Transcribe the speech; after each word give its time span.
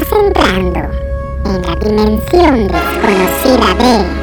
Estás 0.00 0.18
entrando 0.18 0.80
en 1.44 1.60
la 1.60 1.76
dimensión 1.76 2.68
desconocida 2.68 3.74
de 3.74 4.20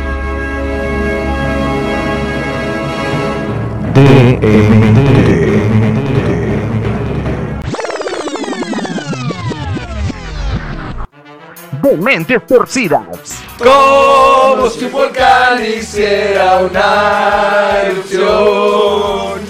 de 11.84 11.98
mentes 11.98 12.48
torcidas. 12.48 13.44
Como 13.60 14.70
si 14.70 14.86
un 14.86 14.92
volcán 14.92 15.64
hiciera 15.64 16.58
una 16.60 17.82
erupción, 17.84 19.42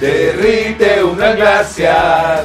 derrite 0.00 1.02
una 1.02 1.32
glaciar, 1.32 2.44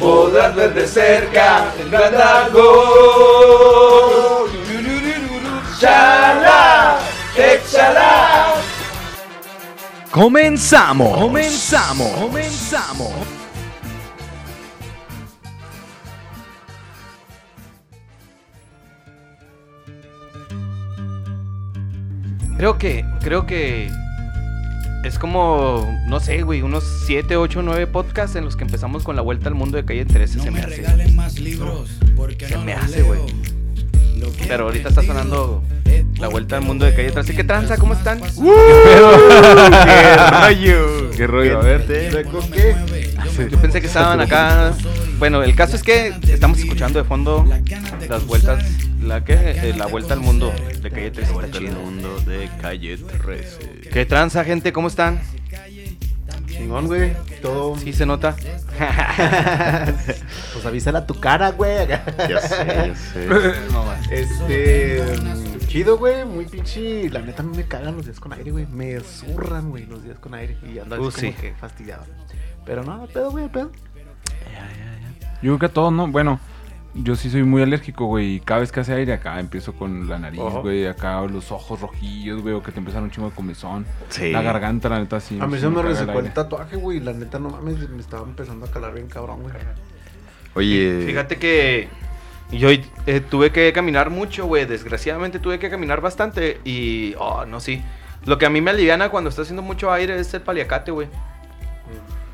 podrás 0.00 0.54
ver 0.54 0.74
de 0.74 0.86
cerca 0.86 1.72
el 1.80 1.90
gran 1.90 2.12
dragón. 2.12 2.66
Chala, 5.78 6.98
échala. 7.36 8.54
Comenzamos, 10.10 11.18
comenzamos, 11.18 12.10
comenzamos. 12.12 13.12
Creo 22.56 22.78
que, 22.78 23.04
creo 23.20 23.44
que 23.44 23.90
es 25.06 25.18
como, 25.18 25.96
no 26.06 26.18
sé, 26.20 26.42
güey, 26.42 26.62
unos 26.62 26.84
7, 27.06 27.36
8, 27.36 27.62
9 27.62 27.86
podcasts 27.86 28.34
en 28.36 28.44
los 28.44 28.56
que 28.56 28.64
empezamos 28.64 29.04
con 29.04 29.14
la 29.14 29.22
vuelta 29.22 29.48
al 29.48 29.54
mundo 29.54 29.76
de 29.76 29.84
calle 29.84 30.04
13. 30.04 30.40
se 30.40 30.50
me, 30.50 30.60
hace. 30.60 31.12
más 31.12 31.38
libros 31.38 31.90
porque 32.16 32.46
Se 32.46 32.58
me 32.58 32.74
hace, 32.74 33.02
güey. 33.02 33.20
Pero 34.48 34.64
ahorita 34.64 34.88
está 34.88 35.02
sonando 35.02 35.62
la 36.18 36.28
vuelta 36.28 36.56
al 36.56 36.62
mundo 36.62 36.84
de 36.84 36.94
calle 36.94 37.12
13. 37.12 37.36
¿Qué 37.36 37.44
tranza? 37.44 37.76
¿Cómo 37.76 37.94
están? 37.94 38.20
¡Qué 38.20 38.96
rollo! 40.30 41.10
¡Qué 41.16 41.26
rollo! 41.26 41.60
A 41.60 41.62
ver. 41.62 41.86
Yo 43.50 43.60
pensé 43.60 43.80
que 43.80 43.86
estaban 43.86 44.20
acá. 44.20 44.74
Bueno, 45.18 45.42
el 45.42 45.54
caso 45.54 45.76
es 45.76 45.82
que 45.82 46.14
estamos 46.28 46.58
escuchando 46.58 46.98
de 46.98 47.04
fondo 47.04 47.46
las 48.08 48.26
vueltas, 48.26 48.64
la 49.00 49.24
que 49.24 49.34
eh, 49.34 49.74
la 49.76 49.86
vuelta 49.86 50.14
al 50.14 50.20
mundo 50.20 50.52
de 50.82 50.90
calle 50.90 51.10
13 51.10 51.32
está 51.32 51.50
chido. 51.50 51.74
mundo 51.74 52.20
de 52.26 52.50
calle 52.60 52.98
13. 52.98 53.75
¿Qué 53.96 54.04
tranza, 54.04 54.44
gente? 54.44 54.74
¿Cómo 54.74 54.88
están? 54.88 55.18
Chingón, 56.48 56.86
güey. 56.86 57.14
Todo. 57.40 57.78
Sí 57.78 57.94
se 57.94 58.04
nota. 58.04 58.36
Pues 60.52 60.66
avísala 60.66 60.98
a 60.98 61.06
tu 61.06 61.18
cara, 61.18 61.52
güey. 61.52 61.86
Ya 61.88 62.04
sé, 62.42 62.92
ya 62.92 62.94
sé. 62.94 63.54
Este. 64.10 65.02
mm, 65.22 65.66
Chido, 65.66 65.96
güey. 65.96 66.26
Muy 66.26 66.44
pinche. 66.44 67.08
La 67.08 67.20
neta, 67.20 67.42
a 67.42 67.46
mí 67.46 67.56
me 67.56 67.64
cagan 67.64 67.96
los 67.96 68.04
días 68.04 68.20
con 68.20 68.34
aire, 68.34 68.50
güey. 68.50 68.66
Me 68.66 69.00
zurran, 69.00 69.70
güey, 69.70 69.86
los 69.86 70.04
días 70.04 70.18
con 70.18 70.34
aire. 70.34 70.58
Y 70.70 70.78
ando 70.78 70.96
así 70.96 71.02
Uh, 71.02 71.10
como 71.10 71.10
sí. 71.18 71.32
que 71.32 71.54
fastidiado. 71.54 72.04
Pero 72.66 72.84
no, 72.84 72.98
no 72.98 73.06
pedo, 73.06 73.30
güey, 73.30 73.48
pedo. 73.48 73.72
Yo 75.40 75.56
creo 75.56 75.58
que 75.58 75.68
todos, 75.70 75.90
¿no? 75.90 76.06
Bueno, 76.08 76.38
yo 77.02 77.16
sí 77.16 77.30
soy 77.30 77.42
muy 77.44 77.62
alérgico, 77.62 78.06
güey. 78.06 78.36
Y 78.36 78.40
cada 78.40 78.60
vez 78.60 78.72
que 78.72 78.80
hace 78.80 78.92
aire 78.94 79.12
acá 79.12 79.38
empiezo 79.40 79.72
con 79.74 80.08
la 80.08 80.18
nariz, 80.18 80.40
Ojo. 80.40 80.62
güey. 80.62 80.86
Acá 80.86 81.20
los 81.22 81.52
ojos 81.52 81.80
rojillos, 81.80 82.42
güey. 82.42 82.54
O 82.54 82.62
que 82.62 82.72
te 82.72 82.78
empiezan 82.78 83.04
un 83.04 83.10
chingo 83.10 83.28
de 83.30 83.34
comezón. 83.34 83.86
Sí. 84.08 84.32
La 84.32 84.42
garganta, 84.42 84.88
la 84.88 84.98
neta, 84.98 85.20
sí. 85.20 85.38
A 85.40 85.46
mí 85.46 85.58
se 85.58 85.68
me 85.68 85.76
caga 85.76 85.88
el 85.88 85.94
resecó 85.94 86.12
el 86.12 86.18
aire. 86.18 86.30
tatuaje, 86.30 86.76
güey. 86.76 87.00
La 87.00 87.12
neta, 87.12 87.38
no 87.38 87.50
mames. 87.50 87.88
Me 87.90 88.00
estaba 88.00 88.24
empezando 88.26 88.66
a 88.66 88.70
calar 88.70 88.94
bien 88.94 89.08
cabrón, 89.08 89.42
güey. 89.42 89.54
Oye, 90.54 91.04
Fíjate 91.06 91.36
que 91.36 91.88
yo 92.50 92.70
eh, 92.70 93.20
tuve 93.20 93.50
que 93.52 93.72
caminar 93.72 94.10
mucho, 94.10 94.46
güey. 94.46 94.64
Desgraciadamente 94.64 95.38
tuve 95.38 95.58
que 95.58 95.68
caminar 95.70 96.00
bastante. 96.00 96.60
Y, 96.64 97.14
oh, 97.18 97.44
no, 97.44 97.60
sí. 97.60 97.82
Lo 98.24 98.38
que 98.38 98.46
a 98.46 98.50
mí 98.50 98.60
me 98.60 98.70
aliviana 98.70 99.10
cuando 99.10 99.30
está 99.30 99.42
haciendo 99.42 99.62
mucho 99.62 99.92
aire 99.92 100.18
es 100.18 100.32
el 100.34 100.40
paliacate, 100.42 100.90
güey. 100.90 101.08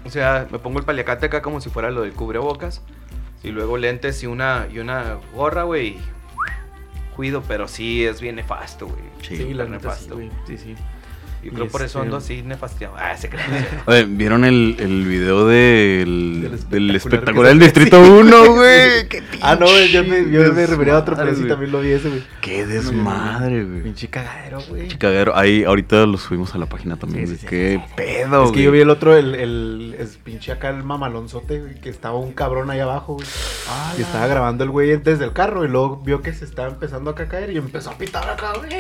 O 0.05 0.11
sea, 0.11 0.47
me 0.51 0.59
pongo 0.59 0.79
el 0.79 0.85
paliacate 0.85 1.27
acá 1.27 1.43
como 1.43 1.61
si 1.61 1.71
fuera 1.71 1.91
lo 1.91 2.03
del 2.03 2.13
cubrebocas. 2.13 2.83
Y 3.45 3.51
luego 3.51 3.77
lentes 3.77 4.23
y 4.23 4.27
una, 4.27 4.69
y 4.73 4.79
una 4.79 5.19
gorra, 5.35 5.65
güey. 5.65 5.99
Cuido, 7.17 7.43
pero 7.47 7.69
sí 7.69 8.05
es 8.05 8.21
bien 8.21 8.37
nefasto, 8.37 8.87
güey. 8.87 9.03
Sí. 9.23 9.37
Sí, 9.37 9.55
la 9.55 9.65
sí, 9.65 9.71
nefasto. 9.71 10.15
güey. 10.15 10.31
Sí, 10.47 10.57
sí. 10.57 10.75
Yo 11.43 11.51
creo 11.53 11.69
por 11.69 11.83
eso 11.83 12.01
ando 12.01 12.19
este- 12.19 12.35
así 12.35 12.43
nefastiado. 12.43 12.95
Ah, 12.97 13.17
se 13.17 13.29
cree. 13.29 14.05
¿vieron 14.07 14.45
el, 14.45 14.77
el 14.79 15.05
video 15.07 15.47
del, 15.47 16.49
Del 16.71 16.87
del 16.87 16.97
espectacular 16.97 17.49
del 17.51 17.59
Distrito 17.59 18.01
1, 18.01 18.55
güey? 18.55 19.09
Ah, 19.45 19.57
no, 19.57 19.67
güey. 19.67 19.91
Yo 19.91 20.05
me, 20.05 20.31
yo 20.31 20.53
me 20.53 20.67
refería 20.67 20.95
a 20.95 20.99
otro 20.99 21.17
pero 21.17 21.35
sí 21.35 21.43
también 21.49 21.73
lo 21.73 21.81
vi 21.81 21.91
ese, 21.91 22.09
güey. 22.09 22.23
Qué 22.41 22.65
desmadre, 22.65 23.65
güey. 23.65 23.83
Pinche 23.83 24.07
cagadero, 24.09 24.61
güey. 24.69 24.87
Chicaguero, 24.87 25.37
ahí 25.37 25.65
ahorita 25.65 26.07
lo 26.07 26.17
subimos 26.17 26.55
a 26.55 26.59
la 26.59 26.67
página 26.67 26.97
también, 26.97 27.27
Sí, 27.27 27.33
güey. 27.33 27.39
sí, 27.39 27.43
sí. 27.43 27.47
Qué 27.49 27.83
pedo, 27.97 28.45
Es 28.45 28.53
que 28.53 28.63
yo 28.63 28.71
vi 28.71 28.81
el 28.81 28.91
otro, 28.91 29.17
el, 29.17 29.35
el, 29.35 29.97
es 29.99 30.17
pinche 30.23 30.53
acá 30.53 30.71
el 30.71 30.85
mamalonzote, 30.85 31.59
güey, 31.59 31.81
que 31.81 31.89
estaba 31.91 32.17
un 32.19 32.33
cabrón 32.33 32.71
ahí 32.71 32.79
abajo, 32.79 33.15
güey. 33.15 33.27
y 33.99 34.03
estaba 34.03 34.29
grabando 34.29 34.63
el 34.63 34.71
güey 34.71 34.97
desde 34.99 35.25
el 35.25 35.33
carro 35.33 35.65
y 35.65 35.69
luego 35.69 36.01
vio 36.05 36.23
que 36.23 36.33
se 36.33 36.45
estaba 36.45 36.69
empezando 36.69 37.11
acá 37.11 37.25
a 37.25 37.29
caer 37.29 37.51
y 37.51 37.57
empezó 37.59 37.91
a 37.91 37.99
pitar 37.99 38.29
acá, 38.31 38.53
güey. 38.59 38.71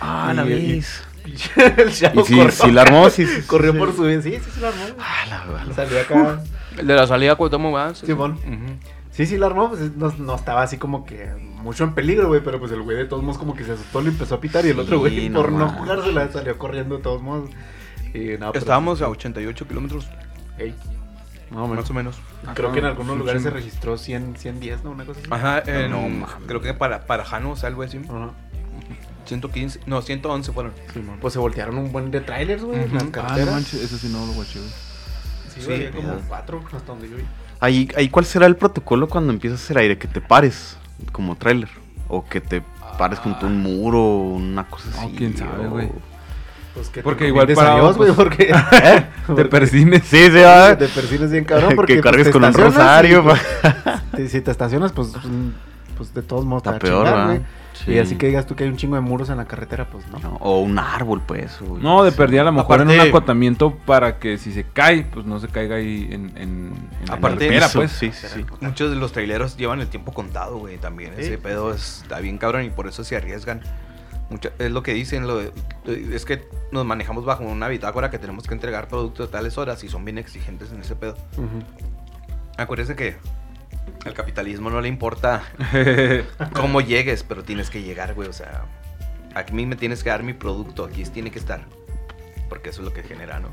Ah, 0.00 0.32
la. 0.36 0.44
Pinche 0.44 0.86
el 1.78 1.92
chavo 1.92 2.20
Y 2.20 2.24
sí, 2.24 2.34
corrió 2.36 2.50
sí 2.50 2.70
la 2.72 2.82
armó, 2.82 3.10
sí, 3.10 3.26
sí, 3.26 3.40
sí, 3.40 3.42
Corrió 3.46 3.72
sí. 3.72 3.78
por 3.78 3.94
su 3.96 4.02
bien, 4.04 4.22
sí, 4.22 4.32
sí, 4.32 4.50
sí 4.54 4.60
la 4.60 4.68
armó. 4.68 4.80
Ah, 4.98 5.24
la 5.28 5.64
la- 5.64 5.74
Salió 5.74 6.00
acá. 6.00 6.42
El 6.76 6.86
de 6.86 6.94
la 6.94 7.06
salida, 7.06 7.36
¿cómo 7.36 7.72
va? 7.72 7.94
Simón. 7.94 8.32
Ujú. 8.32 8.78
Sí, 9.10 9.26
sí 9.26 9.38
la 9.38 9.46
armó, 9.46 9.68
pues 9.70 9.96
no, 9.96 10.12
no 10.18 10.34
estaba 10.34 10.62
así 10.62 10.76
como 10.76 11.06
que 11.06 11.30
mucho 11.62 11.84
en 11.84 11.94
peligro, 11.94 12.26
güey, 12.28 12.40
pero 12.42 12.58
pues 12.58 12.72
el 12.72 12.82
güey 12.82 12.96
de 12.96 13.04
todos 13.04 13.22
modos 13.22 13.38
como 13.38 13.54
que 13.54 13.62
se 13.64 13.72
asustó, 13.72 14.00
le 14.02 14.08
empezó 14.08 14.34
a 14.34 14.40
pitar 14.40 14.66
y 14.66 14.70
el 14.70 14.78
otro 14.80 14.96
Sí, 14.96 15.00
güey 15.00 15.28
no 15.28 15.40
por 15.42 15.52
no 15.52 15.66
mames. 15.66 15.80
jugársela 15.80 16.32
salió 16.32 16.58
corriendo 16.58 16.96
de 16.96 17.02
todos 17.02 17.22
modos. 17.22 17.48
Y 18.12 18.36
nada, 18.38 18.52
pero- 18.52 18.58
Estábamos 18.58 19.00
a 19.02 19.08
88 19.08 19.66
kilómetros, 19.68 20.08
Ey, 20.58 20.74
más 21.50 21.88
o 21.90 21.94
menos. 21.94 22.16
creo 22.54 22.72
que 22.72 22.80
en 22.80 22.86
algunos 22.86 23.12
un 23.12 23.18
lugares 23.20 23.42
se 23.44 23.50
registró 23.50 23.96
100, 23.96 24.34
110, 24.36 24.82
¿no? 24.82 24.90
Una 24.90 25.04
cosa 25.04 25.20
así. 25.20 25.28
Ajá, 25.32 25.62
en- 25.64 25.90
No, 25.92 26.26
creo 26.48 26.60
que 26.60 26.74
para, 26.74 27.06
para 27.06 27.24
Janos 27.24 27.62
algo 27.62 27.82
así. 27.84 27.98
Ajá. 28.08 28.30
115, 29.24 29.80
no, 29.86 30.02
111 30.02 30.52
fueron. 30.52 30.72
Simón, 30.92 31.18
Pues 31.20 31.32
se 31.32 31.38
voltearon 31.38 31.78
un 31.78 31.92
buen 31.92 32.10
de 32.10 32.20
trailers, 32.20 32.62
güey, 32.62 32.88
las 32.88 33.02
Ujú. 33.02 33.12
Ah, 33.20 33.36
no 33.38 33.52
manches, 33.52 33.74
eso 33.82 33.96
sí 33.98 34.08
no 34.12 34.26
lo 34.26 34.32
guaché, 34.32 34.58
güey. 34.58 34.70
sí, 35.54 35.60
Sí, 35.60 35.66
güey, 35.66 35.90
como 35.90 36.14
cuatro 36.28 36.62
hasta 36.72 36.92
donde 36.92 37.08
yo 37.08 37.16
vi. 37.16 37.24
Ahí, 37.60 37.88
ahí, 37.96 38.08
¿cuál 38.08 38.24
será 38.26 38.46
el 38.46 38.56
protocolo 38.56 39.08
cuando 39.08 39.32
empiezas 39.32 39.60
a 39.60 39.64
hacer 39.64 39.78
aire? 39.78 39.96
Que 39.98 40.08
te 40.08 40.20
pares 40.20 40.76
como 41.12 41.36
trailer. 41.36 41.68
O 42.08 42.24
que 42.26 42.40
te 42.40 42.62
pares 42.98 43.18
junto 43.18 43.46
a 43.46 43.48
un 43.48 43.62
muro, 43.62 44.02
una 44.04 44.68
cosa 44.68 44.88
No, 44.94 45.00
así. 45.06 45.14
quién 45.16 45.36
sabe, 45.36 45.66
o- 45.66 45.70
güey. 45.70 45.88
Pues 46.74 46.88
que 46.88 47.02
Porque 47.02 47.24
te 47.24 47.28
igual 47.28 47.46
para 47.54 47.76
Dios, 47.76 47.96
güey, 47.96 48.12
porque... 48.12 48.46
Te 48.86 49.06
porque- 49.26 49.44
persines. 49.46 50.02
Sí, 50.04 50.26
sí, 50.26 50.38
va. 50.40 50.76
Te 50.76 50.88
persines 50.88 51.30
bien 51.30 51.44
cabrón 51.44 51.72
porque... 51.76 51.94
que 51.96 52.02
pues, 52.02 52.10
cargues 52.10 52.26
te 52.26 52.32
con 52.32 52.44
un 52.44 52.52
rosario. 52.52 53.20
y, 53.20 53.22
pues, 53.22 53.40
te- 54.16 54.28
si 54.28 54.40
te 54.40 54.50
estacionas, 54.50 54.92
pues... 54.92 55.12
Pues 55.96 56.12
de 56.12 56.22
todos 56.22 56.44
modos 56.44 56.64
te 56.64 56.70
Está 56.70 56.72
va 56.72 56.76
a 56.76 56.80
peor, 56.80 57.04
chingar, 57.06 57.14
¿verdad? 57.14 57.26
güey. 57.26 57.63
Sí. 57.74 57.92
Y 57.92 57.98
así 57.98 58.16
que 58.16 58.28
digas 58.28 58.46
tú 58.46 58.54
que 58.54 58.64
hay 58.64 58.70
un 58.70 58.76
chingo 58.76 58.94
de 58.94 59.00
muros 59.00 59.28
en 59.30 59.36
la 59.36 59.44
carretera, 59.46 59.88
pues 59.90 60.06
no. 60.08 60.18
No, 60.20 60.36
O 60.40 60.60
un 60.60 60.78
árbol, 60.78 61.20
pues. 61.26 61.60
No, 61.60 62.04
de 62.04 62.12
perdida 62.12 62.42
a 62.42 62.44
lo 62.44 62.52
mejor 62.52 62.80
en 62.80 62.88
un 62.88 62.94
Aparte- 62.94 63.08
acotamiento 63.10 63.74
para 63.84 64.18
que 64.18 64.38
si 64.38 64.52
se 64.52 64.64
cae, 64.64 65.02
pues 65.12 65.26
no 65.26 65.40
se 65.40 65.48
caiga 65.48 65.76
ahí 65.76 66.08
en, 66.10 66.26
en, 66.36 66.38
en 66.38 66.72
la 67.08 67.14
Aparte, 67.14 67.46
carretera, 67.46 67.68
pues. 67.74 67.90
sí, 67.92 68.10
sí, 68.12 68.26
sí. 68.32 68.44
Muchos 68.60 68.90
de 68.90 68.96
los 68.96 69.12
traileros 69.12 69.56
llevan 69.56 69.80
el 69.80 69.88
tiempo 69.88 70.12
contado, 70.12 70.58
güey, 70.58 70.78
también. 70.78 71.12
Sí. 71.16 71.22
Ese 71.22 71.38
pedo 71.38 71.72
es- 71.74 72.02
está 72.02 72.20
bien 72.20 72.38
cabrón 72.38 72.64
y 72.64 72.70
por 72.70 72.86
eso 72.86 73.02
se 73.04 73.16
arriesgan. 73.16 73.60
Mucha- 74.30 74.52
es 74.58 74.70
lo 74.70 74.82
que 74.82 74.94
dicen, 74.94 75.26
lo 75.26 75.38
de- 75.38 75.52
es 76.14 76.24
que 76.24 76.48
nos 76.72 76.86
manejamos 76.86 77.24
bajo 77.24 77.44
una 77.44 77.68
bitácora 77.68 78.10
que 78.10 78.18
tenemos 78.18 78.46
que 78.46 78.54
entregar 78.54 78.88
productos 78.88 79.28
a 79.28 79.30
tales 79.32 79.58
horas 79.58 79.84
y 79.84 79.88
son 79.88 80.04
bien 80.04 80.16
exigentes 80.18 80.72
en 80.72 80.80
ese 80.80 80.96
pedo. 80.96 81.14
Acuérdense 82.56 82.94
que 82.96 83.16
al 84.04 84.14
capitalismo 84.14 84.70
no 84.70 84.80
le 84.80 84.88
importa 84.88 85.42
cómo 86.54 86.80
llegues, 86.80 87.22
pero 87.22 87.42
tienes 87.42 87.70
que 87.70 87.82
llegar, 87.82 88.14
güey. 88.14 88.28
O 88.28 88.32
sea, 88.32 88.64
a 89.34 89.42
mí 89.52 89.66
me 89.66 89.76
tienes 89.76 90.02
que 90.04 90.10
dar 90.10 90.22
mi 90.22 90.32
producto, 90.34 90.84
aquí 90.84 91.02
tiene 91.04 91.30
que 91.30 91.38
estar. 91.38 91.64
Porque 92.48 92.70
eso 92.70 92.82
es 92.82 92.88
lo 92.88 92.92
que 92.92 93.02
genera, 93.02 93.40
¿no? 93.40 93.48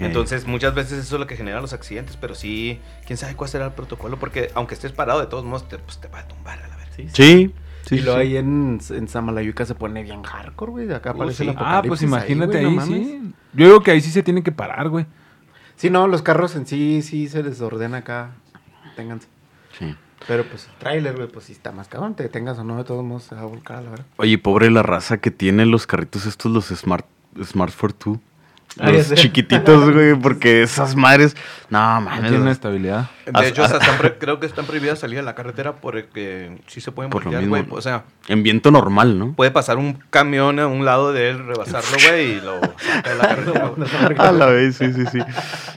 Entonces, 0.00 0.46
muchas 0.46 0.74
veces 0.74 0.98
eso 1.00 1.16
es 1.16 1.20
lo 1.20 1.26
que 1.26 1.36
genera 1.36 1.60
los 1.60 1.74
accidentes, 1.74 2.16
pero 2.16 2.34
sí, 2.34 2.80
quién 3.06 3.18
sabe 3.18 3.34
cuál 3.34 3.50
será 3.50 3.66
el 3.66 3.72
protocolo, 3.72 4.18
porque 4.18 4.50
aunque 4.54 4.74
estés 4.74 4.90
parado, 4.92 5.20
de 5.20 5.26
todos 5.26 5.44
modos, 5.44 5.68
te, 5.68 5.78
pues, 5.78 5.98
te 6.00 6.08
va 6.08 6.20
a 6.20 6.28
tumbar 6.28 6.58
a 6.62 6.68
la 6.68 6.76
verga. 6.76 6.92
Sí, 6.96 7.08
Sí, 7.12 7.54
sí. 7.86 7.94
y 7.96 8.00
luego 8.00 8.18
sí. 8.18 8.26
ahí 8.26 8.36
en, 8.38 8.80
en 8.88 9.08
Samalayuca 9.08 9.66
se 9.66 9.74
pone 9.74 10.02
bien 10.02 10.22
hardcore, 10.22 10.70
güey. 10.72 10.92
Acá 10.94 11.10
Uh, 11.10 11.14
aparece 11.16 11.44
sí. 11.44 11.50
el 11.50 11.56
Ah, 11.58 11.82
pues 11.86 12.00
imagínate 12.02 12.58
ahí, 12.58 12.64
güey, 12.64 12.76
no 12.76 12.80
mames. 12.86 13.06
sí. 13.06 13.34
Yo 13.52 13.66
digo 13.66 13.82
que 13.82 13.90
ahí 13.90 14.00
sí 14.00 14.10
se 14.10 14.22
tiene 14.22 14.42
que 14.42 14.50
parar, 14.52 14.88
güey. 14.88 15.04
Sí, 15.76 15.90
no, 15.90 16.08
los 16.08 16.22
carros 16.22 16.56
en 16.56 16.66
sí, 16.66 17.02
sí 17.02 17.28
se 17.28 17.42
les 17.42 17.60
ordena 17.60 17.98
acá. 17.98 18.30
Ténganse. 18.96 19.28
Pero 20.26 20.44
pues 20.44 20.66
el 20.66 20.74
tráiler, 20.78 21.16
güey, 21.16 21.28
pues 21.28 21.46
sí 21.46 21.52
está 21.52 21.72
más 21.72 21.88
cabrón. 21.88 22.14
Te 22.14 22.22
detengas 22.22 22.58
o 22.58 22.64
no, 22.64 22.76
de 22.76 22.84
todos 22.84 23.04
modos 23.04 23.24
se 23.24 23.34
va 23.34 23.42
a 23.42 23.46
volcar, 23.46 23.82
la 23.82 23.90
verdad. 23.90 24.06
Oye, 24.16 24.38
pobre 24.38 24.70
la 24.70 24.82
raza 24.82 25.18
que 25.18 25.30
tiene 25.30 25.66
los 25.66 25.86
carritos 25.86 26.26
estos, 26.26 26.52
los 26.52 26.66
Smart, 26.66 27.06
Smart 27.42 27.72
for 27.72 27.92
Two. 27.92 28.20
Los 28.76 29.12
chiquititos, 29.14 29.90
güey, 29.94 30.14
porque 30.14 30.62
esas 30.62 30.96
madres. 30.96 31.36
No, 31.68 31.94
No 31.96 32.00
mames. 32.02 32.30
tiene 32.30 32.50
estabilidad. 32.50 33.10
De 33.26 33.48
hecho, 33.48 33.62
hasta 33.64 33.78
están 33.78 34.14
creo 34.18 34.40
que 34.40 34.46
están 34.46 34.66
prohibidas 34.66 34.98
salir 34.98 35.18
a 35.18 35.22
la 35.22 35.34
carretera 35.34 35.74
porque 35.76 36.58
sí 36.66 36.80
se 36.80 36.90
pueden 36.92 37.10
Por 37.10 37.22
lo 37.24 37.30
voltear, 37.30 37.42
mismo. 37.48 37.56
güey. 37.66 37.78
O 37.78 37.82
sea, 37.82 38.04
En 38.28 38.42
viento 38.42 38.70
normal, 38.70 39.18
¿no? 39.18 39.32
puede 39.34 39.50
pasar 39.50 39.78
un 39.78 39.94
camión 40.10 40.58
a 40.58 40.66
un 40.66 40.84
lado 40.84 41.12
de 41.12 41.30
él, 41.30 41.46
rebasarlo, 41.46 41.96
güey, 42.08 42.32
y 42.32 42.40
lo 42.40 42.60
saca 42.78 43.08
de 43.10 43.14
la 43.16 43.22
carretera. 43.28 43.68
güey. 43.68 44.18
A 44.18 44.32
la 44.32 44.46
vez, 44.46 44.76
sí, 44.76 44.92
sí, 44.92 45.04
sí. 45.10 45.18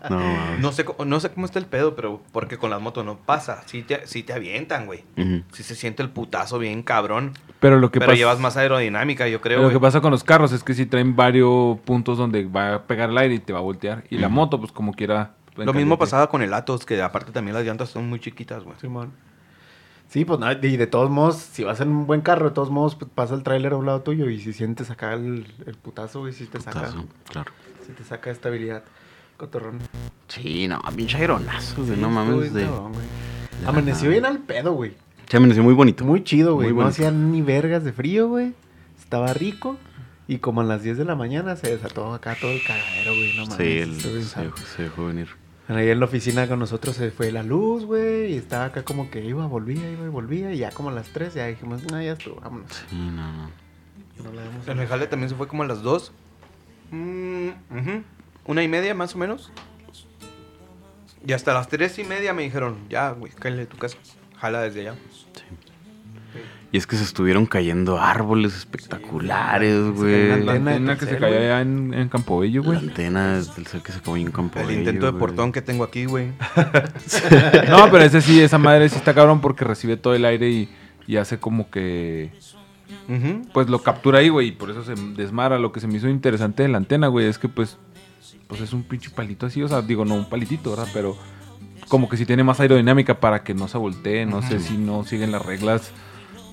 No, 0.09 0.17
mames. 0.19 0.59
No 0.59 0.71
sé, 0.71 0.85
co- 0.85 1.05
no 1.05 1.19
sé 1.19 1.29
cómo 1.29 1.45
está 1.45 1.59
el 1.59 1.65
pedo, 1.65 1.95
pero 1.95 2.21
porque 2.31 2.57
con 2.57 2.69
las 2.69 2.81
motos 2.81 3.05
no 3.05 3.17
pasa. 3.17 3.61
Sí 3.65 3.83
te, 3.83 4.05
sí 4.07 4.23
te 4.23 4.33
avientan, 4.33 4.85
güey. 4.85 5.03
Ujú. 5.17 5.43
Sí 5.53 5.63
se 5.63 5.75
siente 5.75 6.01
el 6.03 6.09
putazo 6.09 6.59
bien 6.59 6.81
cabrón. 6.83 7.33
Pero 7.59 7.79
lo 7.79 7.89
que 7.89 7.99
pero 7.99 8.11
pasa. 8.11 8.17
llevas 8.17 8.39
más 8.39 8.57
aerodinámica, 8.57 9.27
yo 9.27 9.39
creo. 9.41 9.57
Pero 9.57 9.63
lo 9.63 9.69
que 9.69 9.77
güey. 9.77 9.87
pasa 9.89 10.01
con 10.01 10.11
los 10.11 10.23
carros 10.23 10.51
es 10.51 10.63
que 10.63 10.73
si 10.73 10.85
traen 10.85 11.15
varios 11.15 11.79
puntos 11.81 12.17
donde 12.17 12.43
va 12.45 12.83
a 12.85 12.87
pegar 12.87 13.09
el 13.09 13.17
aire 13.17 13.35
y 13.35 13.39
te 13.39 13.53
va 13.53 13.59
a 13.59 13.61
voltear. 13.63 14.03
Y 14.09 14.17
la 14.17 14.29
moto, 14.29 14.59
pues 14.59 14.71
como 14.71 14.93
quiera. 14.93 15.33
en 15.57 15.65
Lo 15.65 15.73
mismo 15.73 15.97
pasaba 15.97 16.29
con 16.29 16.41
el 16.41 16.53
Atos, 16.53 16.85
que 16.85 17.01
aparte 17.01 17.31
también 17.31 17.55
las 17.55 17.65
llantas 17.65 17.89
son 17.89 18.07
muy 18.09 18.19
chiquitas, 18.19 18.63
güey. 18.63 18.75
Simón. 18.79 19.11
Sí, 20.07 20.23
pues 20.23 20.39
nada, 20.39 20.53
y 20.61 20.77
de 20.77 20.85
todos 20.87 21.09
modos, 21.09 21.35
si 21.37 21.63
vas 21.63 21.81
en 21.81 21.89
un 21.89 22.05
buen 22.05 22.21
carro, 22.21 22.49
de 22.49 22.53
todos 22.53 22.69
modos 22.69 22.95
pues, 22.95 23.09
pasa 23.13 23.33
el 23.33 23.41
tráiler 23.41 23.73
a 23.73 23.77
un 23.77 23.87
lado 23.87 24.01
tuyo 24.01 24.29
y 24.29 24.39
si 24.39 24.53
sientes 24.53 24.91
acá 24.91 25.13
el, 25.13 25.47
el 25.65 25.75
putazo, 25.75 26.19
güey, 26.19 26.31
si 26.31 26.45
te 26.45 26.59
saca, 26.61 26.93
Claro. 27.29 27.51
si 27.85 27.91
te 27.93 28.03
saca 28.03 28.29
estabilidad. 28.29 28.83
Cotorrón. 29.37 29.79
Sí, 30.27 30.67
no, 30.67 30.79
pinche 30.95 31.17
aeronazo, 31.17 31.83
güey. 31.83 31.95
Sí, 31.95 32.01
no 32.01 32.09
mames. 32.09 32.53
bien 32.53 32.53
De... 32.53 32.71
la 33.63 33.69
Amaneció 33.69 34.09
bien 34.11 34.25
al 34.25 34.39
pedo, 34.39 34.73
güey. 34.73 34.93
Se 35.27 35.37
amaneció 35.37 35.63
muy 35.63 35.73
bonito. 35.73 36.05
Muy 36.05 36.23
chido, 36.23 36.53
güey. 36.53 36.67
Muy 36.67 36.75
No 36.77 36.83
bonito. 36.83 36.89
hacía 36.91 37.11
ni 37.11 37.41
vergas 37.41 37.83
de 37.83 37.91
frío, 37.91 38.29
güey. 38.29 38.53
Estaba 38.99 39.33
rico. 39.33 39.75
Y 40.27 40.39
como 40.39 40.61
a 40.61 40.63
las 40.63 40.81
10 40.81 40.97
de 40.97 41.05
la 41.05 41.15
mañana 41.15 41.55
se 41.55 41.69
desató 41.69 42.13
acá 42.13 42.35
todo 42.39 42.51
el 42.51 42.63
cagadero, 42.63 43.13
güey. 43.15 43.37
No 43.37 43.45
mames. 43.45 43.57
Sí, 43.57 43.77
el, 43.77 44.01
se, 44.25 44.41
dejó, 44.41 44.57
se 44.57 44.83
dejó 44.83 45.05
venir. 45.05 45.29
Ahí 45.67 45.89
en 45.89 45.99
la 45.99 46.05
oficina 46.05 46.47
con 46.47 46.59
nosotros 46.59 46.95
se 46.95 47.11
fue 47.11 47.31
la 47.31 47.43
luz, 47.43 47.85
güey. 47.85 48.33
Y 48.33 48.37
estaba 48.37 48.65
acá 48.65 48.83
como 48.83 49.09
que 49.09 49.23
iba, 49.23 49.45
volvía, 49.47 49.89
iba 49.89 50.05
y 50.05 50.09
volvía. 50.09 50.51
Y 50.53 50.57
ya 50.57 50.71
como 50.71 50.89
a 50.89 50.91
las 50.91 51.07
3 51.09 51.33
ya 51.33 51.47
dijimos, 51.47 51.83
no, 51.91 52.01
ya 52.01 52.13
estuvo, 52.13 52.39
vámonos. 52.41 52.71
Sí, 52.71 52.95
no, 52.95 53.31
no. 53.31 53.65
No 54.23 54.31
la 54.33 54.43
vemos. 54.43 54.67
En 54.67 54.79
el 54.79 54.87
jale 54.87 55.07
también 55.07 55.29
se 55.29 55.35
fue 55.35 55.47
como 55.47 55.63
a 55.63 55.67
las 55.67 55.81
dos. 55.81 56.11
Mm, 56.91 57.49
ujú. 57.49 58.03
Una 58.45 58.63
y 58.63 58.67
media 58.67 58.93
más 58.93 59.15
o 59.15 59.17
menos. 59.17 59.51
Y 61.25 61.33
hasta 61.33 61.53
las 61.53 61.67
tres 61.67 61.97
y 61.97 62.03
media 62.03 62.33
me 62.33 62.43
dijeron, 62.43 62.77
ya, 62.89 63.11
güey, 63.11 63.31
cállate 63.31 63.61
de 63.61 63.65
tu 63.65 63.77
casa. 63.77 63.97
Jala 64.37 64.61
desde 64.61 64.81
allá. 64.81 64.95
Y 66.75 66.77
es 66.77 66.87
que 66.87 66.97
se 66.97 67.05
estuvieron 67.05 67.45
cayendo 67.45 68.01
árboles 68.01 68.53
espectaculares, 68.53 69.91
güey. 69.91 70.27
cayó 70.27 70.43
La 70.43 70.51
antena 70.51 70.71
antena 70.71 70.97
que 70.97 71.05
se 71.05 71.15
güey. 71.15 71.33
allá 71.33 71.61
en, 71.61 71.93
en 71.93 72.09
Campobello, 72.09 72.63
La 72.63 72.67
güey. 72.67 72.79
antena 72.79 73.37
es 73.37 73.55
del 73.55 73.65
ser 73.65 73.79
que 73.81 73.93
se 73.93 73.99
acabó 73.99 74.17
en 74.17 74.25
un 74.25 74.31
campo. 74.33 74.59
El 74.59 74.71
intento 74.79 75.05
de 75.05 75.13
portón 75.17 75.53
que 75.53 75.61
tengo 75.61 75.85
aquí, 75.85 76.03
güey. 76.03 76.33
No, 77.69 77.89
pero 77.89 78.03
ese 78.03 78.19
sí, 78.19 78.41
esa 78.41 78.57
madre 78.57 78.89
sí 78.89 78.97
está 78.97 79.13
cabrón 79.13 79.39
porque 79.39 79.63
recibe 79.63 79.95
todo 79.95 80.15
el 80.15 80.25
aire 80.25 80.49
y, 80.49 80.69
y 81.07 81.15
hace 81.15 81.39
como 81.39 81.69
que. 81.69 82.33
Pues 83.53 83.69
lo 83.69 83.81
captura 83.81 84.19
ahí, 84.19 84.27
güey, 84.27 84.49
y 84.49 84.51
por 84.51 84.69
eso 84.69 84.83
se 84.83 84.95
desmara. 85.15 85.57
Lo 85.57 85.71
que 85.71 85.79
se 85.79 85.87
me 85.87 85.95
hizo 85.95 86.09
interesante 86.09 86.63
de 86.63 86.67
la 86.67 86.77
antena, 86.77 87.07
güey, 87.07 87.27
es 87.27 87.39
que 87.39 87.47
pues. 87.47 87.77
Pues 88.47 88.59
es 88.59 88.73
un 88.73 88.83
pinche 88.83 89.11
palito 89.11 89.45
así, 89.45 89.63
o 89.63 89.69
sea, 89.69 89.81
digo, 89.81 90.03
no 90.03 90.15
un 90.15 90.27
palitito, 90.29 90.71
¿verdad? 90.71 90.89
Pero 90.93 91.15
como 91.87 92.09
que 92.09 92.17
si 92.17 92.25
tiene 92.25 92.43
más 92.43 92.59
aerodinámica 92.59 93.21
para 93.21 93.43
que 93.45 93.53
no 93.53 93.69
se 93.69 93.77
voltee. 93.77 94.25
No 94.25 94.41
sé 94.41 94.59
si 94.59 94.77
no 94.77 95.05
siguen 95.05 95.31
las 95.31 95.45
reglas 95.45 95.93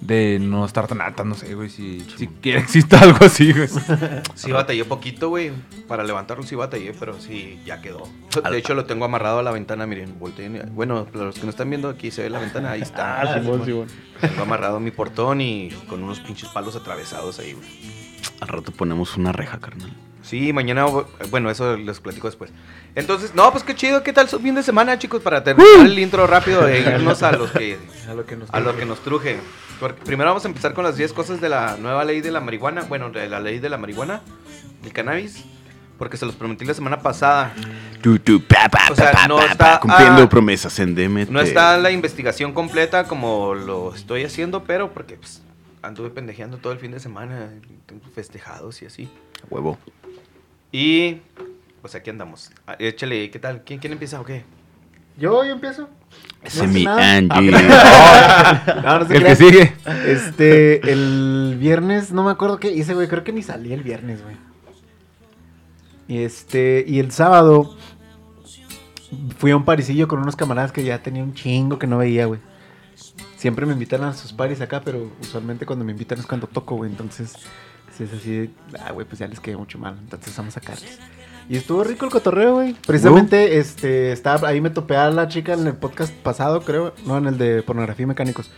de 0.03 0.41
no 0.41 0.65
estar 0.65 0.89
tan 0.89 1.01
alta, 1.01 1.23
no 1.23 1.37
sé, 1.37 1.55
güey, 1.55 1.71
si, 1.71 2.01
si 2.17 2.27
quiere 2.27 2.59
exista 2.59 2.99
algo 3.01 3.25
así, 3.25 3.53
güey. 3.53 3.69
Sí 4.35 4.51
batallé 4.51 4.85
poquito, 4.85 5.29
güey. 5.29 5.53
Para 5.87 6.03
levantarlo 6.03 6.43
sí 6.43 6.57
batallé, 6.57 6.93
pero 6.99 7.21
sí, 7.21 7.61
ya 7.65 7.81
quedó. 7.81 8.03
De 8.51 8.59
hecho, 8.59 8.75
lo 8.75 8.85
tengo 8.85 9.05
amarrado 9.05 9.39
a 9.39 9.43
la 9.45 9.53
ventana, 9.53 9.87
miren, 9.87 10.19
volteen. 10.19 10.75
Bueno, 10.75 11.05
para 11.05 11.27
los 11.27 11.37
que 11.37 11.45
no 11.45 11.51
están 11.51 11.71
viendo, 11.71 11.89
aquí 11.89 12.11
se 12.11 12.23
ve 12.23 12.31
la 12.31 12.41
ventana, 12.41 12.73
ahí 12.73 12.83
está. 12.83 13.13
Ah, 13.23 13.39
Simón, 13.39 13.65
Simón. 13.65 13.87
Tengo 14.21 14.43
amarrado 14.43 14.81
mi 14.81 14.91
portón 14.91 15.41
y 15.41 15.71
con 15.87 16.03
unos 16.03 16.19
pinches 16.21 16.49
palos 16.49 16.75
atravesados 16.75 17.39
ahí, 17.39 17.53
güey. 17.53 17.69
Al 18.41 18.49
rato 18.49 18.73
ponemos 18.73 19.17
una 19.17 19.33
reja, 19.33 19.59
carnal. 19.59 19.93
Sí, 20.23 20.53
mañana, 20.53 20.87
bueno, 21.31 21.51
eso 21.51 21.77
les 21.77 22.01
platico 22.01 22.29
después. 22.29 22.51
Entonces, 22.95 23.35
no, 23.35 23.51
pues 23.51 23.65
qué 23.65 23.75
chido, 23.75 24.03
¿qué 24.03 24.13
tal 24.13 24.29
su 24.29 24.39
fin 24.39 24.55
de 24.55 24.63
semana, 24.63 24.99
chicos? 24.99 25.21
Para 25.23 25.43
terminar 25.43 25.85
el 25.87 25.99
intro 25.99 26.27
rápido 26.27 26.67
e 26.69 26.81
irnos 26.97 27.23
a 27.23 27.33
los 27.33 27.51
que, 27.51 27.79
A 28.09 28.15
lo 28.15 28.25
que 28.25 28.37
nos 28.37 28.51
a 28.53 28.61
lo 28.61 28.77
que 28.77 28.85
nos 28.85 29.01
truje. 29.01 29.39
Porque 29.81 30.01
primero 30.05 30.31
vamos 30.31 30.45
a 30.45 30.49
empezar 30.49 30.75
con 30.75 30.85
las 30.85 30.97
10 30.97 31.13
cosas 31.13 31.41
de 31.41 31.49
la 31.49 31.77
nueva 31.77 32.05
ley 32.05 32.21
de 32.21 32.31
la 32.31 32.41
marihuana, 32.41 32.83
bueno, 32.83 33.11
de 33.11 33.29
la 33.29 33.41
ley 33.41 33.59
de 33.59 33.69
la 33.69 33.79
marihuana, 33.79 34.21
el 34.85 34.93
cannabis, 34.93 35.45
porque 35.99 36.17
se 36.17 36.25
los 36.25 36.37
prometí 36.37 36.65
la 36.65 36.75
semana 36.75 37.01
pasada. 37.01 37.53
Tu, 38.01 38.19
tu, 38.21 38.41
pa, 38.47 38.69
pa, 38.69 38.89
O 38.91 38.95
sea, 38.95 39.11
pa, 39.11 39.23
pa, 39.23 39.29
no 39.29 39.41
está- 39.41 39.57
pa, 39.57 39.81
cumpliendo 39.81 40.23
ah, 40.23 40.29
promesas 40.29 40.79
en 40.79 40.95
DMT. 40.95 41.31
No 41.31 41.41
está 41.41 41.77
la 41.79 41.91
investigación 41.91 42.53
completa 42.53 43.05
como 43.05 43.55
lo 43.55 43.93
estoy 43.93 44.23
haciendo, 44.23 44.63
pero 44.63 44.93
porque 44.93 45.17
pues, 45.17 45.43
anduve 45.83 46.11
pendejeando 46.11 46.59
todo 46.59 46.73
el 46.73 46.79
fin 46.79 46.93
de 46.93 47.01
semana, 47.01 47.51
festejados 48.15 48.83
y 48.83 48.87
así. 48.87 49.09
Huevo. 49.51 49.79
Y 50.73 51.21
pues 51.83 51.95
aquí 51.95 52.09
andamos. 52.09 52.51
Ah, 52.67 52.77
Échale, 52.79 53.31
¿qué 53.31 53.39
tal? 53.39 53.63
¿Quién, 53.65 53.79
quién 53.79 53.93
empieza 53.93 54.21
o 54.21 54.25
qué? 54.25 54.45
Yo, 55.19 55.45
yo 55.45 55.53
empiezo. 55.53 55.89
Ese 56.43 56.67
No 56.67 56.73
mi. 56.73 56.87
Angie. 56.87 57.53
No, 58.83 58.99
no 58.99 59.07
se 59.07 59.17
El 59.17 59.25
que 59.25 59.37
sigue. 59.37 59.75
Este, 60.07 60.91
el 60.91 61.57
viernes, 61.61 62.13
no 62.13 62.25
me 62.25 62.31
acuerdo 62.31 62.59
qué 62.59 62.71
hice, 62.73 62.95
güey. 62.95 63.09
Creo 63.09 63.23
que 63.23 63.33
ni 63.33 63.43
salí 63.43 63.73
el 63.73 63.83
viernes, 63.83 64.23
güey. 64.23 64.37
Y 66.09 66.25
este, 66.25 66.85
y 66.87 66.99
el 66.99 67.13
sábado 67.13 67.77
fui 69.37 69.51
a 69.51 69.57
un 69.57 69.65
parisillo 69.65 70.09
con 70.09 70.21
unos 70.21 70.37
camaradas 70.37 70.73
que 70.73 70.85
ya 70.85 71.03
tenía 71.03 71.23
un 71.23 71.35
chingo 71.35 71.79
que 71.79 71.87
no 71.87 71.99
veía, 71.99 72.27
güey. 72.27 72.41
Siempre 73.37 73.67
me 73.67 73.73
invitan 73.73 74.03
a 74.05 74.15
sus 74.15 74.33
paris 74.33 74.61
acá, 74.61 74.83
pero 74.85 75.11
usualmente 75.21 75.67
cuando 75.67 75.85
me 75.85 75.93
invitan 75.93 76.19
es 76.19 76.27
cuando 76.27 76.47
toco, 76.47 76.77
güey. 76.77 76.91
Entonces, 76.91 77.35
si 77.97 78.05
es 78.05 78.13
así, 78.13 78.31
de, 78.31 78.51
ah, 78.81 78.93
güey, 78.93 79.07
pues 79.07 79.19
ya 79.19 79.27
les 79.27 79.41
quedé 79.41 79.57
mucho 79.57 79.79
mal. 79.79 79.97
Entonces 79.99 80.37
vamos 80.37 80.57
a 80.57 80.61
sacarles. 80.61 80.99
Y 81.49 81.57
estuvo 81.57 81.85
rico 81.85 82.05
el 82.05 82.11
cotorreo, 82.11 82.55
güey. 82.55 82.75
Precisamente, 82.87 83.59
este, 83.59 84.13
estaba, 84.13 84.49
ahí 84.49 84.61
me 84.61 84.71
topé 84.71 84.97
a 84.97 85.11
la 85.11 85.29
chica 85.29 85.55
en 85.55 85.67
el 85.67 85.75
podcast 85.75 86.13
pasado, 86.13 86.63
creo. 86.63 86.95
No, 87.05 87.19
en 87.19 87.27
el 87.27 87.39
de 87.39 87.63
pornografía 87.63 88.05
y 88.05 88.07
mecánicos. 88.07 88.51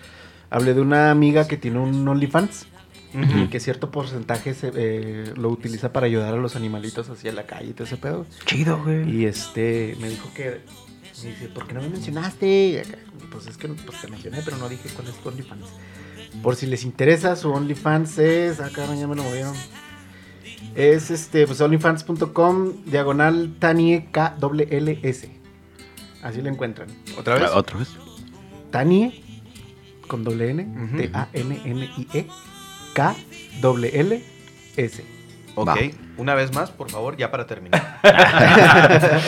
Hablé 0.50 0.74
de 0.74 0.80
una 0.80 1.10
amiga 1.10 1.48
que 1.48 1.56
tiene 1.56 1.78
un 1.78 2.06
OnlyFans. 2.06 2.66
Y 3.14 3.46
que 3.46 3.60
cierto 3.60 3.92
porcentaje 3.92 4.54
se, 4.54 4.72
eh, 4.74 5.32
lo 5.36 5.48
utiliza 5.48 5.92
para 5.92 6.06
ayudar 6.06 6.34
a 6.34 6.36
los 6.36 6.56
animalitos 6.56 7.08
hacia 7.10 7.30
la 7.32 7.46
calle 7.46 7.70
y 7.70 7.72
todo 7.72 7.84
ese 7.84 7.96
pedo. 7.96 8.26
Chido, 8.44 8.82
güey. 8.82 9.08
Y 9.08 9.26
este, 9.26 9.96
me 10.00 10.08
dijo 10.08 10.28
que. 10.34 10.62
Me 11.22 11.30
dice, 11.30 11.46
¿por 11.46 11.68
qué 11.68 11.74
no 11.74 11.80
me 11.80 11.90
mencionaste? 11.90 12.46
Y 12.46 12.76
acá, 12.78 12.98
Pues 13.30 13.46
es 13.46 13.56
que 13.56 13.68
pues, 13.68 14.00
te 14.00 14.08
mencioné, 14.08 14.42
pero 14.44 14.56
no 14.56 14.68
dije 14.68 14.88
cuál 14.96 15.06
es 15.06 15.14
tu 15.14 15.28
OnlyFans. 15.28 15.66
Por 16.42 16.56
si 16.56 16.66
les 16.66 16.84
interesa, 16.84 17.36
su 17.36 17.50
OnlyFans 17.50 18.18
es. 18.18 18.60
Ah, 18.60 18.70
cabrón, 18.72 18.98
ya 18.98 19.06
me 19.06 19.16
lo 19.16 19.22
movieron. 19.22 19.54
Es 20.74 21.10
este, 21.10 21.46
pues 21.46 21.60
onlyfans.com, 21.60 22.84
diagonal 22.86 23.54
Tanie 23.58 24.08
KLS. 24.10 25.28
Así 26.22 26.42
lo 26.42 26.48
encuentran. 26.48 26.88
¿Otra 27.18 27.34
vez? 27.34 27.50
Ah, 27.52 27.58
¿Otra 27.58 27.78
vez? 27.78 27.88
Tanie 28.70 29.22
con 30.08 30.24
doble 30.24 30.50
N. 30.50 30.66
T-A-N-N-I-E, 30.96 32.26
K-L-L-S. 32.94 34.24
Ok, 35.56 35.68
Va. 35.68 35.76
una 36.16 36.34
vez 36.34 36.52
más, 36.52 36.70
por 36.72 36.90
favor, 36.90 37.16
ya 37.16 37.30
para 37.30 37.46
terminar. 37.46 38.00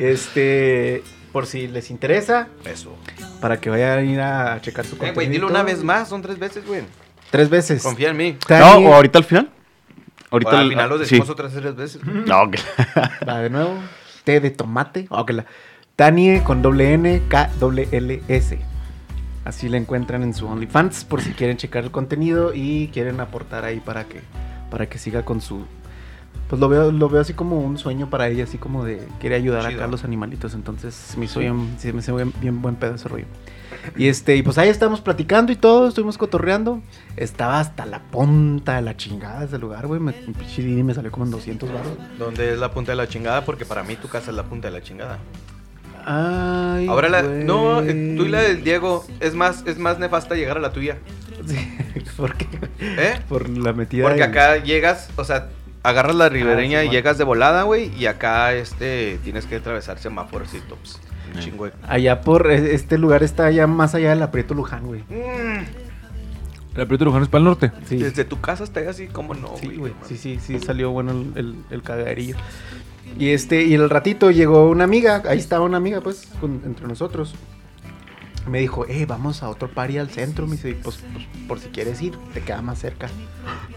este, 0.00 1.02
por 1.32 1.46
si 1.46 1.68
les 1.68 1.90
interesa, 1.90 2.48
Eso. 2.64 2.96
Para 3.44 3.60
que 3.60 3.68
vayan 3.68 3.98
a 3.98 4.02
ir 4.02 4.20
a 4.22 4.58
checar 4.62 4.86
su 4.86 4.94
Eh, 4.94 4.98
contenido. 4.98 5.14
güey, 5.16 5.28
dilo 5.28 5.48
una 5.48 5.62
vez 5.62 5.84
más, 5.84 6.08
son 6.08 6.22
tres 6.22 6.38
veces, 6.38 6.66
güey. 6.66 6.80
Tres 7.30 7.50
veces. 7.50 7.82
Confía 7.82 8.08
en 8.08 8.16
mí. 8.16 8.38
No, 8.48 8.76
o 8.78 8.94
ahorita 8.94 9.18
al 9.18 9.24
final. 9.24 9.50
Ahorita 10.30 10.48
Ahora, 10.52 10.60
al 10.60 10.64
al- 10.64 10.70
final 10.70 10.88
lo 10.88 10.94
sí. 10.96 11.00
decimos 11.02 11.28
otras 11.28 11.52
tres 11.52 11.76
veces. 11.76 12.02
No, 12.06 12.50
que- 12.50 12.58
va 13.28 13.40
de 13.40 13.50
nuevo. 13.50 13.74
T 14.24 14.40
de 14.40 14.50
tomate. 14.50 15.08
Ok, 15.10 15.32
la. 15.32 15.44
Tanie 15.94 16.42
con 16.42 16.62
doble 16.62 16.94
N, 16.94 17.20
K 17.28 17.50
doble 17.60 17.86
L 17.92 18.22
S. 18.28 18.58
Así 19.44 19.68
la 19.68 19.76
encuentran 19.76 20.22
en 20.22 20.32
su 20.32 20.46
OnlyFans 20.46 21.04
por 21.04 21.20
si 21.20 21.32
quieren 21.32 21.58
checar 21.58 21.84
el 21.84 21.90
contenido 21.90 22.52
y 22.54 22.88
quieren 22.94 23.20
aportar 23.20 23.66
ahí 23.66 23.78
para 23.80 24.04
que 24.04 24.22
para 24.70 24.86
que 24.88 24.96
siga 24.96 25.22
con 25.26 25.42
su 25.42 25.66
pues 26.48 26.60
lo 26.60 26.68
veo 26.68 26.92
lo 26.92 27.08
veo 27.08 27.20
así 27.20 27.32
como 27.34 27.60
un 27.60 27.78
sueño 27.78 28.10
para 28.10 28.28
ella, 28.28 28.44
así 28.44 28.58
como 28.58 28.84
de 28.84 29.06
quiere 29.20 29.36
ayudar 29.36 29.62
Chido. 29.62 29.74
acá 29.76 29.84
a 29.84 29.88
los 29.88 30.04
animalitos, 30.04 30.54
entonces 30.54 31.14
me 31.16 31.24
hizo 31.26 31.40
bien, 31.40 31.74
se 31.78 31.92
me 31.92 32.00
hizo 32.00 32.14
bien, 32.16 32.32
bien 32.40 32.60
buen 32.62 32.76
pedo 32.76 32.94
ese 32.94 33.08
rollo. 33.08 33.26
Y 33.96 34.08
este, 34.08 34.36
y 34.36 34.42
pues 34.42 34.56
ahí 34.56 34.68
estamos 34.68 35.00
platicando 35.00 35.52
y 35.52 35.56
todo, 35.56 35.88
estuvimos 35.88 36.16
cotorreando. 36.16 36.80
Estaba 37.16 37.60
hasta 37.60 37.84
la 37.86 37.98
punta 38.00 38.76
de 38.76 38.82
la 38.82 38.96
chingada 38.96 39.44
ese 39.44 39.58
lugar, 39.58 39.86
güey. 39.86 40.00
Me, 40.00 40.14
me 40.82 40.94
salió 40.94 41.10
como 41.10 41.26
en 41.26 41.30
200 41.32 41.70
baros. 41.72 41.92
¿Dónde 42.18 42.52
es 42.52 42.58
la 42.58 42.70
punta 42.70 42.92
de 42.92 42.96
la 42.96 43.08
chingada? 43.08 43.44
Porque 43.44 43.64
para 43.66 43.82
mí 43.82 43.96
tu 43.96 44.08
casa 44.08 44.30
es 44.30 44.36
la 44.36 44.44
punta 44.44 44.68
de 44.68 44.74
la 44.78 44.82
chingada. 44.82 45.18
Ay, 46.06 46.86
Ahora 46.86 47.08
la. 47.08 47.22
güey. 47.22 47.44
No, 47.44 47.80
eh, 47.82 48.14
tú 48.16 48.24
y 48.24 48.28
la 48.28 48.42
del 48.42 48.62
Diego 48.62 49.04
es 49.20 49.34
más, 49.34 49.64
es 49.66 49.78
más 49.78 49.98
nefasta 49.98 50.34
llegar 50.34 50.56
a 50.56 50.60
la 50.60 50.72
tuya. 50.72 50.98
Sí, 51.46 51.58
¿Por 52.16 52.34
qué? 52.36 52.46
¿Eh? 52.78 53.20
Por 53.28 53.50
la 53.50 53.74
metida. 53.74 54.04
Porque 54.08 54.22
acá 54.22 54.56
llegas, 54.56 55.10
o 55.16 55.24
sea, 55.24 55.50
agarras 55.84 56.16
la 56.16 56.28
ribereña 56.28 56.80
Ah, 56.80 56.82
sí, 56.82 56.88
y 56.88 56.90
llegas 56.90 57.16
de 57.18 57.24
volada, 57.24 57.62
güey, 57.62 57.92
y 57.96 58.06
acá 58.06 58.52
este 58.54 59.18
tienes 59.22 59.46
que 59.46 59.56
atravesar 59.56 59.98
semáforos 59.98 60.52
y 60.54 60.58
tops. 60.60 60.98
Chingo 61.40 61.66
de- 61.66 61.72
Allá 61.88 62.20
por 62.20 62.50
e- 62.50 62.74
este 62.74 62.96
lugar 62.98 63.22
está 63.22 63.46
allá 63.46 63.66
más 63.66 63.94
allá 63.94 64.10
del 64.10 64.22
Aprieto 64.22 64.54
Luján, 64.54 64.86
güey. 64.86 65.04
El 66.76 66.86
Prieto 66.88 67.04
Luján 67.04 67.22
es 67.22 67.28
para 67.28 67.38
el 67.38 67.44
norte. 67.44 67.70
Sí. 67.86 67.98
Desde 67.98 68.24
tu 68.24 68.40
casa 68.40 68.64
hasta 68.64 68.80
allá 68.80 68.90
así, 68.90 69.06
como 69.06 69.34
no, 69.34 69.56
Sí, 69.60 69.68
güey. 69.76 69.92
Sí, 70.08 70.16
sí, 70.16 70.40
sí, 70.40 70.58
salió 70.58 70.90
bueno 70.90 71.12
el, 71.12 71.32
el, 71.36 71.54
el 71.70 71.82
cagaderillo. 71.82 72.36
Y 73.18 73.28
este, 73.28 73.62
y 73.62 73.74
el 73.74 73.88
ratito 73.90 74.30
llegó 74.32 74.68
una 74.68 74.82
amiga, 74.84 75.22
ahí 75.28 75.38
estaba 75.38 75.64
una 75.64 75.76
amiga, 75.76 76.00
pues, 76.00 76.28
con- 76.40 76.62
entre 76.64 76.86
nosotros. 76.88 77.34
Me 78.48 78.58
dijo, 78.58 78.86
eh, 78.88 79.06
vamos 79.06 79.42
a 79.44 79.48
otro 79.50 79.70
party 79.70 79.98
al 79.98 80.10
centro. 80.10 80.46
Me 80.46 80.52
dice, 80.56 80.76
pues, 80.82 80.98
pues, 81.12 81.24
por 81.46 81.60
si 81.60 81.68
quieres 81.68 82.02
ir, 82.02 82.14
te 82.32 82.40
queda 82.42 82.60
más 82.60 82.78
cerca. 82.80 83.08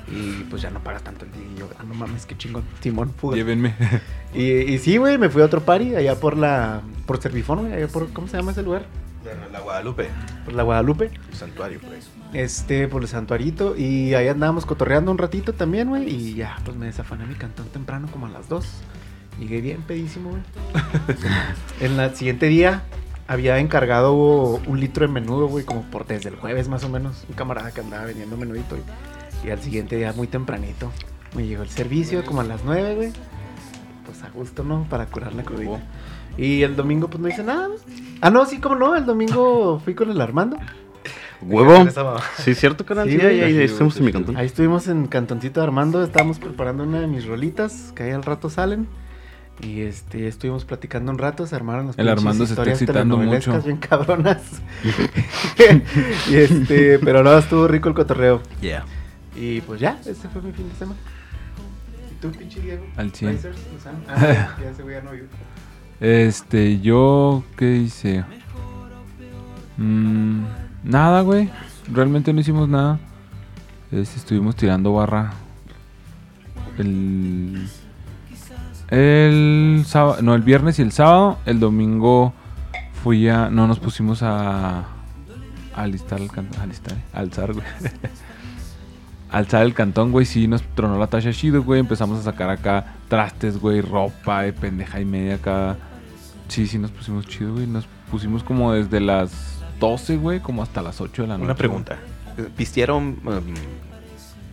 Y 0.10 0.44
pues 0.50 0.62
ya 0.62 0.70
no 0.70 0.80
pagas 0.82 1.04
tanto 1.04 1.26
el 1.26 1.32
día. 1.32 1.44
Y 1.56 1.60
yo, 1.60 1.70
ah, 1.78 1.84
no 1.88 1.94
mames, 1.94 2.26
qué 2.26 2.38
chingón. 2.38 2.64
Simón, 2.82 3.14
fuga. 3.18 3.36
Llévenme. 3.36 3.76
Y, 4.34 4.44
y 4.44 4.78
sí, 4.80 4.98
güey, 4.98 5.18
me 5.18 5.30
fui 5.30 5.42
a 5.42 5.46
otro 5.46 5.62
party, 5.62 5.96
allá 5.96 6.20
por 6.20 6.38
la, 6.38 6.82
por 7.06 7.22
Servifón, 7.22 7.60
güey, 7.60 7.74
allá 7.74 7.88
por, 7.88 8.12
¿cómo 8.12 8.28
se 8.28 8.38
llama 8.38 8.52
ese 8.52 8.62
lugar? 8.62 8.86
La 9.52 9.60
Guadalupe, 9.60 10.10
Por 10.46 10.54
la 10.54 10.64
Guadalupe. 10.64 11.12
el 11.30 11.36
santuario, 11.36 11.80
pues. 11.86 12.10
Este, 12.34 12.88
por 12.88 13.02
el 13.02 13.08
santuarito. 13.08 13.76
Y 13.76 14.14
ahí 14.14 14.28
andábamos 14.28 14.66
cotorreando 14.66 15.12
un 15.12 15.18
ratito 15.18 15.54
también, 15.54 15.90
güey. 15.90 16.10
Y 16.10 16.36
ya, 16.36 16.58
pues 16.64 16.78
me 16.78 16.86
desafané 16.86 17.26
mi 17.26 17.36
cantón 17.36 17.68
temprano, 17.68 18.08
como 18.12 18.28
a 18.28 18.30
las 18.30 18.48
2. 18.48 18.66
Llegué 19.40 19.62
bien 19.62 19.82
pedísimo, 19.82 20.30
güey. 20.32 20.42
en 21.82 22.00
el 22.00 22.16
siguiente 22.16 22.48
día 22.48 22.84
había 23.28 23.60
encargado 23.60 24.14
un 24.14 24.80
litro 24.80 25.06
de 25.06 25.14
menudo, 25.14 25.48
güey, 25.48 25.66
como 25.66 25.82
por 25.84 26.08
desde 26.08 26.30
el 26.30 26.36
jueves 26.36 26.70
más 26.70 26.84
o 26.84 26.90
menos. 26.90 27.26
Un 27.28 27.36
camarada 27.36 27.72
que 27.72 27.82
andaba 27.82 28.06
vendiendo 28.06 28.38
menudito. 28.38 28.78
Y, 28.78 28.82
y 29.44 29.50
al 29.50 29.62
siguiente 29.62 29.96
día, 29.96 30.14
muy 30.14 30.28
tempranito, 30.28 30.92
me 31.36 31.46
llegó 31.46 31.64
el 31.64 31.70
servicio, 31.70 32.26
como 32.26 32.42
a 32.42 32.44
las 32.44 32.64
9, 32.64 32.96
güey. 32.96 33.12
Pues 34.06 34.24
a 34.24 34.30
gusto, 34.30 34.64
¿no? 34.64 34.86
Para 34.90 35.06
curar 35.08 35.34
la 35.34 35.44
crudita. 35.44 35.82
Y 36.38 36.64
el 36.64 36.76
domingo, 36.76 37.10
pues 37.10 37.22
no 37.22 37.28
hice 37.28 37.44
nada. 37.44 37.70
Ah, 38.22 38.30
no, 38.30 38.46
sí, 38.46 38.60
como 38.60 38.76
no. 38.76 38.96
El 38.96 39.06
domingo 39.06 39.80
fui 39.84 39.96
con 39.96 40.10
el 40.12 40.22
Armando. 40.22 40.58
Huevo. 41.42 41.88
Sí, 42.38 42.56
cierto, 42.56 42.86
carnal. 42.86 43.10
Sí, 43.10 43.18
Sí, 43.20 43.26
ahí, 43.26 43.54
güey, 43.54 43.70
en 43.70 44.06
mi 44.06 44.12
cantón. 44.12 44.38
Ahí 44.38 44.48
estuvimos 44.48 44.88
en 44.88 45.06
Cantoncito 45.06 45.60
de 45.60 45.66
Armando, 45.66 46.04
estábamos 46.04 46.40
preparando 46.40 46.84
una 46.84 47.00
de 47.00 47.08
mis 47.08 47.26
rolitas, 47.26 47.92
que 47.96 48.04
ahí 48.04 48.12
al 48.12 48.24
rato 48.24 48.50
salen. 48.50 48.88
Y 49.62 49.82
este, 49.82 50.28
estuvimos 50.28 50.66
platicando 50.66 51.12
un 51.12 51.18
rato, 51.18 51.48
se 51.48 51.56
armaron 51.56 51.88
las 51.88 51.98
El 51.98 52.10
Armando 52.10 52.46
se 52.46 52.54
está 52.54 52.70
excitando 52.70 53.18
mucho. 53.18 53.60
bien 53.62 53.78
cabronas. 53.78 54.44
y 56.30 56.36
este, 56.36 57.00
pero 57.00 57.24
no, 57.24 57.38
estuvo 57.38 57.68
rico 57.68 57.90
el 57.90 57.96
cotorreo. 57.96 58.42
Yeah. 58.62 58.86
Y 59.38 59.62
pues 59.62 59.80
ya, 59.80 60.00
ese 60.02 60.28
fue 60.30 60.42
mi 60.42 60.52
fin 60.52 60.68
de 60.68 60.76
semana. 60.76 61.00
¿Y 62.12 62.16
tú, 62.20 62.32
pinche 62.32 62.60
Diego? 62.60 62.86
Al 62.98 63.14
cien. 63.14 63.34
Blazers, 63.34 63.58
Luzano. 63.72 64.00
Ah, 64.08 64.56
ya 64.60 65.02
no. 65.02 65.12
Este, 66.00 66.80
yo, 66.80 67.44
¿qué 67.56 67.76
hice? 67.78 68.26
Mm, 69.78 70.44
nada, 70.84 71.22
güey. 71.22 71.52
Realmente 71.94 72.34
no 72.34 72.40
hicimos 72.40 72.68
nada. 72.68 73.00
Este, 73.92 74.18
estuvimos 74.18 74.56
tirando 74.56 74.94
barra. 74.94 75.34
El. 76.80 77.68
El 78.90 79.84
sábado. 79.86 80.22
No, 80.24 80.34
el 80.34 80.42
viernes 80.42 80.80
y 80.80 80.82
el 80.82 80.92
sábado. 80.92 81.38
El 81.46 81.60
domingo 81.60 82.34
fui 83.04 83.30
a. 83.30 83.50
No, 83.50 83.68
nos 83.68 83.80
pusimos 83.80 84.24
a. 84.24 84.80
a 84.80 84.86
alistar 85.76 86.20
cantón. 86.28 86.60
Alistar, 86.62 86.98
eh, 86.98 87.04
alzar, 87.14 87.54
güey. 87.54 87.66
alzar 89.32 89.64
el 89.64 89.74
cantón, 89.74 90.12
güey. 90.12 90.26
Sí, 90.26 90.48
nos 90.48 90.62
tronó 90.76 90.98
la 91.00 91.08
tacha 91.08 91.32
chido, 91.32 91.64
güey. 91.64 91.80
Empezamos 91.80 92.20
a 92.20 92.24
sacar 92.24 92.50
acá 92.50 92.96
trastes, 93.08 93.60
güey, 93.60 93.82
ropa, 93.82 94.42
de 94.44 94.54
pendeja 94.54 95.00
y 95.00 95.06
media 95.06 95.36
acá. 95.36 95.78
Sí, 96.48 96.68
sí, 96.68 96.78
nos 96.80 96.92
pusimos 96.92 97.28
chido, 97.28 97.54
güey. 97.54 97.68
Nos 97.68 97.86
pusimos 98.12 98.44
como 98.44 98.74
desde 98.74 99.00
las 99.00 99.62
12, 99.80 100.18
güey, 100.18 100.40
como 100.40 100.64
hasta 100.64 100.82
las 100.82 101.02
8 101.02 101.24
de 101.24 101.28
la 101.28 101.34
noche. 101.36 101.46
Una 101.46 101.56
pregunta. 101.56 101.98
¿Pistieron 102.56 103.18
um, 103.26 103.54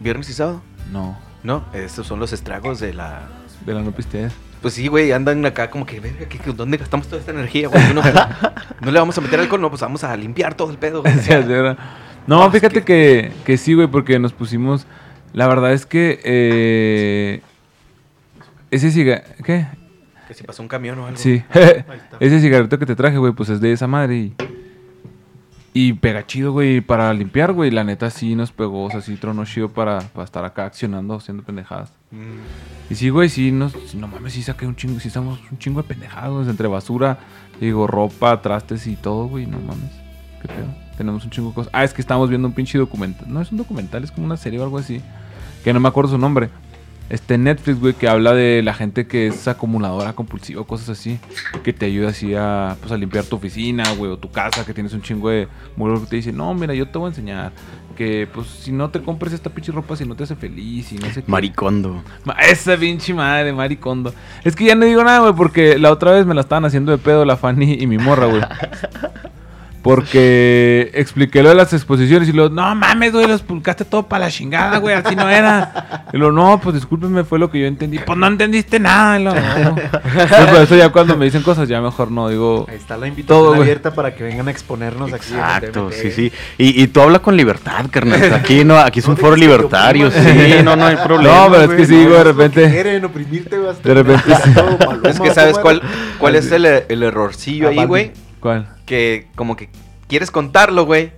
viernes 0.00 0.28
y 0.30 0.32
sábado? 0.32 0.62
No, 0.92 1.16
No, 1.42 1.64
estos 1.72 2.06
son 2.06 2.18
los 2.20 2.32
estragos 2.32 2.80
de 2.80 2.94
la... 2.94 3.22
de 3.66 3.74
la 3.74 3.82
no 3.82 3.92
pistear. 3.92 4.30
Pues 4.62 4.74
sí, 4.74 4.88
güey, 4.88 5.12
andan 5.12 5.44
acá 5.44 5.68
como 5.70 5.84
que, 5.84 6.00
verga, 6.00 6.26
¿qué- 6.26 6.38
qué- 6.38 6.52
¿dónde 6.52 6.78
gastamos 6.78 7.06
toda 7.06 7.20
esta 7.20 7.32
energía, 7.32 7.68
güey? 7.68 7.92
No, 7.92 8.00
no 8.80 8.90
le 8.90 8.98
vamos 8.98 9.16
a 9.18 9.20
meter 9.20 9.38
alcohol, 9.40 9.60
no, 9.60 9.68
pues 9.68 9.82
vamos 9.82 10.02
a 10.04 10.16
limpiar 10.16 10.54
todo 10.54 10.70
el 10.70 10.78
pedo. 10.78 11.02
güey. 11.02 11.14
No, 12.26 12.42
Ah, 12.42 12.46
es 12.46 12.52
fíjate 12.52 12.82
que- 12.82 12.84
que... 12.84 13.32
Que, 13.44 13.56
sí, 13.58 13.74
güey, 13.74 13.86
porque 13.88 14.18
nos 14.18 14.32
pusimos. 14.32 14.86
La 15.32 15.46
verdad 15.48 15.72
es 15.72 15.84
que. 15.86 16.20
Eh, 16.24 17.40
ese 18.70 18.90
cigarro. 18.90 19.22
¿Qué? 19.44 19.66
Que 20.28 20.34
si 20.34 20.42
pasó 20.44 20.62
un 20.62 20.68
camión 20.68 20.98
o 21.00 21.06
algo. 21.06 21.18
Sí. 21.18 21.42
ese 22.20 22.40
cigarrito 22.40 22.78
que 22.78 22.86
te 22.86 22.96
traje, 22.96 23.18
güey, 23.18 23.32
pues 23.32 23.48
es 23.50 23.60
de 23.60 23.72
esa 23.72 23.86
madre. 23.86 24.16
Y, 24.16 24.34
y 25.74 25.92
pega 25.94 26.24
chido, 26.26 26.52
güey, 26.52 26.80
para 26.80 27.12
limpiar, 27.12 27.52
güey. 27.52 27.70
La 27.70 27.82
neta 27.84 28.08
sí 28.10 28.34
nos 28.36 28.52
pegó, 28.52 28.84
o 28.84 28.90
sea, 28.90 29.00
sí 29.00 29.16
tronó 29.16 29.44
chido 29.44 29.68
para, 29.70 29.98
para 30.00 30.24
estar 30.24 30.44
acá 30.44 30.66
accionando, 30.66 31.14
haciendo 31.16 31.42
pendejadas. 31.42 31.92
Mm. 32.12 32.92
Y 32.92 32.94
sí, 32.94 33.08
güey, 33.10 33.28
sí, 33.28 33.50
nos, 33.50 33.94
no 33.94 34.06
mames, 34.08 34.34
sí 34.34 34.42
saqué 34.42 34.66
un 34.66 34.76
chingo, 34.76 35.00
sí 35.00 35.08
estamos 35.08 35.40
un 35.50 35.58
chingo 35.58 35.82
de 35.82 35.88
pendejados 35.88 36.46
entre 36.48 36.68
basura, 36.68 37.18
digo, 37.60 37.86
ropa, 37.88 38.40
trastes 38.40 38.86
y 38.86 38.94
todo, 38.96 39.26
güey, 39.26 39.46
no 39.46 39.58
mames. 39.58 39.90
Qué 40.40 40.48
pedo. 40.48 40.83
Tenemos 40.96 41.24
un 41.24 41.30
chingo 41.30 41.48
de 41.48 41.54
cosas. 41.54 41.70
Ah, 41.74 41.84
es 41.84 41.92
que 41.92 42.00
estamos 42.00 42.28
viendo 42.28 42.46
un 42.48 42.54
pinche 42.54 42.78
documental. 42.78 43.26
No 43.32 43.40
es 43.40 43.50
un 43.50 43.58
documental, 43.58 44.04
es 44.04 44.10
como 44.12 44.26
una 44.26 44.36
serie 44.36 44.60
o 44.60 44.62
algo 44.64 44.78
así. 44.78 45.00
Que 45.64 45.72
no 45.72 45.80
me 45.80 45.88
acuerdo 45.88 46.10
su 46.12 46.18
nombre. 46.18 46.50
Este 47.10 47.36
Netflix, 47.36 47.80
güey, 47.80 47.92
que 47.92 48.08
habla 48.08 48.32
de 48.32 48.62
la 48.62 48.72
gente 48.72 49.06
que 49.06 49.26
es 49.26 49.46
acumuladora 49.46 50.14
compulsiva, 50.14 50.64
cosas 50.64 50.88
así. 50.88 51.18
Que 51.62 51.72
te 51.74 51.84
ayuda 51.86 52.08
así 52.08 52.34
a, 52.34 52.76
pues, 52.80 52.92
a 52.92 52.96
limpiar 52.96 53.24
tu 53.24 53.36
oficina, 53.36 53.84
güey, 53.98 54.10
o 54.10 54.16
tu 54.16 54.30
casa, 54.30 54.64
que 54.64 54.72
tienes 54.72 54.94
un 54.94 55.02
chingo 55.02 55.28
de 55.28 55.46
muros 55.76 56.00
que 56.00 56.06
te 56.06 56.16
dice, 56.16 56.32
no, 56.32 56.54
mira, 56.54 56.72
yo 56.74 56.88
te 56.88 56.96
voy 56.96 57.06
a 57.06 57.08
enseñar. 57.10 57.52
Que, 57.94 58.26
pues, 58.32 58.46
si 58.46 58.72
no 58.72 58.88
te 58.88 59.02
compres 59.02 59.34
esta 59.34 59.50
pinche 59.50 59.70
ropa, 59.70 59.96
si 59.96 60.06
no 60.06 60.14
te 60.16 60.24
hace 60.24 60.34
feliz 60.34 60.92
y 60.92 60.96
no 60.96 61.06
sé 61.10 61.22
qué. 61.22 61.30
Maricondo. 61.30 62.02
Ma- 62.24 62.34
Esa 62.34 62.74
pinche 62.76 63.12
madre, 63.12 63.52
maricondo. 63.52 64.14
Es 64.42 64.56
que 64.56 64.64
ya 64.64 64.74
no 64.74 64.86
digo 64.86 65.04
nada, 65.04 65.18
güey, 65.20 65.34
porque 65.34 65.78
la 65.78 65.92
otra 65.92 66.12
vez 66.12 66.24
me 66.24 66.34
la 66.34 66.40
estaban 66.40 66.64
haciendo 66.64 66.90
de 66.90 66.98
pedo 66.98 67.24
la 67.26 67.36
Fanny 67.36 67.74
y 67.80 67.86
mi 67.86 67.98
morra, 67.98 68.26
güey. 68.26 68.40
Porque 69.84 70.90
expliqué 70.94 71.42
lo 71.42 71.50
de 71.50 71.54
las 71.54 71.72
exposiciones 71.72 72.28
y 72.28 72.32
luego, 72.32 72.52
no 72.52 72.74
mames, 72.74 73.12
güey, 73.12 73.26
los 73.28 73.42
publicaste 73.42 73.84
todo 73.84 74.04
para 74.08 74.24
la 74.24 74.30
chingada, 74.30 74.78
güey, 74.78 74.94
así 74.94 75.14
no 75.14 75.28
era. 75.28 76.06
Y 76.12 76.16
luego, 76.16 76.32
no, 76.32 76.60
pues 76.60 76.74
discúlpeme, 76.76 77.22
fue 77.22 77.38
lo 77.38 77.50
que 77.50 77.60
yo 77.60 77.66
entendí. 77.66 77.98
Pues 77.98 78.18
no 78.18 78.26
entendiste 78.26 78.80
nada. 78.80 79.20
Y 79.20 79.24
luego, 79.24 79.38
no. 79.40 79.76
Entonces, 79.78 80.46
por 80.50 80.60
eso 80.62 80.76
ya 80.76 80.88
cuando 80.88 81.16
me 81.16 81.26
dicen 81.26 81.42
cosas, 81.42 81.68
ya 81.68 81.80
mejor 81.80 82.10
no 82.10 82.28
digo. 82.28 82.66
Ahí 82.68 82.76
está 82.76 82.96
la 82.96 83.06
invitación 83.08 83.38
Todo, 83.38 83.48
güey. 83.50 83.60
abierta 83.62 83.94
para 83.94 84.14
que 84.14 84.24
vengan 84.24 84.48
a 84.48 84.50
exponernos 84.50 85.12
aquí. 85.12 85.32
en 85.32 85.38
el 85.38 85.44
Exacto, 85.44 85.90
sí, 85.92 86.10
sí. 86.10 86.32
Y, 86.58 86.82
y 86.82 86.86
tú 86.88 87.00
habla 87.02 87.18
con 87.20 87.36
libertad, 87.36 87.84
carnal. 87.90 88.22
Aquí 88.34 88.64
no, 88.64 88.78
aquí 88.78 89.00
es 89.00 89.06
No 89.06 89.12
un 89.12 89.16
foro 89.18 89.36
libertario. 89.36 90.10
Sí, 90.10 90.18
no, 90.64 90.76
no 90.76 90.86
hay 90.86 90.96
problema. 91.04 91.44
No, 91.46 91.50
pero 91.52 91.62
es 91.72 91.76
que 91.78 91.86
sí, 91.86 91.94
güey, 91.94 92.04
de 92.06 92.10
lo 92.18 92.24
repente- 92.24 92.70
Quieren 92.70 93.04
oprimirte, 93.04 93.58
güey, 93.58 93.70
hasta 93.70 93.88
De 93.88 93.94
repente 93.94 94.32
Es 95.10 95.20
que 95.20 95.30
sabes 95.34 95.52
¿cómo 95.52 95.62
cuál, 95.62 95.82
cuál 96.18 96.36
es 96.36 96.50
el, 96.50 96.64
el 96.66 97.02
errorcillo 97.02 97.68
Ah, 97.68 97.70
ahí, 97.70 97.84
güey. 97.84 98.12
¿Cuál? 98.44 98.68
Que 98.84 99.26
como 99.36 99.56
que 99.56 99.70
quieres 100.06 100.30
contarlo, 100.30 100.84
güey. 100.84 101.12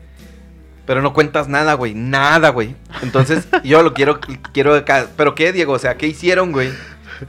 Pero 0.86 1.02
no 1.02 1.12
cuentas 1.12 1.48
nada, 1.48 1.74
güey. 1.74 1.92
Nada, 1.92 2.50
güey. 2.50 2.76
Entonces, 3.02 3.48
yo 3.64 3.82
lo 3.82 3.94
quiero, 3.94 4.20
quiero 4.52 4.76
acá. 4.76 5.08
¿Pero 5.16 5.34
qué, 5.34 5.52
Diego? 5.52 5.72
O 5.72 5.78
sea, 5.80 5.96
¿qué 5.96 6.06
hicieron, 6.06 6.52
güey? 6.52 6.70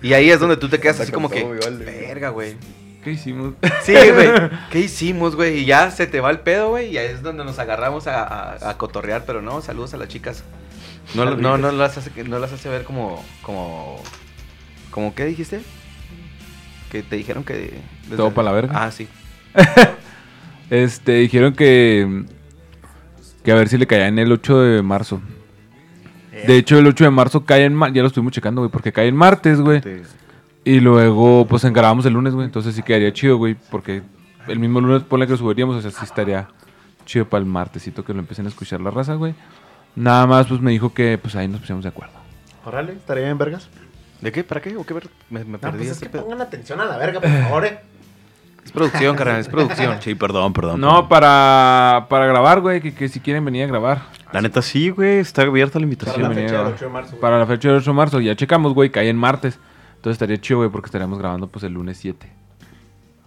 Y 0.03 0.13
ahí 0.13 0.29
es 0.29 0.39
donde 0.39 0.55
tú 0.55 0.69
te 0.69 0.79
quedas 0.79 0.99
así 0.99 1.11
como 1.11 1.31
que, 1.31 1.43
verga, 1.43 2.29
güey. 2.29 2.57
¿Qué 3.03 3.13
hicimos? 3.13 3.55
Sí, 3.81 3.93
güey. 3.93 4.29
¿Qué 4.69 4.81
hicimos, 4.81 5.35
güey? 5.35 5.61
Y 5.61 5.65
ya 5.65 5.89
se 5.89 6.05
te 6.05 6.19
va 6.21 6.29
el 6.29 6.41
pedo, 6.41 6.69
güey. 6.69 6.91
Y 6.91 6.99
ahí 6.99 7.07
es 7.07 7.23
donde 7.23 7.43
nos 7.43 7.57
agarramos 7.57 8.05
a, 8.05 8.21
a- 8.23 8.69
a 8.69 8.77
cotorrear. 8.77 9.23
Pero 9.25 9.41
no, 9.41 9.61
saludos 9.63 9.95
a 9.95 9.97
las 9.97 10.09
chicas. 10.09 10.43
No, 11.15 11.25
no, 11.35 11.57
no, 11.57 11.71
las 11.71 11.97
hace, 11.97 12.11
no 12.25 12.37
las 12.37 12.53
hace 12.53 12.69
ver 12.69 12.83
como, 12.83 13.25
como, 13.41 13.99
como, 14.91 15.15
¿qué 15.15 15.25
dijiste? 15.25 15.61
Que 16.91 17.01
te 17.01 17.15
dijeron 17.15 17.43
que... 17.43 17.79
Todo 18.15 18.31
pa' 18.31 18.43
la 18.43 18.51
verga. 18.51 18.83
Ah, 18.85 18.91
sí. 18.91 19.07
Este, 20.69 21.13
dijeron 21.13 21.53
que. 21.53 22.25
Que 23.43 23.51
a 23.51 23.55
ver 23.55 23.69
si 23.69 23.77
le 23.77 23.87
caía 23.87 24.07
en 24.07 24.19
el 24.19 24.31
8 24.31 24.59
de 24.61 24.81
marzo. 24.81 25.21
De 26.45 26.57
hecho, 26.57 26.77
el 26.77 26.85
8 26.87 27.05
de 27.05 27.09
marzo 27.09 27.45
cae 27.45 27.63
en. 27.63 27.79
Ya 27.93 28.01
lo 28.01 28.07
estuvimos 28.07 28.33
checando, 28.33 28.61
güey, 28.61 28.69
porque 28.71 28.91
cae 28.91 29.07
en 29.07 29.15
martes, 29.15 29.61
güey. 29.61 29.81
Y 30.65 30.81
luego, 30.81 31.47
pues 31.47 31.63
grabamos 31.63 32.05
el 32.05 32.13
lunes, 32.13 32.33
güey. 32.33 32.45
Entonces 32.45 32.75
sí 32.75 32.83
quedaría 32.83 33.13
chido, 33.13 33.37
güey, 33.37 33.55
porque 33.71 34.01
el 34.47 34.59
mismo 34.59 34.81
lunes, 34.81 35.03
ponle 35.03 35.25
que 35.25 35.31
lo 35.31 35.37
subiríamos, 35.37 35.77
o 35.77 35.81
sea, 35.81 35.91
sí 35.91 36.03
estaría 36.03 36.49
chido 37.05 37.25
para 37.29 37.39
el 37.39 37.45
martesito 37.45 38.03
que 38.03 38.13
lo 38.13 38.19
empiecen 38.19 38.45
a 38.45 38.49
escuchar 38.49 38.81
la 38.81 38.91
raza, 38.91 39.13
güey. 39.13 39.33
Nada 39.95 40.27
más, 40.27 40.47
pues 40.47 40.59
me 40.59 40.71
dijo 40.71 40.93
que, 40.93 41.17
pues 41.17 41.35
ahí 41.37 41.47
nos 41.47 41.61
pusiéramos 41.61 41.83
de 41.83 41.89
acuerdo. 41.89 42.13
Órale, 42.65 42.91
estaría 42.93 43.23
bien, 43.23 43.37
vergas. 43.37 43.69
¿De 44.19 44.31
qué? 44.31 44.43
¿Para 44.43 44.61
qué? 44.61 44.75
¿O 44.75 44.85
qué 44.85 44.93
ver? 44.93 45.07
Me, 45.29 45.45
me 45.45 45.51
No, 45.53 45.59
perdí 45.59 45.77
pues 45.77 45.91
es 45.91 45.97
ese 45.97 46.05
que 46.05 46.09
pedo. 46.11 46.23
pongan 46.25 46.41
atención 46.41 46.81
a 46.81 46.85
la 46.85 46.97
verga, 46.97 47.21
por 47.21 47.29
favor, 47.29 47.65
eh. 47.65 47.79
Es 48.67 48.71
producción, 48.74 49.15
carnal, 49.15 49.39
es 49.39 49.47
producción. 49.47 50.01
Sí, 50.01 50.13
perdón, 50.15 50.51
perdón. 50.53 50.81
No, 50.81 50.89
perdón. 50.89 51.09
para, 51.09 52.05
para 52.09 52.25
grabar, 52.27 52.59
güey, 52.59 52.81
que, 52.81 52.93
que 52.93 53.07
si 53.07 53.19
quieren 53.21 53.45
venir 53.45 53.63
a 53.63 53.67
grabar. 53.67 54.01
La 54.33 54.41
neta 54.41 54.62
sí, 54.62 54.89
güey, 54.89 55.19
está 55.19 55.43
abierta 55.43 55.79
la 55.79 55.83
invitación. 55.86 56.21
Para 56.21 56.29
la 56.29 56.36
fecha 56.36 56.57
del 56.57 56.65
del 56.65 56.74
8 56.75 56.86
de 56.86 56.91
marzo, 56.91 57.09
güey. 57.12 57.21
Para 57.21 57.39
la 57.39 57.45
fecha 57.47 57.67
del 57.69 57.77
8 57.77 57.89
de 57.91 57.95
marzo. 57.95 58.19
Ya 58.19 58.36
checamos, 58.36 58.74
güey, 58.74 58.89
cae 58.89 59.07
en 59.09 59.15
martes. 59.17 59.57
Entonces 59.95 60.15
estaría 60.15 60.39
chido, 60.41 60.59
güey, 60.59 60.69
porque 60.69 60.88
estaríamos 60.88 61.17
grabando 61.17 61.47
pues 61.47 61.63
el 61.63 61.74
lunes 61.74 61.97
7. 61.97 62.29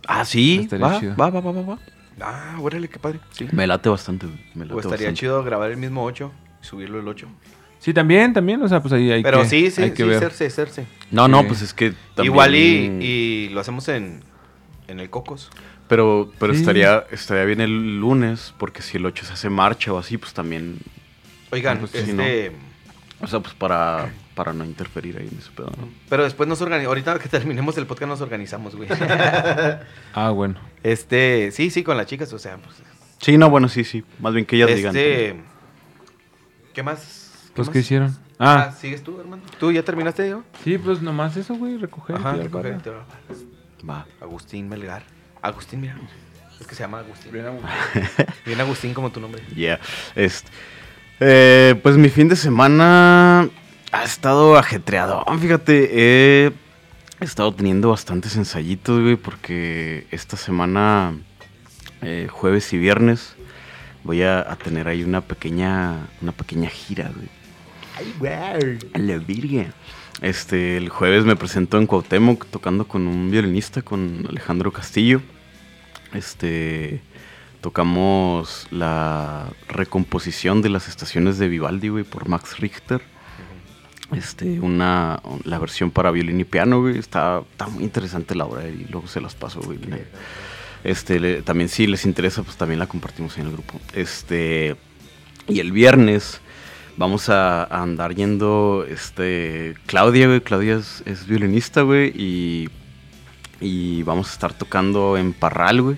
Ah, 0.07 0.25
sí. 0.25 0.61
Estaría 0.65 0.87
Va, 0.87 1.01
chido. 1.01 1.17
va, 1.17 1.31
va, 1.31 1.41
va, 1.41 1.53
va, 1.53 1.63
va. 1.63 1.79
Ah, 2.21 2.57
órale, 2.61 2.89
qué 2.89 2.99
padre. 2.99 3.19
Sí. 3.31 3.47
Me 3.53 3.67
late 3.67 3.89
bastante, 3.89 4.27
güey. 4.27 4.39
Me 4.55 4.65
late 4.67 4.75
O 4.75 4.79
estaría 4.81 5.07
bastante. 5.07 5.21
chido 5.21 5.43
grabar 5.43 5.71
el 5.71 5.79
mismo 5.79 6.05
8 6.05 6.31
y 6.63 6.67
subirlo 6.67 7.01
el 7.01 7.09
8. 7.09 7.27
Sí, 7.79 7.95
también, 7.95 8.35
también, 8.35 8.63
o 8.63 8.69
sea, 8.69 8.83
pues 8.83 8.93
ahí 8.93 9.11
hay 9.11 9.23
Pero 9.23 9.39
que, 9.41 9.47
sí, 9.49 9.71
sí, 9.71 9.81
hay 9.83 9.91
que 9.93 10.03
sí, 10.03 10.09
ver. 10.11 10.19
Cerce, 10.19 10.51
Cerce. 10.51 10.87
No, 11.11 11.29
no, 11.29 11.45
pues 11.47 11.63
es 11.63 11.73
que 11.73 11.95
también- 12.15 12.27
Igual 12.35 12.55
y, 12.55 12.59
y 13.01 13.49
lo 13.55 13.61
hacemos 13.61 13.89
en, 13.89 14.23
en 14.91 15.01
el 15.01 15.11
Cocos. 15.11 15.51
Pero, 15.89 16.31
pero 16.39 16.53
Sí. 16.55 16.61
estaría, 16.61 17.05
estaría 17.11 17.45
bien 17.45 17.61
el 17.61 17.99
lunes, 18.01 18.55
porque 18.59 18.83
si 18.83 18.97
el 18.99 19.07
8 19.07 19.25
se 19.27 19.33
hace 19.33 19.51
marcha 19.51 19.93
o 19.93 19.99
así, 19.99 20.19
pues 20.19 20.33
también... 20.35 20.79
Oigan, 21.51 21.79
pues 21.79 21.95
este... 21.95 22.53
O 23.23 23.27
sea, 23.27 23.41
pues 23.41 23.53
para, 23.55 24.11
para 24.35 24.53
no 24.55 24.65
interferir 24.65 25.19
ahí 25.19 25.29
en 25.31 25.39
ese 25.39 25.51
pedo, 25.51 25.71
¿no? 25.79 25.89
Pero 26.09 26.25
después 26.25 26.49
nos 26.49 26.61
organizamos. 26.63 26.89
Ahorita 26.89 27.19
que 27.19 27.29
terminemos 27.29 27.77
el 27.77 27.87
podcast 27.87 28.09
nos 28.09 28.21
organizamos, 28.23 28.75
güey. 28.77 28.89
Ah, 30.15 30.31
bueno. 30.31 30.59
este, 30.83 31.51
sí, 31.53 31.69
sí, 31.71 31.83
con 31.83 31.97
las 31.99 32.07
chicas, 32.07 32.33
o 32.33 32.39
sea, 32.39 32.57
pues. 32.57 32.77
Sí, 33.21 33.37
no, 33.37 33.51
bueno, 33.51 33.69
sí, 33.69 33.85
sí. 33.85 34.05
Más 34.21 34.33
bien 34.33 34.47
que 34.47 34.57
ellas 34.57 34.75
digan. 34.75 34.97
este. 34.97 35.37
¿Qué 36.73 36.83
más? 36.83 37.51
Pues, 37.55 37.69
más? 37.69 37.73
¿qué 37.75 37.81
hicieron? 37.81 38.17
Ah, 38.39 38.69
Ah, 38.69 38.73
¿sigues 38.73 39.03
tú, 39.03 39.21
hermano? 39.21 39.43
¿Tú 39.59 39.71
ya 39.71 39.83
terminaste, 39.83 40.27
yo? 40.31 40.43
sí, 40.65 40.79
pues 40.79 41.03
nomás 41.03 41.37
eso, 41.37 41.55
güey, 41.57 41.77
recoger. 41.77 42.17
Ajá, 42.17 42.33
tirar 42.33 42.47
recoge, 42.47 42.71
barra. 42.71 42.83
te 42.83 42.91
va. 43.89 44.07
Agustín 44.21 44.69
Melgar. 44.69 45.03
Agustín, 45.43 45.81
mira. 45.81 45.97
Es 46.61 46.67
que 46.67 46.75
se 46.75 46.83
llama 46.83 46.99
Agustín. 47.01 47.33
Bien 48.47 48.61
Agustín 48.61 48.95
como 48.95 49.11
tu 49.11 49.21
nombre. 49.21 49.43
Yeah. 49.55 49.81
Este, 50.15 50.51
eh, 51.21 51.79
pues 51.83 51.97
mi 51.97 52.09
fin 52.09 52.29
de 52.29 52.37
semana 52.37 53.49
ha 53.93 54.05
estado 54.05 54.57
ajetreado. 54.57 55.25
Fíjate, 55.41 55.91
he 55.93 56.53
estado 57.21 57.55
teniendo 57.55 57.91
bastantes 57.91 58.37
ensayitos, 58.37 59.01
güey, 59.01 59.17
porque 59.17 60.07
esta 60.11 60.37
semana, 60.37 61.15
eh, 62.03 62.29
jueves 62.31 62.73
y 62.73 62.79
viernes, 62.79 63.35
voy 64.05 64.23
a, 64.23 64.41
a 64.41 64.57
tener 64.57 64.89
ahí 64.89 65.03
una 65.03 65.21
pequeña, 65.23 66.09
una 66.21 66.33
pequeña 66.33 66.69
gira, 66.69 67.11
güey. 67.15 67.29
Ay, 67.99 68.15
güey. 68.19 68.33
A 68.95 68.99
la 68.99 69.19
virgen. 69.19 69.73
Este, 70.23 70.77
el 70.77 70.89
jueves 70.91 71.25
me 71.25 71.37
presentó 71.37 71.79
en 71.79 71.87
Cuauhtémoc 71.87 72.47
tocando 72.47 72.87
con 72.87 73.07
un 73.07 73.31
violinista, 73.31 73.83
con 73.83 74.27
Alejandro 74.29 74.71
Castillo. 74.73 75.23
Este, 76.13 77.01
tocamos 77.63 78.67
la 78.71 79.47
recomposición 79.69 80.61
de 80.61 80.69
las 80.69 80.89
estaciones 80.89 81.39
de 81.39 81.49
Vivaldi, 81.49 81.89
güey, 81.89 82.05
por 82.05 82.29
Max 82.29 82.59
Richter. 82.59 83.01
Este, 84.15 84.59
una, 84.61 85.23
la 85.45 85.59
versión 85.59 85.91
para 85.91 86.11
violín 86.11 86.41
y 86.41 86.45
piano, 86.45 86.81
güey. 86.81 86.99
Está, 86.99 87.43
está 87.53 87.69
muy 87.69 87.85
interesante 87.85 88.35
la 88.35 88.45
obra 88.45 88.69
y 88.69 88.87
luego 88.91 89.07
se 89.07 89.21
las 89.21 89.35
paso, 89.35 89.61
güey. 89.63 89.79
Este, 90.85 91.19
le- 91.21 91.43
también 91.43 91.69
si 91.69 91.87
les 91.87 92.05
interesa, 92.05 92.43
pues 92.43 92.57
también 92.57 92.79
la 92.81 92.89
compartimos 92.89 93.39
en 93.39 93.47
el 93.47 93.53
grupo. 93.53 93.81
Este, 93.95 94.77
y 95.49 95.61
el 95.61 95.73
viernes 95.73 96.41
vamos 96.97 97.29
a, 97.29 97.65
andar 97.65 98.15
yendo, 98.15 98.85
este, 98.89 99.75
Claudia, 99.87 100.27
güey. 100.27 100.41
Claudia 100.41 100.77
es, 100.77 101.03
es 101.07 101.27
violinista, 101.27 101.83
güey, 101.83 102.13
y, 102.17 102.69
y 103.61 104.03
vamos 104.03 104.29
a 104.31 104.33
estar 104.33 104.53
tocando 104.53 105.17
en 105.17 105.33
Parral, 105.33 105.83
güey. 105.83 105.97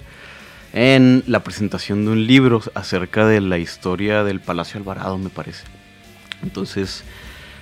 En 0.72 1.22
la 1.26 1.44
presentación 1.44 2.04
de 2.04 2.12
un 2.12 2.26
libro 2.26 2.62
acerca 2.74 3.26
de 3.26 3.40
la 3.40 3.58
historia 3.58 4.24
del 4.24 4.40
Palacio 4.40 4.78
Alvarado, 4.80 5.18
me 5.18 5.28
parece. 5.28 5.64
Entonces, 6.42 7.04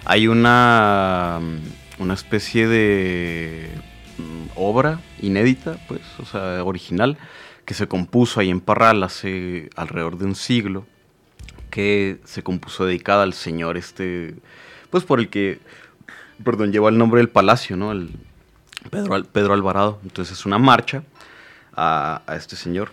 hay 0.05 0.29
una, 0.29 1.41
una 1.99 2.15
especie 2.15 2.69
de 2.69 3.69
mm, 4.19 4.51
obra 4.55 5.01
inédita, 5.21 5.79
pues, 5.89 6.03
o 6.19 6.25
sea, 6.25 6.65
original, 6.65 7.19
que 7.65 7.75
se 7.75 7.89
compuso 7.89 8.41
ahí 8.41 8.51
en 8.51 8.61
Parral 8.61 9.03
hace 9.03 9.71
alrededor 9.77 10.19
de 10.19 10.27
un 10.27 10.35
siglo, 10.35 10.87
que 11.71 12.21
se 12.25 12.43
compuso 12.43 12.85
dedicada 12.85 13.23
al 13.23 13.33
señor 13.33 13.77
este, 13.77 14.35
pues 14.91 15.05
por 15.05 15.21
el 15.21 15.29
que, 15.29 15.61
perdón, 16.45 16.73
lleva 16.73 16.91
el 16.91 16.99
nombre 16.99 17.19
del 17.19 17.29
palacio, 17.29 17.77
¿no? 17.77 17.93
El 17.93 18.11
Pedro, 18.91 19.23
Pedro 19.25 19.55
Alvarado. 19.55 20.01
Entonces 20.03 20.39
es 20.39 20.47
una 20.47 20.59
marcha 20.59 21.03
a, 21.75 22.23
a 22.27 22.37
este 22.37 22.57
señor. 22.57 22.93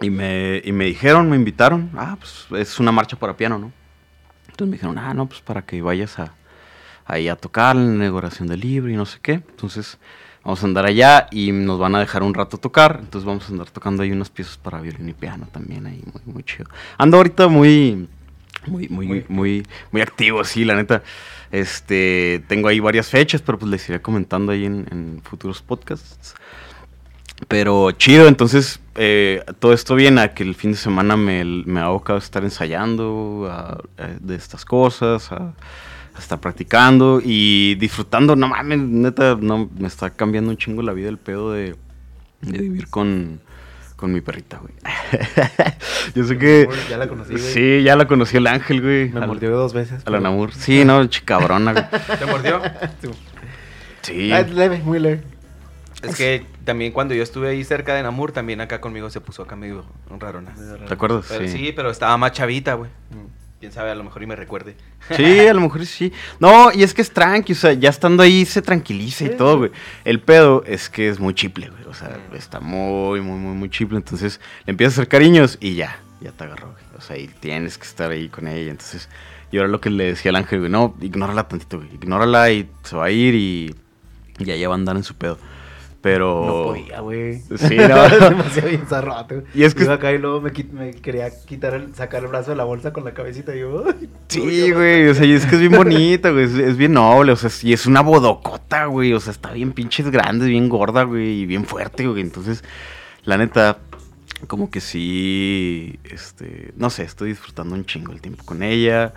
Y 0.00 0.10
me, 0.10 0.60
y 0.64 0.72
me 0.72 0.86
dijeron, 0.86 1.30
me 1.30 1.36
invitaron, 1.36 1.90
ah, 1.96 2.16
pues 2.18 2.46
es 2.60 2.80
una 2.80 2.90
marcha 2.90 3.16
para 3.16 3.36
piano, 3.36 3.58
¿no? 3.58 3.72
Entonces 4.48 4.68
me 4.68 4.72
dijeron, 4.72 4.98
ah, 4.98 5.14
no, 5.14 5.26
pues 5.26 5.40
para 5.40 5.62
que 5.62 5.80
vayas 5.80 6.18
a, 6.18 6.34
ahí 7.04 7.28
a 7.28 7.36
tocar 7.36 7.76
la 7.76 7.82
inauguración 7.82 8.48
del 8.48 8.60
libro 8.60 8.90
y 8.90 8.96
no 8.96 9.06
sé 9.06 9.18
qué. 9.22 9.34
Entonces 9.34 9.98
vamos 10.44 10.62
a 10.62 10.66
andar 10.66 10.86
allá 10.86 11.28
y 11.30 11.52
nos 11.52 11.78
van 11.78 11.94
a 11.94 12.00
dejar 12.00 12.22
un 12.22 12.34
rato 12.34 12.58
tocar. 12.58 12.98
Entonces 13.00 13.26
vamos 13.26 13.44
a 13.48 13.52
andar 13.52 13.70
tocando 13.70 14.02
ahí 14.02 14.10
unas 14.12 14.30
piezas 14.30 14.56
para 14.56 14.80
violín 14.80 15.08
y 15.08 15.12
piano 15.12 15.48
también 15.52 15.86
ahí, 15.86 16.02
muy, 16.12 16.34
muy 16.34 16.42
chido. 16.44 16.66
Ando 16.98 17.16
ahorita 17.18 17.48
muy, 17.48 18.08
muy, 18.66 18.88
muy, 18.88 19.24
muy, 19.28 19.66
muy, 19.90 20.00
activo, 20.02 20.44
sí, 20.44 20.64
la 20.64 20.74
neta. 20.74 21.02
Este, 21.50 22.42
tengo 22.48 22.68
ahí 22.68 22.80
varias 22.80 23.08
fechas, 23.08 23.42
pero 23.42 23.58
pues 23.58 23.70
les 23.70 23.88
iré 23.88 24.00
comentando 24.00 24.52
ahí 24.52 24.64
en, 24.64 24.86
en 24.90 25.20
futuros 25.22 25.60
podcasts. 25.62 26.34
Pero 27.48 27.90
chido, 27.92 28.28
entonces 28.28 28.78
eh, 28.94 29.42
todo 29.58 29.72
esto 29.72 29.94
viene 29.96 30.20
a 30.20 30.32
que 30.34 30.44
el 30.44 30.54
fin 30.54 30.72
de 30.72 30.76
semana 30.78 31.16
me, 31.16 31.44
me 31.44 31.80
ha 31.80 31.84
abocado 31.86 32.18
a 32.18 32.22
estar 32.22 32.44
ensayando 32.44 33.48
a- 33.50 33.78
a- 34.00 34.06
de 34.20 34.36
estas 34.36 34.64
cosas, 34.64 35.32
a 35.32 35.52
estar 36.18 36.40
practicando 36.40 37.20
y 37.24 37.74
disfrutando. 37.76 38.36
No 38.36 38.48
mames, 38.48 38.78
neta, 38.78 39.36
no, 39.40 39.70
me 39.78 39.88
está 39.88 40.10
cambiando 40.10 40.50
un 40.50 40.56
chingo 40.56 40.82
la 40.82 40.92
vida 40.92 41.08
el 41.08 41.18
pedo 41.18 41.52
de, 41.52 41.74
de 42.40 42.58
vivir 42.58 42.88
con, 42.88 43.40
con 43.96 44.12
mi 44.12 44.20
perrita, 44.20 44.58
güey. 44.58 44.74
Yo 46.14 46.24
sé 46.24 46.38
que... 46.38 46.68
Ya 46.90 46.98
la 46.98 47.08
conocí, 47.08 47.32
güey. 47.32 47.42
Sí, 47.44 47.82
ya 47.82 47.96
la 47.96 48.06
conocí 48.06 48.36
el 48.36 48.46
ángel, 48.46 48.82
güey. 48.82 49.08
Me 49.10 49.20
Al- 49.20 49.28
mordió 49.28 49.50
dos 49.50 49.72
veces. 49.72 50.02
A 50.06 50.10
la 50.10 50.20
Namur. 50.20 50.52
Sí, 50.52 50.84
no, 50.84 51.04
chicabrona, 51.06 51.72
güey. 51.72 51.84
¿Te 52.18 52.26
mordió? 52.26 52.60
Sí. 54.02 54.32
Ah, 54.32 54.40
es 54.40 54.50
leve, 54.52 54.78
muy 54.78 54.98
leve. 54.98 55.22
es 56.02 56.16
que 56.16 56.44
también 56.64 56.92
cuando 56.92 57.14
yo 57.14 57.22
estuve 57.22 57.48
ahí 57.50 57.62
cerca 57.64 57.94
de 57.94 58.02
Namur, 58.02 58.32
también 58.32 58.60
acá 58.60 58.80
conmigo 58.80 59.08
se 59.10 59.20
puso 59.20 59.42
acá 59.42 59.54
medio 59.56 59.84
rarona. 60.18 60.52
¿Te 60.86 60.94
acuerdas? 60.94 61.26
Pero 61.28 61.48
sí. 61.48 61.72
pero 61.74 61.90
estaba 61.90 62.16
más 62.16 62.32
chavita, 62.32 62.74
güey. 62.74 62.90
Quién 63.62 63.70
sabe, 63.70 63.92
a 63.92 63.94
lo 63.94 64.02
mejor 64.02 64.24
y 64.24 64.26
me 64.26 64.34
recuerde. 64.34 64.74
Sí, 65.16 65.38
a 65.46 65.54
lo 65.54 65.60
mejor 65.60 65.86
sí. 65.86 66.12
No, 66.40 66.72
y 66.72 66.82
es 66.82 66.92
que 66.94 67.00
es 67.00 67.12
tranqui, 67.12 67.52
o 67.52 67.54
sea, 67.54 67.72
ya 67.74 67.90
estando 67.90 68.24
ahí 68.24 68.44
se 68.44 68.60
tranquiliza 68.60 69.24
y 69.24 69.36
todo, 69.36 69.58
güey. 69.58 69.70
El 70.04 70.18
pedo 70.18 70.64
es 70.66 70.90
que 70.90 71.08
es 71.08 71.20
muy 71.20 71.32
chiple, 71.32 71.70
güey. 71.70 71.84
O 71.84 71.94
sea, 71.94 72.18
está 72.34 72.58
muy, 72.58 73.20
muy, 73.20 73.38
muy, 73.38 73.54
muy 73.54 73.70
chiple. 73.70 73.98
Entonces 73.98 74.40
le 74.66 74.72
empiezas 74.72 74.98
a 74.98 75.02
hacer 75.02 75.08
cariños 75.08 75.58
y 75.60 75.76
ya, 75.76 76.00
ya 76.20 76.32
te 76.32 76.42
agarró, 76.42 76.72
güey. 76.72 76.82
O 76.98 77.00
sea, 77.00 77.16
y 77.16 77.28
tienes 77.28 77.78
que 77.78 77.84
estar 77.84 78.10
ahí 78.10 78.28
con 78.28 78.48
ella. 78.48 78.72
Entonces, 78.72 79.08
yo 79.52 79.60
era 79.60 79.68
lo 79.68 79.80
que 79.80 79.90
le 79.90 80.06
decía 80.06 80.30
al 80.30 80.36
ángel, 80.36 80.58
güey, 80.58 80.70
no, 80.72 80.96
ignórala 81.00 81.46
tantito, 81.46 81.78
güey. 81.78 81.94
Ignórala 81.94 82.50
y 82.50 82.68
se 82.82 82.96
va 82.96 83.04
a 83.04 83.10
ir 83.12 83.36
y, 83.36 83.76
y 84.40 84.44
ya 84.44 84.68
va 84.68 84.74
a 84.74 84.78
andar 84.78 84.96
en 84.96 85.04
su 85.04 85.14
pedo. 85.14 85.38
Pero. 86.02 86.44
No 86.44 86.52
podía, 86.64 87.00
güey. 87.00 87.38
Sí, 87.56 87.76
no. 87.76 88.08
Demasiado 88.08 88.68
bien 88.68 88.86
zarrote, 88.88 89.34
güey. 89.36 89.46
Y 89.54 89.62
es 89.62 89.74
que- 89.74 89.84
Iba 89.84 89.94
acá 89.94 90.12
y 90.12 90.18
luego 90.18 90.40
me, 90.40 90.50
quit- 90.52 90.72
me 90.72 90.90
quería 90.90 91.30
quitar 91.46 91.74
el, 91.74 91.94
sacar 91.94 92.22
el 92.24 92.28
brazo 92.28 92.50
de 92.50 92.56
la 92.56 92.64
bolsa 92.64 92.92
con 92.92 93.04
la 93.04 93.14
cabecita 93.14 93.54
y 93.54 93.60
yo... 93.60 93.84
Sí, 94.28 94.72
güey, 94.72 95.08
o 95.08 95.14
sea, 95.14 95.24
y 95.24 95.32
es 95.32 95.46
que 95.46 95.54
es 95.54 95.60
bien 95.60 95.72
bonita, 95.76 96.30
güey, 96.30 96.44
es, 96.44 96.54
es 96.54 96.76
bien 96.76 96.92
noble, 96.94 97.30
o 97.32 97.36
sea, 97.36 97.50
y 97.62 97.72
es 97.72 97.86
una 97.86 98.00
bodocota, 98.00 98.86
güey, 98.86 99.12
o 99.12 99.20
sea, 99.20 99.30
está 99.32 99.52
bien 99.52 99.72
pinches 99.72 100.10
grande, 100.10 100.46
bien 100.46 100.68
gorda, 100.68 101.04
güey, 101.04 101.42
y 101.42 101.46
bien 101.46 101.64
fuerte, 101.66 102.06
güey, 102.08 102.20
entonces, 102.20 102.64
la 103.24 103.38
neta, 103.38 103.78
como 104.48 104.70
que 104.72 104.80
sí, 104.80 106.00
este, 106.04 106.72
no 106.76 106.90
sé, 106.90 107.04
estoy 107.04 107.28
disfrutando 107.30 107.74
un 107.76 107.84
chingo 107.84 108.12
el 108.12 108.20
tiempo 108.20 108.44
con 108.44 108.62
ella, 108.64 109.14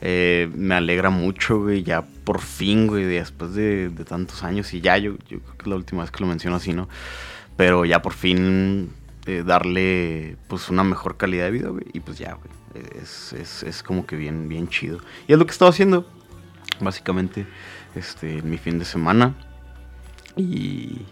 eh, 0.00 0.50
me 0.54 0.74
alegra 0.74 1.10
mucho, 1.10 1.60
güey, 1.60 1.82
ya 1.82 2.02
por 2.02 2.40
fin, 2.40 2.86
güey, 2.86 3.04
después 3.04 3.54
de, 3.54 3.90
tantos 4.08 4.42
años, 4.42 4.72
y 4.74 4.80
ya, 4.80 4.98
yo, 4.98 5.12
yo 5.28 5.40
creo 5.40 5.56
que 5.56 5.62
es 5.62 5.66
la 5.66 5.76
última 5.76 6.02
vez 6.02 6.10
que 6.10 6.20
lo 6.20 6.26
menciono 6.26 6.56
así, 6.56 6.72
¿no? 6.72 6.88
Pero 7.56 7.84
ya 7.84 8.02
por 8.02 8.12
fin 8.12 8.90
eh, 9.26 9.42
darle, 9.44 10.36
pues, 10.48 10.68
una 10.68 10.84
mejor 10.84 11.16
calidad 11.16 11.44
de 11.44 11.50
vida, 11.50 11.68
güey, 11.68 11.84
y 11.92 12.00
pues 12.00 12.18
ya, 12.18 12.34
güey, 12.34 12.50
es, 13.02 13.32
es, 13.32 13.62
es 13.62 13.82
como 13.82 14.06
que 14.06 14.16
bien, 14.16 14.48
bien 14.48 14.68
chido. 14.68 15.00
Y 15.26 15.32
es 15.32 15.38
lo 15.38 15.46
que 15.46 15.50
he 15.50 15.54
estado 15.54 15.70
haciendo, 15.70 16.06
básicamente, 16.80 17.46
este, 17.94 18.42
mi 18.42 18.58
fin 18.58 18.78
de 18.78 18.84
semana, 18.84 19.34
y, 20.36 21.06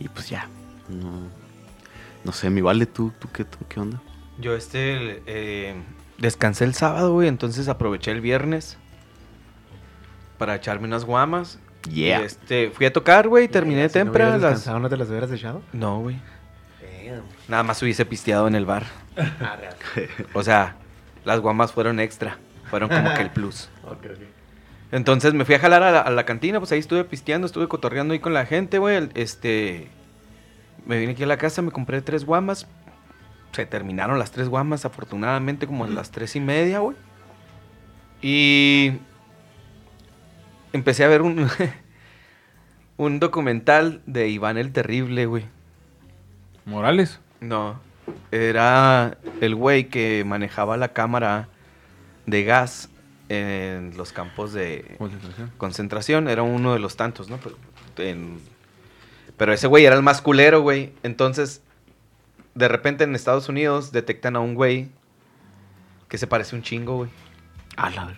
y 0.00 0.08
pues 0.12 0.28
ya, 0.28 0.48
no, 0.88 1.28
no 2.24 2.32
sé, 2.32 2.50
mi 2.50 2.60
vale, 2.60 2.86
¿tú, 2.86 3.12
tú, 3.18 3.28
qué, 3.32 3.44
tú 3.44 3.58
qué 3.68 3.80
onda? 3.80 4.00
Yo 4.38 4.54
este 4.56 5.22
eh, 5.26 5.74
descansé 6.18 6.64
el 6.64 6.74
sábado, 6.74 7.12
güey, 7.12 7.28
entonces 7.28 7.68
aproveché 7.68 8.10
el 8.10 8.20
viernes 8.20 8.76
para 10.38 10.54
echarme 10.56 10.86
unas 10.86 11.04
guamas. 11.04 11.58
Yeah. 11.88 12.22
Y 12.22 12.24
este, 12.24 12.70
fui 12.70 12.86
a 12.86 12.92
tocar, 12.92 13.28
güey, 13.28 13.48
terminé 13.48 13.88
Si 13.88 13.98
no 13.98 14.04
temprano. 14.04 14.30
hubieras 14.30 14.42
las... 14.42 14.50
descansado, 14.52 14.80
¿No 14.80 14.88
te 14.88 14.96
las 14.96 15.08
hubieras 15.08 15.30
echado? 15.30 15.62
No, 15.72 16.00
güey. 16.00 16.16
Nada 17.48 17.62
más 17.62 17.82
hubiese 17.82 18.06
pisteado 18.06 18.48
en 18.48 18.54
el 18.54 18.64
bar. 18.64 18.84
O 20.32 20.42
sea, 20.42 20.76
las 21.24 21.40
guambas 21.40 21.72
fueron 21.72 22.00
extra. 22.00 22.38
Fueron 22.70 22.88
como 22.88 23.12
que 23.14 23.20
el 23.20 23.30
plus. 23.30 23.68
Entonces 24.92 25.34
me 25.34 25.44
fui 25.44 25.54
a 25.54 25.58
jalar 25.58 25.82
a 25.82 25.90
la, 25.90 26.00
a 26.00 26.10
la 26.10 26.24
cantina, 26.24 26.58
pues 26.60 26.72
ahí 26.72 26.78
estuve 26.78 27.04
pisteando, 27.04 27.46
estuve 27.46 27.68
cotorreando 27.68 28.14
ahí 28.14 28.20
con 28.20 28.32
la 28.32 28.46
gente, 28.46 28.78
güey. 28.78 29.08
Este. 29.14 29.88
Me 30.86 30.98
vine 30.98 31.12
aquí 31.12 31.22
a 31.22 31.26
la 31.26 31.36
casa, 31.36 31.62
me 31.62 31.70
compré 31.70 32.00
tres 32.00 32.24
guamas. 32.24 32.66
Se 33.54 33.66
terminaron 33.66 34.18
las 34.18 34.32
tres 34.32 34.48
guamas, 34.48 34.84
afortunadamente, 34.84 35.66
como 35.66 35.84
a 35.84 35.88
las 35.88 36.10
tres 36.10 36.34
y 36.36 36.40
media, 36.40 36.80
güey. 36.80 36.96
Y. 38.22 38.92
Empecé 40.72 41.04
a 41.04 41.08
ver 41.08 41.22
un. 41.22 41.48
un 42.96 43.20
documental 43.20 44.02
de 44.06 44.28
Iván 44.28 44.58
el 44.58 44.72
Terrible, 44.72 45.26
güey. 45.26 45.44
Morales. 46.64 47.20
No. 47.40 47.80
Era 48.32 49.18
el 49.40 49.54
güey 49.54 49.88
que 49.88 50.24
manejaba 50.26 50.76
la 50.76 50.88
cámara 50.92 51.48
de 52.26 52.44
gas 52.44 52.88
en 53.28 53.96
los 53.96 54.12
campos 54.12 54.52
de 54.52 54.94
Concentración. 54.98 55.52
concentración. 55.56 56.28
Era 56.28 56.42
uno 56.42 56.72
de 56.72 56.78
los 56.78 56.96
tantos, 56.96 57.30
¿no? 57.30 57.38
Pero, 57.38 57.56
en- 57.98 58.40
pero 59.36 59.52
ese 59.52 59.66
güey 59.66 59.84
era 59.84 59.96
el 59.96 60.02
más 60.02 60.20
culero, 60.20 60.60
güey. 60.62 60.92
Entonces, 61.02 61.62
de 62.54 62.68
repente 62.68 63.04
en 63.04 63.14
Estados 63.14 63.48
Unidos 63.48 63.92
detectan 63.92 64.36
a 64.36 64.40
un 64.40 64.54
güey 64.54 64.88
que 66.08 66.18
se 66.18 66.26
parece 66.26 66.54
un 66.56 66.62
chingo, 66.62 66.96
güey. 66.96 67.10
A 67.76 67.90
la. 67.90 68.14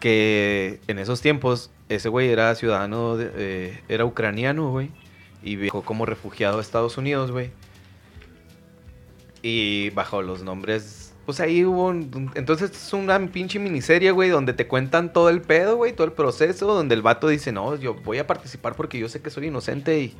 Que 0.00 0.80
en 0.88 0.98
esos 0.98 1.20
tiempos 1.20 1.70
ese 1.88 2.08
güey 2.08 2.28
era 2.30 2.54
ciudadano, 2.54 3.16
de- 3.16 3.30
eh, 3.34 3.80
era 3.88 4.04
ucraniano, 4.04 4.70
güey. 4.70 4.90
Y 5.42 5.56
viajó 5.56 5.82
como 5.82 6.06
refugiado 6.06 6.58
a 6.58 6.60
Estados 6.60 6.96
Unidos, 6.98 7.30
güey. 7.30 7.50
Y 9.42 9.90
bajo 9.90 10.22
los 10.22 10.42
nombres, 10.42 11.14
pues 11.24 11.40
ahí 11.40 11.64
hubo... 11.64 11.86
un- 11.88 12.30
entonces 12.34 12.70
es 12.70 12.92
una 12.92 13.18
pinche 13.28 13.58
miniserie, 13.58 14.10
güey, 14.10 14.30
donde 14.30 14.52
te 14.54 14.66
cuentan 14.66 15.12
todo 15.12 15.28
el 15.28 15.40
pedo, 15.42 15.76
güey, 15.76 15.92
todo 15.92 16.06
el 16.06 16.12
proceso, 16.12 16.66
donde 16.66 16.94
el 16.94 17.02
vato 17.02 17.28
dice, 17.28 17.52
no, 17.52 17.76
yo 17.76 17.94
voy 17.94 18.18
a 18.18 18.26
participar 18.26 18.74
porque 18.74 18.98
yo 18.98 19.08
sé 19.08 19.20
que 19.20 19.30
soy 19.30 19.46
inocente 19.46 20.00
y... 20.00 20.14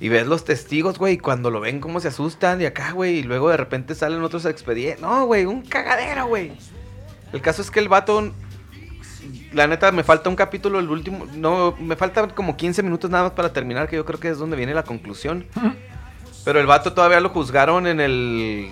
Y 0.00 0.08
ves 0.08 0.26
los 0.26 0.44
testigos, 0.44 0.98
güey, 0.98 1.18
cuando 1.18 1.50
lo 1.50 1.60
ven 1.60 1.80
cómo 1.80 2.00
se 2.00 2.08
asustan 2.08 2.60
y 2.60 2.66
acá, 2.66 2.92
güey, 2.92 3.18
y 3.18 3.22
luego 3.24 3.50
de 3.50 3.56
repente 3.56 3.94
salen 3.94 4.22
otros 4.22 4.44
expedientes. 4.44 5.00
No, 5.00 5.26
güey, 5.26 5.44
un 5.44 5.62
cagadero, 5.62 6.26
güey. 6.26 6.52
El 7.32 7.42
caso 7.42 7.62
es 7.62 7.70
que 7.70 7.80
el 7.80 7.88
vato 7.88 8.32
la 9.52 9.66
neta, 9.66 9.92
me 9.92 10.04
falta 10.04 10.28
un 10.28 10.36
capítulo, 10.36 10.78
el 10.78 10.90
último. 10.90 11.26
No, 11.34 11.74
me 11.78 11.96
faltan 11.96 12.30
como 12.30 12.56
15 12.56 12.82
minutos 12.82 13.10
nada 13.10 13.24
más 13.24 13.32
para 13.32 13.52
terminar, 13.52 13.88
que 13.88 13.96
yo 13.96 14.04
creo 14.04 14.20
que 14.20 14.28
es 14.28 14.38
donde 14.38 14.56
viene 14.56 14.74
la 14.74 14.84
conclusión. 14.84 15.46
Pero 16.44 16.60
el 16.60 16.66
vato 16.66 16.92
todavía 16.92 17.20
lo 17.20 17.30
juzgaron 17.30 17.86
en 17.86 18.00
el 18.00 18.70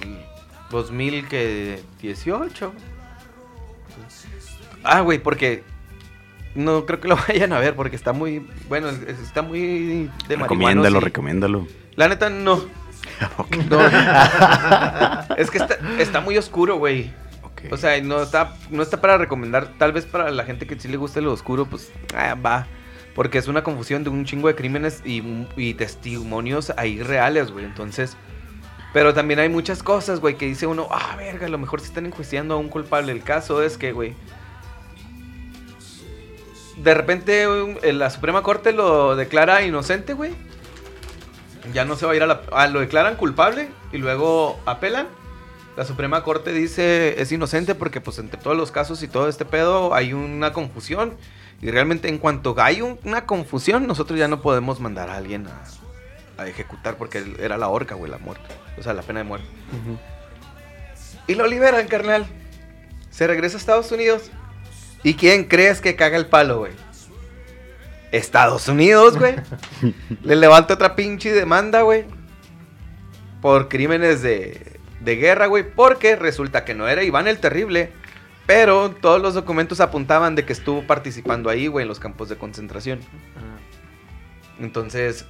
2018. 0.70 2.72
Ah, 4.84 5.00
güey, 5.00 5.18
porque. 5.18 5.64
No 6.56 6.86
creo 6.86 7.00
que 7.00 7.08
lo 7.08 7.16
vayan 7.28 7.52
a 7.52 7.58
ver 7.60 7.74
porque 7.76 7.96
está 7.96 8.12
muy. 8.12 8.46
Bueno, 8.68 8.88
es- 8.88 9.20
está 9.20 9.42
muy 9.42 10.10
de 10.28 10.36
Recomiéndalo, 10.36 10.98
y- 10.98 11.04
recomiéndalo. 11.04 11.66
La 11.96 12.08
neta, 12.08 12.28
no. 12.30 12.60
No. 13.70 13.78
es 15.36 15.50
que 15.50 15.58
está, 15.58 15.76
está 15.98 16.20
muy 16.20 16.36
oscuro, 16.36 16.76
güey. 16.76 17.10
Ok. 17.42 17.62
O 17.72 17.76
sea, 17.76 18.00
no 18.02 18.22
está, 18.22 18.54
no 18.70 18.82
está 18.82 19.00
para 19.00 19.16
recomendar. 19.18 19.68
Tal 19.78 19.92
vez 19.92 20.04
para 20.06 20.30
la 20.30 20.44
gente 20.44 20.66
que 20.66 20.78
sí 20.78 20.88
le 20.88 20.96
guste 20.96 21.20
lo 21.20 21.32
oscuro, 21.32 21.66
pues 21.66 21.92
ah, 22.14 22.34
va. 22.34 22.66
Porque 23.14 23.38
es 23.38 23.48
una 23.48 23.62
confusión 23.62 24.04
de 24.04 24.10
un 24.10 24.24
chingo 24.24 24.48
de 24.48 24.54
crímenes 24.54 25.02
y, 25.04 25.22
y 25.56 25.74
testimonios 25.74 26.72
ahí 26.76 27.02
reales, 27.02 27.50
güey. 27.52 27.64
Entonces. 27.64 28.16
Pero 28.92 29.12
también 29.14 29.40
hay 29.40 29.48
muchas 29.50 29.82
cosas, 29.82 30.20
güey, 30.20 30.36
que 30.36 30.46
dice 30.46 30.66
uno, 30.66 30.88
ah, 30.90 31.16
verga, 31.18 31.46
a 31.46 31.50
lo 31.50 31.58
mejor 31.58 31.80
se 31.80 31.86
están 31.88 32.06
enjuiciando 32.06 32.54
a 32.54 32.56
un 32.56 32.68
culpable. 32.68 33.12
El 33.12 33.22
caso 33.22 33.62
es 33.62 33.76
que, 33.78 33.92
güey. 33.92 34.14
De 36.76 36.94
repente 36.94 37.46
la 37.92 38.10
Suprema 38.10 38.42
Corte 38.42 38.72
lo 38.72 39.16
declara 39.16 39.62
inocente, 39.62 40.12
güey. 40.12 40.32
Ya 41.72 41.84
no 41.84 41.96
se 41.96 42.06
va 42.06 42.12
a 42.12 42.16
ir 42.16 42.22
a 42.22 42.26
la... 42.26 42.42
ah, 42.52 42.66
lo 42.68 42.80
declaran 42.80 43.16
culpable 43.16 43.68
y 43.92 43.98
luego 43.98 44.60
apelan. 44.66 45.08
La 45.76 45.84
Suprema 45.84 46.22
Corte 46.22 46.52
dice 46.52 47.20
es 47.20 47.32
inocente 47.32 47.74
porque 47.74 48.00
pues 48.00 48.18
entre 48.18 48.40
todos 48.40 48.56
los 48.56 48.70
casos 48.70 49.02
y 49.02 49.08
todo 49.08 49.28
este 49.28 49.44
pedo 49.44 49.94
hay 49.94 50.12
una 50.12 50.52
confusión. 50.52 51.14
Y 51.60 51.70
realmente 51.70 52.08
en 52.08 52.18
cuanto 52.18 52.54
hay 52.58 52.82
un- 52.82 52.98
una 53.04 53.24
confusión, 53.26 53.86
nosotros 53.86 54.18
ya 54.18 54.28
no 54.28 54.42
podemos 54.42 54.78
mandar 54.78 55.08
a 55.10 55.16
alguien 55.16 55.46
a, 55.48 56.42
a 56.42 56.46
ejecutar 56.46 56.96
porque 56.96 57.24
era 57.40 57.56
la 57.56 57.68
horca, 57.68 57.94
güey, 57.94 58.10
la 58.10 58.18
muerte. 58.18 58.54
O 58.78 58.82
sea, 58.82 58.92
la 58.92 59.02
pena 59.02 59.20
de 59.20 59.24
muerte. 59.24 59.46
Y 61.26 61.34
lo 61.34 61.46
liberan, 61.46 61.88
carnal. 61.88 62.26
Se 63.10 63.26
regresa 63.26 63.56
a 63.56 63.60
Estados 63.60 63.90
Unidos. 63.90 64.30
¿Y 65.06 65.14
quién 65.14 65.44
crees 65.44 65.80
que 65.80 65.94
caga 65.94 66.16
el 66.16 66.26
palo, 66.26 66.58
güey? 66.58 66.72
Estados 68.10 68.66
Unidos, 68.66 69.16
güey. 69.16 69.36
Le 70.24 70.34
levanta 70.34 70.74
otra 70.74 70.96
pinche 70.96 71.32
demanda, 71.32 71.82
güey. 71.82 72.06
Por 73.40 73.68
crímenes 73.68 74.20
de, 74.20 74.80
de 74.98 75.14
guerra, 75.14 75.46
güey. 75.46 75.62
Porque 75.62 76.16
resulta 76.16 76.64
que 76.64 76.74
no 76.74 76.88
era 76.88 77.04
Iván 77.04 77.28
el 77.28 77.38
Terrible. 77.38 77.92
Pero 78.46 78.90
todos 78.90 79.22
los 79.22 79.34
documentos 79.34 79.78
apuntaban 79.78 80.34
de 80.34 80.44
que 80.44 80.52
estuvo 80.52 80.84
participando 80.88 81.50
ahí, 81.50 81.68
güey, 81.68 81.84
en 81.84 81.88
los 81.88 82.00
campos 82.00 82.28
de 82.28 82.34
concentración. 82.34 82.98
Entonces, 84.58 85.24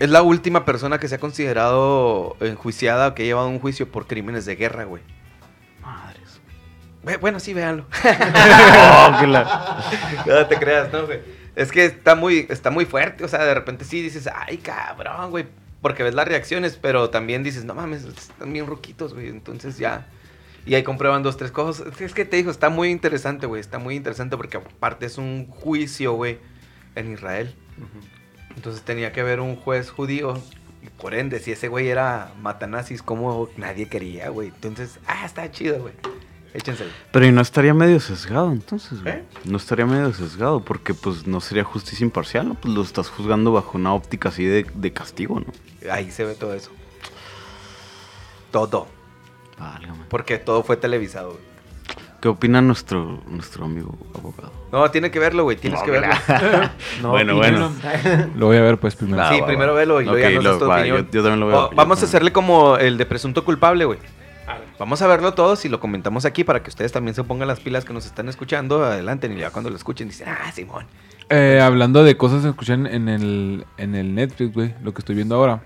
es 0.00 0.10
la 0.10 0.22
última 0.22 0.64
persona 0.64 0.98
que 0.98 1.06
se 1.06 1.14
ha 1.14 1.20
considerado 1.20 2.36
enjuiciada 2.40 3.06
o 3.06 3.14
que 3.14 3.22
ha 3.22 3.26
llevado 3.26 3.48
un 3.48 3.60
juicio 3.60 3.88
por 3.92 4.08
crímenes 4.08 4.44
de 4.44 4.56
guerra, 4.56 4.82
güey. 4.82 5.04
Bueno, 7.16 7.40
sí, 7.40 7.54
véanlo. 7.54 7.86
Oh, 8.04 9.16
que 9.20 9.26
la- 9.26 9.82
No 10.26 10.46
te 10.46 10.56
creas, 10.58 10.92
no, 10.92 11.06
güey. 11.06 11.20
Es 11.56 11.72
que 11.72 11.84
está 11.86 12.14
muy, 12.14 12.46
está 12.50 12.70
muy 12.70 12.84
fuerte. 12.84 13.24
O 13.24 13.28
sea, 13.28 13.44
de 13.44 13.54
repente 13.54 13.84
sí 13.84 14.00
dices, 14.02 14.28
ay, 14.32 14.58
cabrón, 14.58 15.30
güey. 15.30 15.46
Porque 15.80 16.02
ves 16.02 16.14
las 16.14 16.26
reacciones, 16.28 16.76
pero 16.80 17.10
también 17.10 17.42
dices, 17.42 17.64
no 17.64 17.74
mames, 17.74 18.04
están 18.04 18.52
bien 18.52 18.66
ruquitos, 18.66 19.14
güey. 19.14 19.28
Entonces 19.28 19.78
ya. 19.78 20.06
Y 20.66 20.74
ahí 20.74 20.82
comprueban 20.82 21.22
dos, 21.22 21.36
tres 21.36 21.50
cosas. 21.50 21.86
Es 22.00 22.12
que- 22.14 22.24
te 22.24 22.36
digo, 22.36 22.50
está 22.50 22.68
muy 22.68 22.90
interesante, 22.90 23.46
güey. 23.46 23.60
Está 23.60 23.78
muy 23.78 23.94
interesante 23.96 24.36
porque 24.36 24.56
aparte 24.58 25.06
es 25.06 25.18
un 25.18 25.46
juicio, 25.48 26.12
güey, 26.14 26.38
en 26.94 27.12
Israel. 27.12 27.54
Entonces 28.54 28.82
tenía 28.82 29.12
que 29.12 29.20
haber 29.20 29.40
un 29.40 29.56
juez 29.56 29.90
judío. 29.90 30.34
Y 30.82 30.88
por 30.90 31.14
ende, 31.14 31.38
si 31.40 31.50
ese 31.52 31.68
güey 31.68 31.88
era 31.88 32.32
matanazis, 32.40 33.02
como 33.02 33.48
nadie 33.56 33.88
quería, 33.88 34.28
güey. 34.30 34.48
Entonces, 34.48 34.98
ah, 35.06 35.24
está 35.24 35.50
chido, 35.50 35.80
güey. 35.80 35.94
Échenselo. 36.54 36.90
Pero 37.12 37.26
y 37.26 37.32
no 37.32 37.40
estaría 37.40 37.74
medio 37.74 38.00
sesgado 38.00 38.50
entonces, 38.50 39.02
güey. 39.02 39.14
¿Eh? 39.16 39.24
No 39.44 39.58
estaría 39.58 39.84
medio 39.86 40.12
sesgado 40.14 40.60
porque 40.60 40.94
pues 40.94 41.26
no 41.26 41.40
sería 41.40 41.62
justicia 41.64 42.04
imparcial, 42.04 42.48
¿no? 42.48 42.54
Pues 42.54 42.74
lo 42.74 42.82
estás 42.82 43.08
juzgando 43.10 43.52
bajo 43.52 43.76
una 43.76 43.92
óptica 43.94 44.30
así 44.30 44.44
de, 44.44 44.66
de 44.74 44.92
castigo, 44.92 45.40
¿no? 45.40 45.46
Ahí 45.92 46.10
se 46.10 46.24
ve 46.24 46.34
todo 46.34 46.54
eso. 46.54 46.70
Todo. 48.50 48.86
Válgame. 49.58 50.04
Porque 50.08 50.38
todo 50.38 50.62
fue 50.62 50.76
televisado, 50.76 51.30
güey. 51.32 51.48
¿Qué 52.20 52.26
opina 52.28 52.60
nuestro, 52.60 53.20
nuestro 53.28 53.66
amigo 53.66 53.96
abogado? 54.14 54.52
No, 54.72 54.90
tiene 54.90 55.10
que 55.12 55.20
verlo, 55.20 55.44
güey. 55.44 55.56
Tienes 55.56 55.80
que 55.82 55.90
verlo. 55.92 56.12
No, 57.02 57.10
Bueno, 57.10 57.36
bueno. 57.36 57.70
Lo 58.36 58.46
voy 58.46 58.56
a 58.56 58.62
ver 58.62 58.78
pues 58.78 58.96
primero. 58.96 59.28
Sí, 59.28 59.40
va, 59.40 59.46
primero 59.46 59.72
va. 59.74 59.78
velo 59.78 60.00
y 60.00 60.04
luego 60.04 60.18
Ok, 60.18 60.22
ya 60.32 60.34
nos 60.40 60.44
lo- 60.60 60.84
yo- 60.84 60.98
yo 61.10 61.22
también 61.22 61.40
lo 61.40 61.46
veo, 61.46 61.66
Oh, 61.66 61.70
vamos 61.74 62.02
a 62.02 62.06
hacerle 62.06 62.32
como 62.32 62.76
el 62.76 62.98
de 62.98 63.06
presunto 63.06 63.44
culpable, 63.44 63.84
güey. 63.84 63.98
Vamos 64.78 65.02
a 65.02 65.06
verlo 65.08 65.34
todos 65.34 65.64
y 65.64 65.68
lo 65.68 65.80
comentamos 65.80 66.24
aquí 66.24 66.44
para 66.44 66.62
que 66.62 66.70
ustedes 66.70 66.92
también 66.92 67.14
se 67.14 67.24
pongan 67.24 67.48
las 67.48 67.58
pilas 67.60 67.84
que 67.84 67.92
nos 67.92 68.06
están 68.06 68.28
escuchando. 68.28 68.84
Adelante, 68.84 69.28
y 69.32 69.36
ya 69.38 69.50
cuando 69.50 69.70
lo 69.70 69.76
escuchen 69.76 70.08
dicen, 70.08 70.28
ah, 70.28 70.52
Simón. 70.52 70.86
Eh, 71.30 71.60
hablando 71.62 72.04
de 72.04 72.16
cosas 72.16 72.42
que 72.42 72.48
escuché 72.50 72.74
en- 72.74 72.86
en 72.86 73.08
el, 73.08 73.66
en 73.76 73.94
el 73.94 74.14
Netflix, 74.14 74.54
güey, 74.54 74.74
lo 74.82 74.94
que 74.94 75.00
estoy 75.00 75.16
viendo 75.16 75.34
ahora. 75.34 75.60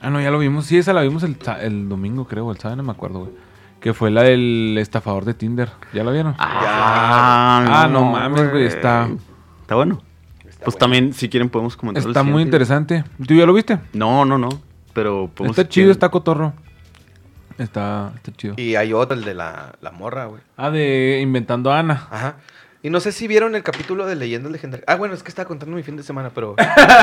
Ah, 0.00 0.10
no, 0.10 0.20
ya 0.20 0.30
lo 0.30 0.38
vimos. 0.38 0.66
Sí, 0.66 0.76
esa 0.76 0.92
la 0.92 1.00
vimos 1.00 1.22
el, 1.22 1.88
domingo, 1.88 2.26
creo, 2.28 2.50
el 2.52 2.58
sábado, 2.58 2.76
no 2.76 2.82
me 2.82 2.92
acuerdo, 2.92 3.20
güey. 3.20 3.32
Que 3.80 3.94
fue 3.94 4.10
la 4.10 4.22
del 4.22 4.76
estafador 4.78 5.24
de 5.24 5.32
Tinder. 5.34 5.70
¿Ya 5.94 6.04
la 6.04 6.10
vieron? 6.10 6.34
Ah, 6.38 7.88
no 7.90 8.04
mames, 8.12 8.50
güey, 8.50 8.66
está- 8.66 9.08
Está 9.62 9.74
bueno. 9.76 10.02
Está 10.40 10.64
pues 10.66 10.74
bueno. 10.74 10.78
también, 10.78 11.12
si 11.14 11.28
quieren, 11.30 11.48
podemos 11.48 11.74
comentar. 11.76 12.06
está 12.06 12.22
muy 12.22 12.42
interesante. 12.42 13.04
¿Tú 13.26 13.34
ya 13.34 13.46
lo 13.46 13.54
viste? 13.54 13.78
No, 13.94 14.24
no, 14.26 14.36
no. 14.36 14.50
Pero 14.92 15.30
podemos. 15.34 15.58
Está 15.58 15.68
chido, 15.68 15.90
está 15.90 16.10
cotorro. 16.10 16.52
Está, 17.58 18.12
está 18.16 18.32
chido. 18.32 18.54
Y 18.56 18.74
hay 18.74 18.92
otro, 18.92 19.16
el 19.16 19.24
de 19.24 19.34
la, 19.34 19.74
la 19.80 19.90
morra, 19.92 20.26
güey. 20.26 20.42
Ah, 20.56 20.70
de 20.70 21.20
Inventando 21.22 21.72
a 21.72 21.78
Ana. 21.78 22.08
Ajá. 22.10 22.36
Y 22.82 22.90
no 22.90 23.00
sé 23.00 23.12
si 23.12 23.26
vieron 23.28 23.54
el 23.54 23.62
capítulo 23.62 24.04
de 24.06 24.14
Leyendas 24.14 24.52
Legendarias. 24.52 24.84
Ah, 24.88 24.96
bueno, 24.96 25.14
es 25.14 25.22
que 25.22 25.30
estaba 25.30 25.48
contando 25.48 25.74
mi 25.74 25.82
fin 25.82 25.96
de 25.96 26.02
semana, 26.02 26.30
pero 26.34 26.54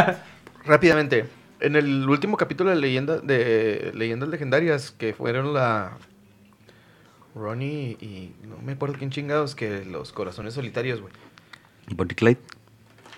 rápidamente. 0.66 1.26
En 1.60 1.76
el 1.76 2.08
último 2.08 2.38
capítulo 2.38 2.70
de 2.70 2.76
Leyenda 2.76 3.18
de 3.18 3.92
Leyendas 3.96 4.30
Legendarias, 4.30 4.92
que 4.92 5.14
fueron 5.14 5.54
la 5.54 5.98
Ronnie 7.36 7.98
y 8.02 8.34
no 8.48 8.58
me 8.64 8.74
acuerdo 8.74 8.96
quién 8.98 9.10
chingados, 9.10 9.56
que 9.56 9.86
los 9.86 10.12
corazones 10.12 10.54
solitarios, 10.54 11.02
güey. 11.02 11.14
Bonnie 11.96 12.16
Clyde. 12.16 12.40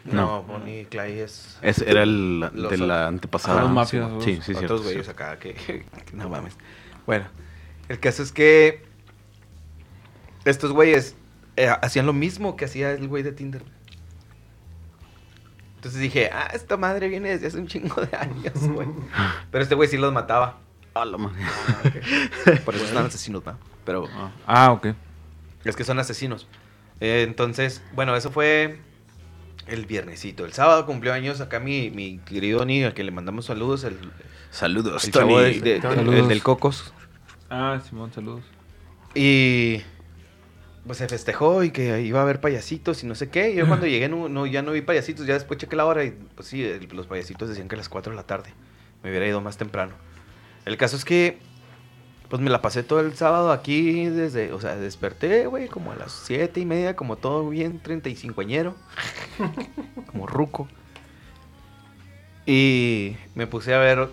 No, 0.05 0.43
Bonnie 0.43 0.81
y 0.81 0.85
Clyde 0.85 1.23
es... 1.23 1.57
Ese 1.61 1.89
era 1.89 2.03
el 2.03 2.39
Los 2.39 2.71
de 2.71 2.77
la 2.77 3.07
antepasada. 3.07 3.59
Ah, 3.59 3.63
los 3.63 3.71
mafias, 3.71 4.09
Sí, 4.23 4.39
sí, 4.41 4.53
sí, 4.53 4.63
otros 4.63 4.83
güeyes 4.83 5.07
acá 5.09 5.37
que, 5.39 5.53
que 5.53 5.85
no 6.13 6.29
mames. 6.29 6.57
Bueno, 7.05 7.25
el 7.89 7.99
caso 7.99 8.23
es 8.23 8.31
que 8.31 8.83
estos 10.45 10.71
güeyes 10.71 11.15
eh, 11.55 11.69
hacían 11.81 12.05
lo 12.05 12.13
mismo 12.13 12.55
que 12.55 12.65
hacía 12.65 12.91
el 12.91 13.07
güey 13.07 13.23
de 13.23 13.31
Tinder. 13.31 13.63
Entonces 15.75 15.99
dije, 15.99 16.29
ah, 16.31 16.49
esta 16.53 16.77
madre 16.77 17.09
viene 17.09 17.29
desde 17.29 17.47
hace 17.47 17.57
un 17.57 17.67
chingo 17.67 18.01
de 18.01 18.15
años, 18.15 18.53
güey. 18.55 18.87
Pero 19.51 19.63
este 19.63 19.75
güey 19.75 19.89
sí 19.89 19.97
los 19.97 20.13
mataba. 20.13 20.59
A 20.93 21.05
la 21.05 21.17
madre. 21.17 21.41
Por 22.65 22.75
eso 22.75 22.85
son 22.87 23.05
asesinos, 23.05 23.43
¿no? 23.45 23.57
Pero 23.83 24.07
Ah, 24.15 24.31
Ah, 24.45 24.71
ok. 24.71 24.87
es 25.65 25.75
que 25.75 25.83
son 25.83 25.99
asesinos. 25.99 26.47
Eh, 26.99 27.25
entonces, 27.27 27.81
bueno, 27.95 28.15
eso 28.15 28.31
fue 28.31 28.79
el 29.67 29.85
viernesito. 29.85 30.45
El 30.45 30.53
sábado 30.53 30.85
cumplió 30.85 31.13
años 31.13 31.41
acá 31.41 31.59
mi, 31.59 31.89
mi 31.89 32.19
querido 32.19 32.59
Tony, 32.59 32.83
al 32.83 32.93
que 32.93 33.03
le 33.03 33.11
mandamos 33.11 33.45
saludos, 33.45 33.83
el, 33.83 33.97
Saludos, 34.53 35.03
el 35.05 35.11
chavo 35.11 35.31
Tony. 35.39 35.59
de- 35.59 35.59
de- 35.61 35.79
Tony. 35.79 35.93
el- 35.93 35.99
el 35.99 36.05
Saludos. 36.05 36.27
del 36.29 36.43
Cocos. 36.43 36.93
Ah, 37.49 37.79
Simón, 37.87 38.13
saludos. 38.13 38.43
Y 39.15 39.81
pues 40.85 40.97
se 40.99 41.07
festejó 41.07 41.63
y 41.63 41.71
que 41.71 42.01
iba 42.01 42.19
a 42.19 42.23
haber 42.23 42.39
payasitos 42.39 43.03
y 43.03 43.07
no 43.07 43.15
sé 43.15 43.29
qué. 43.29 43.51
Y 43.51 43.55
yo 43.55 43.67
cuando 43.67 43.85
llegué 43.87 44.09
no, 44.09 44.29
no- 44.29 44.45
ya 44.45 44.61
no 44.61 44.71
vi 44.71 44.81
payasitos, 44.81 45.25
ya 45.25 45.33
después 45.33 45.59
chequé 45.59 45.75
la 45.75 45.85
hora 45.85 46.03
y 46.03 46.11
pues 46.35 46.47
sí, 46.47 46.63
el- 46.63 46.87
los 46.93 47.07
payasitos 47.07 47.49
decían 47.49 47.67
que 47.67 47.75
a 47.75 47.77
las 47.79 47.89
4 47.89 48.11
de 48.11 48.15
la 48.17 48.23
tarde. 48.27 48.53
Me 49.03 49.09
hubiera 49.09 49.27
ido 49.27 49.41
más 49.41 49.57
temprano. 49.57 49.93
El 50.65 50.77
caso 50.77 50.95
es 50.95 51.03
que 51.03 51.39
pues 52.29 52.41
me 52.41 52.49
la 52.49 52.61
pasé 52.61 52.81
todo 52.83 52.99
el 53.01 53.13
sábado 53.15 53.51
aquí 53.51 54.05
desde, 54.05 54.53
o 54.53 54.59
sea, 54.61 54.75
desperté, 54.75 55.45
güey, 55.45 55.67
como 55.67 55.91
a 55.91 55.95
las 55.95 56.11
7 56.11 56.59
y 56.59 56.65
media, 56.65 56.95
como 56.95 57.15
todo 57.17 57.47
bien 57.49 57.79
35añero, 57.83 58.73
como 60.07 60.25
ruco. 60.25 60.67
Y 62.45 63.15
me 63.35 63.47
puse 63.47 63.73
a 63.73 63.77
ver 63.79 64.09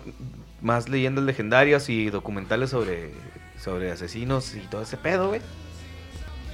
más 0.61 0.87
leyendas 0.89 1.23
legendarias 1.25 1.89
y 1.89 2.09
documentales 2.09 2.69
sobre, 2.69 3.11
sobre 3.59 3.91
asesinos 3.91 4.55
y 4.55 4.59
todo 4.61 4.81
ese 4.83 4.97
pedo, 4.97 5.29
güey. 5.29 5.41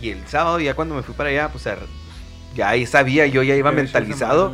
Y 0.02 0.10
el 0.10 0.28
sábado, 0.28 0.60
ya 0.60 0.74
cuando 0.76 0.96
me 0.96 1.04
fui 1.04 1.14
para 1.14 1.30
allá, 1.30 1.50
pues 1.50 1.68
ar- 1.68 1.80
ya 2.56 2.70
ahí 2.70 2.86
sabía, 2.86 3.28
yo 3.28 3.44
ya 3.44 3.56
iba 3.56 3.72
mentalizado. 3.72 4.54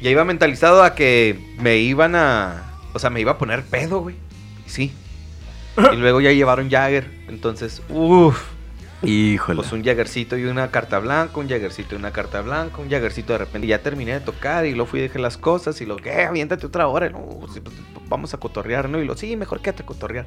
Ya 0.00 0.10
iba 0.10 0.24
mentalizado 0.24 0.82
a 0.84 0.94
que 0.94 1.38
me 1.58 1.78
iban 1.78 2.14
a. 2.14 2.62
O 2.94 2.98
sea, 2.98 3.10
me 3.10 3.20
iba 3.20 3.32
a 3.32 3.38
poner 3.38 3.64
pedo, 3.64 4.00
güey. 4.00 4.16
Y 4.66 4.70
Sí. 4.70 4.92
Y 5.92 5.96
luego 5.96 6.20
ya 6.20 6.32
llevaron 6.32 6.70
Jagger. 6.70 7.10
Entonces, 7.28 7.82
uff. 7.88 8.40
Híjole. 9.02 9.56
Pues 9.56 9.72
un 9.72 9.84
Jaggercito 9.84 10.36
y 10.36 10.44
una 10.44 10.70
carta 10.70 10.98
blanca, 10.98 11.38
un 11.38 11.48
Jaggercito 11.48 11.94
y 11.94 11.98
una 11.98 12.10
carta 12.10 12.40
blanca, 12.40 12.78
un 12.78 12.90
Jaggercito 12.90 13.32
de 13.32 13.38
repente. 13.38 13.66
Ya 13.66 13.82
terminé 13.82 14.12
de 14.12 14.20
tocar 14.20 14.66
y 14.66 14.72
luego 14.72 14.86
fui 14.86 15.00
y 15.00 15.02
dejé 15.02 15.18
las 15.18 15.36
cosas 15.36 15.80
y 15.80 15.86
lo 15.86 15.96
que, 15.96 16.24
aviéntate 16.24 16.66
otra 16.66 16.88
hora. 16.88 17.06
y 17.06 17.12
No, 17.12 17.20
pues, 17.40 17.62
vamos 18.08 18.34
a 18.34 18.38
cotorrear, 18.38 18.88
¿no? 18.88 19.00
Y 19.00 19.04
lo, 19.04 19.16
sí, 19.16 19.36
mejor 19.36 19.60
quédate 19.60 19.84
a 19.84 19.86
cotorrear. 19.86 20.26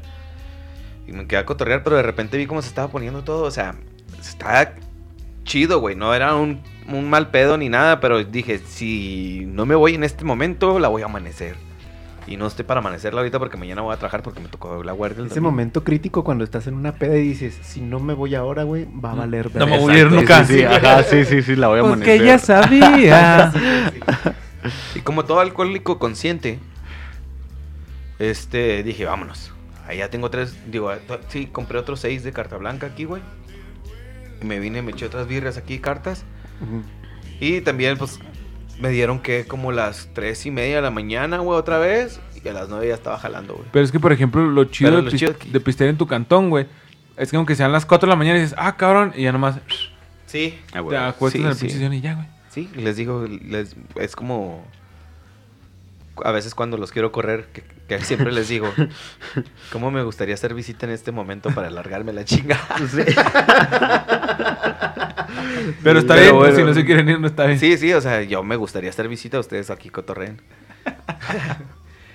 Y 1.05 1.11
me 1.11 1.27
quedé 1.27 1.39
a 1.39 1.45
cotorrear, 1.45 1.83
pero 1.83 1.97
de 1.97 2.03
repente 2.03 2.37
vi 2.37 2.45
cómo 2.45 2.61
se 2.61 2.69
estaba 2.69 2.87
poniendo 2.87 3.23
todo. 3.23 3.43
O 3.43 3.51
sea, 3.51 3.75
estaba 4.19 4.73
chido, 5.43 5.79
güey. 5.79 5.95
No 5.95 6.13
era 6.13 6.35
un 6.35 6.61
mal 6.87 7.29
pedo 7.29 7.57
ni 7.57 7.67
nada, 7.67 7.99
pero 7.99 8.23
dije, 8.23 8.59
si 8.59 9.43
no 9.47 9.65
me 9.65 9.75
voy 9.75 9.95
en 9.95 10.05
este 10.05 10.23
momento, 10.23 10.79
la 10.79 10.87
voy 10.87 11.01
a 11.01 11.05
amanecer. 11.05 11.70
Y 12.27 12.37
no 12.37 12.45
estoy 12.45 12.63
para 12.65 12.79
amanecerla 12.81 13.21
ahorita 13.21 13.39
porque 13.39 13.57
mañana 13.57 13.81
voy 13.81 13.93
a 13.93 13.97
trabajar 13.97 14.21
porque 14.21 14.39
me 14.39 14.47
tocó 14.47 14.83
la 14.83 14.91
guardia. 14.91 15.21
el 15.23 15.31
Ese 15.31 15.41
momento 15.41 15.83
crítico 15.83 16.23
cuando 16.23 16.43
estás 16.43 16.67
en 16.67 16.75
una 16.75 16.93
peda 16.93 17.17
y 17.17 17.21
dices, 17.29 17.57
si 17.63 17.81
no 17.81 17.99
me 17.99 18.13
voy 18.13 18.35
ahora, 18.35 18.63
güey, 18.63 18.87
va 19.03 19.11
a 19.13 19.15
valer 19.15 19.47
No 19.55 19.65
me 19.65 19.71
verga". 19.71 19.85
voy 19.85 19.95
a 19.95 19.99
ir 19.99 20.11
nunca. 20.11 20.45
Sí, 20.45 20.53
sí, 20.59 20.63
ajá, 20.63 21.03
sí, 21.03 21.25
sí, 21.25 21.41
sí, 21.41 21.55
la 21.55 21.67
voy 21.69 21.79
a 21.79 21.81
Porque 21.83 22.13
amanecer. 22.13 22.25
ya 22.25 22.37
sabía. 22.39 23.51
Y 24.93 24.99
como 24.99 25.25
todo 25.25 25.39
alcohólico 25.39 25.97
consciente, 25.97 26.59
este, 28.19 28.83
dije, 28.83 29.05
vámonos. 29.05 29.51
Ahí 29.87 29.97
ya 29.97 30.09
tengo 30.09 30.29
tres, 30.29 30.55
digo, 30.71 30.91
sí, 31.29 31.47
compré 31.47 31.79
otros 31.79 31.99
seis 31.99 32.23
de 32.23 32.31
carta 32.31 32.57
blanca 32.57 32.85
aquí, 32.87 33.05
güey. 33.05 33.23
Y 34.41 34.45
me 34.45 34.59
vine, 34.59 34.83
me 34.83 34.91
eché 34.91 35.07
otras 35.07 35.27
birras 35.27 35.57
aquí, 35.57 35.79
cartas. 35.79 36.23
Ujú. 36.61 36.83
Y 37.39 37.61
también, 37.61 37.97
pues, 37.97 38.19
me 38.81 38.89
dieron 38.89 39.19
que 39.19 39.45
como 39.45 39.71
las 39.71 40.09
tres 40.13 40.45
y 40.45 40.51
media 40.51 40.77
de 40.77 40.81
la 40.81 40.91
mañana, 40.91 41.37
güey, 41.39 41.57
otra 41.57 41.77
vez. 41.77 42.19
Y 42.43 42.47
a 42.47 42.53
las 42.53 42.69
nueve 42.69 42.87
ya 42.87 42.95
estaba 42.95 43.19
jalando, 43.19 43.53
güey. 43.53 43.67
Pero 43.71 43.85
es 43.85 43.91
que, 43.91 43.99
por 43.99 44.11
ejemplo, 44.11 44.43
lo 44.43 44.63
chido, 44.65 44.91
de, 44.95 45.01
lo 45.03 45.11
pis- 45.11 45.19
chido 45.19 45.31
aquí- 45.31 45.49
de 45.51 45.59
pistear 45.59 45.89
en 45.91 45.97
tu 45.97 46.07
cantón, 46.07 46.49
güey, 46.49 46.65
es 47.15 47.29
que 47.29 47.37
aunque 47.37 47.55
sean 47.55 47.71
las 47.71 47.85
4 47.85 48.07
de 48.07 48.09
la 48.09 48.15
mañana 48.15 48.39
y 48.39 48.41
dices, 48.41 48.55
ah, 48.57 48.75
cabrón, 48.77 49.13
y 49.15 49.23
ya 49.23 49.31
nomás 49.31 49.57
Sí, 50.25 50.57
Ah, 50.73 50.81
te 50.89 50.97
acuestas 50.97 51.41
Sí, 51.41 51.47
en 51.47 51.53
sí. 51.55 51.59
pinche 51.61 51.75
sillón 51.77 51.93
y 51.93 52.01
ya, 52.01 52.15
güey. 52.15 52.25
sí, 52.49 52.69
les 52.75 52.95
digo, 52.95 53.27
les, 53.27 53.75
es 53.95 54.15
como... 54.15 54.65
A 56.25 56.31
veces 56.31 56.55
cuando 56.55 56.77
los 56.77 56.91
quiero 56.91 57.11
correr, 57.11 57.47
que, 57.53 57.63
que 57.87 57.99
siempre 58.03 58.31
les 58.31 58.47
digo, 58.49 58.71
¿cómo 59.71 59.91
me 59.91 60.03
gustaría 60.03 60.33
hacer 60.35 60.53
visita 60.53 60.85
en 60.85 60.91
este 60.93 61.11
momento 61.11 61.49
para 61.51 61.67
alargarme 61.67 62.11
la 62.13 62.25
chinga? 62.25 62.57
Pero 65.83 65.99
está 65.99 66.15
Pero 66.15 66.25
bien, 66.25 66.35
bueno. 66.35 66.55
si 66.55 66.63
no 66.63 66.73
se 66.73 66.85
quieren 66.85 67.09
ir, 67.09 67.19
no 67.19 67.27
está 67.27 67.45
bien. 67.45 67.59
Sí, 67.59 67.77
sí, 67.77 67.93
o 67.93 68.01
sea, 68.01 68.21
yo 68.23 68.43
me 68.43 68.55
gustaría 68.55 68.89
hacer 68.89 69.07
visita, 69.07 69.39
ustedes 69.39 69.69
aquí 69.69 69.89
cotorreen. 69.89 70.41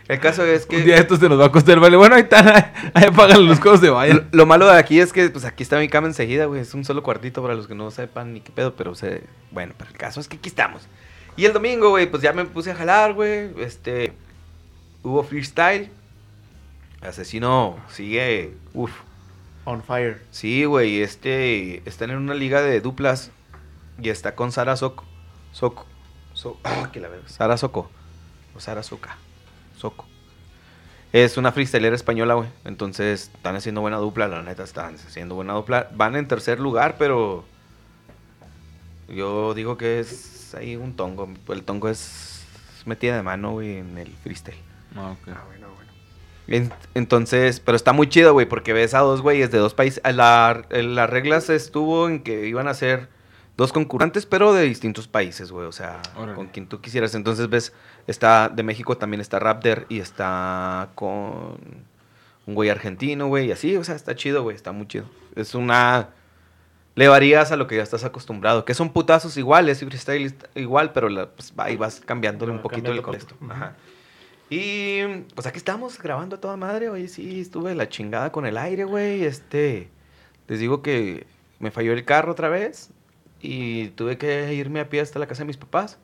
El 0.09 0.21
caso 0.21 0.45
es 0.45 0.67
que... 0.67 0.77
Un 0.77 0.85
día 0.85 0.97
esto 0.99 1.17
se 1.17 1.29
nos 1.29 1.41
va 1.41 1.47
a 1.47 1.53
costar, 1.53 1.81
vale. 1.81 1.97
Bueno, 1.97 2.15
ahí 2.15 2.23
están, 2.23 2.47
ahí, 2.95 3.05
apagan 3.09 3.45
los 3.45 3.59
cosas 3.59 3.81
de 3.81 3.89
Lo, 3.89 3.95
vayan. 3.95 4.29
lo 4.31 4.47
malo 4.47 4.67
de 4.69 4.79
aquí 4.79 5.01
es 5.01 5.13
que, 5.13 5.29
pues 5.31 5.45
aquí 5.45 5.65
está 5.65 5.81
mi 5.81 5.89
cama 5.89 6.07
enseguida, 6.07 6.45
güey. 6.45 6.61
Es 6.61 6.75
un 6.75 6.85
solo 6.85 7.03
cuartito 7.03 7.43
para 7.43 7.55
los 7.55 7.67
que 7.67 7.75
no 7.75 7.91
sepan 7.91 8.33
ni 8.33 8.41
qué 8.41 8.53
pedo, 8.53 8.75
pero 8.77 8.95
se... 8.95 9.25
bueno, 9.51 9.75
pero 9.77 9.91
el 9.91 9.97
caso 9.97 10.21
es 10.21 10.29
que 10.29 10.37
aquí 10.37 10.49
estamos. 10.49 10.83
Y 11.37 11.45
el 11.45 11.53
domingo, 11.53 11.91
güey, 11.91 12.11
pues 12.11 12.23
ya 12.23 12.33
me 12.33 12.45
puse 12.47 12.71
a 12.71 12.75
jalar, 12.75 13.13
güey. 13.13 13.51
Este. 13.59 14.13
Hubo 15.03 15.23
freestyle. 15.23 15.91
Asesino 17.03 17.77
sigue. 17.91 18.55
Uf. 18.73 18.93
On 19.65 19.83
fire. 19.83 20.23
Sí, 20.31 20.65
güey. 20.65 21.03
Este. 21.03 21.83
Están 21.85 22.11
en 22.11 22.17
una 22.17 22.35
liga 22.35 22.63
de 22.63 22.81
duplas. 22.81 23.33
Y 24.01 24.09
está 24.11 24.35
con 24.35 24.53
Sara 24.53 24.77
Soco. 24.77 25.05
Soco. 25.53 25.87
So- 26.35 26.59
ah, 26.65 26.91
que 26.93 27.01
la 27.01 27.09
veo. 27.09 27.23
Sara 27.27 27.57
Soco. 27.57 27.91
O 28.55 28.61
Sara 28.61 28.83
Soca. 28.83 29.17
Soco. 29.77 30.07
Es 31.13 31.37
una 31.39 31.53
freestylera 31.53 31.95
española, 31.97 32.35
güey. 32.35 32.49
Entonces 32.65 33.31
están 33.35 33.57
haciendo 33.57 33.81
buena 33.81 33.97
dupla, 33.99 34.29
la 34.29 34.43
neta 34.43 34.65
están 34.65 34.95
haciendo 34.97 35.35
buena 35.35 35.55
dupla. 35.55 35.89
Van 35.95 36.17
en 36.17 36.29
tercer 36.29 36.61
lugar, 36.61 36.97
pero 36.99 37.45
yo 39.09 39.55
digo 39.55 39.77
que 39.77 40.01
es 40.01 40.55
ahí 40.55 40.77
un 40.77 40.95
tongo. 40.95 41.29
El 41.49 41.63
tongo 41.63 41.89
es 41.89 42.45
metida 42.85 43.17
de 43.17 43.23
mano, 43.23 43.53
güey, 43.53 43.79
en 43.79 43.97
el 43.99 44.13
freestyle. 44.23 44.59
Ah, 44.95 45.13
ok. 45.13 45.25
bueno, 45.47 45.69
bueno. 45.75 45.93
En- 46.49 46.73
entonces, 46.95 47.61
pero 47.61 47.77
está 47.77 47.93
muy 47.93 48.09
chido, 48.09 48.33
güey, 48.33 48.47
porque 48.47 48.73
ves 48.73 48.95
a 48.95 48.99
dos 49.01 49.23
güeyes 49.23 49.51
de 49.51 49.59
dos 49.59 49.75
países. 49.75 50.03
La, 50.05 50.65
las 50.71 51.11
reglas 51.11 51.49
estuvo 51.51 52.09
en 52.09 52.23
que 52.23 52.47
iban 52.47 52.69
a 52.69 52.75
ser 52.75 53.09
dos 53.57 53.73
concurrentes, 53.73 54.27
pero 54.27 54.53
de 54.53 54.63
distintos 54.65 55.09
países, 55.09 55.51
güey. 55.51 55.67
O 55.67 55.73
sea, 55.73 56.01
Órale. 56.17 56.35
con 56.35 56.49
quien 56.49 56.67
tú 56.67 56.81
quisieras. 56.81 57.15
Entonces, 57.15 57.49
ves, 57.49 57.73
está 58.07 58.49
de 58.49 58.63
México 58.63 58.97
también 58.99 59.21
está 59.21 59.39
Raptor 59.39 59.87
y 59.89 60.01
está 60.01 60.91
con 60.95 61.57
un 62.47 62.55
güey 62.55 62.71
argentino, 62.71 63.27
güey, 63.29 63.47
y 63.49 63.53
así, 63.53 63.77
o 63.77 63.83
sea, 63.83 63.95
está 63.97 64.15
chido, 64.15 64.43
güey, 64.43 64.55
está 64.57 64.73
muy 64.73 64.87
chido. 64.87 65.07
Es 65.35 65.55
una. 65.55 66.11
Le 66.95 67.09
varías 67.09 67.53
a 67.53 67.57
lo 67.57 67.67
que 67.67 67.77
ya 67.77 67.83
estás 67.83 68.05
acostumbrado, 68.05 68.65
que 68.65 68.73
son 68.73 68.91
putazos 68.91 69.37
iguales 69.37 69.83
y 69.83 69.87
freestyle 69.87 70.35
igual, 70.55 70.93
pero 70.93 71.09
la- 71.11 71.27
pues, 71.29 71.53
ahí 71.59 71.77
vas 71.77 72.01
cambiándole 72.01 72.53
un 72.53 72.63
poquito 72.63 72.91
el 72.93 73.03
contexto. 73.03 73.35
Ajá. 73.51 73.75
Y 74.49 75.03
pues 75.35 75.47
aquí 75.47 75.59
estamos 75.59 75.99
grabando 76.01 76.37
a 76.37 76.41
toda 76.41 76.57
madre, 76.57 76.89
oye, 76.89 77.09
sí, 77.09 77.41
estuve 77.41 77.75
la 77.75 77.89
chingada 77.89 78.31
con 78.33 78.47
el 78.47 78.57
aire, 78.57 78.85
güey. 78.85 79.25
Este, 79.25 79.89
les 80.47 80.61
digo 80.61 80.83
que 80.83 81.27
me 81.59 81.71
falló 81.71 81.93
el 81.93 82.05
carro 82.05 82.33
otra 82.33 82.49
vez 82.49 82.91
y 83.41 83.89
tuve 83.89 84.19
que 84.19 84.53
irme 84.55 84.81
a 84.81 84.89
pie 84.89 85.01
hasta 85.01 85.19
la 85.19 85.27
casa 85.27 85.43
de 85.43 85.47
mis 85.47 85.57
papás. 85.57 85.99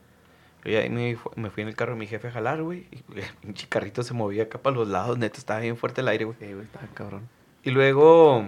Y 0.64 0.74
ahí 0.76 0.88
me, 0.90 1.16
me 1.34 1.50
fui 1.50 1.62
en 1.62 1.68
el 1.68 1.74
carro 1.74 1.92
de 1.92 1.98
mi 1.98 2.06
jefe 2.06 2.28
a 2.28 2.30
jalar, 2.30 2.62
güey. 2.62 2.86
Y 2.92 3.18
el 3.18 3.24
pinche 3.40 3.66
carrito 3.68 4.02
se 4.02 4.14
movía 4.14 4.44
acá 4.44 4.58
para 4.58 4.76
los 4.76 4.86
lados, 4.88 5.18
neta, 5.18 5.38
estaba 5.38 5.60
bien 5.60 5.76
fuerte 5.76 6.02
el 6.02 6.08
aire, 6.08 6.24
güey. 6.24 6.36
Sí, 6.38 6.52
güey, 6.52 6.64
está 6.66 6.80
cabrón. 6.94 7.28
Y 7.64 7.70
luego 7.70 8.46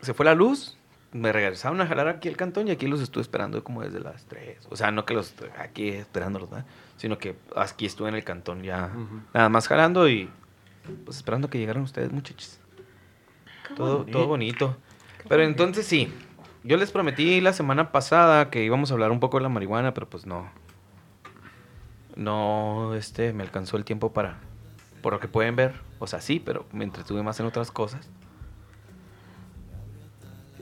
se 0.00 0.14
fue 0.14 0.24
la 0.24 0.34
luz. 0.34 0.78
Me 1.12 1.30
regresaron 1.30 1.78
a 1.82 1.86
jalar 1.86 2.08
aquí 2.08 2.28
el 2.28 2.38
cantón 2.38 2.68
y 2.68 2.70
aquí 2.70 2.86
los 2.86 3.02
estuve 3.02 3.20
esperando 3.20 3.62
como 3.62 3.82
desde 3.82 4.00
las 4.00 4.24
3. 4.24 4.68
O 4.70 4.76
sea, 4.76 4.90
no 4.90 5.04
que 5.04 5.12
los 5.12 5.34
aquí 5.58 5.90
esperándolos, 5.90 6.48
¿verdad? 6.48 6.64
Sino 6.96 7.18
que 7.18 7.36
aquí 7.54 7.84
estuve 7.84 8.08
en 8.08 8.14
el 8.14 8.24
cantón 8.24 8.62
ya 8.62 8.90
Ujú. 8.94 9.20
nada 9.34 9.50
más 9.50 9.68
jalando 9.68 10.08
y 10.08 10.30
pues 11.04 11.18
esperando 11.18 11.50
que 11.50 11.58
llegaran 11.58 11.82
ustedes, 11.82 12.10
muchachos. 12.12 12.58
Todo, 13.76 14.06
todo 14.06 14.26
bonito. 14.26 14.78
Pero 15.28 15.42
entonces 15.42 15.86
sí, 15.86 16.10
yo 16.64 16.76
les 16.76 16.90
prometí 16.90 17.40
la 17.40 17.52
semana 17.52 17.92
pasada 17.92 18.50
que 18.50 18.64
íbamos 18.64 18.90
a 18.90 18.94
hablar 18.94 19.10
un 19.10 19.20
poco 19.20 19.38
de 19.38 19.42
la 19.42 19.48
marihuana, 19.48 19.94
pero 19.94 20.08
pues 20.08 20.26
no. 20.26 20.48
No, 22.16 22.94
este, 22.94 23.32
me 23.32 23.42
alcanzó 23.42 23.76
el 23.76 23.84
tiempo 23.84 24.12
para, 24.12 24.36
por 25.02 25.12
lo 25.14 25.20
que 25.20 25.28
pueden 25.28 25.56
ver. 25.56 25.74
O 25.98 26.06
sea, 26.06 26.20
sí, 26.20 26.40
pero 26.44 26.66
me 26.72 26.84
entretuve 26.84 27.22
más 27.22 27.40
en 27.40 27.46
otras 27.46 27.70
cosas. 27.70 28.08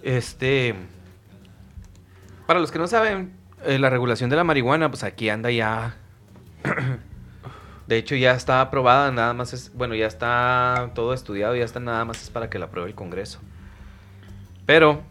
Este, 0.02 0.74
para 2.46 2.60
los 2.60 2.70
que 2.70 2.78
no 2.78 2.86
saben, 2.86 3.38
Eh, 3.66 3.78
la 3.78 3.90
regulación 3.90 4.30
de 4.30 4.36
la 4.36 4.44
marihuana, 4.44 4.88
pues 4.90 5.04
aquí 5.04 5.28
anda 5.28 5.50
ya. 5.50 5.96
De 7.86 7.96
hecho, 7.98 8.14
ya 8.14 8.32
está 8.32 8.62
aprobada, 8.62 9.10
nada 9.12 9.34
más 9.34 9.52
es. 9.52 9.74
Bueno, 9.74 9.94
ya 9.94 10.06
está 10.06 10.92
todo 10.94 11.12
estudiado, 11.12 11.54
ya 11.56 11.64
está 11.64 11.78
nada 11.78 12.04
más 12.06 12.22
es 12.22 12.30
para 12.30 12.48
que 12.48 12.58
la 12.58 12.66
apruebe 12.66 12.88
el 12.88 12.94
Congreso. 12.94 13.40
Pero, 14.64 15.02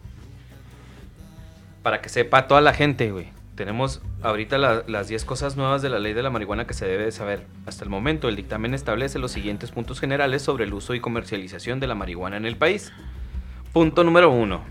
para 1.82 2.00
que 2.00 2.08
sepa 2.08 2.46
toda 2.48 2.60
la 2.60 2.74
gente, 2.74 3.10
güey, 3.10 3.28
tenemos 3.54 4.00
ahorita 4.22 4.58
la- 4.58 4.84
las 4.86 5.08
10 5.08 5.24
cosas 5.24 5.56
nuevas 5.56 5.82
de 5.82 5.88
la 5.90 5.98
ley 5.98 6.12
de 6.14 6.22
la 6.22 6.30
marihuana 6.30 6.66
que 6.66 6.74
se 6.74 6.86
debe 6.86 7.04
de 7.04 7.12
saber. 7.12 7.46
Hasta 7.66 7.84
el 7.84 7.90
momento, 7.90 8.28
el 8.28 8.36
dictamen 8.36 8.74
establece 8.74 9.18
los 9.18 9.32
siguientes 9.32 9.70
puntos 9.70 10.00
generales 10.00 10.42
sobre 10.42 10.64
el 10.64 10.72
uso 10.74 10.94
y 10.94 11.00
comercialización 11.00 11.80
de 11.80 11.86
la 11.86 11.94
marihuana 11.94 12.36
en 12.36 12.46
el 12.46 12.56
país. 12.56 12.92
Punto 13.72 14.02
número 14.04 14.30
uno. 14.30 14.62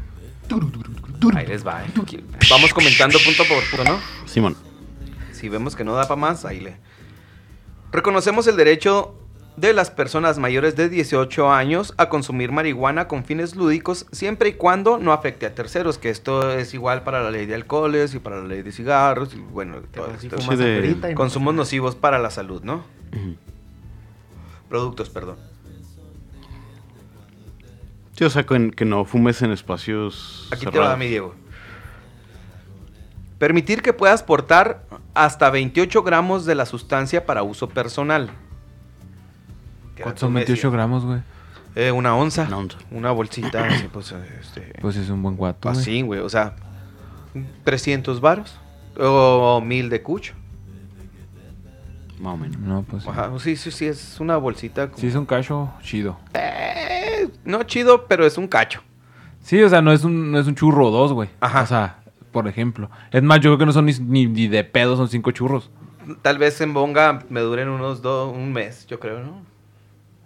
Ahí 1.36 1.46
les 1.48 1.66
va. 1.66 1.84
eh. 1.86 1.88
Vamos 2.50 2.74
comentando 2.74 3.20
punto 3.24 3.44
por 3.46 3.64
punto, 3.70 3.84
¿no? 3.92 4.00
Simón. 4.28 4.56
Si 5.32 5.48
vemos 5.50 5.76
que 5.76 5.84
no 5.84 5.94
da 5.94 6.04
para 6.08 6.20
más, 6.20 6.44
ahí 6.46 6.60
le. 6.60 6.78
Reconocemos 7.92 8.46
el 8.48 8.56
derecho 8.56 9.16
de 9.60 9.74
las 9.74 9.92
personas 9.92 10.38
mayores 10.40 10.76
de 10.76 10.90
18 10.90 11.52
años 11.52 11.94
a 11.98 12.08
consumir 12.10 12.52
marihuana 12.52 13.08
con 13.08 13.24
fines 13.26 13.56
lúdicos 13.56 14.06
siempre 14.12 14.50
y 14.50 14.54
cuando 14.54 14.98
no 14.98 15.12
afecte 15.12 15.46
a 15.46 15.54
terceros, 15.56 15.98
que 15.98 16.10
esto 16.10 16.52
es 16.52 16.74
igual 16.74 17.04
para 17.04 17.22
la 17.22 17.32
ley 17.32 17.46
de 17.46 17.56
alcoholes 17.56 18.14
y 18.16 18.20
para 18.20 18.38
la 18.38 18.46
ley 18.48 18.62
de 18.62 18.72
cigarros 18.72 19.34
y 19.34 19.38
bueno, 19.40 19.78
todo 19.94 20.12
esto. 20.14 20.38
Sí, 20.40 20.56
de- 20.56 21.14
Consumos 21.16 21.54
nocivos 21.56 21.96
para 21.96 22.20
la 22.20 22.30
salud, 22.30 22.62
¿no? 22.64 22.84
Productos, 24.70 25.10
perdón. 25.10 25.38
Sí, 28.16 28.24
o 28.26 28.30
sea, 28.30 28.46
que, 28.46 28.72
que 28.72 28.86
no 28.86 29.06
fumes 29.06 29.42
en 29.42 29.52
espacios 29.52 30.48
Aquí 30.52 30.62
te 30.62 30.66
va 30.68 30.72
cerrados. 30.74 31.00
mi 31.00 31.08
Diego. 31.08 31.36
Permitir 33.38 33.82
que 33.82 33.94
puedas 33.94 34.22
portar 34.24 34.84
hasta 35.14 35.50
28 35.50 36.04
gramos 36.04 36.46
de 36.46 36.56
la 36.56 36.66
sustancia 36.66 37.26
para 37.26 37.44
uso 37.44 37.70
personal. 37.70 38.30
¿Qué 40.00 40.04
era 40.04 40.12
¿Cuántos 40.12 40.22
son 40.22 40.34
28 40.34 40.68
Messi? 40.68 40.74
gramos, 40.74 41.06
güey? 41.06 41.20
Eh, 41.76 41.92
una 41.92 42.16
onza. 42.16 42.46
Una 42.48 42.58
onza. 42.58 42.78
Una 42.90 43.12
bolsita. 43.12 43.66
así, 43.68 43.90
pues, 43.92 44.14
este, 44.40 44.74
Pues 44.80 44.96
es 44.96 45.10
un 45.10 45.22
buen 45.22 45.36
guato, 45.36 45.68
así, 45.68 46.02
güey. 46.04 46.22
O 46.22 46.30
sea, 46.30 46.56
300 47.66 48.22
varos. 48.22 48.58
O 48.98 49.62
1000 49.62 49.90
de 49.90 50.02
cucho. 50.02 50.34
Más 52.18 52.34
o 52.34 52.38
menos. 52.38 52.58
No, 52.60 52.84
pues 52.84 53.04
sí. 53.04 53.10
Ajá, 53.10 53.30
sí, 53.40 53.58
sí, 53.58 53.72
sí, 53.72 53.88
es 53.88 54.22
una 54.22 54.38
bolsita. 54.38 54.88
como- 54.88 55.00
Sí, 55.00 55.08
es 55.08 55.16
un 55.16 55.26
cacho 55.26 55.70
chido. 55.82 56.18
Eh, 56.34 57.28
no 57.44 57.64
chido, 57.64 58.08
pero 58.08 58.26
es 58.26 58.38
un 58.38 58.48
cacho. 58.48 58.82
Sí, 59.42 59.62
o 59.62 59.68
sea, 59.70 59.82
no 59.82 59.92
es 59.92 60.06
un, 60.06 60.32
no 60.32 60.40
es 60.40 60.48
un 60.48 60.56
churro 60.56 60.88
o 60.88 60.92
dos, 60.92 61.12
güey. 61.12 61.30
Ajá. 61.42 61.62
O 61.64 61.66
sea, 61.68 62.00
por 62.32 62.48
ejemplo. 62.48 62.90
Es 63.12 63.22
más, 63.24 63.40
yo 63.42 63.50
creo 63.50 63.58
que 63.58 63.66
no 63.66 63.74
son 63.74 63.86
ni, 63.86 63.94
ni, 64.00 64.28
ni 64.28 64.48
de 64.48 64.64
pedo, 64.64 64.96
son 64.96 65.10
cinco 65.10 65.32
churros. 65.32 65.70
Tal 66.22 66.38
vez 66.38 66.60
en 66.62 66.74
bonga 66.74 67.24
me 67.30 67.42
duren 67.42 67.68
unos 67.70 68.02
dos, 68.02 68.34
un 68.34 68.54
mes, 68.54 68.88
yo 68.88 69.00
creo, 69.00 69.20
¿no? 69.24 69.42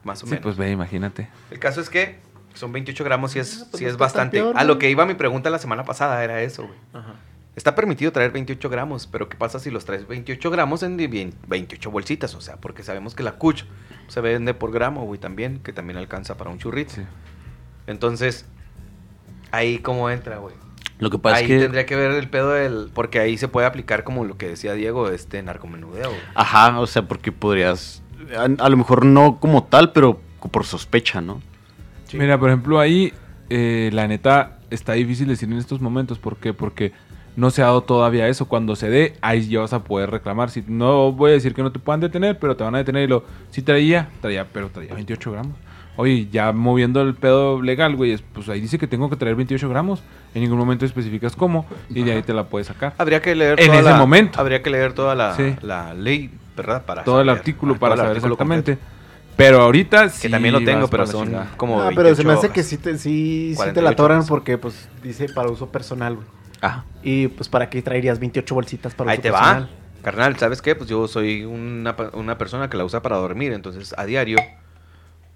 Más 0.03 0.21
o 0.23 0.25
Sí, 0.25 0.31
menos. 0.31 0.43
pues 0.43 0.57
ve, 0.57 0.71
imagínate. 0.71 1.29
El 1.51 1.59
caso 1.59 1.79
es 1.81 1.89
que 1.89 2.17
son 2.53 2.71
28 2.71 3.03
gramos 3.03 3.35
y 3.35 3.39
es, 3.39 3.61
Ah, 3.61 3.67
pues 3.71 3.79
sí 3.79 3.85
no 3.85 3.89
es 3.91 3.97
bastante. 3.97 4.37
peor, 4.37 4.57
a 4.57 4.63
lo 4.63 4.77
que 4.79 4.89
iba 4.89 5.05
mi 5.05 5.13
pregunta 5.15 5.49
la 5.49 5.59
semana 5.59 5.83
pasada 5.85 6.23
era 6.23 6.41
eso, 6.41 6.63
güey. 6.67 6.77
Ajá. 6.93 7.15
Está 7.55 7.75
permitido 7.75 8.11
traer 8.11 8.31
28 8.31 8.67
gramos, 8.69 9.05
pero 9.07 9.29
¿qué 9.29 9.37
pasa 9.37 9.59
si 9.59 9.69
los 9.69 9.85
traes 9.85 10.07
28 10.07 10.49
gramos 10.49 10.81
en 10.83 10.97
di- 10.97 11.05
bien- 11.07 11.33
28 11.47 11.91
bolsitas? 11.91 12.33
O 12.35 12.41
sea, 12.41 12.57
porque 12.57 12.81
sabemos 12.83 13.13
que 13.15 13.21
la 13.23 13.33
cuch 13.33 13.63
se 14.07 14.21
vende 14.21 14.53
por 14.55 14.71
gramo, 14.71 15.05
güey, 15.05 15.19
también, 15.19 15.59
que 15.59 15.71
también 15.71 15.97
alcanza 15.97 16.35
para 16.35 16.49
un 16.49 16.57
churrito. 16.57 16.93
Sí. 16.95 17.01
Entonces, 17.87 18.45
ahí 19.51 19.79
cómo 19.79 20.09
entra, 20.09 20.37
güey. 20.37 20.55
Lo 20.99 21.09
que 21.09 21.17
pasa 21.19 21.37
Ahí 21.37 21.43
es 21.45 21.49
que... 21.49 21.59
tendría 21.59 21.85
que 21.85 21.95
ver 21.95 22.11
el 22.11 22.29
pedo 22.29 22.51
del... 22.51 22.89
Porque 22.93 23.19
ahí 23.19 23.37
se 23.37 23.47
puede 23.47 23.67
aplicar 23.67 24.03
como 24.03 24.23
lo 24.25 24.37
que 24.37 24.47
decía 24.47 24.73
Diego, 24.73 25.09
este 25.09 25.41
narcomenudeo, 25.43 26.09
güey. 26.09 26.21
Ajá, 26.35 26.79
o 26.79 26.87
sea, 26.87 27.01
porque 27.07 27.31
podrías... 27.31 28.01
A, 28.37 28.65
a 28.65 28.69
lo 28.69 28.77
mejor 28.77 29.05
no 29.05 29.39
como 29.39 29.63
tal, 29.63 29.91
pero 29.91 30.19
por 30.51 30.65
sospecha, 30.65 31.21
¿no? 31.21 31.41
Sí. 32.05 32.17
Mira, 32.17 32.37
por 32.39 32.49
ejemplo, 32.49 32.79
ahí, 32.79 33.13
eh, 33.49 33.89
la 33.93 34.07
neta, 34.07 34.59
está 34.69 34.93
difícil 34.93 35.27
decir 35.27 35.49
en 35.51 35.57
estos 35.57 35.81
momentos. 35.81 36.19
¿Por 36.19 36.37
qué? 36.37 36.53
Porque 36.53 36.91
no 37.35 37.49
se 37.49 37.61
ha 37.61 37.65
dado 37.65 37.81
todavía 37.81 38.27
eso. 38.27 38.47
Cuando 38.47 38.75
se 38.75 38.89
dé, 38.89 39.13
ahí 39.21 39.47
ya 39.47 39.61
vas 39.61 39.73
a 39.73 39.83
poder 39.83 40.11
reclamar. 40.11 40.49
Si, 40.49 40.63
no 40.67 41.11
voy 41.11 41.31
a 41.31 41.33
decir 41.33 41.53
que 41.53 41.63
no 41.63 41.71
te 41.71 41.79
puedan 41.79 41.99
detener, 42.01 42.37
pero 42.39 42.55
te 42.55 42.63
van 42.63 42.75
a 42.75 42.79
detener 42.79 43.03
y 43.03 43.07
lo... 43.07 43.23
Si 43.51 43.61
traía, 43.61 44.09
traía, 44.21 44.45
pero 44.51 44.69
traía 44.69 44.93
28 44.93 45.31
gramos. 45.31 45.53
Oye, 45.95 46.27
ya 46.31 46.51
moviendo 46.51 47.01
el 47.01 47.13
pedo 47.13 47.61
legal, 47.61 47.95
güey, 47.95 48.11
es- 48.13 48.23
pues 48.33 48.49
ahí 48.49 48.59
dice 48.59 48.79
que 48.79 48.87
tengo 48.87 49.09
que 49.11 49.15
traer 49.15 49.35
28 49.35 49.69
gramos. 49.69 50.01
En 50.33 50.41
ningún 50.41 50.57
momento 50.57 50.85
especificas 50.85 51.35
cómo 51.35 51.65
y 51.89 52.01
de 52.03 52.13
ahí 52.13 52.23
te 52.23 52.33
la 52.33 52.45
puedes 52.45 52.67
sacar. 52.67 52.93
Habría 52.97 53.21
que 53.21 53.35
leer 53.35 53.59
En 53.59 53.67
toda 53.67 53.79
ese 53.79 53.89
la- 53.91 53.97
momento. 53.97 54.39
Habría 54.41 54.61
que 54.63 54.69
leer 54.71 54.93
toda 54.93 55.13
la, 55.13 55.35
Sí. 55.35 55.55
la 55.61 55.93
ley, 55.93 56.31
¿verdad? 56.55 56.85
Para 56.85 57.03
Todo 57.03 57.21
el 57.21 57.29
artículo 57.29 57.77
para 57.77 57.95
saber 57.95 58.11
artículo 58.11 58.33
exactamente. 58.33 58.73
completo. 58.75 58.93
Pero 59.35 59.61
ahorita 59.61 60.09
sí. 60.09 60.21
Que 60.23 60.29
también 60.29 60.53
lo 60.53 60.63
tengo, 60.63 60.87
pero 60.87 61.07
son 61.07 61.27
chingada. 61.27 61.51
como 61.57 61.81
Ah, 61.81 61.89
pero 61.95 62.13
se 62.15 62.23
me 62.23 62.29
28 62.33 62.39
hace 62.39 62.49
que 62.51 62.63
sí 62.63 62.77
te, 62.77 62.97
sí, 62.97 63.49
sí 63.51 63.51
te 63.51 63.55
48 63.55 63.81
la 63.83 63.89
atoran 63.89 64.25
porque 64.27 64.57
pues 64.57 64.87
dice 65.01 65.27
para 65.33 65.49
uso 65.49 65.69
personal, 65.69 66.15
güey. 66.15 66.27
Ajá. 66.61 66.85
Y 67.01 67.27
pues 67.29 67.49
para 67.49 67.69
qué 67.69 67.81
traerías 67.81 68.19
28 68.19 68.53
bolsitas 68.55 68.93
para 68.93 69.11
Ahí 69.11 69.17
uso 69.17 69.23
te 69.23 69.31
personal. 69.31 69.63
va. 69.63 70.01
Carnal, 70.03 70.37
¿sabes 70.37 70.61
qué? 70.61 70.75
Pues 70.75 70.89
yo 70.89 71.07
soy 71.07 71.45
una, 71.45 71.95
una 72.13 72.37
persona 72.37 72.69
que 72.69 72.77
la 72.77 72.85
usa 72.85 73.01
para 73.01 73.15
dormir, 73.17 73.53
entonces 73.53 73.95
a 73.97 74.05
diario 74.05 74.37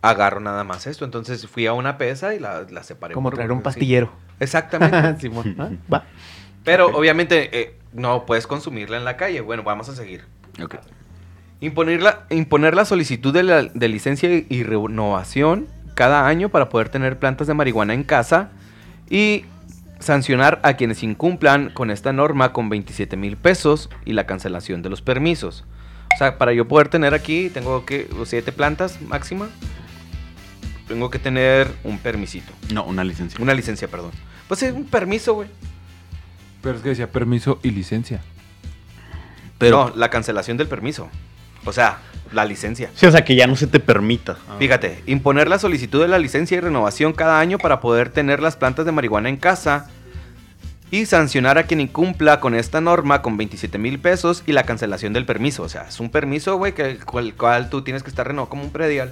agarro 0.01 0.39
nada 0.41 0.63
más 0.63 0.85
esto. 0.87 1.05
Entonces 1.05 1.47
fui 1.47 1.65
a 1.67 1.73
una 1.73 1.97
pesa 1.97 2.35
y 2.35 2.39
la, 2.39 2.65
la 2.69 2.83
separé. 2.83 3.13
Como 3.13 3.31
traer 3.31 3.51
un 3.51 3.59
sí. 3.59 3.63
pastillero. 3.63 4.11
Exactamente. 4.39 5.19
Simón. 5.21 5.55
Ah, 5.57 5.69
Va. 5.91 6.03
Pero 6.63 6.87
obviamente 6.87 7.49
eh, 7.59 7.79
no 7.93 8.25
puedes 8.25 8.45
consumirla 8.45 8.97
en 8.97 9.05
la 9.05 9.17
calle. 9.17 9.41
Bueno, 9.41 9.63
vamos 9.63 9.89
a 9.89 9.95
seguir. 9.95 10.25
Ok. 10.61 10.75
Imponer 11.59 12.01
la, 12.01 12.25
imponer 12.29 12.75
la 12.75 12.85
solicitud 12.85 13.33
de, 13.33 13.43
la- 13.43 13.63
de 13.63 13.87
licencia 13.87 14.29
y 14.47 14.63
renovación 14.63 15.67
cada 15.95 16.27
año 16.27 16.49
para 16.49 16.69
poder 16.69 16.89
tener 16.89 17.17
plantas 17.17 17.47
de 17.47 17.53
marihuana 17.55 17.93
en 17.95 18.03
casa 18.03 18.49
y 19.09 19.45
sancionar 19.99 20.59
a 20.63 20.73
quienes 20.73 21.01
incumplan 21.01 21.71
con 21.71 21.89
esta 21.89 22.13
norma 22.13 22.53
con 22.53 22.69
27 22.69 23.17
mil 23.17 23.35
pesos 23.37 23.89
y 24.05 24.13
la 24.13 24.27
cancelación 24.27 24.83
de 24.83 24.89
los 24.91 25.01
permisos. 25.01 25.65
O 26.13 26.17
sea, 26.17 26.37
para 26.37 26.53
yo 26.53 26.67
poder 26.67 26.89
tener 26.89 27.15
aquí, 27.15 27.49
tengo 27.49 27.83
que, 27.85 28.07
o 28.19 28.25
siete 28.25 28.51
plantas 28.51 29.01
máxima, 29.01 29.49
tengo 30.87 31.09
que 31.09 31.17
tener 31.17 31.67
un 31.83 31.97
permisito. 31.97 32.53
No, 32.71 32.83
una 32.85 33.03
licencia. 33.03 33.41
Una 33.41 33.55
licencia, 33.55 33.87
perdón. 33.87 34.11
Pues 34.47 34.61
es 34.61 34.73
un 34.73 34.85
permiso, 34.85 35.33
güey. 35.33 35.49
Pero 36.61 36.75
es 36.77 36.83
que 36.83 36.89
decía 36.89 37.11
permiso 37.11 37.59
y 37.63 37.71
licencia. 37.71 38.21
Pero... 39.57 39.89
No, 39.89 39.95
la 39.95 40.09
cancelación 40.09 40.57
del 40.57 40.67
permiso. 40.67 41.09
O 41.65 41.73
sea, 41.73 41.99
la 42.31 42.45
licencia. 42.45 42.89
Sí, 42.95 43.05
o 43.05 43.11
sea, 43.11 43.23
que 43.23 43.35
ya 43.35 43.47
no 43.47 43.55
se 43.55 43.67
te 43.67 43.79
permita. 43.79 44.37
Fíjate, 44.59 45.03
imponer 45.05 45.47
la 45.47 45.59
solicitud 45.59 46.01
de 46.01 46.07
la 46.07 46.19
licencia 46.19 46.57
y 46.57 46.59
renovación 46.59 47.13
cada 47.13 47.39
año 47.39 47.57
para 47.57 47.79
poder 47.79 48.09
tener 48.09 48.41
las 48.41 48.55
plantas 48.55 48.85
de 48.85 48.91
marihuana 48.91 49.29
en 49.29 49.37
casa 49.37 49.89
y 50.89 51.05
sancionar 51.05 51.57
a 51.57 51.63
quien 51.63 51.81
incumpla 51.81 52.39
con 52.39 52.55
esta 52.55 52.79
norma 52.79 53.21
con 53.21 53.35
27 53.37 53.77
mil 53.77 53.99
pesos 53.99 54.43
y 54.45 54.53
la 54.53 54.63
cancelación 54.63 55.13
del 55.13 55.25
permiso. 55.25 55.63
O 55.63 55.69
sea, 55.69 55.87
es 55.87 55.99
un 55.99 56.09
permiso, 56.09 56.57
güey, 56.57 56.73
que 56.73 56.83
el 56.83 57.05
cual, 57.05 57.33
cual 57.35 57.69
tú 57.69 57.81
tienes 57.81 58.03
que 58.03 58.09
estar 58.09 58.27
renovado 58.27 58.49
como 58.49 58.63
un 58.63 58.71
predial. 58.71 59.11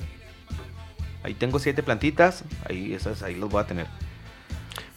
Ahí 1.23 1.33
tengo 1.33 1.59
siete 1.59 1.81
plantitas, 1.83 2.43
ahí 2.69 2.93
esas 2.93 3.23
ahí 3.23 3.35
los 3.35 3.49
voy 3.49 3.61
a 3.61 3.67
tener. 3.67 3.87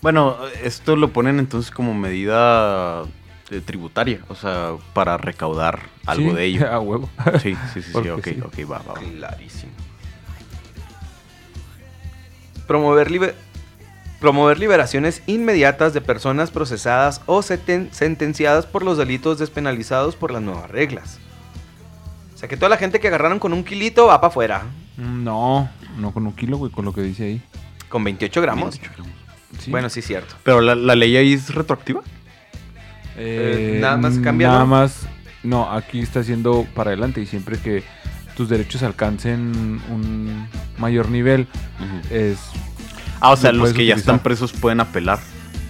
Bueno, 0.03 0.37
esto 0.63 0.95
lo 0.95 1.09
ponen 1.09 1.39
entonces 1.39 1.71
como 1.71 1.95
medida 1.95 3.05
tributaria, 3.65 4.21
o 4.29 4.35
sea, 4.35 4.73
para 4.93 5.17
recaudar 5.17 5.81
algo 6.07 6.31
Sí, 6.31 6.37
de 6.37 6.45
ello. 6.45 6.69
A 6.73 6.81
huevo. 6.81 7.09
Sí, 7.43 7.55
sí, 7.55 7.57
sí, 7.75 7.83
sí, 7.83 7.91
Porque 7.93 8.13
ok, 8.13 8.25
sí. 8.25 8.39
ok, 8.45 8.71
va, 8.71 8.79
va, 8.79 8.95
va. 8.95 9.01
Clarísimo. 9.01 9.73
Promover, 12.67 13.35
promover 14.21 14.59
liberaciones 14.59 15.23
inmediatas 15.27 15.95
de 15.95 16.01
personas 16.01 16.51
procesadas 16.51 17.23
o 17.27 17.41
seten- 17.43 17.91
sentenciadas 17.93 18.67
por 18.67 18.83
los 18.83 18.99
delitos 18.99 19.39
despenalizados 19.39 20.17
por 20.17 20.31
las 20.31 20.43
nuevas 20.43 20.71
reglas. 20.71 21.19
O 22.35 22.39
sea 22.39 22.49
que 22.49 22.57
toda 22.57 22.69
la 22.69 22.77
gente 22.77 23.01
que 23.01 23.09
agarraron 23.09 23.39
con 23.39 23.53
un 23.53 23.65
kilito 23.65 24.07
va 24.07 24.21
para 24.21 24.29
afuera. 24.29 24.63
Mm, 24.97 25.25
No, 25.25 25.71
no 25.97 26.13
con 26.13 26.27
un 26.27 26.35
kilo, 26.35 26.59
güey, 26.59 26.71
con 26.71 26.85
lo 26.85 26.93
que 26.93 27.01
dice 27.03 27.25
ahí. 27.25 27.43
Con 27.89 28.05
28 28.05 28.43
gramos. 28.43 28.79
28 28.79 28.93
gramos. 28.97 29.13
Sí. 29.61 29.71
Bueno, 29.71 29.89
sí, 29.89 30.03
cierto. 30.03 30.35
Pero 30.45 30.61
la, 30.61 30.75
la 30.75 30.95
ley 30.95 31.17
ahí 31.17 31.33
es 31.33 31.55
retroactiva. 31.55 32.03
Eh, 33.19 33.79
nada 33.81 33.97
más 33.97 34.19
cambia, 34.19 34.49
Nada 34.49 34.61
¿no? 34.61 34.67
más. 34.67 35.07
No, 35.43 35.71
aquí 35.71 36.01
está 36.01 36.21
haciendo 36.21 36.67
para 36.75 36.91
adelante 36.91 37.21
y 37.21 37.27
siempre 37.27 37.59
que 37.59 37.83
tus 38.37 38.49
derechos 38.49 38.83
alcancen 38.83 39.81
un 39.91 40.47
mayor 40.79 41.09
nivel 41.11 41.47
es 42.11 42.39
Ah, 43.21 43.33
o 43.33 43.37
sea, 43.37 43.51
Lo 43.53 43.65
los 43.65 43.73
que 43.73 43.85
ya 43.85 43.95
están 43.97 44.21
presos 44.21 44.53
pueden 44.53 44.81
apelar. 44.81 45.19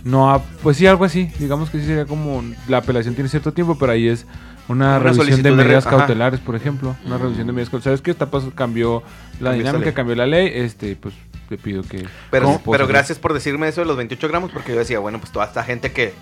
no 0.04 0.30
ha- 0.30 0.42
pues 0.62 0.76
sí 0.76 0.86
algo 0.86 1.04
así 1.04 1.30
digamos 1.38 1.70
que 1.70 1.80
sí 1.80 1.86
sería 1.86 2.04
como 2.06 2.42
la 2.68 2.78
apelación 2.78 3.14
tiene 3.14 3.28
cierto 3.30 3.52
tiempo 3.52 3.76
pero 3.78 3.92
ahí 3.92 4.08
es 4.08 4.26
una, 4.68 4.96
Una 4.96 4.98
revisión 4.98 5.42
de 5.42 5.50
medidas 5.52 5.86
cautelares 5.86 6.40
por 6.40 6.54
ejemplo 6.56 6.94
una 7.06 7.16
revisión 7.18 7.46
de 7.46 7.52
medidas 7.54 7.70
cautelares. 7.70 8.00
Sabes 8.00 8.02
que 8.02 8.10
está 8.10 8.28
cambió 8.54 9.02
la 9.40 9.50
Cambió 9.50 9.66
dinámica 9.66 9.94
cambió 9.94 10.14
la 10.14 10.26
ley 10.26 10.50
este 10.54 10.94
pues 10.96 11.14
te 11.48 11.56
pido 11.56 11.82
que 11.82 12.04
Pero, 12.30 12.44
¿Cómo 12.46 12.60
puedo 12.60 12.76
pero 12.78 12.86
gracias 12.86 13.18
por 13.18 13.32
decirme 13.32 13.68
eso 13.68 13.80
de 13.80 13.86
los 13.86 13.96
28 13.96 14.28
gramos 14.28 14.50
porque 14.52 14.72
yo 14.72 14.78
decía, 14.78 14.98
bueno, 14.98 15.18
pues 15.18 15.32
toda 15.32 15.46
esta 15.46 15.64
gente 15.64 15.90
que 15.92 16.12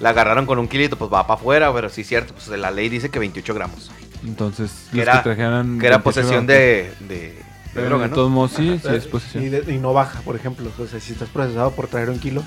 La 0.00 0.10
agarraron 0.10 0.46
con 0.46 0.58
un 0.58 0.68
kilito, 0.68 0.96
pues 0.96 1.12
va 1.12 1.26
para 1.26 1.38
afuera, 1.40 1.72
pero 1.72 1.88
sí 1.88 2.02
es 2.02 2.06
cierto, 2.08 2.32
pues 2.34 2.46
la 2.58 2.70
ley 2.70 2.88
dice 2.88 3.10
que 3.10 3.18
28 3.18 3.52
gramos. 3.54 3.90
Entonces, 4.24 4.70
Que 4.90 4.98
los 4.98 5.02
era, 5.02 5.16
que 5.18 5.22
trajeran 5.24 5.78
que 5.78 5.86
era 5.86 5.98
28 5.98 6.02
posesión 6.02 6.46
gramos. 6.46 6.46
de, 6.46 6.92
de, 7.08 7.42
de 7.74 7.84
droga, 7.84 8.04
de 8.04 8.08
¿no? 8.10 8.14
todos 8.14 8.30
modos, 8.30 8.52
sí, 8.52 8.80
sí 8.82 8.94
es 8.94 9.06
posesión. 9.06 9.44
Y, 9.44 9.48
de- 9.48 9.72
y 9.74 9.78
no 9.78 9.92
baja, 9.92 10.20
por 10.20 10.36
ejemplo. 10.36 10.70
O 10.78 10.86
sea, 10.86 11.00
si 11.00 11.12
estás 11.12 11.28
procesado 11.28 11.70
por 11.72 11.86
traer 11.88 12.10
un 12.10 12.18
kilo, 12.18 12.42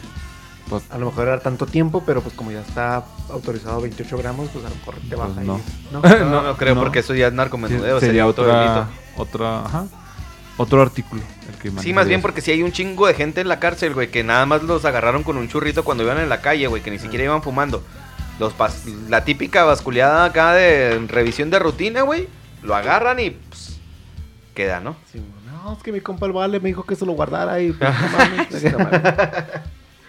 Pues- 0.70 0.84
a 0.90 0.98
lo 0.98 1.08
mejor 1.08 1.28
era 1.28 1.40
tanto 1.42 1.66
tiempo, 1.66 2.04
pero 2.06 2.22
pues 2.22 2.34
como 2.36 2.52
ya 2.52 2.62
está 2.62 3.04
autorizado 3.30 3.82
28 3.82 4.18
gramos, 4.18 4.50
pues 4.54 4.64
a 4.64 4.70
lo 4.70 4.76
mejor 4.76 4.96
te 5.10 5.16
baja. 5.16 5.32
Pues 5.34 5.46
no. 5.46 5.58
y- 5.60 5.94
¿no? 5.94 6.02
No, 6.02 6.26
no, 6.32 6.42
no 6.44 6.58
creo, 6.58 6.76
no. 6.76 6.82
porque 6.82 7.00
eso 7.00 7.14
ya 7.14 7.28
es 7.28 7.32
Sí, 7.34 7.38
narcomenudeo. 7.38 8.00
sería 8.00 8.26
otro 8.28 8.46
otra, 8.46 8.60
delito. 8.62 8.88
otra, 9.18 9.66
ajá, 9.66 9.86
otro 10.62 10.82
artículo. 10.82 11.22
el 11.50 11.56
que 11.58 11.70
Sí, 11.82 11.94
más 11.94 12.08
bien 12.08 12.20
eso. 12.20 12.22
porque 12.22 12.42
si 12.42 12.52
hay 12.52 12.64
un 12.64 12.72
chingo 12.72 13.08
de 13.08 13.14
gente 13.14 13.42
en 13.42 13.48
la 13.48 13.60
cárcel, 13.60 13.94
güey, 13.94 14.10
que 14.10 14.24
nada 14.24 14.46
más 14.46 14.64
los 14.64 14.86
agarraron 14.86 15.24
con 15.24 15.38
un 15.38 15.48
churrito 15.50 15.84
cuando 15.84 16.04
iban 16.04 16.18
en 16.20 16.30
la 16.30 16.42
calle, 16.42 16.68
güey, 16.68 16.82
que 16.82 16.92
ni 16.92 17.00
siquiera 17.00 17.26
iban 17.26 17.44
fumando. 17.44 17.84
Los 18.40 18.58
pas- 18.58 18.86
la 19.10 19.24
típica 19.26 19.64
basculeada 19.66 20.26
acá 20.26 20.54
de 20.54 21.00
revisión 21.08 21.50
de 21.50 21.60
rutina, 21.60 22.02
güey, 22.02 22.28
lo 22.64 22.76
agarran 22.76 23.20
y 23.20 23.32
pues, 23.32 23.80
queda, 24.56 24.80
¿no? 24.80 24.96
Sí, 25.12 25.22
no, 25.52 25.74
es 25.74 25.84
que 25.84 25.92
mi 25.92 26.00
compa 26.02 26.26
el 26.26 26.32
vale 26.32 26.60
me 26.60 26.70
dijo 26.70 26.84
que 26.84 26.96
se 26.96 27.06
lo 27.06 27.12
guardara 27.14 27.60
y 27.62 27.72
pues, 27.72 27.92
mames. 28.18 28.48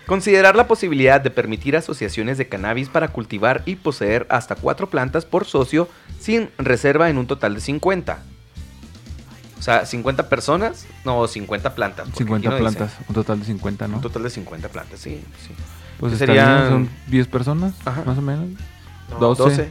Considerar 0.06 0.56
la 0.56 0.66
posibilidad 0.66 1.20
de 1.20 1.30
permitir 1.30 1.76
asociaciones 1.76 2.36
de 2.36 2.48
cannabis 2.48 2.88
para 2.88 3.08
cultivar 3.08 3.62
y 3.66 3.76
poseer 3.76 4.26
hasta 4.30 4.56
cuatro 4.56 4.88
plantas 4.90 5.24
por 5.24 5.44
socio 5.44 5.88
sin 6.20 6.50
reserva 6.58 7.08
en 7.08 7.18
un 7.18 7.26
total 7.26 7.54
de 7.54 7.60
50. 7.60 8.18
O 9.62 9.64
sea, 9.64 9.86
50 9.86 10.28
personas, 10.28 10.86
no, 11.04 11.24
50 11.28 11.76
plantas. 11.76 12.06
porque 12.06 12.18
50 12.24 12.48
aquí 12.48 12.60
no 12.62 12.68
dice. 12.68 12.76
plantas, 12.78 12.98
un 13.08 13.14
total 13.14 13.38
de 13.38 13.44
50, 13.46 13.86
¿no? 13.86 13.94
Un 13.98 14.02
total 14.02 14.24
de 14.24 14.30
50 14.30 14.68
plantas, 14.70 14.98
sí, 14.98 15.22
sí. 15.46 15.54
Pues 16.00 16.18
serían- 16.18 16.68
son 16.68 16.90
10 17.06 17.28
personas, 17.28 17.72
Ajá. 17.84 18.02
más 18.04 18.18
o 18.18 18.22
menos. 18.22 18.46
No, 19.08 19.18
12. 19.20 19.42
12. 19.44 19.70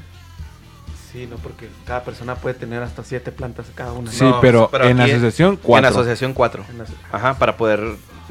Sí, 1.12 1.28
no, 1.30 1.36
porque 1.36 1.68
cada 1.86 2.06
persona 2.06 2.36
puede 2.36 2.56
tener 2.56 2.82
hasta 2.82 3.04
7 3.04 3.34
plantas 3.34 3.66
cada 3.76 3.92
una. 3.92 4.10
Sí, 4.10 4.24
No, 4.24 4.39
pero, 4.39 4.70
pero 4.72 4.86
en 4.86 5.02
asociación, 5.02 5.56
En 5.56 5.60
4. 5.62 5.89
asociación 5.89 6.34
4. 6.34 6.64
En 6.70 6.78
las- 6.78 6.89
Ajá, 7.12 7.34
para 7.38 7.58
poder... 7.58 7.84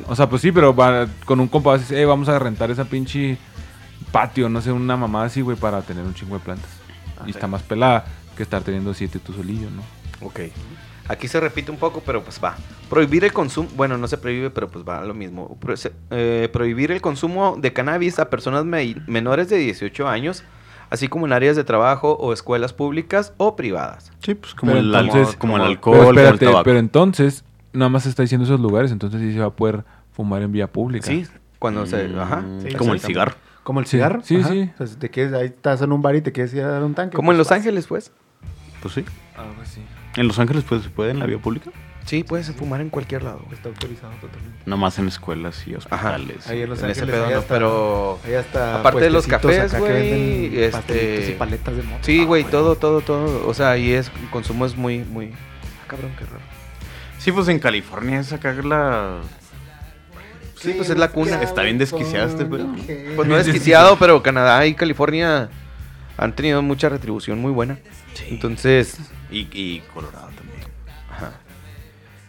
O 0.09 0.17
sea, 0.17 0.31
pues 0.31 0.41
sí, 0.41 0.51
pero 0.53 0.75
va- 0.75 1.09
con 1.27 1.41
un 1.41 1.49
compa 1.49 1.73
vas 1.73 1.81
a 1.81 1.83
decir, 1.83 1.99
"Eh, 1.99 2.07
vamos 2.07 2.31
a 2.31 2.39
rentar 2.39 2.71
esa 2.71 2.87
pinche 2.87 3.37
patio, 4.13 4.49
no 4.49 4.63
sé, 4.63 4.73
una 4.73 4.97
mamada 4.97 5.27
así, 5.27 5.43
güey, 5.43 5.59
para 5.59 5.83
tener 5.83 6.05
un 6.07 6.15
chingo 6.15 6.39
de 6.39 6.41
plantas. 6.43 6.71
Y 7.27 7.31
está 7.33 7.47
más 7.47 7.61
pelada 7.63 8.07
que 8.35 8.43
estar 8.43 8.63
teniendo 8.63 8.95
7 8.95 9.19
tú 9.19 9.35
solillo, 9.35 9.69
¿no? 9.71 9.83
Ok. 10.27 10.41
Aquí 11.11 11.27
se 11.27 11.41
repite 11.41 11.71
un 11.73 11.77
poco, 11.77 12.03
pero 12.07 12.23
pues 12.23 12.41
va. 12.43 12.55
Prohibir 12.89 13.25
el 13.25 13.33
consumo, 13.33 13.69
bueno, 13.77 13.99
no 13.99 14.07
se 14.07 14.17
prohíbe, 14.17 14.51
pero 14.51 14.69
pues 14.69 14.85
va 14.89 15.05
lo 15.05 15.13
mismo. 15.13 15.57
Pro- 15.59 15.77
se- 15.77 15.93
eh, 16.11 16.49
prohibir 16.53 16.93
el 16.93 17.01
consumo 17.01 17.57
de 17.59 17.73
cannabis 17.73 18.19
a 18.21 18.31
personas 18.31 18.65
me- 18.65 18.95
menores 19.09 19.49
de 19.49 19.57
18 19.59 20.07
años, 20.09 20.45
así 20.89 21.09
como 21.09 21.27
en 21.27 21.33
áreas 21.33 21.57
de 21.57 21.65
trabajo 21.65 22.13
o 22.13 22.33
escuelas 22.33 22.73
públicas 22.73 23.33
o 23.39 23.57
privadas. 23.57 24.13
Sí, 24.25 24.35
pues 24.35 24.55
como, 24.55 24.71
Pero 24.73 24.85
el, 24.85 24.95
entonces- 24.95 25.35
como 25.37 25.57
el 25.57 25.63
alcohol, 25.63 25.95
Pero 25.95 26.07
como 26.07 26.11
el 26.21 26.25
espérate, 26.25 26.47
tabaco. 26.47 26.65
pero 26.65 26.79
entonces, 26.79 27.45
nada 27.73 27.89
más 27.89 28.05
se 28.05 28.09
está 28.11 28.23
diciendo 28.23 28.45
esos 28.45 28.61
lugares, 28.61 28.93
entonces 28.93 29.21
sí 29.21 29.33
se 29.33 29.41
va 29.41 29.47
a 29.47 29.51
poder 29.51 29.83
fumar 30.13 30.43
en 30.43 30.53
vía 30.53 30.69
pública. 30.69 31.07
Sí, 31.09 31.27
cuando 31.59 31.87
se... 31.87 32.07
Mm, 32.09 32.19
Ajá. 32.21 32.45
Sí, 32.63 32.75
como 32.77 32.93
el 32.95 33.01
cigarro. 33.01 33.35
Como 33.65 33.81
el 33.81 33.87
cigarro. 33.87 34.21
sí, 34.23 34.37
ajá. 34.37 34.49
sí. 34.51 34.71
O 34.75 34.79
sea, 34.79 34.87
si 34.87 34.95
te 34.97 35.11
quieres, 35.11 35.33
ahí 35.33 35.47
estás 35.47 35.83
en 35.83 35.91
un 35.93 36.01
bar 36.03 36.15
y 36.17 36.21
te 36.23 36.31
quieres 36.33 36.55
ir 36.55 36.63
a 36.63 36.69
dar 36.69 36.83
un 36.85 36.95
tanque. 36.95 37.17
Como 37.17 37.33
en 37.33 37.37
pues 37.37 37.39
Los 37.39 37.49
vas. 37.51 37.59
Ángeles, 37.59 37.87
pues. 37.89 38.11
Pues 38.81 38.95
sí. 38.95 39.05
Algo 39.37 39.61
así. 39.63 39.83
En 40.17 40.27
Los 40.29 40.39
Ángeles 40.39 40.65
pues, 40.69 40.83
se 40.83 40.91
puede 40.91 41.11
en 41.13 41.19
la 41.19 41.27
vía 41.27 41.39
pública. 41.39 41.71
Sí, 42.07 42.25
puedes 42.25 42.51
fumar 42.53 42.81
en 42.81 42.89
cualquier 42.89 43.23
lado. 43.23 43.45
Está 43.53 43.69
autorizado 43.69 44.13
totalmente. 44.21 44.59
Nomás 44.67 44.99
en 44.99 45.07
escuelas 45.07 45.67
y 45.69 45.75
hospitales. 45.75 46.47
Ahí 46.49 46.63
en 46.63 46.71
Los 46.71 46.83
En 46.83 46.91
ese 46.91 47.03
Ángeles, 47.03 47.15
pedo 47.21 47.27
ahí 47.27 47.33
no, 47.35 47.39
hasta- 47.39 47.55
pero... 47.55 48.19
Aparte 48.81 49.01
de 49.01 49.11
los 49.11 49.27
puestecitos 49.27 49.57
cafés, 49.57 49.75
acá 49.75 49.77
que 49.77 49.93
güey, 49.93 50.49
venden 50.49 50.65
este- 50.65 51.31
y 51.31 51.35
paletas 51.35 51.77
de 51.77 51.83
moto. 51.83 51.99
Sí, 52.03 52.21
Ah, 52.23 52.25
güey, 52.25 52.45
todo, 52.45 52.75
todo, 52.77 53.01
todo. 53.03 53.47
O 53.47 53.55
sea, 53.55 53.71
ahí 53.73 53.93
es... 53.93 54.11
El 54.21 54.31
consumo 54.31 54.67
es 54.67 54.77
muy, 54.77 55.01
muy... 55.01 55.27
Ah, 55.27 55.87
cabrón, 55.87 56.11
qué 56.19 56.25
raro. 56.25 56.41
Sí, 57.19 57.31
pues 57.33 57.47
en 57.49 57.59
California 57.61 58.19
es 58.21 58.33
acá 58.33 58.53
la... 58.55 59.19
Sí, 60.57 60.75
pues 60.77 60.91
es 60.91 60.99
la 60.99 61.09
cuna. 61.09 61.43
Está 61.43 61.63
bien 61.63 61.79
desquiciado 61.79 62.29
este 62.29 62.45
pedo. 62.45 62.67
Pues 63.17 63.29
no 63.29 63.37
desquiciado, 63.37 63.97
pero 63.99 64.23
Canadá 64.23 64.67
y 64.67 64.75
California 64.75 65.49
han 66.19 66.35
tenido 66.35 66.61
mucha 66.61 66.89
retribución 66.89 67.39
muy 67.41 67.51
buena. 67.53 67.79
Entonces, 68.29 68.97
Y, 69.31 69.49
y 69.53 69.83
Colorado 69.95 70.29
también. 70.37 70.61
ajá. 71.11 71.33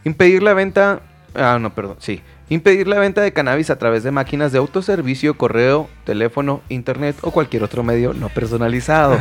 impedir 0.04 0.42
la 0.44 0.54
venta, 0.54 1.02
ah, 1.36 1.58
no, 1.60 1.74
perdón, 1.74 1.98
sí, 2.00 2.22
impedir 2.50 2.88
la 2.88 3.00
venta 3.00 3.22
de 3.22 3.34
cannabis 3.34 3.70
a 3.70 3.78
través 3.78 4.04
de 4.04 4.12
máquinas 4.12 4.52
de 4.52 4.58
autoservicio, 4.60 5.36
correo, 5.38 5.89
teléfono, 6.06 6.62
internet 6.70 7.16
o 7.22 7.32
cualquier 7.32 7.64
otro 7.64 7.84
medio 7.84 8.14
no 8.14 8.30
personalizado. 8.30 9.18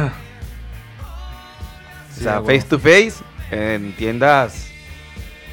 Sí, 2.14 2.20
o 2.20 2.22
sea, 2.24 2.36
a 2.36 2.40
huevo. 2.40 2.46
face 2.58 2.66
to 2.68 2.78
face 2.78 3.14
en 3.50 3.92
tiendas 3.94 4.68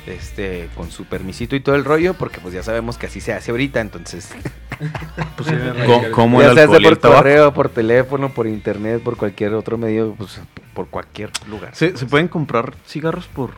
este 0.06 0.70
con 0.76 0.90
su 0.90 1.04
permisito 1.06 1.56
y 1.56 1.60
todo 1.60 1.76
el 1.76 1.84
rollo, 1.84 2.14
porque 2.14 2.40
pues 2.40 2.54
ya 2.54 2.64
sabemos 2.64 2.98
que 2.98 3.08
así 3.08 3.20
se 3.20 3.34
hace 3.34 3.52
ahorita, 3.52 3.82
entonces 3.82 4.30
Pues, 5.36 5.50
co- 5.86 6.12
como 6.12 6.42
ya 6.42 6.50
el 6.50 6.56
se 6.56 6.62
hace 6.62 6.80
por 6.82 7.00
correo, 7.00 7.54
por 7.54 7.70
teléfono, 7.70 8.30
por 8.30 8.48
internet, 8.48 9.02
por 9.04 9.18
cualquier 9.18 9.54
otro 9.56 9.78
medio, 9.78 10.14
pues 10.18 10.40
por 10.78 10.90
cualquier 10.90 11.32
lugar. 11.50 11.76
¿Se, 11.76 11.98
se 11.98 12.06
pueden 12.06 12.28
comprar 12.28 12.76
cigarros 12.86 13.26
por 13.26 13.50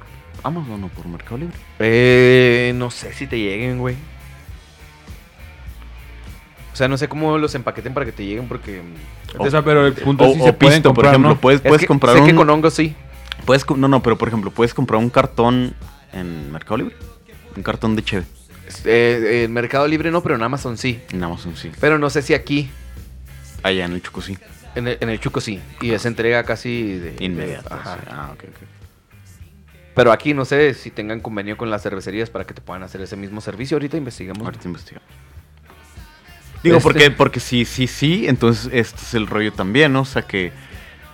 Amazon 0.42 0.86
o 0.86 0.88
por 0.88 1.06
Mercado 1.06 1.38
Libre? 1.40 1.58
Eh, 1.80 2.72
no 2.78 2.90
sé 2.92 3.12
si 3.12 3.28
te 3.28 3.38
lleguen, 3.38 3.78
güey. 3.78 3.96
O 6.72 6.76
sea, 6.78 6.88
no 6.88 6.98
sé 6.98 7.10
cómo 7.10 7.38
los 7.38 7.54
empaqueten 7.56 7.94
para 7.94 8.06
que 8.06 8.14
te 8.14 8.24
lleguen 8.26 8.48
porque... 8.48 8.82
O 9.38 9.50
sea, 9.50 9.62
pero 9.66 9.86
el 9.86 9.96
punto 9.96 10.24
O, 10.24 10.28
es 10.28 10.36
si 10.36 10.42
o 10.42 10.46
se 10.46 10.54
pueden 10.54 10.76
pisto, 10.76 10.94
por 10.94 11.04
comprar, 11.04 11.14
ejemplo. 11.14 11.30
¿no? 11.32 11.42
Puedes, 11.42 11.60
Es 11.60 11.68
puedes 11.68 11.82
que 11.82 11.88
comprar 11.88 12.16
sé 12.16 12.22
un... 12.22 12.28
que 12.30 12.36
con 12.36 12.50
hongos 12.50 12.74
sí. 12.74 12.96
puedes 13.46 13.70
no, 13.70 13.90
no, 13.90 14.02
pero 14.02 14.18
por 14.18 14.30
ejemplo, 14.30 14.50
puedes 14.50 14.74
comprar 14.74 15.02
un 15.02 15.10
cartón 15.10 15.74
en 16.14 16.50
Mercado 16.54 16.78
Libre. 16.78 16.96
Un 17.54 17.64
cartón 17.64 17.98
de 17.98 18.04
cheve. 18.06 18.24
Eh, 18.86 19.42
en 19.44 19.52
Mercado 19.52 19.86
Libre 19.90 20.10
no, 20.10 20.24
pero 20.24 20.36
en 20.36 20.42
Amazon 20.44 20.78
sí. 20.78 21.02
En 21.12 21.22
Amazon, 21.22 21.58
sí. 21.58 21.70
Pero 21.82 22.00
no 22.00 22.10
sé 22.10 22.22
si 22.22 22.34
aquí, 22.34 22.70
Allá 23.62 23.84
en 23.84 23.92
el 23.92 24.02
Chuco, 24.02 24.22
sí. 24.22 24.38
En 24.80 24.88
el, 24.90 24.98
en 25.00 25.10
el 25.10 25.20
Chuco 25.20 25.40
sí. 25.42 25.60
Y 25.82 25.92
es 25.92 26.06
entrega 26.06 26.44
casi 26.44 26.98
de... 26.98 27.16
Inmediato. 27.24 27.74
Ajá. 27.74 27.98
sí. 27.98 28.08
Ah, 28.12 28.30
ok, 28.34 28.44
ok. 28.50 28.68
Pero 29.96 30.12
aquí 30.12 30.34
no 30.34 30.46
sé 30.46 30.74
si 30.74 30.92
tengan 30.92 31.20
convenio 31.20 31.58
con 31.58 31.70
las 31.70 31.84
cervecerías 31.84 32.30
para 32.30 32.46
que 32.46 32.54
te 32.54 32.62
puedan 32.62 32.84
hacer 32.84 33.02
ese 33.02 33.16
mismo 33.18 33.42
servicio. 33.42 33.76
Ahorita 33.76 33.98
investigamos. 33.98 34.44
Ahorita 34.46 34.68
investigamos. 34.68 35.08
Digo, 36.64 36.78
Este- 36.78 36.84
porque, 36.84 37.12
porque 37.12 37.40
sí, 37.40 37.66
sí, 37.66 37.88
sí, 37.88 38.26
entonces 38.28 38.70
este 38.74 39.02
es 39.02 39.14
el 39.14 39.28
rollo 39.28 39.54
también, 39.54 39.94
¿no? 39.94 40.02
O 40.02 40.06
sea 40.06 40.22
que 40.24 40.52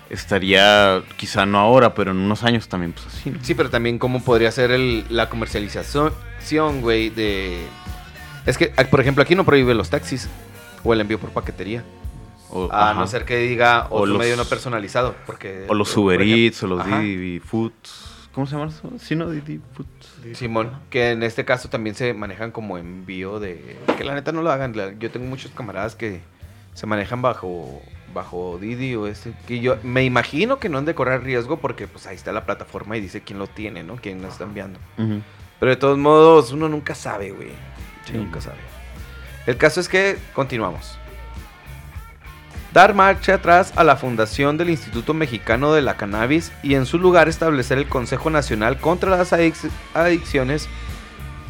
estaría, 0.10 1.02
quizá 1.18 1.46
no 1.46 1.60
ahora, 1.60 1.94
pero 1.96 2.12
en 2.12 2.18
unos 2.18 2.44
años 2.44 2.68
también, 2.68 2.94
pues 2.94 3.06
así, 3.08 3.30
¿no? 3.32 3.40
Sí, 3.44 3.54
pero 3.56 3.70
también 3.70 3.98
cómo 4.00 4.24
podría 4.24 4.52
ser 4.52 4.72
el- 4.72 5.06
la 5.10 5.30
comercialización, 5.30 6.14
güey, 6.82 7.10
de... 7.10 7.66
Es 8.46 8.58
que, 8.58 8.68
por 8.90 9.02
ejemplo, 9.02 9.24
aquí 9.24 9.36
no 9.36 9.44
prohíbe 9.46 9.74
los 9.74 9.90
taxis 9.90 10.28
o 10.84 10.94
el 10.94 11.02
envío 11.02 11.20
por 11.20 11.32
paquetería. 11.32 11.84
O, 12.50 12.70
A 12.72 12.92
ajá. 12.92 13.00
no 13.00 13.08
ser 13.08 13.26
que 13.26 13.38
diga 13.38 13.88
O 13.90 13.98
otro 14.02 14.06
los- 14.14 14.20
medio 14.20 14.38
no 14.38 14.46
personalizado. 14.46 15.16
Porque, 15.26 15.66
o 15.68 15.74
los 15.74 15.96
Uber 15.98 16.22
Eats, 16.22 16.64
o 16.64 16.68
los. 16.68 16.86
Didi 16.86 17.40
Foods. 17.40 18.30
¿Cómo 18.34 18.46
se 18.48 18.54
llaman 18.54 18.70
eso? 18.70 18.92
Sí, 19.00 19.16
no, 19.16 19.30
Didi 19.30 19.62
Foods. 19.74 20.38
Simón, 20.38 20.72
que 20.90 21.12
en 21.12 21.24
este 21.24 21.46
caso 21.46 21.70
también 21.70 21.96
se 21.96 22.14
manejan 22.14 22.52
como 22.52 22.78
envío 22.78 23.40
de... 23.40 23.78
Que 23.98 24.04
la 24.04 24.14
neta 24.14 24.32
no 24.34 24.42
lo 24.42 24.52
hagan. 24.52 24.74
Yo 25.00 25.10
tengo 25.12 25.26
muchos 25.26 25.52
camaradas 25.52 25.96
que 25.96 26.20
se 26.74 26.86
manejan 26.86 27.22
bajo 27.22 27.82
bajo 28.14 28.58
Didi 28.60 28.96
o 28.96 29.08
este. 29.08 29.34
Que 29.48 29.60
yo 29.60 29.78
me 29.84 30.04
imagino 30.04 30.58
que 30.60 30.68
no 30.70 30.78
han 30.78 30.86
de 30.86 30.96
correr 30.96 31.24
riesgo 31.24 31.58
porque 31.58 31.88
pues 31.88 32.08
ahí 32.08 32.16
está 32.16 32.32
la 32.32 32.46
plataforma 32.46 32.96
y 32.98 33.02
dice 33.02 33.22
quién 33.22 33.40
lo 33.40 33.48
tiene, 33.48 33.84
¿no? 33.84 33.96
Quién 33.98 34.22
lo 34.22 34.28
está 34.30 34.44
enviando. 34.46 34.80
Pero 34.98 35.70
de 35.70 35.76
todos 35.78 35.98
modos, 35.98 36.52
uno 36.52 36.68
nunca 36.70 36.96
sabe, 36.96 37.32
güey. 37.32 37.50
Sí. 38.06 38.14
Nunca 38.14 38.42
sabe. 38.42 38.58
El 39.46 39.58
caso 39.58 39.80
es 39.80 39.88
que 39.90 40.18
continuamos. 40.34 40.98
Dar 42.76 42.94
marcha 42.94 43.36
atrás 43.36 43.72
a 43.78 43.86
la 43.86 43.96
fundación 43.96 44.58
del 44.58 44.70
Instituto 44.70 45.14
Mexicano 45.14 45.72
de 45.72 45.82
la 45.82 45.96
Cannabis 45.96 46.52
y 46.62 46.76
en 46.76 46.86
su 46.86 47.00
lugar 47.00 47.30
establecer 47.30 47.78
el 47.78 47.88
Consejo 47.88 48.30
Nacional 48.30 48.78
contra 48.82 49.12
las 49.12 49.32
Adic- 49.32 49.72
Adicciones, 49.94 50.68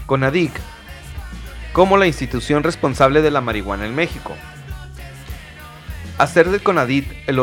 CONADIC, 0.05 0.51
como 1.73 1.97
la 1.97 2.05
institución 2.05 2.61
responsable 2.61 3.23
de 3.23 3.31
la 3.31 3.41
marihuana 3.41 3.87
en 3.87 3.95
México. 3.95 4.35
Hacer 6.19 6.51
del 6.51 6.61
CONADIT 6.61 7.07
el 7.25 7.39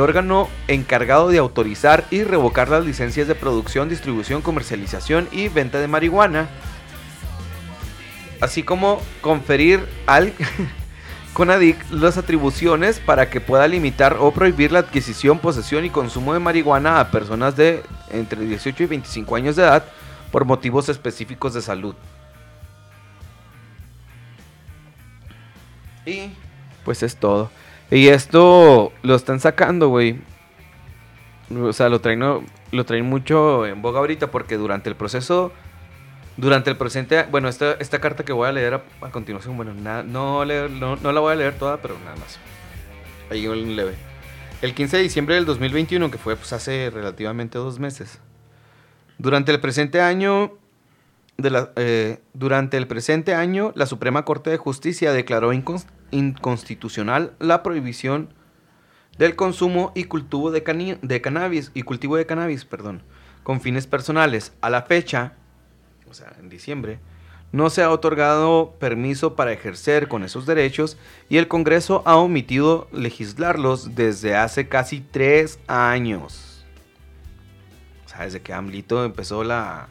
órgano 0.00 0.48
encargado 0.66 1.28
de 1.28 1.38
autorizar 1.38 2.04
y 2.10 2.24
revocar 2.24 2.68
las 2.68 2.84
licencias 2.84 3.28
de 3.28 3.36
producción, 3.36 3.88
distribución, 3.88 4.42
comercialización 4.42 5.28
y 5.30 5.46
venta 5.46 5.78
de 5.78 5.86
marihuana, 5.86 6.48
así 8.40 8.64
como 8.64 9.00
conferir 9.20 9.88
al 10.08 10.32
CONADIC 11.34 11.90
las 11.90 12.16
atribuciones 12.16 13.00
para 13.00 13.28
que 13.28 13.40
pueda 13.40 13.66
limitar 13.66 14.16
o 14.20 14.30
prohibir 14.30 14.70
la 14.72 14.78
adquisición, 14.78 15.40
posesión 15.40 15.84
y 15.84 15.90
consumo 15.90 16.32
de 16.32 16.38
marihuana 16.38 17.00
a 17.00 17.10
personas 17.10 17.56
de 17.56 17.82
entre 18.10 18.40
18 18.44 18.84
y 18.84 18.86
25 18.86 19.36
años 19.36 19.56
de 19.56 19.64
edad 19.64 19.84
por 20.30 20.44
motivos 20.44 20.88
específicos 20.88 21.52
de 21.52 21.60
salud. 21.60 21.94
Y 26.06 26.30
pues 26.84 27.02
es 27.02 27.16
todo. 27.16 27.50
Y 27.90 28.08
esto 28.08 28.92
lo 29.02 29.14
están 29.14 29.40
sacando, 29.40 29.88
güey. 29.88 30.20
O 31.60 31.72
sea, 31.72 31.88
lo 31.88 32.00
traen, 32.00 32.20
lo 32.20 32.84
traen 32.84 33.06
mucho 33.06 33.66
en 33.66 33.82
boga 33.82 33.98
ahorita 33.98 34.30
porque 34.30 34.56
durante 34.56 34.88
el 34.88 34.96
proceso, 34.96 35.52
durante 36.36 36.70
el 36.70 36.76
presente, 36.76 37.24
bueno, 37.30 37.48
esta, 37.48 37.72
esta 37.74 38.00
carta 38.00 38.24
que 38.24 38.32
voy 38.32 38.48
a 38.48 38.52
leer 38.52 38.74
a, 39.00 39.10
continuación, 39.10 39.56
bueno, 39.56 39.72
na- 39.74 40.02
no, 40.02 40.44
le- 40.44 40.68
no, 40.68 40.96
no 40.96 41.12
la 41.12 41.20
voy 41.20 41.32
a 41.32 41.36
leer 41.36 41.54
toda, 41.58 41.78
pero 41.80 41.96
nada 42.04 42.16
más. 42.16 42.38
Ahí 43.30 43.46
un 43.46 43.76
leve. 43.76 43.94
El 44.62 44.74
15 44.74 44.96
de 44.96 45.02
diciembre 45.02 45.34
del 45.34 45.44
2021, 45.44 46.10
que 46.10 46.18
fue 46.18 46.36
pues, 46.36 46.52
hace 46.52 46.90
relativamente 46.90 47.58
dos 47.58 47.78
meses. 47.78 48.18
Durante 49.18 49.52
el 49.52 49.60
presente 49.60 50.00
año, 50.00 50.58
de 51.36 51.50
la, 51.50 51.72
eh, 51.76 52.20
durante 52.32 52.76
el 52.76 52.86
presente 52.86 53.34
año, 53.34 53.72
la 53.76 53.86
Suprema 53.86 54.24
Corte 54.24 54.50
de 54.50 54.56
Justicia 54.56 55.12
declaró 55.12 55.52
incons- 55.52 55.86
inconstitucional 56.10 57.32
la 57.38 57.62
prohibición 57.62 58.32
del 59.18 59.36
consumo 59.36 59.92
y 59.94 60.04
cultivo 60.04 60.50
de, 60.50 60.98
de 61.00 61.20
cannabis 61.20 61.70
y 61.74 61.82
cultivo 61.82 62.16
de 62.16 62.26
cannabis, 62.26 62.64
perdón, 62.64 63.02
con 63.42 63.60
fines 63.60 63.86
personales. 63.86 64.52
A 64.60 64.70
la 64.70 64.82
fecha, 64.82 65.34
o 66.14 66.16
sea, 66.16 66.32
en 66.38 66.48
diciembre, 66.48 67.00
no 67.50 67.70
se 67.70 67.82
ha 67.82 67.90
otorgado 67.90 68.74
permiso 68.78 69.34
para 69.34 69.52
ejercer 69.52 70.06
con 70.06 70.22
esos 70.22 70.46
derechos 70.46 70.96
y 71.28 71.38
el 71.38 71.48
Congreso 71.48 72.02
ha 72.04 72.16
omitido 72.16 72.86
legislarlos 72.92 73.96
desde 73.96 74.36
hace 74.36 74.68
casi 74.68 75.00
tres 75.00 75.58
años. 75.66 76.64
O 78.06 78.08
sea, 78.08 78.26
desde 78.26 78.42
que 78.42 78.52
AMLito 78.52 79.04
empezó 79.04 79.42
la... 79.42 79.88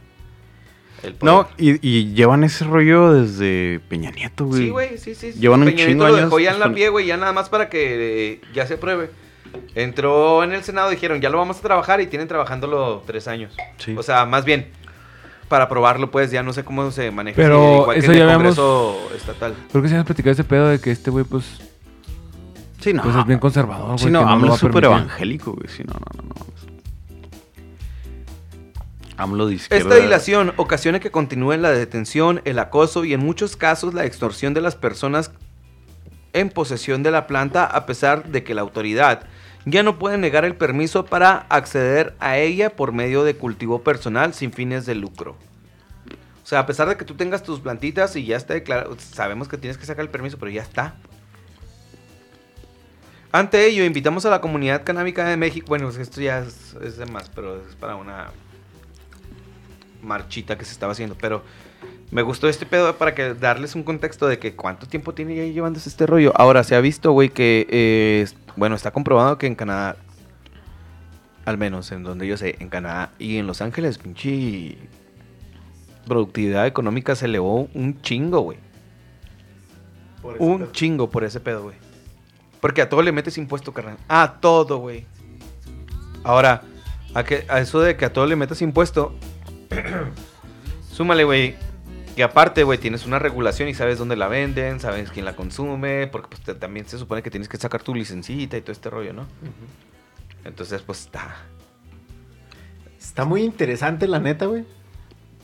el 1.03 1.15
poder. 1.15 1.33
No, 1.33 1.49
y, 1.57 1.85
y 1.85 2.13
llevan 2.13 2.45
ese 2.45 2.63
rollo 2.63 3.11
desde 3.11 3.81
Peña 3.89 4.11
Nieto, 4.11 4.45
güey. 4.45 4.61
Sí, 4.61 4.69
güey, 4.69 4.97
sí, 4.97 5.13
sí. 5.13 5.33
sí. 5.33 5.39
Llevan 5.41 5.59
un 5.59 5.65
Peña 5.65 5.75
Nieto 5.75 5.91
chingo 5.91 6.07
lo 6.07 6.15
años 6.15 6.25
dejó 6.29 6.39
ya 6.39 6.51
en 6.51 6.59
la 6.61 6.73
pie, 6.73 6.87
güey, 6.87 7.05
ya 7.05 7.17
nada 7.17 7.33
más 7.33 7.49
para 7.49 7.67
que 7.67 8.31
eh, 8.31 8.41
ya 8.53 8.65
se 8.65 8.75
apruebe. 8.75 9.09
Entró 9.75 10.41
en 10.43 10.53
el 10.53 10.63
Senado, 10.63 10.89
dijeron, 10.89 11.19
ya 11.19 11.29
lo 11.29 11.37
vamos 11.37 11.59
a 11.59 11.61
trabajar 11.61 11.99
y 11.99 12.07
tienen 12.07 12.29
trabajándolo 12.29 13.03
tres 13.05 13.27
años. 13.27 13.55
Sí. 13.77 13.93
O 13.97 14.03
sea, 14.03 14.25
más 14.25 14.45
bien, 14.45 14.71
para 15.47 15.69
probarlo, 15.69 16.09
pues 16.11 16.31
ya 16.31 16.41
no 16.43 16.53
sé 16.53 16.63
cómo 16.63 16.89
se 16.91 17.11
maneja. 17.11 17.35
Pero 17.35 17.81
igual 17.81 17.97
eso 17.97 18.13
ya 18.13 18.23
habíamos- 18.23 18.55
Congreso 18.55 19.15
estatal. 19.15 19.55
Creo 19.71 19.81
que 19.81 19.89
se 19.89 19.93
habíamos 19.95 20.05
platicado 20.07 20.31
ese 20.33 20.43
pedo 20.43 20.67
de 20.69 20.79
que 20.79 20.91
este 20.91 21.11
güey, 21.11 21.25
pues, 21.25 21.45
Sí, 22.79 22.93
no. 22.93 23.03
pues 23.03 23.15
es 23.15 23.25
bien 23.25 23.39
conservador, 23.39 23.85
güey. 23.87 23.99
Sí, 23.99 24.09
no, 24.09 24.19
AMLO 24.27 24.53
es 24.55 24.59
súper 24.59 24.85
evangélico, 24.85 25.53
güey. 25.53 25.67
Sí, 25.69 25.83
no, 25.85 25.93
no, 25.93 26.23
no, 26.23 26.29
no. 26.29 26.43
AMLO 29.17 29.45
de 29.47 29.53
izquierda. 29.55 29.83
Esta 29.89 30.03
dilación 30.03 30.53
ocasiona 30.57 30.99
que 30.99 31.11
continúen 31.11 31.61
la 31.61 31.69
detención, 31.71 32.41
el 32.45 32.57
acoso 32.59 33.05
y 33.05 33.13
en 33.13 33.19
muchos 33.19 33.55
casos 33.55 33.93
la 33.93 34.05
extorsión 34.05 34.53
de 34.53 34.61
las 34.61 34.75
personas 34.75 35.31
en 36.33 36.49
posesión 36.49 37.03
de 37.03 37.11
la 37.11 37.27
planta 37.27 37.63
a 37.65 37.85
pesar 37.85 38.25
de 38.25 38.43
que 38.43 38.55
la 38.55 38.61
autoridad 38.61 39.23
ya 39.65 39.83
no 39.83 39.97
puede 39.97 40.17
negar 40.17 40.45
el 40.45 40.55
permiso 40.55 41.05
para 41.05 41.45
acceder 41.49 42.15
a 42.19 42.37
ella 42.37 42.75
por 42.75 42.91
medio 42.91 43.23
de 43.23 43.35
cultivo 43.35 43.81
personal 43.81 44.33
sin 44.33 44.51
fines 44.51 44.85
de 44.85 44.95
lucro. 44.95 45.37
O 46.43 46.45
sea, 46.45 46.59
a 46.59 46.65
pesar 46.65 46.89
de 46.89 46.97
que 46.97 47.05
tú 47.05 47.15
tengas 47.15 47.43
tus 47.43 47.61
plantitas 47.61 48.15
y 48.15 48.25
ya 48.25 48.35
está 48.35 48.53
declarado, 48.53 48.97
sabemos 48.99 49.47
que 49.47 49.57
tienes 49.57 49.77
que 49.77 49.85
sacar 49.85 50.03
el 50.03 50.11
permiso, 50.11 50.37
pero 50.37 50.51
ya 50.51 50.61
está. 50.61 50.95
Ante 53.31 53.65
ello, 53.65 53.83
invitamos 53.85 54.25
a 54.25 54.29
la 54.29 54.41
comunidad 54.41 54.83
canábica 54.83 55.25
de 55.27 55.37
México. 55.37 55.65
Bueno, 55.67 55.89
esto 55.89 56.21
ya 56.21 56.39
es, 56.39 56.75
es 56.83 56.97
de 56.97 57.05
más, 57.07 57.29
pero 57.29 57.57
es 57.67 57.75
para 57.75 57.95
una 57.95 58.31
marchita 60.03 60.57
que 60.57 60.65
se 60.65 60.73
estaba 60.73 60.91
haciendo. 60.91 61.15
Pero 61.15 61.43
me 62.13 62.21
gustó 62.21 62.47
este 62.47 62.67
pedo 62.67 62.95
para 62.95 63.15
que 63.15 63.33
darles 63.33 63.73
un 63.73 63.81
contexto 63.81 64.27
de 64.27 64.37
que 64.37 64.55
cuánto 64.55 64.87
tiempo 64.87 65.15
tiene 65.15 65.35
ya 65.35 65.43
llevándose 65.45 65.89
este 65.89 66.05
rollo. 66.05 66.31
Ahora, 66.35 66.63
se 66.63 66.75
ha 66.75 66.79
visto, 66.79 67.11
güey, 67.11 67.29
que, 67.29 67.65
eh, 67.71 68.27
bueno, 68.55 68.75
está 68.75 68.91
comprobado 68.91 69.39
que 69.39 69.47
en 69.47 69.55
Canadá, 69.55 69.97
al 71.43 71.57
menos 71.57 71.91
en 71.91 72.03
donde 72.03 72.27
yo 72.27 72.37
sé, 72.37 72.55
en 72.59 72.69
Canadá 72.69 73.11
y 73.17 73.37
en 73.37 73.47
Los 73.47 73.61
Ángeles, 73.61 73.97
pinche 73.97 74.77
productividad 76.07 76.67
económica 76.67 77.15
se 77.15 77.25
elevó 77.25 77.67
un 77.73 77.99
chingo, 78.01 78.41
güey. 78.41 78.59
Un 80.37 80.71
chingo 80.71 81.09
por 81.09 81.23
ese 81.23 81.39
pedo, 81.39 81.63
güey. 81.63 81.75
Porque 82.61 82.83
a 82.83 82.89
todo 82.89 83.01
le 83.01 83.11
metes 83.11 83.39
impuesto, 83.39 83.73
carnal. 83.73 83.97
A 84.07 84.35
todo, 84.39 84.77
güey. 84.77 85.07
Ahora, 86.23 86.61
a, 87.15 87.23
que, 87.23 87.43
a 87.49 87.59
eso 87.59 87.81
de 87.81 87.97
que 87.97 88.05
a 88.05 88.13
todo 88.13 88.27
le 88.27 88.35
metas 88.35 88.61
impuesto, 88.61 89.15
súmale, 90.91 91.23
güey. 91.23 91.72
Que 92.15 92.23
aparte, 92.23 92.63
güey, 92.63 92.77
tienes 92.77 93.05
una 93.05 93.17
regulación 93.17 93.69
y 93.69 93.73
sabes 93.73 93.97
dónde 93.97 94.15
la 94.15 94.27
venden, 94.27 94.79
sabes 94.79 95.09
quién 95.09 95.25
la 95.25 95.35
consume, 95.35 96.07
porque 96.07 96.27
pues, 96.29 96.41
te- 96.41 96.53
también 96.53 96.85
se 96.87 96.99
supone 96.99 97.23
que 97.23 97.31
tienes 97.31 97.49
que 97.49 97.57
sacar 97.57 97.81
tu 97.81 97.95
licencita 97.95 98.55
y 98.55 98.61
todo 98.61 98.71
este 98.71 98.89
rollo, 98.91 99.13
¿no? 99.13 99.25
Entonces, 100.45 100.81
pues 100.83 101.01
está. 101.01 101.37
Está 102.99 103.25
muy 103.25 103.41
interesante, 103.43 104.07
la 104.07 104.19
neta, 104.19 104.45
güey. 104.45 104.65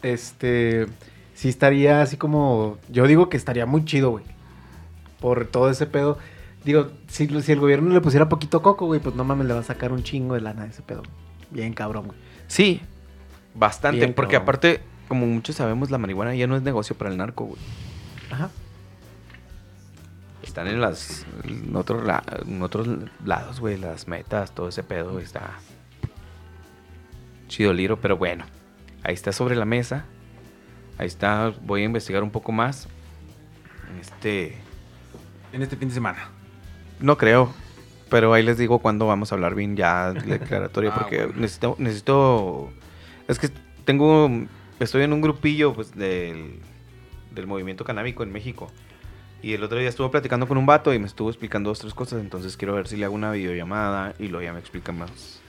Este. 0.04 0.88
Sí 1.34 1.50
estaría 1.50 2.02
así 2.02 2.18
como. 2.18 2.78
Yo 2.90 3.08
digo 3.08 3.30
que 3.30 3.38
estaría 3.38 3.66
muy 3.66 3.86
chido, 3.86 4.12
güey. 4.12 4.26
Por 5.20 5.46
todo 5.48 5.70
ese 5.70 5.86
pedo. 5.86 6.18
Digo, 6.66 6.92
si, 7.08 7.28
si 7.42 7.52
el 7.52 7.60
gobierno 7.60 7.94
le 7.94 8.02
pusiera 8.02 8.28
poquito 8.30 8.62
coco, 8.62 8.86
güey, 8.86 9.00
pues 9.00 9.16
no 9.16 9.24
mames, 9.24 9.48
le 9.48 9.54
va 9.54 9.62
a 9.62 9.64
sacar 9.64 9.92
un 9.92 10.04
chingo 10.04 10.36
de 10.36 10.42
lana 10.42 10.64
a 10.64 10.68
ese 10.68 10.82
pedo. 10.82 11.04
Bien 11.52 11.74
cabrón, 11.74 12.08
güey. 12.08 12.18
Sí, 12.48 12.82
bastante, 13.56 14.00
Bien, 14.02 14.14
porque 14.14 14.34
cabrón. 14.34 14.44
aparte, 14.44 14.82
como 15.10 15.26
muchos 15.28 15.58
sabemos, 15.58 15.92
la 15.92 15.98
marihuana 15.98 16.34
ya 16.36 16.48
no 16.48 16.56
es 16.56 16.62
negocio 16.62 16.96
para 16.98 17.12
el 17.12 17.18
narco, 17.18 17.44
güey. 17.46 17.60
Ajá. 18.32 18.50
Están 20.44 20.68
en 20.68 20.80
las 20.80 21.26
en 21.44 21.76
otros, 21.76 22.06
la- 22.06 22.24
en 22.48 22.62
otros 22.62 22.88
lados, 23.26 23.60
güey, 23.60 23.78
las 23.78 24.08
metas, 24.08 24.56
todo 24.56 24.70
ese 24.70 24.84
pedo 24.84 25.12
güey, 25.12 25.26
está 25.26 25.52
chido 27.48 27.74
liro, 27.74 28.00
pero 28.00 28.16
bueno, 28.18 28.46
ahí 29.04 29.14
está 29.14 29.32
sobre 29.32 29.56
la 29.56 29.66
mesa. 29.66 30.06
Ahí 30.98 31.08
está, 31.08 31.54
voy 31.64 31.82
a 31.82 31.86
investigar 31.86 32.24
un 32.24 32.32
poco 32.32 32.52
más. 32.52 32.88
Este, 34.02 34.58
En 35.54 35.62
este 35.62 35.76
fin 35.78 35.88
de 35.90 35.94
semana. 35.94 36.30
no 37.00 37.18
creo, 37.18 37.54
pero 38.10 38.34
ahí 38.34 38.44
les 38.44 38.58
digo 38.58 38.80
cuándo 38.80 39.08
vamos 39.08 39.32
a 39.32 39.36
hablar 39.36 39.56
bien 39.56 39.76
ya 39.76 40.14
de 40.14 40.22
declaratoria, 40.40 40.92
Ah, 40.94 41.00
porque 41.00 41.26
bueno. 41.26 41.42
necesito, 41.42 41.76
necesito, 41.80 42.70
es 43.28 43.40
que 43.40 43.50
tengo, 43.86 44.30
estoy 44.80 45.04
en 45.04 45.14
un 45.14 45.22
grupillo, 45.22 45.74
pues, 45.74 45.96
del, 45.96 46.60
del 47.32 47.48
movimiento 47.48 47.84
canábico 47.84 48.24
en 48.24 48.32
México. 48.32 48.72
Y 49.42 49.54
el 49.54 49.64
otro 49.64 49.78
día 49.78 49.88
estuve 49.88 50.10
platicando 50.10 50.48
con 50.48 50.58
un 50.58 50.66
vato 50.66 50.94
y 50.94 51.00
me 51.00 51.06
estuvo 51.08 51.30
explicando 51.30 51.70
dos, 51.70 51.80
tres 51.80 51.94
cosas, 51.94 52.20
entonces 52.20 52.58
quiero 52.58 52.74
ver 52.76 52.88
si 52.88 52.98
le 52.98 53.06
hago 53.06 53.16
una 53.16 53.32
videollamada 53.32 54.14
y 54.20 54.28
luego 54.28 54.44
ya 54.44 54.52
me 54.52 54.60
explica 54.60 54.92
más. 54.92 55.40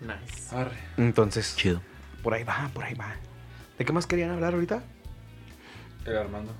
Nice. 0.00 0.54
Entonces, 0.96 1.54
Chido. 1.56 1.82
por 2.22 2.32
ahí 2.32 2.44
va, 2.44 2.70
por 2.72 2.84
ahí 2.84 2.94
va. 2.94 3.14
¿De 3.78 3.84
qué 3.84 3.92
más 3.92 4.06
querían 4.06 4.30
hablar 4.30 4.54
ahorita? 4.54 4.82
El 6.06 6.16
Armando. 6.16 6.54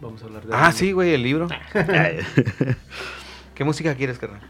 Vamos 0.00 0.22
a 0.22 0.26
hablar 0.26 0.44
de. 0.44 0.54
Ah, 0.54 0.70
sí, 0.72 0.92
güey, 0.92 1.14
el 1.14 1.22
libro. 1.22 1.48
¿Qué 3.54 3.64
música 3.64 3.94
quieres, 3.94 4.18
carnal? 4.18 4.40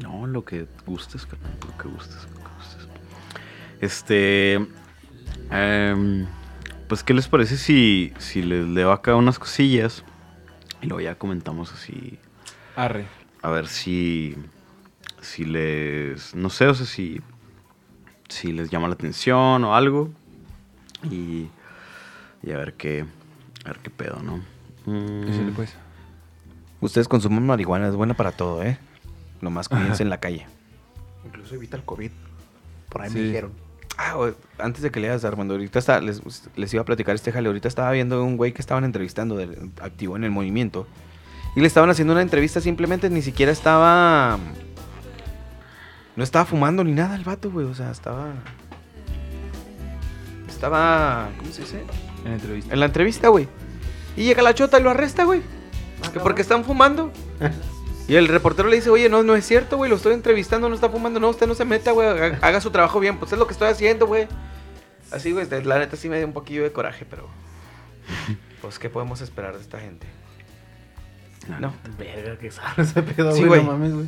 No, 0.00 0.26
lo 0.26 0.44
que 0.44 0.66
gustes, 0.86 1.26
carnal, 1.26 1.52
lo 1.60 1.76
que 1.76 1.88
gustes, 1.88 2.24
lo 2.24 2.30
que 2.30 2.34
gustes. 2.34 2.35
Este. 3.80 4.54
em, 5.50 6.26
pues, 6.88 7.02
¿qué 7.02 7.14
les 7.14 7.28
parece 7.28 7.56
si, 7.56 8.12
si 8.18 8.42
les 8.42 8.66
leo 8.66 8.92
acá 8.92 9.14
unas 9.16 9.38
cosillas? 9.38 10.04
Y 10.82 10.86
luego 10.86 11.00
ya 11.00 11.14
comentamos 11.16 11.72
así. 11.72 12.18
Arre. 12.76 13.06
A 13.42 13.50
ver 13.50 13.68
si. 13.68 14.36
Si 15.20 15.44
les. 15.44 16.34
No 16.34 16.50
sé, 16.50 16.66
o 16.66 16.74
sea, 16.74 16.86
si. 16.86 17.20
Si 18.28 18.52
les 18.52 18.70
llama 18.70 18.88
la 18.88 18.94
atención 18.94 19.64
o 19.64 19.74
algo. 19.74 20.10
Y. 21.10 21.48
Y 22.42 22.52
a 22.52 22.56
ver 22.56 22.74
qué. 22.74 23.04
A 23.64 23.68
ver 23.68 23.78
qué 23.78 23.90
pedo, 23.90 24.20
¿no? 24.22 24.36
Mm, 24.86 25.52
pues. 25.54 25.74
Ustedes 26.80 27.08
consumen 27.08 27.44
marihuana, 27.46 27.88
es 27.88 27.96
buena 27.96 28.14
para 28.14 28.32
todo, 28.32 28.62
¿eh? 28.62 28.78
Nomás 29.40 29.68
cuídense 29.68 30.02
en 30.02 30.10
la 30.10 30.20
calle. 30.20 30.46
Incluso 31.24 31.54
evita 31.54 31.76
el 31.76 31.84
COVID. 31.84 32.10
Por 32.90 33.02
ahí 33.02 33.10
Sí. 33.10 33.18
me 33.18 33.24
dijeron. 33.24 33.52
Ah, 33.98 34.14
antes 34.58 34.82
de 34.82 34.90
que 34.90 35.00
leas, 35.00 35.24
Armando, 35.24 35.54
ahorita 35.54 35.78
está, 35.78 36.00
les, 36.00 36.20
les 36.54 36.74
iba 36.74 36.82
a 36.82 36.84
platicar 36.84 37.14
este 37.14 37.32
jale. 37.32 37.48
Ahorita 37.48 37.68
estaba 37.68 37.90
viendo 37.92 38.22
un 38.22 38.36
güey 38.36 38.52
que 38.52 38.60
estaban 38.60 38.84
entrevistando, 38.84 39.36
del, 39.36 39.70
activo 39.80 40.16
en 40.16 40.24
el 40.24 40.30
movimiento. 40.30 40.86
Y 41.54 41.60
le 41.60 41.66
estaban 41.66 41.88
haciendo 41.88 42.12
una 42.12 42.22
entrevista 42.22 42.60
simplemente, 42.60 43.08
ni 43.08 43.22
siquiera 43.22 43.50
estaba. 43.50 44.38
No 46.14 46.24
estaba 46.24 46.44
fumando 46.44 46.84
ni 46.84 46.92
nada 46.92 47.16
el 47.16 47.24
vato, 47.24 47.50
güey. 47.50 47.66
O 47.66 47.74
sea, 47.74 47.90
estaba. 47.90 48.34
Estaba. 50.46 51.30
¿Cómo 51.38 51.50
se 51.52 51.62
dice? 51.62 51.82
En 52.24 52.30
la 52.30 52.34
entrevista. 52.34 52.72
En 52.74 52.80
la 52.80 52.86
entrevista, 52.86 53.28
güey. 53.28 53.48
Y 54.16 54.24
llega 54.24 54.42
la 54.42 54.54
chota 54.54 54.78
y 54.78 54.82
lo 54.82 54.90
arresta, 54.90 55.24
güey. 55.24 55.40
Que 56.12 56.20
porque 56.20 56.42
están 56.42 56.64
fumando. 56.64 57.10
Y 58.08 58.14
el 58.14 58.28
reportero 58.28 58.68
le 58.68 58.76
dice, 58.76 58.88
oye, 58.90 59.08
no, 59.08 59.22
no 59.22 59.34
es 59.34 59.44
cierto, 59.44 59.76
güey, 59.76 59.90
lo 59.90 59.96
estoy 59.96 60.14
entrevistando, 60.14 60.68
no 60.68 60.74
está 60.74 60.88
fumando, 60.88 61.18
no, 61.18 61.28
usted 61.28 61.46
no 61.46 61.54
se 61.54 61.64
meta, 61.64 61.90
güey, 61.90 62.06
haga, 62.08 62.60
su 62.60 62.70
trabajo 62.70 63.00
bien, 63.00 63.18
pues 63.18 63.32
es 63.32 63.38
lo 63.38 63.46
que 63.46 63.52
estoy 63.52 63.68
haciendo, 63.68 64.06
güey. 64.06 64.28
Así, 65.10 65.32
güey, 65.32 65.46
la 65.64 65.78
neta 65.78 65.96
sí 65.96 66.08
me 66.08 66.16
dio 66.18 66.26
un 66.26 66.32
poquillo 66.32 66.62
de 66.62 66.72
coraje, 66.72 67.06
pero... 67.08 67.28
Pues, 68.62 68.78
¿qué 68.80 68.88
podemos 68.88 69.20
esperar 69.20 69.54
de 69.54 69.60
esta 69.60 69.78
gente? 69.78 70.06
No. 71.60 71.72
Verga, 71.98 72.36
qué 72.38 72.50
zarro 72.50 72.82
ese 72.82 73.00
pedo, 73.02 73.30
Sí, 73.32 73.44
güey. 73.44 73.60
güey. 73.60 73.64
No 73.64 73.72
mames, 73.72 73.92
güey. 73.94 74.06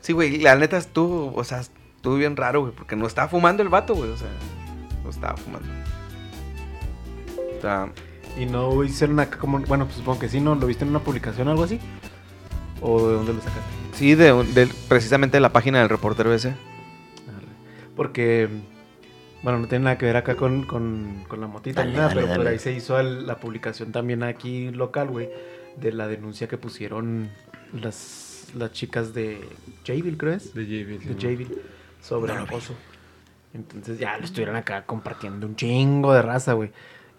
Sí, 0.00 0.12
güey, 0.12 0.38
la 0.38 0.56
neta 0.56 0.76
estuvo, 0.78 1.32
o 1.32 1.44
sea, 1.44 1.60
estuvo 1.60 2.16
bien 2.16 2.36
raro, 2.36 2.62
güey, 2.62 2.72
porque 2.72 2.96
no 2.96 3.06
estaba 3.06 3.28
fumando 3.28 3.62
el 3.62 3.68
vato, 3.68 3.94
güey, 3.94 4.10
o 4.10 4.16
sea, 4.16 4.28
no 5.04 5.10
estaba 5.10 5.36
fumando. 5.36 5.68
O 7.58 7.60
sea, 7.60 7.90
Y 8.36 8.46
no 8.46 8.82
hicieron 8.82 9.20
acá 9.20 9.38
como. 9.38 9.60
Bueno, 9.60 9.84
pues 9.84 9.98
supongo 9.98 10.18
que 10.18 10.28
sí, 10.28 10.40
¿no? 10.40 10.54
¿Lo 10.56 10.66
viste 10.66 10.82
en 10.84 10.90
una 10.90 11.00
publicación 11.00 11.46
o 11.46 11.50
algo 11.52 11.62
así? 11.64 11.78
¿O 12.82 13.08
de 13.08 13.14
dónde 13.14 13.32
lo 13.34 13.38
sacaste? 13.40 13.60
sí, 13.94 14.14
de, 14.14 14.32
un- 14.32 14.52
del- 14.54 14.72
precisamente 14.88 15.36
de 15.36 15.40
la 15.40 15.52
página 15.52 15.78
del 15.80 15.88
reportero 15.88 16.32
ese. 16.34 16.54
Porque, 17.96 18.48
bueno, 19.42 19.58
no 19.58 19.66
tiene 19.68 19.84
nada 19.84 19.98
que 19.98 20.06
ver 20.06 20.16
acá 20.16 20.34
con, 20.34 20.64
con, 20.64 21.24
con 21.28 21.40
la 21.40 21.46
motita 21.46 21.84
ni 21.84 21.92
nada, 21.92 22.08
dale, 22.08 22.22
pero 22.22 22.36
por 22.36 22.46
ahí 22.48 22.58
se 22.58 22.72
hizo 22.72 22.98
el- 22.98 23.26
la 23.26 23.36
publicación 23.36 23.92
también 23.92 24.22
aquí 24.22 24.70
local, 24.70 25.08
güey, 25.08 25.28
de 25.76 25.92
la 25.92 26.08
denuncia 26.08 26.48
que 26.48 26.56
pusieron 26.56 27.30
las, 27.78 28.46
las 28.56 28.72
chicas 28.72 29.12
de 29.14 29.40
Jayville, 29.86 30.16
creo 30.16 30.32
es, 30.34 30.54
De 30.54 30.62
J.B. 30.64 30.98
de 31.14 31.20
Jayville, 31.20 31.58
sobre 32.00 32.32
acoso. 32.32 32.74
Entonces 33.54 33.98
ya 33.98 34.16
lo 34.16 34.24
estuvieron 34.24 34.56
acá 34.56 34.86
compartiendo 34.86 35.46
un 35.46 35.54
chingo 35.56 36.14
de 36.14 36.22
raza, 36.22 36.54
güey. 36.54 36.70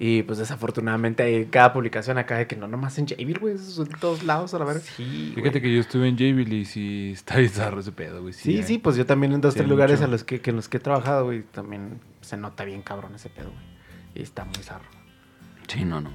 Y 0.05 0.23
pues 0.23 0.37
desafortunadamente 0.39 1.23
hay 1.23 1.45
cada 1.45 1.71
publicación 1.71 2.17
acá 2.17 2.35
de 2.37 2.45
que 2.45 2.57
no 2.57 2.67
nomás 2.67 2.97
en 2.97 3.07
Jayville, 3.07 3.39
güey, 3.39 3.55
eso 3.55 3.83
es 3.83 3.89
en 3.89 3.97
todos 3.99 4.23
lados 4.23 4.53
a 4.53 4.59
la 4.59 4.65
verga. 4.65 4.81
Sí, 4.81 5.31
Fíjate 5.33 5.61
que 5.61 5.73
yo 5.73 5.79
estuve 5.79 6.09
en 6.09 6.15
J.B. 6.17 6.41
y 6.55 6.65
sí 6.65 7.11
está 7.13 7.37
bizarro 7.37 7.79
ese 7.79 7.93
pedo, 7.93 8.21
güey. 8.21 8.33
Sí, 8.33 8.57
hay. 8.57 8.63
sí, 8.63 8.79
pues 8.79 8.97
yo 8.97 9.05
también 9.05 9.31
en 9.31 9.39
dos, 9.39 9.53
Sí, 9.53 9.59
tres 9.59 9.69
lugares 9.69 9.99
mucho. 10.01 10.07
a 10.09 10.11
los 10.11 10.23
que, 10.25 10.41
que 10.41 10.49
en 10.49 10.57
los 10.57 10.67
que 10.67 10.77
he 10.77 10.79
trabajado, 10.81 11.23
güey, 11.25 11.43
también 11.43 12.01
se 12.19 12.35
nota 12.35 12.65
bien 12.65 12.81
cabrón 12.81 13.15
ese 13.15 13.29
pedo, 13.29 13.45
güey. 13.51 13.63
Y 14.15 14.23
está 14.23 14.43
muy 14.43 14.55
zarro. 14.61 14.89
Sí, 15.67 15.85
no, 15.85 16.01
no. 16.01 16.09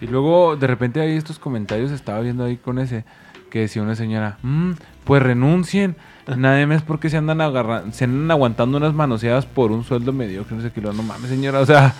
Y 0.00 0.06
luego, 0.06 0.54
de 0.54 0.66
repente, 0.68 1.00
hay 1.00 1.16
estos 1.16 1.40
comentarios, 1.40 1.90
estaba 1.90 2.20
viendo 2.20 2.44
ahí 2.44 2.58
con 2.58 2.78
ese, 2.78 3.04
que 3.50 3.60
decía 3.60 3.82
una 3.82 3.96
señora, 3.96 4.38
"Mm, 4.42 4.72
pues 5.04 5.20
renuncien. 5.20 5.96
Nada 6.36 6.64
más 6.66 6.82
porque 6.82 7.10
se 7.10 7.16
andan 7.16 7.40
agarrando, 7.40 7.92
se 7.92 8.04
andan 8.04 8.30
aguantando 8.30 8.76
unas 8.78 8.94
manoseadas 8.94 9.46
por 9.46 9.72
un 9.72 9.82
sueldo 9.84 10.12
mediocre, 10.12 10.56
no 10.56 10.62
sé 10.62 10.70
qué, 10.72 10.80
lo- 10.80 10.92
no 10.92 11.02
mames, 11.02 11.28
señora, 11.30 11.60
o 11.60 11.66
sea, 11.66 11.92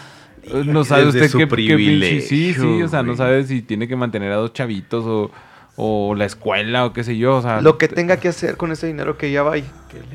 no 0.66 0.84
sabe 0.84 1.06
Desde 1.06 1.18
usted 1.20 1.30
su 1.30 1.38
qué, 1.38 1.46
qué 1.48 1.54
pinche- 1.76 2.20
sí, 2.20 2.20
sí, 2.20 2.52
privilegio, 2.54 2.86
o 2.86 2.88
sea, 2.88 3.02
no 3.02 3.16
sabe 3.16 3.44
si 3.44 3.62
tiene 3.62 3.88
que 3.88 3.96
mantener 3.96 4.32
a 4.32 4.36
dos 4.36 4.52
chavitos 4.52 5.04
o, 5.06 5.30
o 5.76 6.14
la 6.14 6.24
escuela 6.24 6.84
o 6.84 6.92
qué 6.92 7.02
sé 7.04 7.16
yo, 7.16 7.36
o 7.36 7.42
sea, 7.42 7.60
Lo 7.60 7.78
que 7.78 7.88
tenga 7.88 8.18
que 8.18 8.28
hacer 8.28 8.56
con 8.56 8.70
ese 8.72 8.86
dinero 8.86 9.16
que 9.18 9.30
ya 9.32 9.42
va 9.42 9.58
y, 9.58 9.64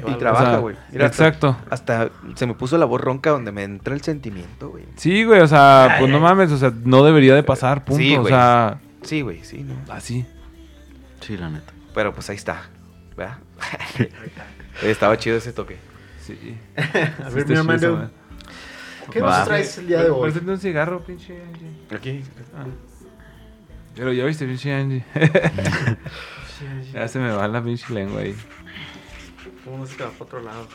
y 0.07 0.13
trabaja, 0.13 0.57
güey. 0.57 0.75
Exacto. 0.93 1.57
Hasta, 1.69 2.09
se 2.35 2.45
me 2.47 2.53
puso 2.53 2.77
la 2.77 2.85
voz 2.85 3.01
ronca 3.01 3.29
donde 3.31 3.51
me 3.51 3.63
entra 3.63 3.93
el 3.93 4.01
sentimiento, 4.01 4.69
güey. 4.69 4.85
Sí, 4.95 5.23
güey, 5.23 5.41
o 5.41 5.47
sea, 5.47 5.95
pues 5.99 6.09
no 6.11 6.19
mames, 6.19 6.51
o 6.51 6.57
sea, 6.57 6.71
no 6.83 7.03
debería 7.03 7.35
de 7.35 7.43
pasar, 7.43 7.83
punto, 7.85 8.01
Sí, 8.01 8.15
o 8.15 8.21
güey. 8.21 8.31
sea, 8.33 8.79
Sí, 9.01 9.21
güey, 9.21 9.43
sí, 9.43 9.63
¿no? 9.63 9.73
así. 9.93 10.25
Sí, 11.21 11.37
la 11.37 11.49
neta. 11.49 11.73
Pero 11.93 12.13
pues 12.13 12.29
ahí 12.29 12.35
está, 12.37 12.69
¿verdad? 13.17 13.37
Estaba 14.83 15.17
chido 15.17 15.37
ese 15.37 15.51
toque. 15.53 15.77
Sí. 16.21 16.37
A 17.25 17.29
ver, 17.29 17.47
mi 17.47 17.55
hermano, 17.55 18.09
¿qué 19.09 19.21
Va. 19.21 19.39
nos 19.39 19.47
traes 19.47 19.77
el 19.77 19.87
día 19.87 20.03
de 20.03 20.09
hoy? 20.09 20.31
Préstame 20.31 20.51
un 20.51 20.59
cigarro, 20.59 21.03
pinche 21.03 21.41
Angie. 21.41 21.95
Aquí. 21.95 22.23
Ah. 22.55 22.65
Pero 23.95 24.13
ya 24.13 24.25
viste, 24.25 24.45
pinche 24.45 24.73
Angie. 24.73 25.03
ya 26.93 27.07
se 27.07 27.19
me 27.19 27.31
va 27.31 27.47
la 27.47 27.63
pinche 27.63 27.93
lengua 27.93 28.21
ahí. 28.21 28.35
¿Cómo 29.65 29.85
se 29.85 29.95
te 29.97 30.03
va 30.03 30.09
para 30.11 30.23
otro 30.23 30.41
lado? 30.41 30.67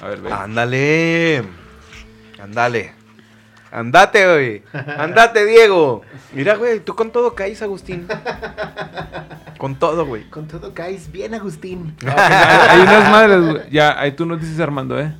A 0.00 0.08
ver, 0.08 0.20
ve. 0.20 0.32
Ándale. 0.32 1.44
Ándale. 2.40 2.92
Andate, 3.70 4.32
güey. 4.32 4.62
Andate, 4.98 5.44
Diego. 5.44 6.02
Mira, 6.32 6.54
güey, 6.56 6.80
tú 6.80 6.94
con 6.94 7.10
todo 7.10 7.34
caes, 7.34 7.62
Agustín. 7.62 8.06
Con 9.58 9.74
todo, 9.78 10.06
güey. 10.06 10.24
Con 10.30 10.46
todo 10.46 10.72
caes 10.72 11.10
bien, 11.10 11.34
Agustín. 11.34 11.96
No, 12.02 12.12
pues, 12.12 12.16
hay, 12.16 12.78
hay 12.78 12.82
unas 12.82 13.10
madres, 13.10 13.40
güey. 13.40 13.70
Ya, 13.70 13.98
ahí 13.98 14.12
tú 14.12 14.24
nos 14.26 14.40
dices 14.40 14.60
Armando, 14.60 14.98
¿eh? 15.00 15.14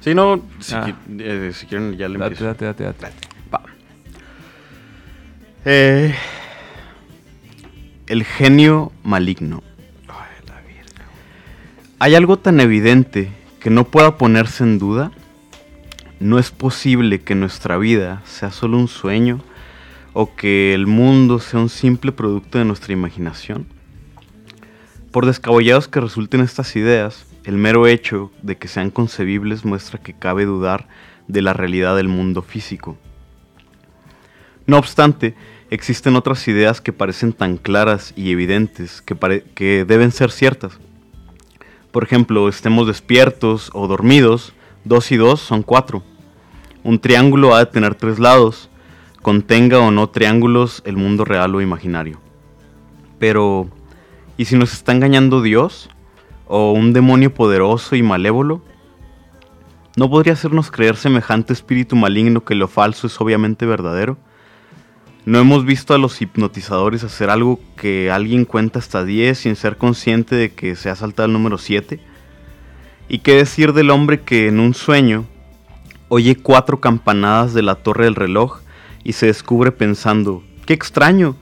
Sí, 0.00 0.14
no, 0.14 0.42
si, 0.60 0.74
Ah. 0.74 0.96
eh, 1.18 1.52
si 1.54 1.66
quieren 1.66 1.96
ya 1.96 2.08
le 2.08 2.18
Date, 2.18 2.32
empiezo. 2.34 2.44
date, 2.44 2.64
date, 2.64 2.84
date. 2.84 3.12
Va. 3.52 3.62
Eh, 5.64 6.14
el 8.06 8.24
genio 8.24 8.92
maligno. 9.04 9.62
¿Hay 11.98 12.16
algo 12.16 12.36
tan 12.36 12.58
evidente 12.58 13.30
que 13.60 13.70
no 13.70 13.84
pueda 13.84 14.18
ponerse 14.18 14.64
en 14.64 14.80
duda? 14.80 15.12
¿No 16.18 16.40
es 16.40 16.50
posible 16.50 17.20
que 17.20 17.36
nuestra 17.36 17.78
vida 17.78 18.22
sea 18.24 18.50
solo 18.50 18.76
un 18.76 18.88
sueño 18.88 19.40
o 20.12 20.34
que 20.34 20.74
el 20.74 20.88
mundo 20.88 21.38
sea 21.38 21.60
un 21.60 21.68
simple 21.68 22.10
producto 22.10 22.58
de 22.58 22.64
nuestra 22.64 22.92
imaginación? 22.92 23.66
Por 25.12 25.26
descabellados 25.26 25.86
que 25.86 26.00
resulten 26.00 26.40
estas 26.40 26.74
ideas, 26.74 27.24
el 27.44 27.56
mero 27.56 27.86
hecho 27.86 28.30
de 28.42 28.56
que 28.56 28.68
sean 28.68 28.90
concebibles 28.90 29.64
muestra 29.64 30.00
que 30.00 30.14
cabe 30.14 30.44
dudar 30.44 30.88
de 31.28 31.42
la 31.42 31.52
realidad 31.52 31.96
del 31.96 32.08
mundo 32.08 32.42
físico. 32.42 32.96
No 34.66 34.78
obstante, 34.78 35.34
existen 35.70 36.16
otras 36.16 36.46
ideas 36.48 36.80
que 36.80 36.92
parecen 36.92 37.32
tan 37.32 37.56
claras 37.56 38.12
y 38.16 38.30
evidentes 38.30 39.02
que, 39.02 39.84
deben 39.86 40.12
ser 40.12 40.30
ciertas. 40.30 40.78
Por 41.90 42.04
ejemplo, 42.04 42.48
estemos 42.48 42.86
despiertos 42.86 43.70
o 43.74 43.88
dormidos, 43.88 44.52
dos 44.84 45.10
y 45.10 45.16
dos 45.16 45.40
son 45.40 45.62
cuatro. 45.62 46.02
Un 46.84 46.98
triángulo 46.98 47.54
ha 47.54 47.60
de 47.60 47.66
tener 47.66 47.94
tres 47.94 48.18
lados, 48.18 48.70
contenga 49.20 49.78
o 49.80 49.90
no 49.90 50.08
triángulos 50.08 50.82
el 50.86 50.96
mundo 50.96 51.24
real 51.24 51.54
o 51.54 51.60
imaginario. 51.60 52.20
Pero, 53.18 53.68
¿y 54.36 54.44
si 54.46 54.56
nos 54.56 54.72
está 54.72 54.92
engañando 54.92 55.42
Dios? 55.42 55.90
¿O 56.54 56.72
un 56.72 56.92
demonio 56.92 57.32
poderoso 57.32 57.96
y 57.96 58.02
malévolo? 58.02 58.60
¿No 59.96 60.10
podría 60.10 60.34
hacernos 60.34 60.70
creer 60.70 60.96
semejante 60.96 61.54
espíritu 61.54 61.96
maligno 61.96 62.44
que 62.44 62.54
lo 62.54 62.68
falso 62.68 63.06
es 63.06 63.18
obviamente 63.22 63.64
verdadero? 63.64 64.18
¿No 65.24 65.38
hemos 65.38 65.64
visto 65.64 65.94
a 65.94 65.98
los 65.98 66.20
hipnotizadores 66.20 67.04
hacer 67.04 67.30
algo 67.30 67.58
que 67.74 68.10
alguien 68.10 68.44
cuenta 68.44 68.80
hasta 68.80 69.02
10 69.02 69.38
sin 69.38 69.56
ser 69.56 69.78
consciente 69.78 70.36
de 70.36 70.52
que 70.52 70.76
se 70.76 70.90
ha 70.90 70.94
saltado 70.94 71.24
el 71.24 71.32
número 71.32 71.56
7? 71.56 72.00
¿Y 73.08 73.20
qué 73.20 73.34
decir 73.34 73.72
del 73.72 73.88
hombre 73.88 74.20
que 74.20 74.48
en 74.48 74.60
un 74.60 74.74
sueño 74.74 75.24
oye 76.08 76.36
cuatro 76.36 76.82
campanadas 76.82 77.54
de 77.54 77.62
la 77.62 77.76
torre 77.76 78.04
del 78.04 78.14
reloj 78.14 78.60
y 79.04 79.14
se 79.14 79.24
descubre 79.24 79.72
pensando, 79.72 80.42
¡qué 80.66 80.74
extraño! 80.74 81.34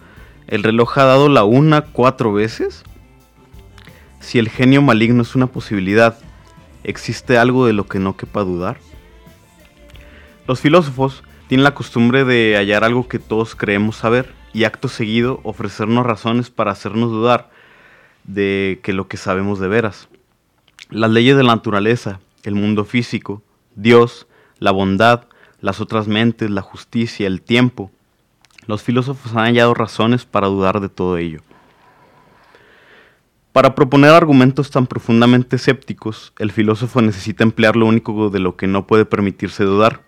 ¿El 0.46 0.62
reloj 0.62 0.98
ha 0.98 1.04
dado 1.04 1.28
la 1.28 1.42
una 1.42 1.80
cuatro 1.80 2.32
veces? 2.32 2.84
Si 4.20 4.38
el 4.38 4.48
genio 4.48 4.82
maligno 4.82 5.22
es 5.22 5.34
una 5.34 5.46
posibilidad, 5.46 6.18
¿existe 6.84 7.38
algo 7.38 7.66
de 7.66 7.72
lo 7.72 7.86
que 7.86 7.98
no 7.98 8.16
quepa 8.16 8.44
dudar? 8.44 8.78
Los 10.46 10.60
filósofos 10.60 11.24
tienen 11.48 11.64
la 11.64 11.74
costumbre 11.74 12.24
de 12.24 12.54
hallar 12.56 12.84
algo 12.84 13.08
que 13.08 13.18
todos 13.18 13.54
creemos 13.54 13.96
saber 13.96 14.32
y 14.52 14.64
acto 14.64 14.88
seguido 14.88 15.40
ofrecernos 15.42 16.06
razones 16.06 16.50
para 16.50 16.70
hacernos 16.70 17.10
dudar 17.10 17.50
de 18.24 18.80
que 18.82 18.92
lo 18.92 19.08
que 19.08 19.16
sabemos 19.16 19.58
de 19.58 19.68
veras. 19.68 20.08
Las 20.90 21.10
leyes 21.10 21.36
de 21.36 21.42
la 21.42 21.54
naturaleza, 21.54 22.20
el 22.42 22.54
mundo 22.54 22.84
físico, 22.84 23.42
Dios, 23.74 24.26
la 24.58 24.70
bondad, 24.70 25.24
las 25.60 25.80
otras 25.80 26.08
mentes, 26.08 26.50
la 26.50 26.62
justicia, 26.62 27.26
el 27.26 27.42
tiempo. 27.42 27.90
Los 28.66 28.82
filósofos 28.82 29.32
han 29.32 29.46
hallado 29.46 29.74
razones 29.74 30.24
para 30.24 30.48
dudar 30.48 30.80
de 30.80 30.88
todo 30.88 31.16
ello. 31.16 31.40
Para 33.52 33.74
proponer 33.74 34.10
argumentos 34.10 34.70
tan 34.70 34.86
profundamente 34.86 35.56
escépticos, 35.56 36.32
el 36.38 36.52
filósofo 36.52 37.02
necesita 37.02 37.42
emplear 37.42 37.74
lo 37.74 37.86
único 37.86 38.30
de 38.30 38.38
lo 38.38 38.56
que 38.56 38.68
no 38.68 38.86
puede 38.86 39.04
permitirse 39.04 39.64
dudar, 39.64 40.02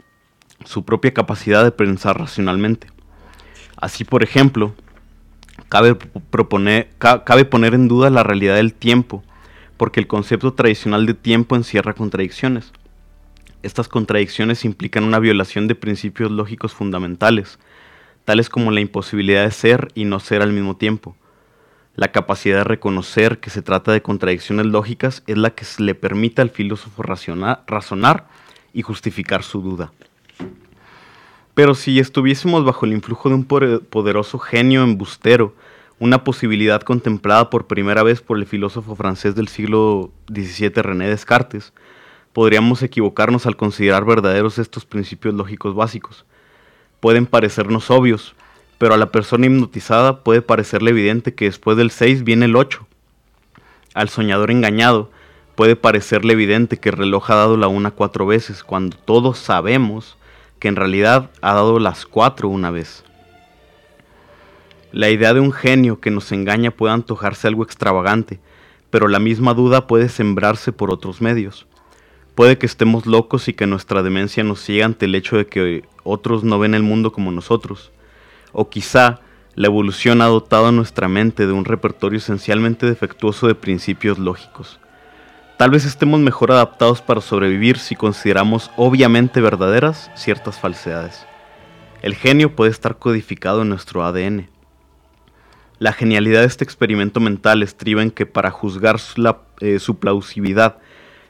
su 0.64 0.84
propia 0.84 1.12
capacidad 1.12 1.64
de 1.64 1.72
pensar 1.72 2.18
racionalmente. 2.18 2.86
Así, 3.76 4.04
por 4.04 4.22
ejemplo, 4.22 4.74
cabe, 5.68 5.96
proponer, 6.30 6.90
ca- 6.98 7.24
cabe 7.24 7.44
poner 7.44 7.74
en 7.74 7.88
duda 7.88 8.10
la 8.10 8.22
realidad 8.22 8.54
del 8.54 8.74
tiempo, 8.74 9.24
porque 9.76 9.98
el 9.98 10.06
concepto 10.06 10.52
tradicional 10.54 11.04
de 11.04 11.14
tiempo 11.14 11.56
encierra 11.56 11.94
contradicciones. 11.94 12.72
Estas 13.64 13.88
contradicciones 13.88 14.64
implican 14.64 15.02
una 15.02 15.18
violación 15.18 15.66
de 15.66 15.74
principios 15.74 16.30
lógicos 16.30 16.74
fundamentales, 16.74 17.58
tales 18.24 18.48
como 18.48 18.70
la 18.70 18.80
imposibilidad 18.80 19.42
de 19.44 19.50
ser 19.50 19.88
y 19.96 20.04
no 20.04 20.20
ser 20.20 20.42
al 20.42 20.52
mismo 20.52 20.76
tiempo. 20.76 21.16
La 21.94 22.10
capacidad 22.10 22.58
de 22.58 22.64
reconocer 22.64 23.38
que 23.38 23.50
se 23.50 23.60
trata 23.60 23.92
de 23.92 24.00
contradicciones 24.00 24.66
lógicas 24.66 25.22
es 25.26 25.36
la 25.36 25.50
que 25.50 25.66
le 25.78 25.94
permite 25.94 26.40
al 26.40 26.48
filósofo 26.48 27.02
razonar 27.02 28.26
y 28.72 28.82
justificar 28.82 29.42
su 29.42 29.60
duda. 29.60 29.92
Pero 31.54 31.74
si 31.74 31.98
estuviésemos 31.98 32.64
bajo 32.64 32.86
el 32.86 32.94
influjo 32.94 33.28
de 33.28 33.34
un 33.34 33.44
poderoso 33.44 34.38
genio 34.38 34.82
embustero, 34.82 35.54
una 35.98 36.24
posibilidad 36.24 36.80
contemplada 36.80 37.50
por 37.50 37.66
primera 37.66 38.02
vez 38.02 38.22
por 38.22 38.38
el 38.38 38.46
filósofo 38.46 38.96
francés 38.96 39.34
del 39.34 39.48
siglo 39.48 40.10
XVII 40.32 40.70
René 40.82 41.08
Descartes, 41.08 41.74
podríamos 42.32 42.82
equivocarnos 42.82 43.44
al 43.44 43.56
considerar 43.56 44.06
verdaderos 44.06 44.58
estos 44.58 44.86
principios 44.86 45.34
lógicos 45.34 45.74
básicos. 45.74 46.24
Pueden 47.00 47.26
parecernos 47.26 47.90
obvios, 47.90 48.34
pero 48.82 48.94
a 48.94 48.98
la 48.98 49.12
persona 49.12 49.46
hipnotizada 49.46 50.24
puede 50.24 50.42
parecerle 50.42 50.90
evidente 50.90 51.34
que 51.34 51.44
después 51.44 51.76
del 51.76 51.92
6 51.92 52.24
viene 52.24 52.46
el 52.46 52.56
8. 52.56 52.84
Al 53.94 54.08
soñador 54.08 54.50
engañado 54.50 55.08
puede 55.54 55.76
parecerle 55.76 56.32
evidente 56.32 56.80
que 56.80 56.88
el 56.88 56.96
reloj 56.96 57.30
ha 57.30 57.36
dado 57.36 57.56
la 57.56 57.68
una 57.68 57.92
cuatro 57.92 58.26
veces, 58.26 58.64
cuando 58.64 58.96
todos 58.96 59.38
sabemos 59.38 60.16
que 60.58 60.66
en 60.66 60.74
realidad 60.74 61.30
ha 61.42 61.54
dado 61.54 61.78
las 61.78 62.06
cuatro 62.06 62.48
una 62.48 62.72
vez. 62.72 63.04
La 64.90 65.10
idea 65.10 65.32
de 65.32 65.38
un 65.38 65.52
genio 65.52 66.00
que 66.00 66.10
nos 66.10 66.32
engaña 66.32 66.72
puede 66.72 66.92
antojarse 66.92 67.46
algo 67.46 67.62
extravagante, 67.62 68.40
pero 68.90 69.06
la 69.06 69.20
misma 69.20 69.54
duda 69.54 69.86
puede 69.86 70.08
sembrarse 70.08 70.72
por 70.72 70.90
otros 70.90 71.20
medios. 71.20 71.68
Puede 72.34 72.58
que 72.58 72.66
estemos 72.66 73.06
locos 73.06 73.46
y 73.46 73.52
que 73.52 73.68
nuestra 73.68 74.02
demencia 74.02 74.42
nos 74.42 74.60
ciega 74.60 74.86
ante 74.86 75.06
el 75.06 75.14
hecho 75.14 75.36
de 75.36 75.46
que 75.46 75.84
otros 76.02 76.42
no 76.42 76.58
ven 76.58 76.74
el 76.74 76.82
mundo 76.82 77.12
como 77.12 77.30
nosotros. 77.30 77.92
O 78.52 78.68
quizá 78.68 79.20
la 79.54 79.66
evolución 79.66 80.22
ha 80.22 80.26
dotado 80.26 80.66
a 80.66 80.72
nuestra 80.72 81.08
mente 81.08 81.46
de 81.46 81.52
un 81.52 81.64
repertorio 81.64 82.18
esencialmente 82.18 82.86
defectuoso 82.86 83.46
de 83.46 83.54
principios 83.54 84.18
lógicos. 84.18 84.80
Tal 85.58 85.70
vez 85.70 85.84
estemos 85.84 86.18
mejor 86.20 86.50
adaptados 86.50 87.02
para 87.02 87.20
sobrevivir 87.20 87.78
si 87.78 87.94
consideramos 87.94 88.70
obviamente 88.76 89.40
verdaderas 89.40 90.10
ciertas 90.14 90.58
falsedades. 90.58 91.26
El 92.00 92.14
genio 92.14 92.56
puede 92.56 92.70
estar 92.70 92.98
codificado 92.98 93.62
en 93.62 93.68
nuestro 93.68 94.04
ADN. 94.04 94.48
La 95.78 95.92
genialidad 95.92 96.40
de 96.40 96.46
este 96.46 96.64
experimento 96.64 97.20
mental 97.20 97.62
estriba 97.62 98.02
en 98.02 98.10
que 98.10 98.26
para 98.26 98.50
juzgar 98.50 98.98
su, 98.98 99.36
eh, 99.60 99.78
su 99.78 99.98
plausibilidad 99.98 100.78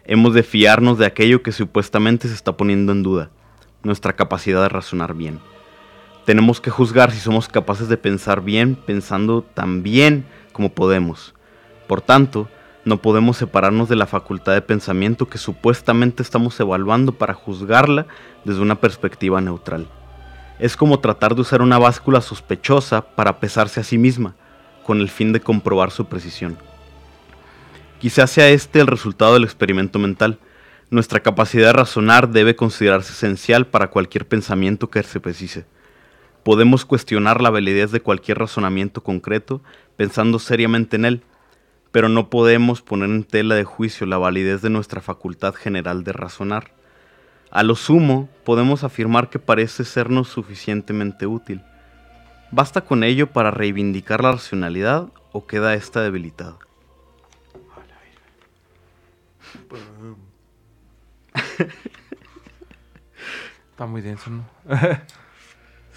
hemos 0.04 0.32
de 0.32 0.42
fiarnos 0.42 0.96
de 0.98 1.06
aquello 1.06 1.42
que 1.42 1.52
supuestamente 1.52 2.28
se 2.28 2.34
está 2.34 2.56
poniendo 2.56 2.92
en 2.92 3.02
duda, 3.02 3.30
nuestra 3.82 4.14
capacidad 4.14 4.62
de 4.62 4.68
razonar 4.68 5.14
bien. 5.14 5.40
Tenemos 6.24 6.60
que 6.60 6.70
juzgar 6.70 7.10
si 7.10 7.18
somos 7.18 7.48
capaces 7.48 7.88
de 7.88 7.96
pensar 7.96 8.42
bien 8.42 8.76
pensando 8.76 9.42
tan 9.42 9.82
bien 9.82 10.24
como 10.52 10.68
podemos. 10.68 11.34
Por 11.88 12.00
tanto, 12.00 12.48
no 12.84 13.02
podemos 13.02 13.36
separarnos 13.36 13.88
de 13.88 13.96
la 13.96 14.06
facultad 14.06 14.52
de 14.52 14.62
pensamiento 14.62 15.28
que 15.28 15.38
supuestamente 15.38 16.22
estamos 16.22 16.58
evaluando 16.60 17.12
para 17.12 17.34
juzgarla 17.34 18.06
desde 18.44 18.60
una 18.60 18.76
perspectiva 18.76 19.40
neutral. 19.40 19.88
Es 20.60 20.76
como 20.76 21.00
tratar 21.00 21.34
de 21.34 21.40
usar 21.40 21.60
una 21.60 21.78
báscula 21.78 22.20
sospechosa 22.20 23.02
para 23.02 23.40
pesarse 23.40 23.80
a 23.80 23.84
sí 23.84 23.98
misma, 23.98 24.36
con 24.84 25.00
el 25.00 25.10
fin 25.10 25.32
de 25.32 25.40
comprobar 25.40 25.90
su 25.90 26.06
precisión. 26.06 26.56
Quizás 28.00 28.30
sea 28.30 28.48
este 28.48 28.80
el 28.80 28.86
resultado 28.86 29.34
del 29.34 29.44
experimento 29.44 29.98
mental. 29.98 30.38
Nuestra 30.90 31.20
capacidad 31.20 31.68
de 31.68 31.72
razonar 31.72 32.28
debe 32.28 32.54
considerarse 32.54 33.12
esencial 33.12 33.66
para 33.66 33.90
cualquier 33.90 34.26
pensamiento 34.26 34.90
que 34.90 35.02
se 35.02 35.20
precise. 35.20 35.66
Podemos 36.44 36.84
cuestionar 36.84 37.40
la 37.40 37.50
validez 37.50 37.92
de 37.92 38.00
cualquier 38.00 38.38
razonamiento 38.38 39.02
concreto 39.02 39.62
pensando 39.96 40.38
seriamente 40.38 40.96
en 40.96 41.04
él, 41.04 41.22
pero 41.92 42.08
no 42.08 42.30
podemos 42.30 42.82
poner 42.82 43.10
en 43.10 43.22
tela 43.22 43.54
de 43.54 43.64
juicio 43.64 44.06
la 44.06 44.18
validez 44.18 44.62
de 44.62 44.70
nuestra 44.70 45.00
facultad 45.00 45.54
general 45.54 46.02
de 46.02 46.12
razonar. 46.12 46.72
A 47.50 47.62
lo 47.62 47.76
sumo, 47.76 48.28
podemos 48.44 48.82
afirmar 48.82 49.30
que 49.30 49.38
parece 49.38 49.84
sernos 49.84 50.28
suficientemente 50.28 51.26
útil. 51.26 51.62
¿Basta 52.50 52.80
con 52.80 53.04
ello 53.04 53.28
para 53.28 53.50
reivindicar 53.50 54.22
la 54.22 54.32
racionalidad 54.32 55.08
o 55.32 55.46
queda 55.46 55.74
esta 55.74 56.02
debilitada? 56.02 56.58
Está 63.70 63.86
muy 63.86 64.00
denso, 64.00 64.30
¿no? 64.30 64.44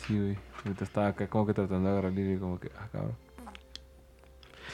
sí, 0.08 0.18
güey. 0.20 0.38
Ahorita 0.66 0.84
estaba 0.84 1.08
acá 1.08 1.28
como 1.28 1.46
que 1.46 1.54
tratando 1.54 1.88
de 1.88 1.92
agarrar 1.94 2.12
el 2.12 2.16
libro 2.18 2.34
y 2.36 2.40
como 2.40 2.60
que, 2.60 2.70
ah, 2.78 2.88
cabrón. 2.92 3.16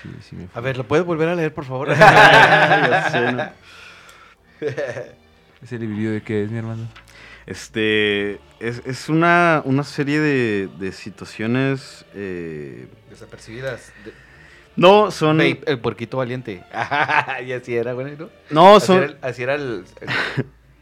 Sí, 0.02 0.10
sí 0.22 0.36
me 0.36 0.48
A 0.54 0.62
ver, 0.62 0.78
¿lo 0.78 0.88
puedes 0.88 1.06
volver 1.06 1.28
a 1.30 1.36
leer, 1.36 1.54
por 1.54 1.66
favor? 1.66 1.90
Ya 1.98 3.10
sé, 3.12 3.32
¿no? 3.32 3.44
¿Ese 5.62 5.78
librillo 5.78 6.12
de 6.12 6.22
qué 6.24 6.44
es, 6.44 6.52
mi 6.52 6.58
hermano? 6.58 6.88
Este 7.46 8.40
es, 8.60 8.82
es 8.86 9.10
una, 9.10 9.62
una 9.66 9.84
serie 9.84 10.20
de, 10.20 10.70
de 10.80 10.92
situaciones. 10.92 12.06
eh, 12.14 12.88
Desapercibidas. 13.10 13.92
De- 14.06 14.14
no, 14.78 15.12
son. 15.12 15.38
Babe, 15.38 15.62
el 15.68 15.80
porquito 15.80 16.18
valiente. 16.18 16.64
y 17.46 17.52
así 17.52 17.76
era, 17.76 17.94
güey, 17.94 18.16
¿no? 18.16 18.30
No, 18.50 18.78
Así 18.78 18.88
son. 18.88 18.98
era 18.98 19.06
el, 19.06 19.18
así 19.22 19.44
era 19.44 19.56
el, 19.56 19.84
Baby, 20.00 20.10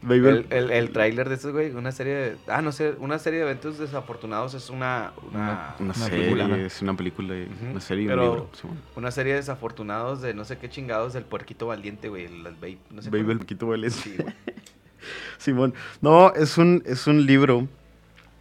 el, 0.08 0.46
el, 0.50 0.70
el 0.70 0.90
tráiler 0.92 1.28
de 1.28 1.34
estos, 1.34 1.52
güey. 1.52 1.70
Una 1.72 1.92
serie 1.92 2.14
de... 2.14 2.36
Ah, 2.48 2.62
no 2.62 2.72
sé. 2.72 2.94
Una 2.98 3.18
serie 3.18 3.40
de 3.40 3.44
eventos 3.46 3.78
desafortunados 3.78 4.54
es 4.54 4.70
una... 4.70 5.12
Una, 5.30 5.40
una, 5.40 5.74
una 5.80 5.94
serie, 5.94 6.18
película, 6.18 6.48
¿no? 6.48 6.56
es 6.56 6.80
una 6.82 6.96
película, 6.96 7.34
y- 7.36 7.48
una 7.70 7.80
serie 7.80 8.04
y 8.04 8.08
pero- 8.08 8.22
un 8.22 8.30
libro. 8.30 8.50
Una 8.96 9.10
serie 9.10 9.32
de 9.34 9.38
desafortunados 9.40 10.22
de 10.22 10.32
no 10.34 10.44
sé 10.44 10.58
qué 10.58 10.68
chingados 10.70 11.12
del 11.12 11.24
puerquito 11.24 11.66
valiente, 11.66 12.08
güey. 12.08 12.24
El, 12.26 12.46
el 12.46 12.54
Babe. 12.54 12.78
No 12.90 13.02
sé 13.02 13.10
Baby 13.10 13.22
cómo- 13.22 13.32
el 13.32 13.38
poquito 13.40 13.66
valiente. 13.66 13.98
Sí, 13.98 14.14
güey. 14.18 14.34
Simón. 15.38 15.74
No, 16.00 16.32
es 16.34 16.58
un, 16.58 16.82
es 16.86 17.06
un 17.06 17.24
libro 17.26 17.66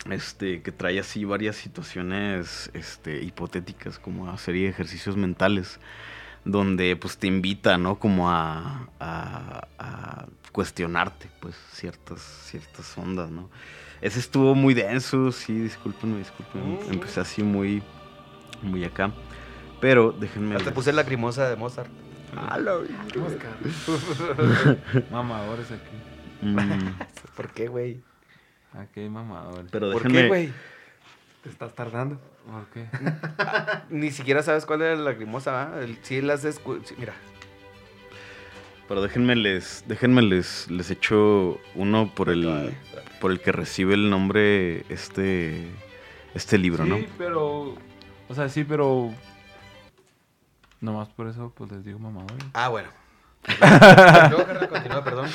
este, 0.09 0.61
que 0.61 0.71
trae 0.71 0.99
así 0.99 1.25
varias 1.25 1.55
situaciones 1.55 2.69
este, 2.73 3.21
hipotéticas, 3.23 3.99
como 3.99 4.23
una 4.23 4.37
serie 4.37 4.63
de 4.63 4.69
ejercicios 4.69 5.15
mentales, 5.17 5.79
donde 6.45 6.95
pues 6.95 7.17
te 7.17 7.27
invita, 7.27 7.77
¿no? 7.77 7.99
Como 7.99 8.29
a, 8.29 8.87
a- 8.99 9.67
a 9.77 10.25
cuestionarte, 10.51 11.29
pues, 11.39 11.55
ciertas, 11.71 12.21
ciertas 12.21 12.97
ondas, 12.97 13.29
¿no? 13.29 13.49
Ese 14.01 14.19
estuvo 14.19 14.55
muy 14.55 14.73
denso, 14.73 15.31
sí, 15.31 15.53
discúlpenme, 15.59 16.17
discúlpenme. 16.19 16.79
Mm. 16.87 16.93
Empecé 16.93 17.19
así 17.19 17.43
muy, 17.43 17.83
muy 18.61 18.83
acá. 18.83 19.11
Pero 19.81 20.11
déjenme... 20.11 20.55
Hasta 20.55 20.73
puse 20.73 20.93
lacrimosa 20.93 21.49
de 21.49 21.55
Mozart. 21.55 21.89
Ah, 22.35 22.59
la 22.59 22.75
Mamadores 25.11 25.71
aquí. 25.71 25.95
Mm, 26.41 26.57
¿Por 27.35 27.49
qué, 27.51 27.67
güey? 27.67 28.01
Aquí 28.73 29.01
hay 29.01 29.09
mamadores. 29.09 29.69
pero 29.71 29.91
¿Por 29.91 30.03
déjenme... 30.03 30.21
qué, 30.21 30.27
güey? 30.27 30.53
Te 31.43 31.49
estás 31.49 31.73
tardando. 31.73 32.19
¿Por 32.49 32.65
qué? 32.67 32.85
Ni 33.89 34.11
siquiera 34.11 34.43
sabes 34.43 34.65
cuál 34.65 34.81
era 34.81 34.95
la 34.95 35.11
lacrimosa. 35.11 35.79
El- 35.81 35.97
Sí, 36.03 36.21
las 36.21 36.45
escu- 36.45 36.83
sí, 36.83 36.95
Mira. 36.97 37.13
Pero 38.89 39.03
déjenme 39.03 39.35
les, 39.35 39.85
déjenme 39.87 40.23
les, 40.23 40.67
les 40.71 40.89
echo 40.89 41.61
uno 41.75 42.11
por 42.15 42.29
el, 42.29 42.75
por 43.21 43.29
el 43.29 43.39
que 43.39 43.51
recibe 43.51 43.93
el 43.93 44.09
nombre 44.09 44.83
este, 44.89 45.67
este 46.33 46.57
libro, 46.57 46.83
sí, 46.85 46.89
¿no? 46.89 46.97
pero... 47.15 47.75
O 48.27 48.33
sea, 48.33 48.49
sí, 48.49 48.63
pero... 48.63 49.13
Nomás 50.81 51.07
por 51.09 51.27
eso, 51.27 51.53
pues 51.55 51.71
les 51.71 51.85
digo 51.85 51.99
mamadores. 51.99 52.43
Ah, 52.53 52.69
bueno. 52.69 52.89
Continúa, 53.43 55.03
perdón. 55.03 55.27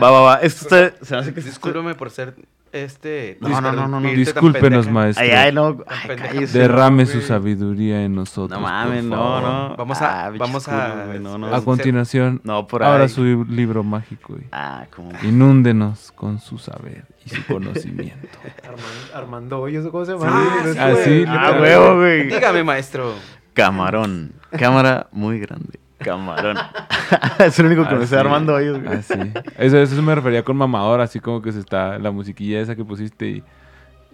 Va, 0.00 0.10
va, 0.10 0.20
va. 0.20 0.34
Esto 0.36 0.64
está, 0.76 1.04
se 1.04 1.16
hace 1.16 1.32
que 1.34 1.40
esto- 1.40 1.50
Discúlpame 1.50 1.94
por 1.94 2.10
ser 2.10 2.34
este. 2.72 3.38
No, 3.40 3.48
no, 3.60 3.72
no, 3.72 3.86
no, 3.88 4.00
no. 4.00 4.08
Discúlpenos, 4.10 4.88
maestro. 4.88 5.24
Ay, 5.24 5.30
ay, 5.30 5.52
no. 5.52 5.78
Ay, 5.86 6.16
cállese, 6.16 6.58
Derrame 6.58 7.06
su 7.06 7.14
güey. 7.18 7.26
sabiduría 7.26 8.02
en 8.02 8.14
nosotros. 8.14 8.58
No 8.58 8.66
mames, 8.66 9.04
no, 9.04 9.40
no. 9.40 9.76
Vamos 9.76 10.00
a- 10.02 10.26
Ah, 10.26 10.30
vamos 10.30 10.68
a- 10.68 10.90
culos, 10.90 11.06
güey, 11.06 11.20
no, 11.20 11.38
no. 11.38 11.54
A 11.54 11.62
continuación, 11.64 12.40
No, 12.44 12.66
por 12.66 12.82
ahora 12.82 13.04
ahí. 13.04 13.08
su 13.08 13.44
libro 13.48 13.84
mágico. 13.84 14.36
y 14.38 14.46
Ah, 14.52 14.86
como... 14.94 15.10
Inúndenos 15.22 16.10
con 16.12 16.40
su 16.40 16.58
saber 16.58 17.04
y 17.24 17.30
su 17.30 17.44
conocimiento. 17.46 18.38
Armando, 19.14 19.60
Hoyos, 19.60 19.86
¿cómo 19.90 20.04
se 20.04 20.12
llama? 20.12 20.26
Ah, 20.28 20.62
sí, 20.72 20.78
Ah, 20.78 20.90
güey. 20.90 21.04
sí, 21.04 21.24
Ah, 21.28 21.32
literal. 21.50 21.60
huevo, 21.62 21.96
güey. 21.98 22.26
Dígame, 22.28 22.64
maestro. 22.64 23.14
Camarón. 23.52 24.32
Cámara 24.58 25.06
muy 25.12 25.38
grande. 25.38 25.78
Camarón. 25.98 26.56
es 27.38 27.58
el 27.58 27.66
único 27.66 27.84
que 27.88 27.94
me 27.94 28.00
Ah, 28.00 28.04
está 28.04 28.16
sí. 28.16 28.20
armando 28.20 28.58
ellos, 28.58 28.82
güey. 28.82 28.96
Ah, 28.98 29.02
sí. 29.02 29.14
Eso, 29.58 29.78
eso 29.78 30.02
me 30.02 30.14
refería 30.14 30.42
con 30.42 30.56
mamador, 30.56 31.00
así 31.00 31.20
como 31.20 31.40
que 31.40 31.52
se 31.52 31.60
está 31.60 31.98
la 31.98 32.10
musiquilla 32.10 32.60
esa 32.60 32.74
que 32.76 32.84
pusiste 32.84 33.26
y, 33.28 33.42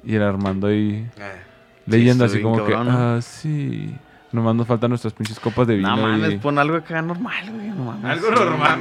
y 0.04 0.14
el 0.14 0.22
Armando 0.22 0.66
ahí 0.68 1.08
leyendo 1.86 2.24
estoy 2.24 2.38
así 2.38 2.42
como 2.42 2.64
que, 2.64 2.74
ah, 2.76 3.18
sí. 3.22 3.94
Nomás 4.32 4.54
nos 4.54 4.66
faltan 4.68 4.90
nuestras 4.90 5.12
pinches 5.12 5.40
copas 5.40 5.66
de 5.66 5.74
vino. 5.76 5.88
No 5.88 5.96
mames, 6.02 6.34
y- 6.34 6.36
pon 6.38 6.56
algo 6.58 6.76
acá 6.76 7.02
normal, 7.02 7.50
güey. 7.50 7.68
No 7.70 7.84
mames. 7.86 8.04
Algo 8.12 8.30
normal. 8.30 8.78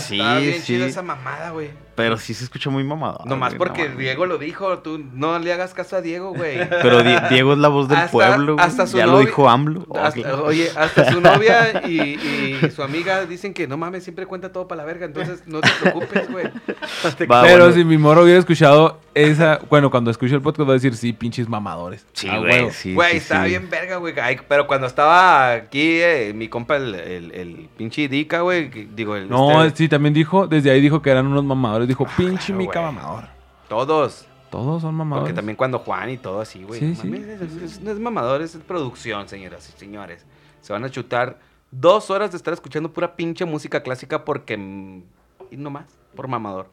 Sí, 0.00 0.16
bien 0.16 0.54
sí. 0.54 0.62
chida 0.64 0.86
esa 0.86 1.02
mamada, 1.02 1.50
güey. 1.50 1.70
Pero 1.98 2.16
sí 2.16 2.32
se 2.32 2.44
escucha 2.44 2.70
muy 2.70 2.84
mamado. 2.84 3.20
Nomás 3.26 3.50
güey, 3.50 3.58
porque 3.58 3.88
no. 3.90 3.96
Diego 3.96 4.24
lo 4.24 4.38
dijo. 4.38 4.78
Tú 4.78 5.04
no 5.12 5.38
le 5.38 5.52
hagas 5.52 5.74
caso 5.74 5.96
a 5.96 6.00
Diego, 6.00 6.32
güey. 6.32 6.58
Pero 6.70 7.02
Di- 7.02 7.16
Diego 7.28 7.52
es 7.52 7.58
la 7.58 7.68
voz 7.68 7.88
del 7.88 7.98
Hasta- 7.98 8.10
pueblo. 8.12 8.54
güey. 8.54 8.64
hasta 8.66 8.86
su 8.86 8.96
ya 8.96 9.06
lo 9.06 9.12
novia- 9.12 9.26
dijo 9.26 9.48
AMLO. 9.48 9.84
Oh, 9.88 9.98
Hasta- 9.98 10.20
claro. 10.22 10.44
oye, 10.44 10.68
hasta 10.76 11.10
su 11.12 11.20
novia 11.20 11.82
y, 11.86 12.00
y 12.00 12.70
su 12.74 12.82
amiga 12.82 13.26
dicen 13.26 13.52
que 13.52 13.66
no 13.66 13.76
mames, 13.76 14.04
siempre 14.04 14.24
cuenta 14.26 14.52
todo 14.52 14.66
para 14.68 14.82
la 14.82 14.86
verga. 14.86 15.06
Entonces 15.06 15.42
no 15.46 15.60
te 15.60 15.68
preocupes, 15.82 16.30
güey. 16.30 16.46
Va, 17.30 17.42
Pero 17.42 17.64
bueno. 17.64 17.72
si 17.72 17.84
mi 17.84 17.98
moro 17.98 18.22
hubiera 18.22 18.38
escuchado 18.38 19.00
esa, 19.14 19.58
bueno, 19.68 19.90
cuando 19.90 20.10
escuche 20.12 20.34
el 20.36 20.40
podcast 20.42 20.68
va 20.68 20.72
a 20.72 20.74
decir, 20.74 20.94
sí, 20.94 21.12
pinches 21.12 21.48
mamadores. 21.48 22.06
Sí, 22.12 22.28
Ah, 22.30 22.38
güey, 22.38 22.70
sí, 22.70 22.94
Güey, 22.94 23.10
sí, 23.12 23.16
estaba 23.16 23.44
sí. 23.44 23.50
bien 23.50 23.68
verga, 23.68 23.96
güey. 23.96 24.14
Ay, 24.20 24.38
Pero 24.48 24.68
cuando 24.68 24.86
estaba 24.86 25.52
aquí, 25.52 25.98
eh, 26.00 26.32
mi 26.34 26.46
compa, 26.48 26.76
el, 26.76 26.94
el, 26.94 27.32
el 27.34 27.68
pinche 27.76 28.06
Dica, 28.08 28.42
güey. 28.42 28.68
Digo, 28.94 29.16
el. 29.16 29.28
No, 29.28 29.64
este- 29.64 29.78
sí, 29.78 29.88
también 29.88 30.14
dijo, 30.14 30.46
desde 30.46 30.70
ahí 30.70 30.80
dijo 30.80 31.02
que 31.02 31.10
eran 31.10 31.26
unos 31.26 31.42
mamadores. 31.44 31.87
Dijo, 31.88 32.06
pinche 32.16 32.46
claro, 32.46 32.58
mica 32.58 32.80
güey. 32.80 32.92
mamador. 32.94 33.24
Todos. 33.68 34.26
Todos 34.50 34.82
son 34.82 34.94
mamadores. 34.94 35.22
Porque 35.24 35.34
también 35.36 35.56
cuando 35.56 35.78
Juan 35.80 36.10
y 36.10 36.18
todo 36.18 36.40
así, 36.40 36.62
güey. 36.62 36.80
Sí, 36.80 36.86
no 36.86 36.94
sí. 36.96 37.08
mames, 37.08 37.40
es- 37.40 37.62
es- 37.62 37.80
no 37.80 37.90
es 37.90 37.98
mamador, 37.98 38.40
es 38.42 38.56
producción, 38.56 39.28
señoras 39.28 39.68
y 39.74 39.78
señores. 39.78 40.24
Se 40.60 40.72
van 40.72 40.84
a 40.84 40.90
chutar 40.90 41.38
dos 41.70 42.10
horas 42.10 42.30
de 42.30 42.36
estar 42.38 42.54
escuchando 42.54 42.90
pura 42.92 43.14
pinche 43.16 43.44
música 43.44 43.82
clásica 43.82 44.24
porque... 44.24 44.56
mm, 44.56 45.02
Y 45.50 45.56
no 45.56 45.70
más, 45.70 45.86
por 46.14 46.28
mamador. 46.28 46.70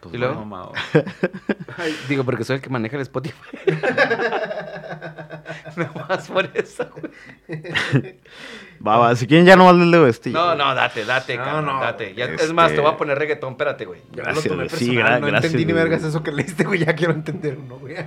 Pues 0.00 0.14
¿Y 0.14 0.18
luego? 0.18 0.34
Mamador. 0.36 0.72
Ay, 1.76 1.94
digo, 2.08 2.24
porque 2.24 2.42
soy 2.44 2.56
el 2.56 2.62
que 2.62 2.70
maneja 2.70 2.96
el 2.96 3.02
Spotify. 3.02 3.36
no 5.76 5.90
más 6.08 6.28
por 6.28 6.50
eso, 6.54 6.88
güey. 6.90 7.12
Va, 8.86 8.96
va, 8.96 9.14
si 9.14 9.26
quieren 9.26 9.44
ya 9.44 9.56
no 9.56 9.66
más 9.66 9.74
leo 9.76 10.06
este. 10.06 10.30
No, 10.30 10.54
no, 10.54 10.74
date, 10.74 11.04
date, 11.04 11.36
No, 11.36 11.44
cabrón, 11.44 11.66
no, 11.66 11.80
date. 11.82 12.14
Ya, 12.14 12.24
este- 12.24 12.44
Es 12.44 12.52
más, 12.54 12.72
te 12.72 12.80
voy 12.80 12.90
a 12.90 12.96
poner 12.96 13.18
reggaetón, 13.18 13.50
espérate, 13.52 13.84
güey. 13.84 14.00
Yo 14.10 14.22
Gracias, 14.22 14.46
lo 14.46 14.52
tomé 14.52 14.64
güey. 14.68 14.78
Sí, 14.78 14.86
personal, 14.86 15.12
gra- 15.12 15.20
no 15.20 15.26
gracias, 15.26 15.44
entendí 15.52 15.66
ni 15.66 15.72
vergas 15.74 16.02
eso 16.02 16.22
que 16.22 16.32
leíste, 16.32 16.64
güey. 16.64 16.78
Ya 16.86 16.94
quiero 16.94 17.12
entender 17.12 17.58
uno, 17.58 17.78
güey. 17.78 17.96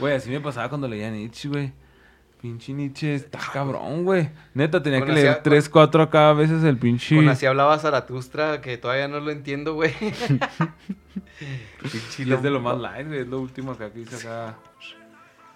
Güey, 0.00 0.14
así 0.16 0.30
me 0.30 0.40
pasaba 0.40 0.68
cuando 0.68 0.88
leía 0.88 1.10
Nietzsche, 1.10 1.48
güey. 1.48 1.72
Pinche 2.40 2.72
Nietzsche 2.72 3.14
está 3.14 3.38
cabrón, 3.52 4.04
güey. 4.04 4.30
Neta, 4.52 4.82
tenía 4.82 4.98
Con 4.98 5.08
que 5.08 5.14
leer 5.14 5.40
tres, 5.44 5.68
cuatro 5.68 6.02
a 6.02 6.10
cada 6.10 6.32
veces 6.32 6.64
el 6.64 6.76
pinche. 6.76 7.14
Con 7.14 7.28
así 7.28 7.46
hablaba 7.46 7.78
Zaratustra, 7.78 8.60
que 8.60 8.76
todavía 8.78 9.06
no 9.06 9.20
lo 9.20 9.30
entiendo, 9.30 9.74
güey. 9.74 9.94
Y 12.18 12.32
es 12.32 12.42
de 12.42 12.50
lo 12.50 12.60
más 12.60 12.78
light, 12.78 13.06
güey. 13.06 13.20
Es 13.20 13.28
lo 13.28 13.40
último 13.40 13.72
acá 13.72 13.90
que 13.90 14.00
dice 14.00 14.16
acá. 14.16 14.56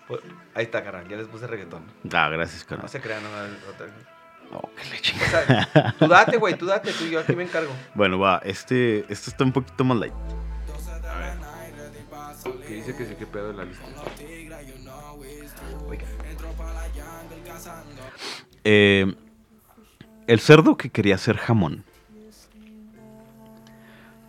Pues, 0.09 0.20
Ahí 0.54 0.64
está, 0.64 0.82
carnal, 0.82 1.06
ya 1.06 1.16
les 1.16 1.28
puse 1.28 1.46
reggaetón. 1.46 1.82
Ah, 2.12 2.28
gracias, 2.30 2.62
No 2.62 2.68
carnal. 2.68 2.88
se 2.88 3.00
crean, 3.00 3.22
no, 3.22 3.28
no, 3.30 4.09
Oh, 4.50 4.70
qué 4.74 4.88
leche. 4.88 5.14
O 5.14 5.28
sea, 5.28 5.94
tú 5.98 6.09
date, 6.09 6.38
güey, 6.38 6.56
tú 6.56 6.64
date, 6.64 6.90
tú, 6.92 7.04
yo 7.04 7.20
aquí 7.20 7.36
me 7.36 7.42
encargo. 7.42 7.70
Bueno, 7.94 8.18
va, 8.18 8.40
este, 8.44 9.00
este 9.12 9.30
está 9.30 9.44
un 9.44 9.52
poquito 9.52 9.84
más 9.84 9.98
light. 9.98 10.14
Que 12.66 12.74
dice 12.74 12.96
que 12.96 13.04
sí, 13.04 13.14
que 13.14 13.26
pedo 13.26 13.48
de 13.48 13.54
la 13.54 13.64
lista. 13.64 13.84
Eh, 18.64 19.14
el 20.26 20.40
cerdo 20.40 20.76
que 20.76 20.90
quería 20.90 21.18
ser 21.18 21.36
jamón. 21.36 21.84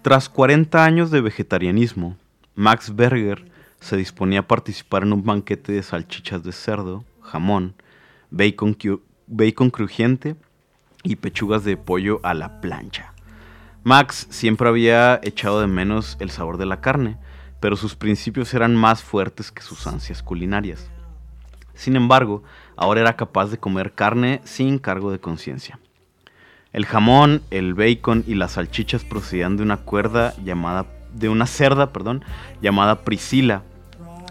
Tras 0.02 0.30
40 0.30 0.84
años 0.84 1.12
de 1.12 1.22
vegetarianismo, 1.22 2.18
Max 2.56 2.96
Berger 2.96 3.49
se 3.80 3.98
disponía 3.98 4.42
a 4.42 4.48
participar 4.48 5.04
en 5.04 5.14
un 5.14 5.24
banquete 5.24 5.72
de 5.72 5.84
salchichas 5.84 6.44
de 6.44 6.52
cerdo, 6.52 7.04
jamón, 7.22 7.76
bacon, 8.30 8.78
bacon 9.28 9.70
crujiente 9.70 10.36
y 11.04 11.16
pechugas 11.16 11.64
de 11.64 11.78
pollo 11.78 12.20
a 12.24 12.34
la 12.34 12.62
plancha. 12.62 13.14
Max 13.84 14.28
siempre 14.30 14.68
había 14.68 15.20
echado 15.24 15.62
de 15.62 15.68
menos 15.68 16.18
el 16.20 16.30
sabor 16.30 16.58
de 16.58 16.66
la 16.66 16.82
carne, 16.82 17.18
pero 17.60 17.76
sus 17.76 17.96
principios 17.96 18.54
eran 18.54 18.76
más 18.76 19.04
fuertes 19.04 19.52
que 19.52 19.62
sus 19.62 19.88
ansias 19.88 20.22
culinarias. 20.22 20.90
Sin 21.74 21.96
embargo, 21.96 22.44
ahora 22.76 23.02
era 23.02 23.16
capaz 23.16 23.48
de 23.48 23.58
comer 23.58 23.94
carne 23.94 24.42
sin 24.44 24.80
cargo 24.80 25.12
de 25.12 25.20
conciencia. 25.20 25.80
El 26.74 26.86
jamón, 26.86 27.42
el 27.52 27.74
bacon 27.74 28.24
y 28.28 28.36
las 28.36 28.54
salchichas 28.54 29.04
procedían 29.04 29.58
de 29.58 29.64
una 29.64 29.78
cuerda 29.78 30.34
llamada 30.44 30.86
de 31.14 31.30
una 31.30 31.48
cerda, 31.48 31.92
perdón, 31.92 32.24
llamada 32.62 33.04
Priscila, 33.04 33.64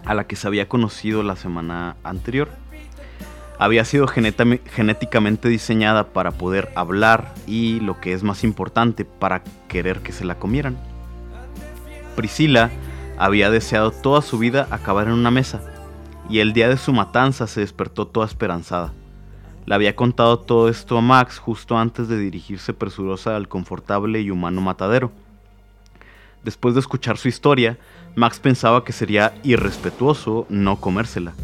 a 0.09 0.15
la 0.15 0.27
que 0.27 0.37
se 0.37 0.49
había 0.49 0.69
conocido 0.69 1.23
la 1.23 1.37
semana 1.37 1.97
anterior. 2.03 2.49
Había 3.59 3.85
sido 3.85 4.07
genéticamente 4.07 5.51
diseñada 5.51 6.09
para 6.15 6.31
poder 6.31 6.71
hablar 6.75 7.35
y, 7.47 7.81
lo 7.81 8.01
que 8.01 8.15
es 8.15 8.23
más 8.23 8.43
importante, 8.43 9.05
para 9.05 9.43
querer 9.69 10.01
que 10.01 10.13
se 10.13 10.25
la 10.25 10.39
comieran. 10.39 10.79
Priscila 12.17 12.71
había 13.19 13.51
deseado 13.51 13.91
toda 13.91 14.23
su 14.23 14.39
vida 14.39 14.67
acabar 14.71 15.09
en 15.09 15.13
una 15.13 15.31
mesa, 15.31 15.61
y 16.31 16.39
el 16.39 16.55
día 16.55 16.71
de 16.71 16.79
su 16.79 16.95
matanza 16.95 17.47
se 17.47 17.61
despertó 17.61 18.07
toda 18.07 18.27
esperanzada. 18.27 18.95
Le 19.67 19.75
había 19.75 19.95
contado 19.95 20.39
todo 20.39 20.71
esto 20.71 20.97
a 20.97 21.03
Max 21.03 21.39
justo 21.39 21.77
antes 21.77 22.09
de 22.09 22.17
dirigirse 22.17 22.73
presurosa 22.73 23.37
al 23.37 23.49
confortable 23.49 24.23
y 24.23 24.31
humano 24.31 24.63
matadero. 24.63 25.13
Después 26.45 26.73
de 26.75 26.81
escuchar 26.81 27.19
su 27.19 27.29
historia, 27.29 27.77
Max 28.19 28.41
pensaba 28.41 28.83
que 28.83 28.93
sería 28.93 29.33
irrespetuoso 29.45 30.45
no 30.49 30.81
comérsela. 30.81 31.35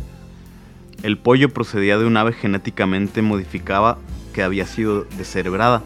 El 1.05 1.19
pollo 1.19 1.49
procedía 1.51 1.99
de 1.99 2.05
un 2.05 2.17
ave 2.17 2.33
genéticamente 2.33 3.23
modificada 3.23 3.97
que 4.33 4.43
había 4.43 4.67
sido 4.67 5.05
descerebrada. 5.17 5.85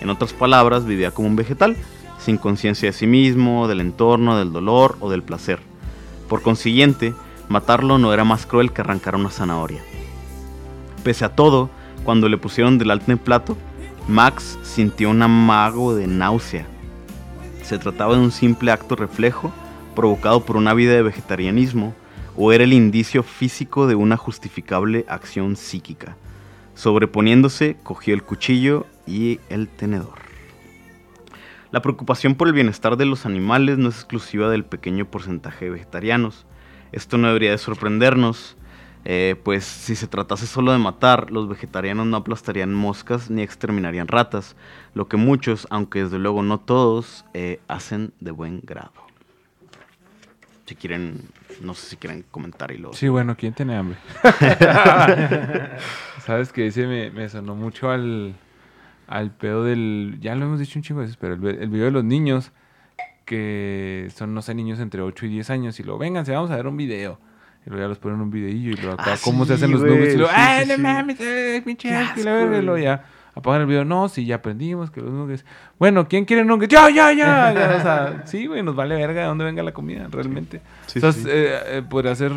En 0.00 0.10
otras 0.10 0.32
palabras, 0.32 0.86
vivía 0.86 1.12
como 1.12 1.28
un 1.28 1.36
vegetal, 1.36 1.76
sin 2.18 2.36
conciencia 2.36 2.88
de 2.88 2.92
sí 2.92 3.06
mismo, 3.06 3.68
del 3.68 3.78
entorno, 3.78 4.36
del 4.36 4.52
dolor 4.52 4.96
o 4.98 5.08
del 5.08 5.22
placer. 5.22 5.60
Por 6.28 6.42
consiguiente, 6.42 7.14
matarlo 7.48 7.98
no 7.98 8.12
era 8.12 8.24
más 8.24 8.44
cruel 8.44 8.72
que 8.72 8.80
arrancar 8.80 9.14
una 9.14 9.30
zanahoria. 9.30 9.82
Pese 11.04 11.24
a 11.24 11.36
todo, 11.36 11.70
cuando 12.02 12.28
le 12.28 12.38
pusieron 12.38 12.76
delante 12.76 13.12
el 13.12 13.18
plato, 13.18 13.56
Max 14.08 14.58
sintió 14.64 15.10
un 15.10 15.22
amago 15.22 15.94
de 15.94 16.08
náusea. 16.08 16.66
¿Se 17.62 17.78
trataba 17.78 18.14
de 18.14 18.20
un 18.20 18.32
simple 18.32 18.72
acto 18.72 18.96
reflejo 18.96 19.52
provocado 19.94 20.44
por 20.44 20.56
una 20.56 20.74
vida 20.74 20.92
de 20.92 21.02
vegetarianismo 21.02 21.94
o 22.36 22.52
era 22.52 22.64
el 22.64 22.72
indicio 22.72 23.22
físico 23.22 23.86
de 23.86 23.94
una 23.94 24.16
justificable 24.16 25.04
acción 25.08 25.56
psíquica? 25.56 26.16
Sobreponiéndose, 26.74 27.76
cogió 27.82 28.14
el 28.14 28.22
cuchillo 28.22 28.86
y 29.06 29.40
el 29.48 29.68
tenedor. 29.68 30.18
La 31.70 31.82
preocupación 31.82 32.34
por 32.34 32.48
el 32.48 32.54
bienestar 32.54 32.96
de 32.96 33.04
los 33.04 33.26
animales 33.26 33.78
no 33.78 33.88
es 33.88 33.96
exclusiva 33.96 34.48
del 34.48 34.64
pequeño 34.64 35.06
porcentaje 35.06 35.64
de 35.64 35.72
vegetarianos. 35.72 36.46
Esto 36.92 37.18
no 37.18 37.26
debería 37.26 37.50
de 37.50 37.58
sorprendernos, 37.58 38.56
eh, 39.04 39.36
pues 39.42 39.64
si 39.64 39.96
se 39.96 40.06
tratase 40.06 40.46
solo 40.46 40.72
de 40.72 40.78
matar, 40.78 41.30
los 41.30 41.48
vegetarianos 41.48 42.06
no 42.06 42.16
aplastarían 42.16 42.72
moscas 42.72 43.30
ni 43.30 43.42
exterminarían 43.42 44.08
ratas, 44.08 44.56
lo 44.94 45.08
que 45.08 45.18
muchos, 45.18 45.66
aunque 45.70 46.04
desde 46.04 46.18
luego 46.18 46.42
no 46.42 46.58
todos, 46.58 47.24
eh, 47.34 47.60
hacen 47.68 48.14
de 48.20 48.30
buen 48.30 48.60
grado. 48.64 49.03
Si 50.66 50.74
quieren, 50.76 51.20
no 51.60 51.74
sé 51.74 51.90
si 51.90 51.96
quieren 51.96 52.24
comentar 52.30 52.70
y 52.72 52.78
luego... 52.78 52.94
Sí, 52.94 53.08
bueno, 53.08 53.36
¿quién 53.36 53.52
tiene 53.52 53.76
hambre? 53.76 53.98
Sabes 56.24 56.52
que 56.52 56.66
ese 56.68 56.86
me, 56.86 57.10
me 57.10 57.28
sonó 57.28 57.54
mucho 57.54 57.90
al, 57.90 58.34
al 59.06 59.30
pedo 59.30 59.64
del. 59.64 60.16
Ya 60.20 60.34
lo 60.34 60.46
hemos 60.46 60.58
dicho 60.58 60.78
un 60.78 60.82
chingo 60.82 61.00
de 61.00 61.06
veces, 61.06 61.18
pero 61.20 61.34
el, 61.34 61.68
video 61.68 61.84
de 61.84 61.90
los 61.90 62.04
niños, 62.04 62.52
que 63.26 64.08
son, 64.14 64.32
no 64.34 64.40
sé, 64.40 64.54
niños 64.54 64.80
entre 64.80 65.02
8 65.02 65.26
y 65.26 65.28
10 65.28 65.50
años, 65.50 65.78
y 65.80 65.82
luego, 65.82 65.98
vénganse, 65.98 66.32
vamos 66.32 66.50
a 66.50 66.56
ver 66.56 66.66
un 66.66 66.76
video. 66.76 67.18
Y 67.66 67.70
luego 67.70 67.84
ya 67.84 67.88
los 67.88 67.98
ponen 67.98 68.20
un 68.20 68.30
videillo 68.30 68.70
y 68.70 68.76
luego 68.76 68.92
acá, 68.92 69.14
Ah, 69.14 69.18
cómo 69.22 69.44
se 69.44 69.54
hacen 69.54 69.70
los 69.70 69.82
nuggets. 69.82 70.14
Y 70.14 70.16
luego, 70.16 70.30
sí, 70.32 70.38
¡ay, 70.38 70.64
sí, 70.64 70.72
no 70.72 70.78
mames! 70.78 71.20
eh, 71.20 71.62
pinche 71.64 71.94
asco", 71.94 72.20
y 72.20 72.22
la 72.22 72.32
asco, 72.32 72.44
verga", 72.44 72.58
y 72.58 72.62
luego 72.64 72.78
ya 72.78 73.04
apagan 73.34 73.62
el 73.62 73.66
video. 73.66 73.84
No, 73.84 74.08
sí, 74.08 74.24
ya 74.26 74.36
aprendimos 74.36 74.90
que 74.90 75.00
los 75.00 75.10
nuggets. 75.10 75.44
Bueno, 75.78 76.08
¿quién 76.08 76.24
quiere 76.24 76.44
nuggets? 76.44 76.72
¡Ya, 76.72 76.88
ya, 76.90 77.12
ya! 77.12 77.52
ya", 77.52 77.76
O 77.78 77.82
sea, 77.82 78.22
sí, 78.26 78.46
güey, 78.46 78.62
nos 78.62 78.74
vale 78.76 78.94
verga 78.96 79.22
de 79.22 79.26
dónde 79.26 79.44
venga 79.44 79.62
la 79.62 79.72
comida, 79.72 80.06
realmente. 80.10 80.60
Sí, 80.86 80.98
o 80.98 81.00
sea, 81.00 81.12
sí. 81.12 81.20
es, 81.20 81.26
eh, 81.26 81.78
eh, 81.78 81.82
podría 81.88 82.14
ser 82.14 82.32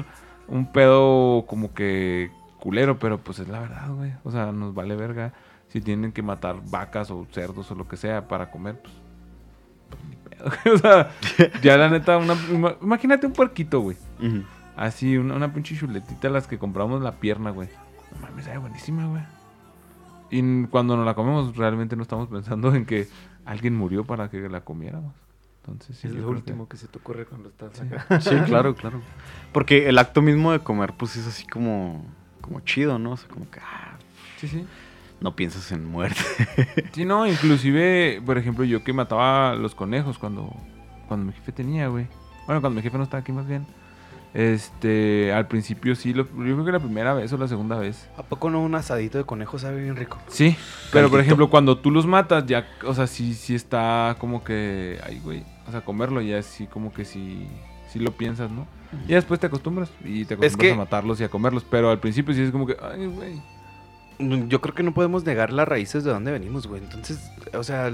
un 0.48 0.72
pedo 0.72 1.46
como 1.48 1.74
que 1.74 2.32
culero, 2.60 2.98
pero 3.00 3.18
pues 3.20 3.40
es 3.40 3.48
la 3.48 3.60
verdad, 3.60 3.90
güey. 3.94 4.12
O 4.24 4.32
sea, 4.32 4.52
nos 4.52 4.74
vale 4.74 4.96
verga 4.96 5.34
si 5.70 5.82
tienen 5.82 6.12
que 6.12 6.22
matar 6.22 6.56
vacas 6.70 7.12
o 7.12 7.28
cerdos 7.32 7.70
o 7.72 7.76
lo 7.76 7.88
que 7.88 7.98
sea 7.98 8.28
para 8.28 8.50
comer, 8.50 8.80
pues, 8.82 8.94
pues 9.90 10.02
ni 10.10 10.16
pedo. 10.16 10.50
güey. 10.64 10.76
O 10.76 10.78
sea, 10.80 11.10
ya 11.62 11.78
la 11.78 11.90
neta, 11.90 12.18
una, 12.18 12.34
ima- 12.34 12.78
imagínate 12.82 13.28
un 13.28 13.34
puerquito, 13.34 13.82
güey. 13.82 13.98
Así, 14.76 15.18
una, 15.18 15.36
una 15.36 15.52
pinche 15.54 15.76
chuletita, 15.76 16.30
las 16.30 16.48
que 16.48 16.58
compramos 16.58 17.02
la 17.02 17.12
pierna, 17.14 17.50
güey. 17.52 17.68
No 18.16 18.22
mames, 18.28 18.46
sabe 18.46 18.60
buenísima, 18.60 19.06
güey. 19.08 19.22
Y 20.30 20.40
n- 20.40 20.68
cuando 20.70 20.96
nos 20.98 21.06
la 21.06 21.14
comemos, 21.14 21.56
realmente 21.56 21.96
no 21.96 22.02
estamos 22.04 22.28
pensando 22.28 22.74
en 22.76 22.86
que 22.86 23.08
alguien 23.46 23.76
murió 23.76 24.04
para 24.04 24.30
que 24.30 24.50
la 24.50 24.62
comiéramos. 24.62 25.14
Entonces, 25.66 25.98
sí, 25.98 26.08
es 26.08 26.14
lo 26.14 26.22
que- 26.22 26.26
último 26.28 26.68
que 26.70 26.78
se 26.78 26.88
te 26.88 26.98
ocurre 26.98 27.26
cuando 27.26 27.50
estás 27.50 27.72
Sí. 27.74 27.84
acá. 27.94 28.22
Sí, 28.22 28.36
claro, 28.46 28.76
claro. 28.76 29.02
Porque 29.54 29.88
el 29.90 29.98
acto 29.98 30.22
mismo 30.22 30.52
de 30.52 30.60
comer, 30.60 30.94
pues 30.98 31.16
es 31.18 31.28
así 31.28 31.46
como, 31.48 32.06
como 32.42 32.60
chido, 32.62 32.98
¿no? 33.00 33.12
O 33.12 33.18
sea, 33.18 33.30
como 33.30 33.50
que 33.52 33.60
ah, 33.60 33.98
Sí, 34.38 34.48
sí. 34.48 34.66
no 35.20 35.36
piensas 35.36 35.72
en 35.72 35.86
muerte. 35.86 36.22
Sí, 36.94 37.06
no, 37.06 37.28
inclusive, 37.28 38.22
por 38.26 38.38
ejemplo, 38.38 38.64
yo 38.66 38.84
que 38.84 38.94
mataba 38.94 39.56
los 39.56 39.76
conejos 39.76 40.18
cuando, 40.18 40.54
cuando 41.08 41.26
mi 41.28 41.34
jefe 41.34 41.52
tenía, 41.52 41.88
güey. 41.90 42.08
Bueno, 42.46 42.62
cuando 42.62 42.78
mi 42.78 42.82
jefe 42.82 42.98
no 42.98 43.04
estaba 43.04 43.22
aquí 43.22 43.32
más 43.34 43.46
bien. 43.48 43.66
Este, 44.34 45.34
al 45.34 45.48
principio 45.48 45.96
sí, 45.96 46.14
lo, 46.14 46.24
yo 46.26 46.30
creo 46.54 46.66
que 46.66 46.72
la 46.72 46.80
primera 46.80 47.14
vez 47.14 47.32
o 47.34 47.38
la 47.38 47.48
segunda 47.48 47.78
vez. 47.78 48.08
¿A 48.18 48.24
poco 48.24 48.50
no 48.50 48.62
un 48.62 48.76
asadito 48.76 49.18
de 49.18 49.24
conejo 49.24 49.58
sabe 49.58 49.82
bien 49.82 49.96
rico? 49.96 50.18
Sí, 50.28 50.56
pero 50.92 51.10
por 51.10 51.20
ejemplo, 51.20 51.50
cuando 51.50 51.78
tú 51.78 51.90
los 51.92 52.06
matas, 52.06 52.46
ya, 52.46 52.68
o 52.86 52.94
sea, 52.94 53.08
sí, 53.08 53.34
sí 53.34 53.56
está 53.56 54.16
como 54.20 54.44
que, 54.44 55.00
ay, 55.04 55.20
güey, 55.24 55.44
o 55.68 55.72
sea, 55.72 55.82
comerlo 55.82 56.22
ya 56.22 56.42
sí 56.44 56.68
como 56.68 56.94
que 56.94 57.04
sí, 57.06 57.48
sí 57.92 58.00
lo 58.00 58.12
piensas, 58.12 58.52
¿no? 58.52 58.68
Y 59.08 59.14
después 59.14 59.40
te 59.40 59.48
acostumbras 59.48 59.90
y 60.04 60.24
te 60.26 60.36
acostumbras 60.36 60.56
que- 60.58 60.72
a 60.74 60.78
matarlos 60.78 61.20
y 61.20 61.24
a 61.24 61.30
comerlos, 61.30 61.66
pero 61.70 61.90
al 61.90 62.00
principio 62.00 62.34
sí 62.34 62.42
es 62.42 62.52
como 62.52 62.68
que, 62.68 62.78
ay, 62.82 63.06
güey. 63.08 63.42
Mm, 64.20 64.48
Yo 64.50 64.62
creo 64.62 64.74
que 64.76 64.84
no 64.84 64.94
podemos 64.94 65.26
negar 65.26 65.52
las 65.52 65.68
raíces 65.68 66.04
de 66.04 66.12
dónde 66.12 66.32
venimos, 66.32 66.68
güey. 66.68 66.82
Entonces, 66.84 67.20
o 67.54 67.64
sea, 67.64 67.92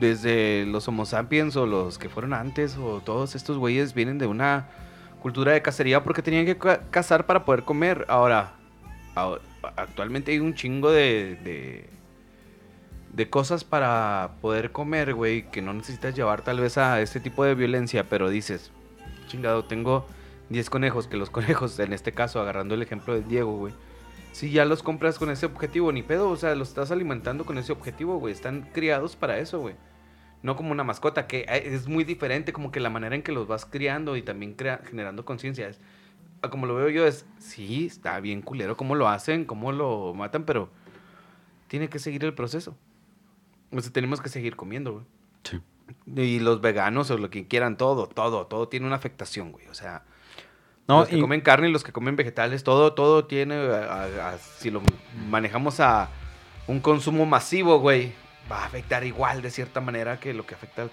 desde 0.00 0.64
los 0.66 0.88
Homo 0.88 1.04
sapiens 1.06 1.54
o 1.56 1.66
los 1.66 1.98
que 1.98 2.08
fueron 2.08 2.32
antes 2.34 2.76
o 2.78 3.00
todos 3.04 3.34
estos 3.34 3.58
güeyes 3.58 3.94
vienen 3.94 4.18
de 4.18 4.26
una 4.26 4.66
cultura 5.22 5.52
de 5.52 5.62
cacería 5.62 6.02
porque 6.04 6.20
tenían 6.22 6.44
que 6.44 6.58
ca- 6.58 6.80
cazar 6.90 7.24
para 7.26 7.44
poder 7.44 7.62
comer. 7.64 8.04
Ahora, 8.08 8.52
ahora, 9.14 9.40
actualmente 9.76 10.32
hay 10.32 10.40
un 10.40 10.54
chingo 10.54 10.90
de, 10.90 11.36
de, 11.44 11.88
de 13.12 13.30
cosas 13.30 13.64
para 13.64 14.32
poder 14.40 14.72
comer, 14.72 15.14
güey, 15.14 15.50
que 15.50 15.62
no 15.62 15.72
necesitas 15.72 16.14
llevar 16.14 16.42
tal 16.42 16.60
vez 16.60 16.76
a 16.78 17.00
este 17.00 17.20
tipo 17.20 17.44
de 17.44 17.54
violencia, 17.54 18.08
pero 18.08 18.28
dices, 18.28 18.70
chingado, 19.28 19.64
tengo 19.64 20.06
10 20.50 20.68
conejos, 20.70 21.06
que 21.06 21.16
los 21.16 21.30
conejos, 21.38 21.78
en 21.78 21.92
este 21.92 22.12
caso, 22.12 22.40
agarrando 22.40 22.74
el 22.74 22.82
ejemplo 22.82 23.14
de 23.14 23.22
Diego, 23.22 23.56
güey. 23.56 23.72
Si 24.32 24.50
ya 24.50 24.64
los 24.64 24.82
compras 24.82 25.18
con 25.18 25.30
ese 25.30 25.44
objetivo, 25.44 25.92
ni 25.92 26.02
pedo, 26.02 26.30
o 26.30 26.36
sea, 26.36 26.54
los 26.54 26.68
estás 26.70 26.90
alimentando 26.90 27.44
con 27.44 27.58
ese 27.58 27.70
objetivo, 27.72 28.18
güey. 28.18 28.32
Están 28.32 28.62
criados 28.72 29.14
para 29.14 29.38
eso, 29.38 29.60
güey. 29.60 29.74
No 30.42 30.56
como 30.56 30.72
una 30.72 30.82
mascota, 30.84 31.26
que 31.26 31.40
eh, 31.48 31.62
es 31.74 31.86
muy 31.88 32.04
diferente, 32.04 32.52
como 32.52 32.70
que 32.72 32.80
la 32.80 32.90
manera 32.90 33.14
en 33.14 33.22
que 33.22 33.32
los 33.32 33.46
vas 33.46 33.64
criando 33.64 34.16
y 34.16 34.22
también 34.22 34.54
crea- 34.54 34.80
generando 34.88 35.24
conciencia. 35.24 35.68
es- 35.68 35.80
a 36.42 36.50
Como 36.50 36.66
lo 36.66 36.74
veo 36.74 36.88
yo 36.88 37.06
es, 37.06 37.24
sí, 37.38 37.86
está 37.86 38.18
bien 38.18 38.42
culero 38.42 38.76
cómo 38.76 38.96
lo 38.96 39.08
hacen, 39.08 39.44
cómo 39.44 39.70
lo 39.70 40.12
matan, 40.14 40.44
pero 40.44 40.68
tiene 41.68 41.88
que 41.88 41.98
seguir 42.00 42.24
el 42.24 42.34
proceso. 42.34 42.76
O 43.70 43.80
sea, 43.80 43.92
tenemos 43.92 44.20
que 44.20 44.28
seguir 44.28 44.56
comiendo, 44.56 44.92
güey. 44.94 45.04
Sí. 45.44 45.60
Y 46.20 46.40
los 46.40 46.60
veganos 46.60 47.10
o 47.12 47.18
lo 47.18 47.30
que 47.30 47.46
quieran, 47.46 47.76
todo, 47.76 48.08
todo, 48.08 48.46
todo 48.46 48.66
tiene 48.68 48.86
una 48.86 48.96
afectación, 48.96 49.52
güey. 49.52 49.66
O 49.68 49.74
sea, 49.74 50.02
No, 50.88 51.00
los 51.00 51.08
que 51.08 51.16
y- 51.16 51.20
comen 51.20 51.40
carne 51.42 51.68
y 51.68 51.72
los 51.72 51.84
que 51.84 51.92
comen 51.92 52.16
vegetales, 52.16 52.64
todo, 52.64 52.92
todo 52.94 53.24
tiene, 53.26 53.54
a- 53.54 54.02
a- 54.02 54.28
a- 54.30 54.38
si 54.38 54.70
lo 54.72 54.82
manejamos 55.30 55.78
a 55.78 56.10
un 56.66 56.80
consumo 56.80 57.24
masivo, 57.24 57.78
güey, 57.78 58.12
va 58.50 58.62
a 58.62 58.66
afectar 58.66 59.04
igual 59.04 59.42
de 59.42 59.50
cierta 59.50 59.80
manera 59.80 60.18
que 60.20 60.34
lo 60.34 60.46
que 60.46 60.54
afecta. 60.54 60.88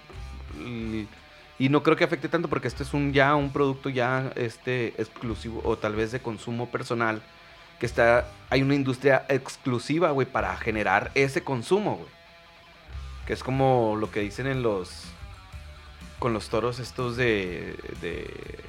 y 1.58 1.70
no 1.70 1.84
creo 1.84 1.95
que 1.97 2.04
afecte 2.04 2.30
tanto 2.30 2.47
porque 2.47 2.68
este 2.68 2.84
es 2.84 2.93
un 2.93 3.12
ya 3.14 3.36
un 3.36 3.52
producto 3.52 3.89
ya 3.89 4.32
este 4.36 4.89
exclusivo 5.02 5.62
o 5.66 5.78
tal 5.78 5.95
vez 5.95 6.12
de 6.12 6.22
consumo 6.22 6.70
personal 6.70 7.22
que 7.80 7.86
está 7.86 8.28
hay 8.50 8.62
una 8.62 8.76
industria 8.76 9.26
exclusiva, 9.30 10.12
güey, 10.12 10.28
para 10.28 10.56
generar 10.58 11.12
ese 11.16 11.43
consumo, 11.43 11.95
güey. 11.95 12.10
Que 13.26 13.34
es 13.34 13.43
como 13.43 13.95
lo 13.97 14.12
que 14.12 14.20
dicen 14.22 14.47
en 14.47 14.62
los 14.64 15.06
con 16.20 16.34
los 16.34 16.50
toros 16.50 16.80
estos 16.80 17.16
de 17.16 17.76
de 18.02 18.60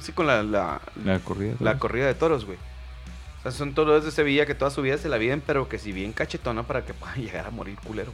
sí 0.00 0.12
con 0.12 0.26
la, 0.26 0.42
la, 0.42 0.80
La 1.04 1.20
corrida. 1.20 1.54
la 1.60 1.78
corrida 1.78 2.06
de 2.06 2.14
toros, 2.14 2.44
güey. 2.44 2.58
O 3.44 3.50
sea, 3.50 3.52
son 3.52 3.74
toros 3.74 4.04
de 4.04 4.10
Sevilla 4.12 4.46
que 4.46 4.54
toda 4.54 4.70
su 4.70 4.82
vida 4.82 4.98
se 4.98 5.08
la 5.08 5.18
viven, 5.18 5.42
pero 5.44 5.68
que 5.68 5.78
si 5.78 5.92
bien 5.92 6.12
cachetona 6.12 6.62
para 6.62 6.84
que 6.84 6.94
puedan 6.94 7.16
llegar 7.22 7.46
a 7.46 7.50
morir 7.50 7.76
culero. 7.84 8.12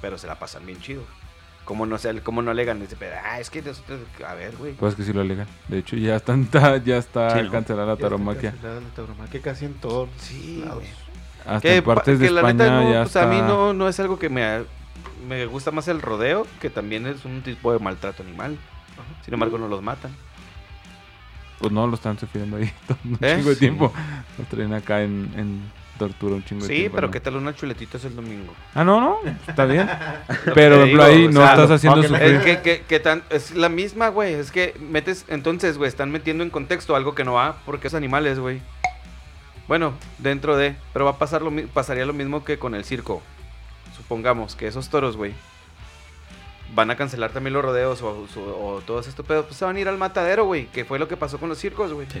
Pero 0.00 0.18
se 0.18 0.26
la 0.26 0.38
pasan 0.38 0.66
bien 0.66 0.80
chido. 0.80 1.02
Como 1.64 1.86
no, 1.86 1.96
se, 1.96 2.20
como 2.20 2.42
no 2.42 2.50
alegan 2.50 2.82
ese 2.82 2.94
pedo. 2.94 3.14
Ah, 3.24 3.40
es 3.40 3.48
que 3.48 3.62
nosotros, 3.62 4.00
a 4.26 4.34
ver, 4.34 4.54
güey. 4.56 4.74
Pues 4.74 4.94
que 4.94 5.02
sí 5.02 5.14
lo 5.14 5.22
alegan. 5.22 5.46
De 5.68 5.78
hecho, 5.78 5.96
ya 5.96 6.16
está, 6.16 6.34
está- 6.34 6.76
ya 6.84 6.98
está 6.98 7.40
Sí, 7.42 7.48
cancelada 7.48 7.86
la 7.86 7.92
Ya 7.92 7.94
está 7.94 8.04
taromaquia. 8.08 8.50
cancelada 8.50 8.80
la 8.82 8.88
tauromaquia 8.90 9.40
casi 9.40 9.64
en 9.64 9.74
todos 9.74 10.10
Sí, 10.18 10.62
lados. 10.62 10.84
Hasta 11.46 11.60
Que, 11.60 11.76
en 11.76 11.84
partes 11.84 12.16
pa- 12.18 12.20
de 12.20 12.26
que 12.26 12.32
la 12.34 12.40
España 12.40 12.64
neta 12.64 12.70
no, 12.82 12.92
ya 12.92 12.98
pues 13.02 13.06
está. 13.16 13.22
a 13.22 13.26
mí 13.26 13.38
no, 13.40 13.72
no 13.72 13.88
es 13.88 13.98
algo 13.98 14.18
que 14.18 14.28
me, 14.28 14.64
me 15.26 15.46
gusta 15.46 15.70
más 15.70 15.88
el 15.88 16.02
rodeo, 16.02 16.46
que 16.60 16.68
también 16.68 17.06
es 17.06 17.24
un 17.24 17.40
tipo 17.42 17.72
de 17.72 17.78
maltrato 17.78 18.22
animal. 18.22 18.58
Sin 19.24 19.32
embargo, 19.32 19.56
no 19.56 19.66
los 19.68 19.80
matan. 19.82 20.14
Pues 21.58 21.72
no, 21.72 21.86
lo 21.86 21.94
están 21.94 22.18
sufriendo 22.18 22.56
ahí 22.56 22.70
todo 22.86 22.98
un 23.04 23.18
¿Eh? 23.20 23.34
chingo 23.36 23.48
de 23.50 23.54
Sí. 23.54 23.60
tiempo. 23.60 23.92
Lo 24.38 24.44
traen 24.44 24.74
acá 24.74 25.02
en, 25.02 25.30
en 25.36 25.62
tortura 25.98 26.34
un 26.34 26.44
chingo 26.44 26.62
de 26.62 26.68
Sí, 26.68 26.74
tiempo. 26.80 26.96
pero 26.96 27.06
¿no? 27.06 27.12
¿qué 27.12 27.20
tal 27.20 27.36
unas 27.36 27.54
chuletitas 27.56 28.04
el 28.04 28.16
domingo? 28.16 28.52
Ah, 28.74 28.82
no, 28.84 29.00
no. 29.00 29.18
Está 29.46 29.64
bien. 29.64 29.88
Pero 30.54 30.82
digo, 30.84 31.02
ahí 31.02 31.26
o 31.26 31.30
no 31.30 31.40
sea, 31.40 31.50
estás 31.52 31.70
haciendo 31.70 32.02
sufrir. 32.02 32.22
Es 32.22 32.42
que, 32.42 32.60
que, 32.62 32.80
que 32.82 33.00
tan, 33.00 33.22
es 33.30 33.52
la 33.52 33.68
misma, 33.68 34.08
güey. 34.08 34.34
Es 34.34 34.50
que 34.50 34.74
metes, 34.80 35.24
entonces, 35.28 35.78
güey, 35.78 35.88
están 35.88 36.10
metiendo 36.10 36.42
en 36.42 36.50
contexto 36.50 36.96
algo 36.96 37.14
que 37.14 37.22
no 37.24 37.34
va 37.34 37.56
porque 37.64 37.86
es 37.88 37.94
animales, 37.94 38.40
güey. 38.40 38.60
Bueno, 39.68 39.94
dentro 40.18 40.56
de, 40.56 40.74
pero 40.92 41.04
va 41.06 41.12
a 41.12 41.18
pasar 41.18 41.40
lo, 41.42 41.50
pasaría 41.68 42.04
lo 42.04 42.12
mismo 42.12 42.44
que 42.44 42.58
con 42.58 42.74
el 42.74 42.84
circo. 42.84 43.22
Supongamos 43.96 44.56
que 44.56 44.66
esos 44.66 44.88
toros, 44.90 45.16
güey, 45.16 45.32
van 46.74 46.90
a 46.90 46.96
cancelar 46.96 47.30
también 47.30 47.52
los 47.54 47.64
rodeos 47.64 48.02
o, 48.02 48.26
su- 48.32 48.40
o 48.40 48.80
todos 48.86 49.06
estos 49.06 49.24
pedos, 49.24 49.46
pues 49.46 49.56
se 49.56 49.64
van 49.64 49.76
a 49.76 49.80
ir 49.80 49.88
al 49.88 49.98
matadero, 49.98 50.44
güey, 50.44 50.66
que 50.66 50.84
fue 50.84 50.98
lo 50.98 51.06
que 51.08 51.16
pasó 51.16 51.38
con 51.38 51.48
los 51.48 51.58
circos, 51.58 51.92
güey. 51.92 52.06
Sí. 52.10 52.20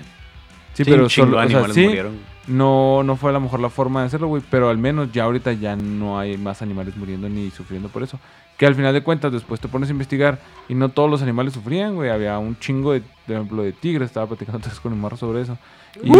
Sí, 0.74 0.82
Sí, 0.82 0.90
pero 0.90 1.04
un 1.04 1.08
chingo 1.08 1.26
solo, 1.28 1.38
de 1.40 1.44
o 1.46 1.48
sea, 1.48 1.56
animales 1.58 1.74
sí, 1.76 1.84
murieron. 1.86 2.18
no, 2.48 3.02
no 3.04 3.14
fue 3.16 3.30
a 3.30 3.32
lo 3.32 3.40
mejor 3.40 3.60
la 3.60 3.70
forma 3.70 4.00
de 4.00 4.06
hacerlo, 4.08 4.26
güey. 4.26 4.42
Pero 4.50 4.70
al 4.70 4.76
menos 4.78 5.12
ya 5.12 5.22
ahorita 5.22 5.52
ya 5.52 5.76
no 5.76 6.18
hay 6.18 6.36
más 6.36 6.62
animales 6.62 6.96
muriendo 6.96 7.28
ni 7.28 7.50
sufriendo 7.52 7.88
por 7.88 8.02
eso. 8.02 8.18
Que 8.58 8.66
al 8.66 8.74
final 8.74 8.92
de 8.92 9.02
cuentas, 9.04 9.30
después 9.30 9.60
te 9.60 9.68
pones 9.68 9.88
a 9.88 9.92
investigar 9.92 10.40
y 10.68 10.74
no 10.74 10.88
todos 10.88 11.08
los 11.08 11.22
animales 11.22 11.54
sufrían, 11.54 11.94
güey. 11.94 12.10
Había 12.10 12.38
un 12.40 12.58
chingo 12.58 12.92
de, 12.92 13.02
por 13.24 13.34
ejemplo, 13.36 13.62
de 13.62 13.70
tigres. 13.72 14.06
Estaba 14.06 14.26
platicando 14.26 14.56
antes 14.64 14.80
con 14.80 14.92
el 14.92 14.98
marro 14.98 15.16
sobre 15.16 15.42
eso. 15.42 15.56
Y 16.02 16.10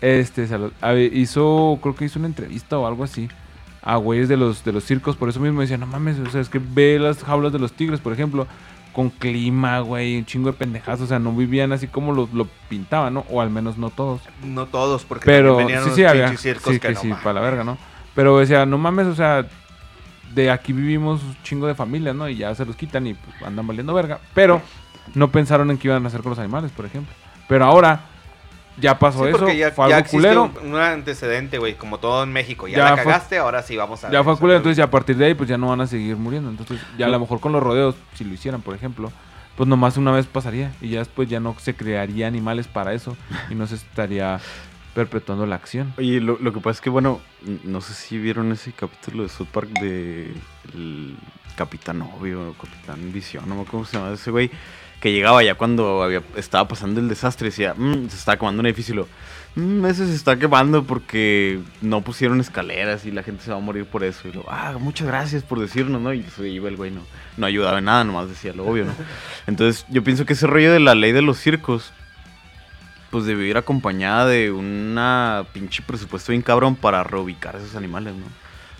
este 0.00 0.48
hizo, 1.12 1.78
creo 1.82 1.94
que 1.96 2.04
hizo 2.04 2.18
una 2.18 2.28
entrevista 2.28 2.78
o 2.78 2.86
algo 2.86 3.04
así 3.04 3.28
a 3.88 3.96
güeyes 3.96 4.28
de 4.28 4.36
los, 4.36 4.62
de 4.64 4.72
los 4.72 4.84
circos. 4.84 5.16
Por 5.16 5.30
eso 5.30 5.40
mismo 5.40 5.62
decía, 5.62 5.78
no 5.78 5.86
mames, 5.86 6.18
o 6.18 6.30
sea, 6.30 6.42
es 6.42 6.50
que 6.50 6.60
ve 6.62 6.98
las 6.98 7.24
jaulas 7.24 7.54
de 7.54 7.58
los 7.58 7.72
tigres, 7.72 8.00
por 8.00 8.12
ejemplo, 8.12 8.46
con 8.92 9.08
clima, 9.08 9.80
güey, 9.80 10.18
un 10.18 10.26
chingo 10.26 10.52
de 10.52 10.58
pendejadas. 10.58 11.00
O 11.00 11.06
sea, 11.06 11.18
no 11.18 11.32
vivían 11.32 11.72
así 11.72 11.86
como 11.86 12.12
lo, 12.12 12.28
lo 12.34 12.46
pintaban, 12.68 13.14
¿no? 13.14 13.24
O 13.30 13.40
al 13.40 13.48
menos 13.48 13.78
no 13.78 13.88
todos. 13.88 14.20
No 14.44 14.66
todos, 14.66 15.04
porque 15.04 15.24
Pero 15.24 15.56
venían 15.56 15.78
sí, 15.78 15.84
unos 15.86 15.96
sí, 15.96 16.04
había. 16.04 16.36
circos 16.36 16.74
Sí, 16.74 16.78
que 16.80 16.88
que 16.88 16.94
no 16.94 17.00
sí, 17.00 17.12
para 17.24 17.32
la 17.32 17.40
verga, 17.40 17.64
¿no? 17.64 17.78
Pero 18.14 18.38
decía, 18.38 18.66
no 18.66 18.76
mames, 18.76 19.06
o 19.06 19.14
sea, 19.14 19.46
de 20.34 20.50
aquí 20.50 20.74
vivimos 20.74 21.22
un 21.22 21.36
chingo 21.42 21.66
de 21.66 21.74
familias, 21.74 22.14
¿no? 22.14 22.28
Y 22.28 22.36
ya 22.36 22.54
se 22.54 22.66
los 22.66 22.76
quitan 22.76 23.06
y 23.06 23.14
pues 23.14 23.42
andan 23.42 23.66
valiendo 23.66 23.94
verga. 23.94 24.20
Pero 24.34 24.60
no 25.14 25.30
pensaron 25.30 25.70
en 25.70 25.78
qué 25.78 25.88
iban 25.88 26.04
a 26.04 26.08
hacer 26.08 26.20
con 26.20 26.28
los 26.28 26.38
animales, 26.38 26.72
por 26.72 26.84
ejemplo. 26.84 27.14
Pero 27.48 27.64
ahora 27.64 28.02
ya 28.80 28.98
pasó 28.98 29.24
Sí, 29.24 29.28
eso, 29.30 29.38
porque 29.38 29.56
ya, 29.56 29.70
fue 29.72 29.88
ya 29.88 29.96
algo 29.96 30.08
culero. 30.10 30.50
un, 30.62 30.72
un 30.74 30.76
antecedente, 30.80 31.58
güey, 31.58 31.74
como 31.74 31.98
todo 31.98 32.22
en 32.22 32.32
México. 32.32 32.68
Ya, 32.68 32.76
Ya 32.78 32.84
la 32.84 32.96
fue- 32.96 33.04
cagaste, 33.04 33.38
ahora 33.38 33.62
sí 33.62 33.76
vamos 33.76 34.04
a... 34.04 34.10
Ya 34.10 34.22
fue 34.24 34.36
culero, 34.38 34.58
entonces 34.58 34.76
ya 34.76 34.84
a 34.84 34.90
partir 34.90 35.16
de 35.16 35.26
ahí 35.26 35.34
pues 35.34 35.48
ya 35.48 35.58
no 35.58 35.68
van 35.68 35.80
a 35.80 35.86
seguir 35.86 36.16
muriendo. 36.16 36.48
Entonces 36.50 36.80
ya 36.96 37.06
a 37.06 37.08
lo 37.08 37.18
mejor 37.20 37.40
con 37.40 37.52
los 37.52 37.62
rodeos, 37.62 37.94
si 38.14 38.24
lo 38.24 38.32
hicieran, 38.34 38.60
por 38.62 38.74
ejemplo, 38.74 39.10
pues 39.56 39.68
nomás 39.68 39.96
una 39.96 40.12
vez 40.12 40.26
pasaría 40.26 40.72
y 40.80 40.90
ya 40.90 41.00
después 41.00 41.28
ya 41.28 41.40
no 41.40 41.54
se 41.58 41.74
crearía 41.74 42.26
animales 42.28 42.68
para 42.68 42.92
eso 42.92 43.16
y 43.50 43.54
no 43.56 43.66
se 43.66 43.74
estaría 43.74 44.38
perpetuando 44.94 45.46
la 45.46 45.56
acción. 45.56 45.92
Oye, 45.98 46.20
lo, 46.20 46.38
lo 46.40 46.52
que 46.52 46.58
pasa 46.60 46.70
es 46.76 46.80
que, 46.80 46.90
bueno, 46.90 47.20
no 47.64 47.80
sé 47.80 47.94
si 47.94 48.18
vieron 48.18 48.50
ese 48.52 48.72
capítulo 48.72 49.22
de 49.24 49.28
South 49.28 49.46
Park 49.52 49.68
de 49.80 50.32
el 50.74 51.16
Capitán 51.56 52.02
Obvio, 52.02 52.54
Capitán 52.60 53.12
Visión, 53.12 53.48
no 53.48 53.54
me 53.56 53.60
acuerdo 53.62 53.70
cómo 53.72 53.84
se 53.84 53.96
llama 53.98 54.12
ese 54.14 54.30
güey, 54.30 54.50
que 55.00 55.12
llegaba 55.12 55.42
ya 55.42 55.54
cuando 55.54 56.02
había, 56.02 56.22
estaba 56.36 56.66
pasando 56.68 57.00
el 57.00 57.08
desastre 57.08 57.46
y 57.48 57.50
decía, 57.50 57.74
"Mm, 57.76 58.08
se 58.08 58.16
está 58.16 58.36
quemando 58.36 58.60
un 58.60 58.66
edificio, 58.66 58.94
y 58.94 58.96
lo, 58.96 59.08
"Mm, 59.54 59.86
ese 59.86 60.06
se 60.06 60.14
está 60.14 60.36
quemando 60.38 60.82
porque 60.84 61.60
no 61.82 62.00
pusieron 62.00 62.40
escaleras 62.40 63.04
y 63.06 63.12
la 63.12 63.22
gente 63.22 63.44
se 63.44 63.50
va 63.52 63.56
a 63.58 63.60
morir 63.60 63.84
por 63.84 64.02
eso. 64.04 64.26
Y 64.28 64.32
lo, 64.32 64.44
ah, 64.48 64.74
muchas 64.80 65.06
gracias 65.06 65.42
por 65.44 65.60
decirnos, 65.60 66.00
¿no? 66.00 66.12
Y 66.12 66.22
se 66.24 66.48
iba 66.48 66.68
el 66.68 66.76
güey, 66.76 66.90
no, 66.90 67.02
no 67.36 67.46
ayudaba 67.46 67.78
en 67.78 67.84
nada, 67.84 68.02
nomás 68.04 68.28
decía 68.28 68.52
lo 68.52 68.66
obvio, 68.66 68.86
¿no? 68.86 68.92
Entonces, 69.46 69.86
yo 69.88 70.02
pienso 70.02 70.26
que 70.26 70.32
ese 70.32 70.46
rollo 70.46 70.72
de 70.72 70.80
la 70.80 70.94
ley 70.96 71.12
de 71.12 71.22
los 71.22 71.38
circos, 71.38 71.92
pues 73.10 73.24
debió 73.24 73.46
ir 73.46 73.56
acompañada 73.56 74.26
de 74.26 74.50
una 74.50 75.44
pinche 75.52 75.82
presupuesto 75.82 76.32
bien 76.32 76.42
cabrón 76.42 76.74
para 76.76 77.02
reubicar 77.04 77.56
a 77.56 77.58
esos 77.58 77.74
animales, 77.74 78.14
¿no? 78.14 78.26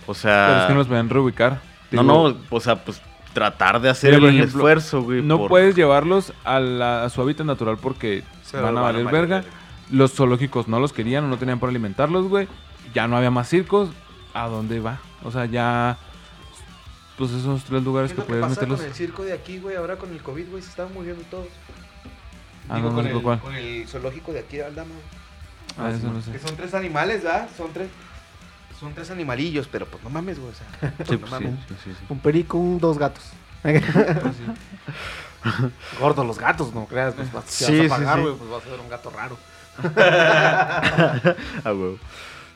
O 0.07 0.15
sea, 0.15 0.47
Pero 0.49 0.59
es 0.61 0.67
que 0.67 0.73
no 0.73 0.79
los 0.81 0.87
pueden 0.89 1.09
reubicar. 1.09 1.61
no, 1.93 2.03
no, 2.03 2.37
o 2.51 2.61
sea, 2.61 2.85
pues 2.85 3.01
tratar 3.39 3.81
de 3.81 3.89
hacer 3.91 4.11
Mira, 4.11 4.21
por 4.21 4.29
el 4.31 4.37
ejemplo, 4.37 4.59
esfuerzo, 4.59 5.03
güey. 5.03 5.23
No 5.23 5.39
por- 5.39 5.49
puedes 5.49 5.75
llevarlos 5.77 6.33
a, 6.45 6.59
la- 6.61 7.05
a 7.05 7.09
su 7.11 7.21
hábitat 7.23 7.47
natural 7.47 7.77
porque 7.79 8.23
Se 8.43 8.57
van 8.61 8.77
a 8.77 8.81
valer 8.81 9.05
verga. 9.07 9.45
Los 9.91 10.13
zoológicos 10.13 10.69
no 10.69 10.81
los 10.81 10.93
querían 10.93 11.25
o 11.25 11.29
no 11.29 11.39
tenían 11.39 11.59
por 11.59 11.69
alimentarlos, 11.71 12.27
güey. 12.29 12.47
Ya 12.95 13.07
no 13.09 13.17
había 13.17 13.31
más 13.31 13.49
circos. 13.49 13.91
¿A 14.35 14.47
dónde 14.49 14.81
va? 14.81 15.01
O 15.25 15.31
sea, 15.31 15.47
ya. 15.47 15.97
Pues 17.17 17.31
esos 17.33 17.65
tres 17.65 17.83
lugares 17.83 18.13
¿Qué 18.13 18.17
que 18.17 18.23
puedes 18.23 18.49
meterlos. 18.49 18.79
con 18.79 18.87
el 18.89 18.95
circo 18.95 19.23
de 19.25 19.33
aquí, 19.33 19.59
güey? 19.59 19.77
Ahora 19.77 19.97
con 19.97 20.11
el 20.13 20.23
COVID, 20.23 20.51
güey, 20.51 20.63
se 20.63 20.69
estaban 20.71 20.93
muriendo 20.95 21.23
todos. 21.31 21.49
Ah, 22.69 22.77
Digo, 22.77 22.91
no, 22.91 22.97
no 22.97 23.03
con, 23.03 23.07
el, 23.17 23.23
cuál. 23.23 23.41
con 23.41 23.55
el 23.55 23.89
zoológico 23.89 24.33
de 24.33 24.41
aquí 24.41 24.59
de 24.59 24.65
Aldama. 24.67 24.95
Ah, 25.79 25.91
eso 25.91 26.13
no 26.13 26.21
sé. 26.23 26.33
Que 26.33 26.39
son 26.39 26.55
tres 26.57 26.75
animales, 26.75 27.23
¿verdad? 27.25 27.49
Son 27.57 27.73
tres... 27.73 27.89
Son 28.81 28.95
tres 28.95 29.11
animalillos, 29.11 29.69
pero 29.69 29.87
pues 29.87 30.03
no 30.05 30.11
mames, 30.11 30.39
güey. 30.39 30.53
O 30.53 30.55
sea, 30.55 30.67
Sí, 31.07 31.13
no 31.13 31.19
pues, 31.21 31.31
mames. 31.31 31.51
sí, 31.51 31.57
sí, 31.69 31.75
sí, 31.85 31.91
sí. 31.99 32.05
Un 32.09 32.21
perico, 32.21 32.59
un, 32.59 32.79
dos 32.79 32.99
gatos. 32.99 33.25
Gordos 36.01 36.27
los 36.27 36.39
gatos, 36.39 36.75
no 36.75 36.87
creas. 36.87 37.15
Pues, 37.15 37.33
vas, 37.33 37.45
si 37.47 37.65
Sí, 37.65 37.73
vas 37.73 37.81
a 37.81 37.83
sí, 37.83 37.89
pagar, 38.05 38.17
sí. 38.19 38.23
güey, 38.25 38.35
pues 38.37 38.51
vas 38.51 38.67
a 38.67 38.69
ver 38.71 38.81
un 38.81 38.89
gato 38.89 39.11
raro. 39.11 39.39
Ah, 41.65 41.73
huevo. 41.73 41.99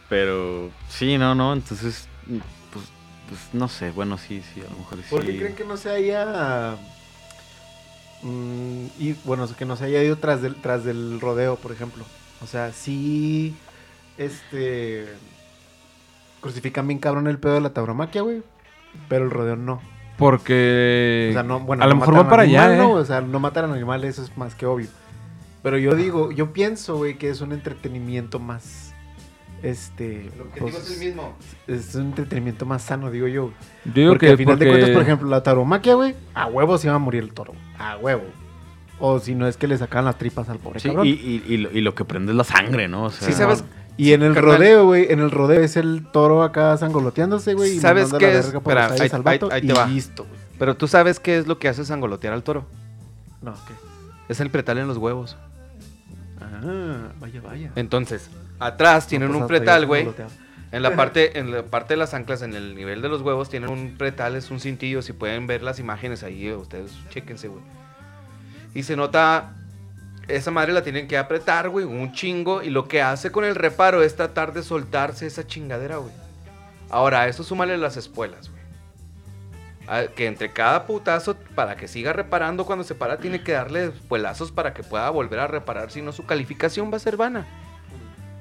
Pero 0.09 0.70
sí, 0.89 1.16
no, 1.18 1.35
no, 1.35 1.53
entonces, 1.53 2.09
pues, 2.73 2.85
pues 3.29 3.41
no 3.53 3.68
sé, 3.68 3.91
bueno, 3.91 4.18
sí, 4.18 4.43
sí, 4.53 4.61
a 4.61 4.70
lo 4.70 4.77
mejor 4.79 4.99
sí. 4.99 5.05
¿Por 5.09 5.25
qué 5.25 5.39
creen 5.39 5.55
que 5.55 5.64
no 5.64 5.77
se 5.77 5.91
haya... 5.91 6.77
mm, 8.23 8.87
y, 8.99 9.14
bueno, 9.25 9.49
que 9.57 9.64
no 9.64 9.77
se 9.77 9.85
haya 9.85 10.03
ido 10.03 10.16
tras 10.18 10.43
del, 10.43 10.57
tras 10.57 10.85
del 10.85 11.20
rodeo, 11.20 11.57
por 11.57 11.73
ejemplo? 11.73 12.05
O 12.43 12.47
sea, 12.47 12.73
sí... 12.73 13.55
Este... 14.18 15.09
Crucifican 16.43 16.86
bien 16.86 16.99
cabrón 16.99 17.26
el 17.28 17.38
pedo 17.38 17.55
de 17.55 17.61
la 17.62 17.70
tauromaquia, 17.72 18.20
güey. 18.22 18.43
pero 19.09 19.24
el 19.24 19.30
rodeo 19.30 19.57
no. 19.57 19.80
Porque. 20.18 21.28
O 21.30 21.32
sea, 21.32 21.43
no, 21.43 21.61
bueno, 21.61 21.82
a 21.82 21.86
lo 21.86 21.95
no 21.95 22.01
mejor 22.01 22.16
va 22.16 22.28
para 22.28 22.43
al 22.43 22.49
allá, 22.49 22.64
animal, 22.66 22.84
¿eh? 22.84 22.88
¿no? 22.88 22.93
O 23.01 23.05
sea, 23.05 23.20
no 23.22 23.40
matar 23.40 23.64
al 23.64 23.72
animal, 23.72 24.05
eso 24.05 24.22
es 24.22 24.36
más 24.36 24.55
que 24.55 24.66
obvio. 24.66 24.88
Pero 25.62 25.78
yo 25.78 25.95
digo, 25.95 26.30
yo 26.32 26.53
pienso, 26.53 26.97
güey, 26.97 27.16
que 27.16 27.30
es 27.30 27.40
un 27.40 27.53
entretenimiento 27.53 28.38
más. 28.38 28.95
Este. 29.62 30.26
El 30.34 30.40
objetivo 30.40 30.70
pues, 30.70 30.90
es 30.90 31.01
el 31.01 31.07
mismo. 31.09 31.34
es 31.68 31.95
un 31.95 32.07
entretenimiento 32.07 32.66
más 32.66 32.82
sano, 32.82 33.11
digo 33.11 33.28
yo. 33.28 33.53
Yo 33.84 33.93
digo 33.95 34.11
porque 34.12 34.26
que 34.26 34.32
al 34.32 34.38
final 34.38 34.59
de 34.59 34.68
cuentas, 34.68 34.90
por 34.90 35.03
ejemplo, 35.03 35.28
la 35.28 35.43
tauromaquia, 35.43 35.95
güey, 35.95 36.14
a 36.34 36.47
huevo 36.47 36.76
se 36.78 36.88
iba 36.88 36.97
a 36.97 36.99
morir 36.99 37.22
el 37.22 37.32
toro. 37.32 37.53
A 37.78 37.97
huevo. 37.97 38.24
O 38.99 39.18
si 39.20 39.34
no 39.34 39.47
es 39.49 39.57
que 39.57 39.66
le 39.68 39.78
sacan 39.78 40.05
las 40.05 40.18
tripas 40.18 40.49
al 40.49 40.59
pobre 40.59 40.78
Sí, 40.80 40.88
cabrón. 40.88 41.07
y, 41.07 41.11
y- 41.11 41.45
y 41.49 41.57
lo, 41.57 41.70
y 41.72 41.80
lo 41.80 41.95
que 41.95 42.05
prende 42.05 42.32
es 42.32 42.36
la 42.36 42.45
sangre, 42.45 42.86
¿no? 42.88 43.05
O 43.05 43.11
sea, 43.11 43.26
Sí, 43.26 43.32
¿sabes? 43.34 43.64
Y 43.97 44.12
en 44.14 44.22
el 44.22 44.34
carnal. 44.34 44.57
rodeo, 44.57 44.86
güey, 44.86 45.07
en 45.11 45.20
el 45.20 45.30
rodeo 45.30 45.61
es 45.61 45.76
el 45.76 46.07
toro 46.12 46.43
acá 46.43 46.76
sangoloteándose, 46.76 47.55
güey. 47.55 47.76
y 47.76 47.80
¿Sabes 47.80 48.12
qué 48.14 48.38
es? 48.38 48.47
Espera, 48.55 48.86
ahí- 48.93 49.09
al 49.12 49.22
vato, 49.22 49.47
ahí- 49.47 49.61
ahí 49.61 49.61
te 49.66 49.72
y 49.72 49.76
va. 49.76 49.86
listo. 49.86 50.26
Pero 50.59 50.76
tú 50.76 50.88
sabes 50.88 51.20
qué 51.20 51.38
es 51.38 51.47
lo 51.47 51.59
que 51.59 51.68
hace 51.68 51.84
sangolotear 51.84 52.32
al 52.32 52.43
toro. 52.43 52.64
No, 53.43 53.53
¿qué? 53.66 53.74
Es 54.28 54.40
el 54.40 54.51
pretal 54.51 54.78
en 54.78 54.86
los 54.88 54.97
huevos. 54.97 55.36
Ah, 56.40 57.09
vaya, 57.20 57.40
vaya. 57.40 57.70
Entonces, 57.76 58.28
atrás 58.59 59.07
tienen 59.07 59.28
No, 59.30 59.38
un 59.38 59.47
pues, 59.47 59.61
hasta 59.61 59.64
pretal, 59.64 59.86
güey. 59.86 60.09
En 60.72 60.82
la 60.82 60.97
parte, 60.97 61.38
en 61.38 61.51
la 61.51 61.62
parte 61.64 61.95
de 61.95 61.99
las 61.99 62.14
anclas, 62.14 62.40
en 62.43 62.55
el 62.55 62.74
nivel 62.74 63.03
de 63.03 63.09
los 63.11 63.20
huevos, 63.20 63.51
tienen 63.51 63.68
un 63.70 63.95
pretal, 63.99 64.36
es 64.36 64.51
un 64.51 64.59
cintillo. 64.59 65.03
Si 65.03 65.12
pueden 65.12 65.47
ver 65.47 65.62
las 65.62 65.78
imágenes 65.78 66.22
ahí, 66.22 66.51
ustedes 66.53 66.93
chéquense, 67.11 67.49
güey. 67.49 67.62
Y 68.74 68.84
se 68.84 68.97
nota. 68.97 69.53
Esa 70.29 70.51
madre 70.51 70.73
la 70.73 70.83
tienen 70.83 71.09
que 71.09 71.18
apretar, 71.18 71.68
güey, 71.68 71.85
un 71.85 72.12
chingo. 72.12 72.62
Y 72.62 72.70
lo 72.70 72.87
que 72.89 73.03
hace 73.03 73.31
con 73.33 73.45
el 73.45 73.55
reparo 73.55 74.03
es 74.03 74.16
tratar 74.16 74.53
de 74.53 74.62
soltarse 74.62 75.27
esa 75.27 75.47
chingadera, 75.47 75.97
güey. 75.97 76.12
Ahora, 76.91 77.23
a 77.23 77.29
eso 77.29 77.43
súmale 77.43 77.77
las 77.79 77.97
espuelas, 77.97 78.51
güey. 78.51 78.62
Que 80.14 80.27
entre 80.27 80.53
cada 80.53 80.87
putazo, 80.87 81.37
para 81.55 81.77
que 81.77 81.89
siga 81.89 82.12
reparando 82.12 82.64
cuando 82.64 82.85
se 82.85 82.95
para, 82.95 83.18
tiene 83.18 83.43
que 83.43 83.53
darle 83.53 83.87
espuelazos 83.87 84.53
para 84.53 84.73
que 84.73 84.83
pueda 84.83 85.11
volver 85.11 85.41
a 85.41 85.49
reparar. 85.49 85.91
Si 85.91 86.01
no, 86.01 86.12
su 86.12 86.25
calificación 86.25 86.91
va 86.93 86.97
a 86.97 87.01
ser 87.01 87.16
vana. 87.16 87.47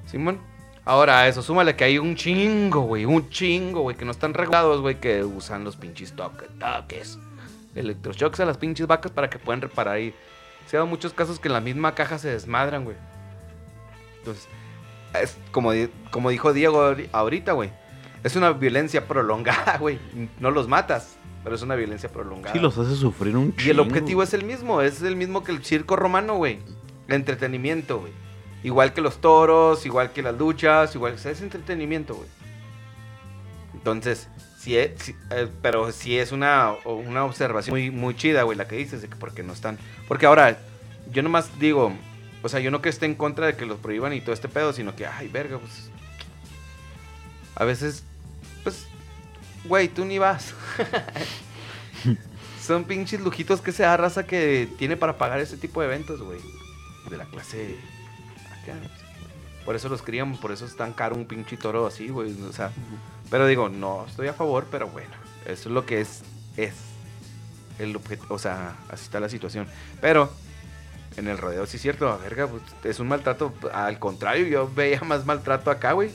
Simón. 0.06 0.40
Ahora, 0.86 1.20
a 1.20 1.28
eso 1.28 1.42
súmale 1.42 1.76
que 1.76 1.84
hay 1.84 1.98
un 1.98 2.16
chingo, 2.16 2.82
güey. 2.82 3.06
Un 3.06 3.30
chingo, 3.30 3.82
güey. 3.82 3.98
Que 3.98 4.06
no 4.06 4.12
están 4.12 4.34
regulados, 4.34 4.82
güey. 4.82 5.00
Que 5.00 5.24
usan 5.24 5.64
los 5.64 5.76
pinches 5.76 6.16
toque- 6.16 6.48
toques. 6.60 7.18
Electroshocks 7.76 8.40
a 8.40 8.46
las 8.46 8.58
pinches 8.58 8.88
vacas 8.88 9.12
para 9.12 9.30
que 9.30 9.40
puedan 9.40 9.62
reparar. 9.62 10.00
Y 10.00 10.14
se 10.68 10.78
ha 10.78 10.80
dado 10.80 10.88
muchos 10.88 11.14
casos 11.14 11.40
que 11.40 11.48
en 11.48 11.54
la 11.54 11.62
misma 11.62 11.94
caja 11.96 12.18
se 12.18 12.30
desmadran, 12.30 12.84
güey. 12.86 12.96
Entonces, 14.20 14.48
es 15.22 15.38
como, 15.52 15.72
como 16.12 16.30
dijo 16.30 16.54
Diego 16.54 16.82
ahori- 16.82 17.10
ahorita, 17.12 17.54
güey. 17.54 17.72
Es 18.24 18.36
una 18.36 18.52
violencia 18.52 19.08
prolongada, 19.08 19.78
güey. 19.80 20.00
No 20.40 20.52
los 20.52 20.68
matas, 20.68 21.16
pero 21.44 21.56
es 21.56 21.62
una 21.64 21.76
violencia 21.76 22.10
prolongada. 22.10 22.54
sí 22.54 22.60
los 22.60 22.78
hace 22.78 22.96
sufrir 22.96 23.36
un 23.36 23.54
Y 23.58 23.70
el 23.70 23.80
objetivo 23.80 24.22
es 24.24 24.34
el 24.34 24.46
mismo, 24.46 24.82
es 24.82 25.02
el 25.02 25.16
mismo 25.16 25.44
que 25.44 25.52
el 25.52 25.64
circo 25.66 25.96
romano, 25.96 26.36
güey. 26.36 26.60
El 27.08 27.16
entretenimiento, 27.16 28.00
güey. 28.00 28.14
Igual 28.64 28.94
que 28.94 29.02
los 29.02 29.20
toros, 29.20 29.86
igual 29.88 30.12
que 30.12 30.22
las 30.22 30.38
luchas, 30.38 30.94
igual 30.96 31.16
que 31.16 31.30
es 31.32 31.42
entretenimiento, 31.42 32.14
güey. 32.16 32.28
Entonces, 33.74 34.30
sí 34.62 34.78
es, 34.78 34.92
sí, 35.02 35.16
eh, 35.32 35.48
pero 35.62 35.92
sí 35.92 36.20
es 36.20 36.32
una, 36.32 36.74
una 36.86 37.26
observación 37.26 37.74
muy, 37.74 37.90
muy 37.90 38.16
chida, 38.16 38.44
güey, 38.44 38.58
la 38.58 38.68
que 38.68 38.76
dices, 38.76 39.02
de 39.02 39.08
que 39.08 39.16
porque 39.16 39.42
no 39.42 39.54
están. 39.54 39.80
Porque 40.08 40.28
ahora, 40.28 40.60
yo 41.12 41.24
nomás 41.24 41.60
digo, 41.60 41.94
o 42.44 42.50
sea, 42.50 42.60
yo 42.60 42.70
no 42.70 42.82
que 42.82 42.90
esté 42.90 43.08
en 43.08 43.16
contra 43.16 43.48
de 43.48 43.56
que 43.56 43.66
los 43.66 43.80
prohíban 43.80 44.14
y 44.14 44.22
todo 44.22 44.34
este 44.34 44.48
pedo, 44.50 44.72
sino 44.72 44.96
que, 44.96 45.08
ay, 45.08 45.28
verga, 45.30 45.58
pues. 45.58 45.90
A 47.56 47.66
veces, 47.66 48.04
pues, 48.64 48.86
güey, 49.66 49.88
tú 49.88 50.06
ni 50.06 50.20
vas. 50.20 50.54
Son 52.62 52.84
pinches 52.84 53.20
lujitos 53.20 53.62
que 53.62 53.72
se 53.72 53.84
da 53.84 53.98
raza 53.98 54.28
que 54.28 54.70
tiene 54.78 54.96
para 54.96 55.18
pagar 55.18 55.40
ese 55.40 55.58
tipo 55.58 55.82
de 55.82 55.88
eventos, 55.88 56.22
güey. 56.22 56.40
De 57.10 57.18
la 57.18 57.26
clase. 57.26 57.78
acá. 58.62 58.76
Por 59.66 59.76
eso 59.76 59.90
los 59.90 60.04
críamos, 60.04 60.40
por 60.40 60.52
eso 60.52 60.66
es 60.66 60.76
tan 60.76 60.94
caro 60.94 61.16
un 61.16 61.26
pinche 61.26 61.58
toro 61.58 61.88
así, 61.88 62.10
güey. 62.10 62.32
O 62.44 62.54
sea, 62.54 62.72
pero 63.32 63.48
digo, 63.48 63.70
no 63.70 64.06
estoy 64.08 64.28
a 64.28 64.34
favor, 64.34 64.68
pero 64.70 64.90
bueno, 64.90 65.14
eso 65.46 65.70
es 65.70 65.74
lo 65.74 65.86
que 65.86 66.02
es. 66.02 66.22
Es. 66.58 66.74
El 67.80 67.98
o 68.28 68.38
sea, 68.38 68.76
así 68.90 69.06
está 69.06 69.22
la 69.22 69.30
situación. 69.30 69.68
Pero 70.02 70.30
en 71.16 71.30
el 71.30 71.38
rodeo 71.38 71.66
sí 71.66 71.78
es 71.78 71.82
cierto, 71.82 72.10
a 72.10 72.18
verga, 72.18 72.48
pues, 72.48 72.62
es 72.84 73.00
un 73.00 73.08
maltrato. 73.08 73.54
Al 73.74 73.98
contrario, 74.00 74.46
yo 74.48 74.70
veía 74.76 75.00
más 75.02 75.26
maltrato 75.26 75.72
acá, 75.72 75.94
güey. 75.94 76.12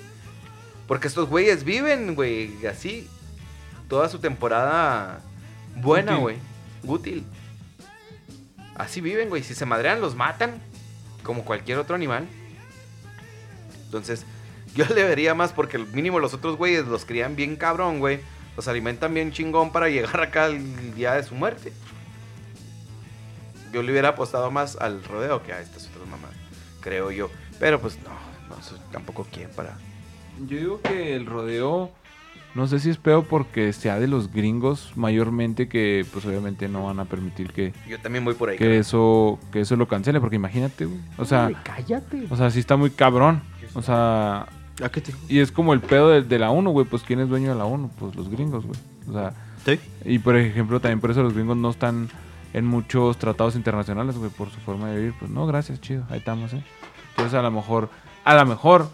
Porque 0.87 1.09
estos 1.09 1.29
güeyes 1.29 1.65
viven, 1.65 2.15
güey, 2.15 2.65
así. 2.67 3.09
Toda 3.89 4.11
su 4.11 4.19
temporada 4.19 5.21
buena, 5.77 6.17
güey. 6.17 6.37
Útil. 6.85 7.25
Así 8.75 9.01
viven, 9.01 9.31
güey. 9.31 9.43
Si 9.43 9.55
se 9.55 9.65
madrean, 9.65 10.03
los 10.03 10.15
matan. 10.15 10.61
Como 11.23 11.47
cualquier 11.47 11.79
otro 11.79 11.95
animal. 11.97 12.29
Entonces, 13.87 14.27
yo 14.77 14.85
le 14.95 15.03
vería 15.05 15.35
más 15.35 15.53
porque 15.53 15.79
mínimo 15.79 16.19
los 16.21 16.35
otros 16.35 16.57
güeyes 16.57 16.87
los 16.87 17.05
crían 17.05 17.35
bien 17.37 17.57
cabrón, 17.57 17.99
güey. 17.99 18.21
Los 18.57 18.69
alimentan 18.69 19.13
bien 19.13 19.33
chingón 19.33 19.71
para 19.73 19.89
llegar 19.89 20.21
acá 20.21 20.47
el 20.47 20.95
día 20.95 21.13
de 21.15 21.23
su 21.23 21.35
muerte. 21.35 21.73
Yo 23.73 23.83
le 23.83 23.93
hubiera 23.93 24.11
apostado 24.11 24.51
más 24.51 24.77
al 24.77 25.03
rodeo 25.05 25.43
que 25.43 25.53
a 25.53 25.61
estas 25.61 25.89
otras 25.89 26.07
mamás. 26.09 26.31
Creo 26.81 27.11
yo. 27.11 27.31
Pero 27.59 27.81
pues 27.81 27.99
no, 28.03 28.11
no 28.55 28.63
sé 28.63 28.75
tampoco 28.93 29.27
quién 29.31 29.51
para. 29.51 29.77
Yo 30.47 30.57
digo 30.59 30.81
que 30.83 31.17
el 31.17 31.27
rodeo, 31.27 31.91
no 32.55 32.67
sé 32.67 32.79
si 32.79 32.91
es 32.91 32.97
peor 32.99 33.25
porque 33.25 33.73
sea 33.73 33.99
de 33.99 34.07
los 34.07 34.33
gringos 34.33 34.93
mayormente 34.95 35.69
que 35.69 36.07
pues 36.13 36.25
obviamente 36.25 36.69
no 36.69 36.85
van 36.87 37.01
a 37.01 37.05
permitir 37.07 37.53
que, 37.53 37.73
Yo 37.89 37.99
también 38.01 38.25
voy 38.25 38.35
por 38.35 38.51
ahí. 38.51 38.57
que 38.57 38.79
eso 38.79 39.39
que 39.53 39.61
eso 39.61 39.77
lo 39.77 39.89
cancele, 39.89 40.21
porque 40.21 40.37
imagínate, 40.37 40.87
güey. 40.87 41.01
O 41.19 41.25
sea, 41.25 41.47
Ay, 41.47 41.57
cállate. 41.65 42.27
o 42.31 42.37
sea, 42.37 42.51
sí 42.51 42.61
está 42.61 42.77
muy 42.77 42.91
cabrón. 42.91 43.43
O 43.75 43.83
sea, 43.83 44.47
¿A 44.83 44.89
qué 44.91 45.01
te 45.01 45.15
y 45.29 45.39
es 45.39 45.51
como 45.53 45.73
el 45.73 45.81
pedo 45.81 46.11
de, 46.11 46.23
de 46.23 46.39
la 46.39 46.51
ONU, 46.51 46.71
güey, 46.71 46.87
pues 46.87 47.03
¿quién 47.03 47.21
es 47.21 47.29
dueño 47.29 47.51
de 47.51 47.55
la 47.57 47.65
ONU? 47.65 47.91
Pues 47.99 48.15
los 48.15 48.29
gringos, 48.29 48.67
güey. 48.67 48.79
O 49.09 49.13
sea, 49.13 49.33
Sí. 49.65 49.81
y 50.05 50.19
por 50.21 50.37
ejemplo, 50.37 50.79
también 50.81 51.01
por 51.01 51.11
eso 51.11 51.23
los 51.23 51.33
gringos 51.35 51.57
no 51.57 51.71
están 51.71 52.09
en 52.53 52.65
muchos 52.67 53.17
tratados 53.19 53.57
internacionales, 53.57 54.17
güey, 54.17 54.31
por 54.31 54.49
su 54.51 54.61
forma 54.61 54.89
de 54.91 54.97
vivir. 54.99 55.15
Pues 55.19 55.31
no, 55.31 55.47
gracias, 55.47 55.81
chido, 55.81 56.05
ahí 56.11 56.19
estamos, 56.19 56.53
¿eh? 56.53 56.63
Entonces 57.11 57.35
a 57.35 57.43
lo 57.43 57.51
mejor, 57.51 57.89
a 58.25 58.35
lo 58.35 58.47
mejor, 58.47 58.89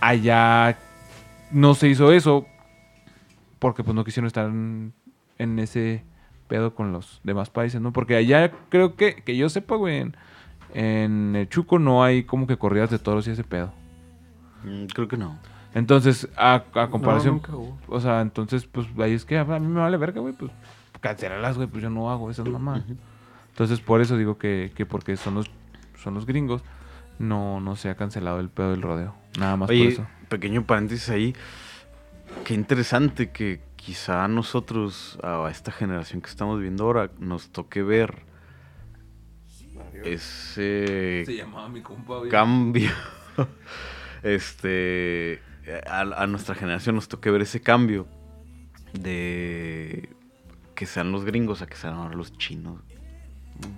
allá 0.00 0.78
no 1.50 1.74
se 1.74 1.88
hizo 1.88 2.12
eso 2.12 2.46
porque 3.58 3.82
pues 3.84 3.94
no 3.94 4.04
quisieron 4.04 4.26
estar 4.26 4.46
en, 4.46 4.92
en 5.38 5.58
ese 5.58 6.04
pedo 6.48 6.74
con 6.74 6.92
los 6.92 7.20
demás 7.24 7.50
países, 7.50 7.80
¿no? 7.80 7.92
Porque 7.92 8.16
allá 8.16 8.50
creo 8.68 8.96
que, 8.96 9.16
que 9.16 9.36
yo 9.36 9.48
sepa, 9.48 9.76
güey, 9.76 9.98
en, 9.98 10.16
en 10.74 11.36
el 11.36 11.48
Chuco 11.48 11.78
no 11.78 12.02
hay 12.04 12.24
como 12.24 12.46
que 12.46 12.56
corridas 12.56 12.90
de 12.90 12.98
toros 12.98 13.26
y 13.26 13.30
ese 13.32 13.44
pedo. 13.44 13.72
Mm, 14.64 14.86
creo 14.86 15.08
que 15.08 15.16
no. 15.16 15.38
Entonces, 15.74 16.28
a, 16.36 16.64
a 16.74 16.88
comparación, 16.88 17.34
nunca 17.34 17.54
hubo. 17.54 17.78
o 17.86 18.00
sea, 18.00 18.20
entonces, 18.20 18.66
pues 18.66 18.86
ahí 18.98 19.12
es 19.12 19.24
que 19.24 19.38
a 19.38 19.44
mí 19.44 19.66
me 19.66 19.80
vale 19.80 19.96
verga, 19.96 20.20
güey, 20.20 20.34
pues 20.34 20.50
cancelalas, 21.00 21.56
güey, 21.56 21.68
pues 21.68 21.82
yo 21.82 21.90
no 21.90 22.10
hago 22.10 22.30
esas 22.30 22.48
mamás. 22.48 22.82
Entonces, 23.50 23.80
por 23.80 24.00
eso 24.00 24.16
digo 24.16 24.36
que, 24.38 24.72
que 24.74 24.86
porque 24.86 25.16
son 25.16 25.34
los, 25.34 25.50
son 26.02 26.14
los 26.14 26.26
gringos, 26.26 26.62
no, 27.18 27.60
no 27.60 27.76
se 27.76 27.88
ha 27.88 27.94
cancelado 27.94 28.40
el 28.40 28.48
pedo 28.48 28.70
del 28.72 28.82
rodeo. 28.82 29.14
Nada 29.38 29.56
más 29.56 29.70
Oye, 29.70 29.84
por 29.84 29.92
eso. 29.92 30.06
pequeño 30.28 30.64
paréntesis 30.66 31.08
ahí. 31.08 31.34
Qué 32.44 32.54
interesante 32.54 33.30
que 33.30 33.60
quizá 33.76 34.24
a 34.24 34.28
nosotros, 34.28 35.18
a 35.22 35.48
esta 35.50 35.72
generación 35.72 36.20
que 36.20 36.28
estamos 36.28 36.60
viendo 36.60 36.84
ahora, 36.84 37.10
nos 37.18 37.50
toque 37.50 37.82
ver 37.82 38.24
ese 40.04 41.24
llamaba 41.28 41.68
mi 41.68 41.80
compa, 41.80 42.20
cambio. 42.30 42.90
Este. 44.22 45.40
A, 45.86 46.00
a 46.00 46.26
nuestra 46.26 46.54
generación 46.54 46.96
nos 46.96 47.08
toque 47.08 47.30
ver 47.30 47.42
ese 47.42 47.60
cambio 47.60 48.06
de 48.92 50.08
que 50.74 50.86
sean 50.86 51.12
los 51.12 51.24
gringos 51.24 51.62
a 51.62 51.66
que 51.66 51.76
sean 51.76 51.94
ahora 51.94 52.14
los 52.14 52.32
chinos. 52.38 52.80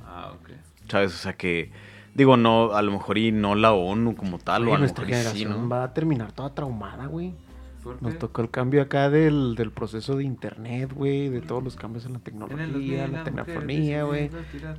Ah, 0.06 0.32
ok. 0.35 0.51
¿Sabes? 0.89 1.14
O 1.14 1.19
sea 1.19 1.35
que. 1.35 1.70
Digo, 2.14 2.36
no, 2.36 2.74
a 2.74 2.82
lo 2.82 2.93
mejor 2.93 3.19
y 3.19 3.32
no 3.32 3.55
la 3.55 3.73
ONU 3.73 4.14
como 4.14 4.39
tal, 4.39 4.69
o 4.69 4.73
a 4.73 4.74
lo 4.74 4.78
nuestra 4.81 5.05
mejor 5.05 5.16
sí, 5.16 5.23
generación 5.23 5.62
¿no? 5.62 5.69
va 5.69 5.85
a 5.85 5.94
terminar 5.94 6.31
toda 6.32 6.55
traumada, 6.55 7.06
güey. 7.06 7.35
¿Por 7.82 8.01
Nos 8.01 8.16
tocó 8.19 8.43
el 8.43 8.51
cambio 8.51 8.82
acá 8.82 9.10
del, 9.10 9.56
del 9.56 9.73
proceso 9.73 10.16
de 10.16 10.23
internet, 10.23 10.93
güey, 10.94 11.28
de 11.31 11.40
todos 11.40 11.64
los 11.64 11.74
cambios 11.74 12.06
en 12.06 12.12
la 12.12 12.19
tecnología, 12.20 13.09
la 13.09 13.24
telefonía, 13.24 14.05
güey. 14.05 14.31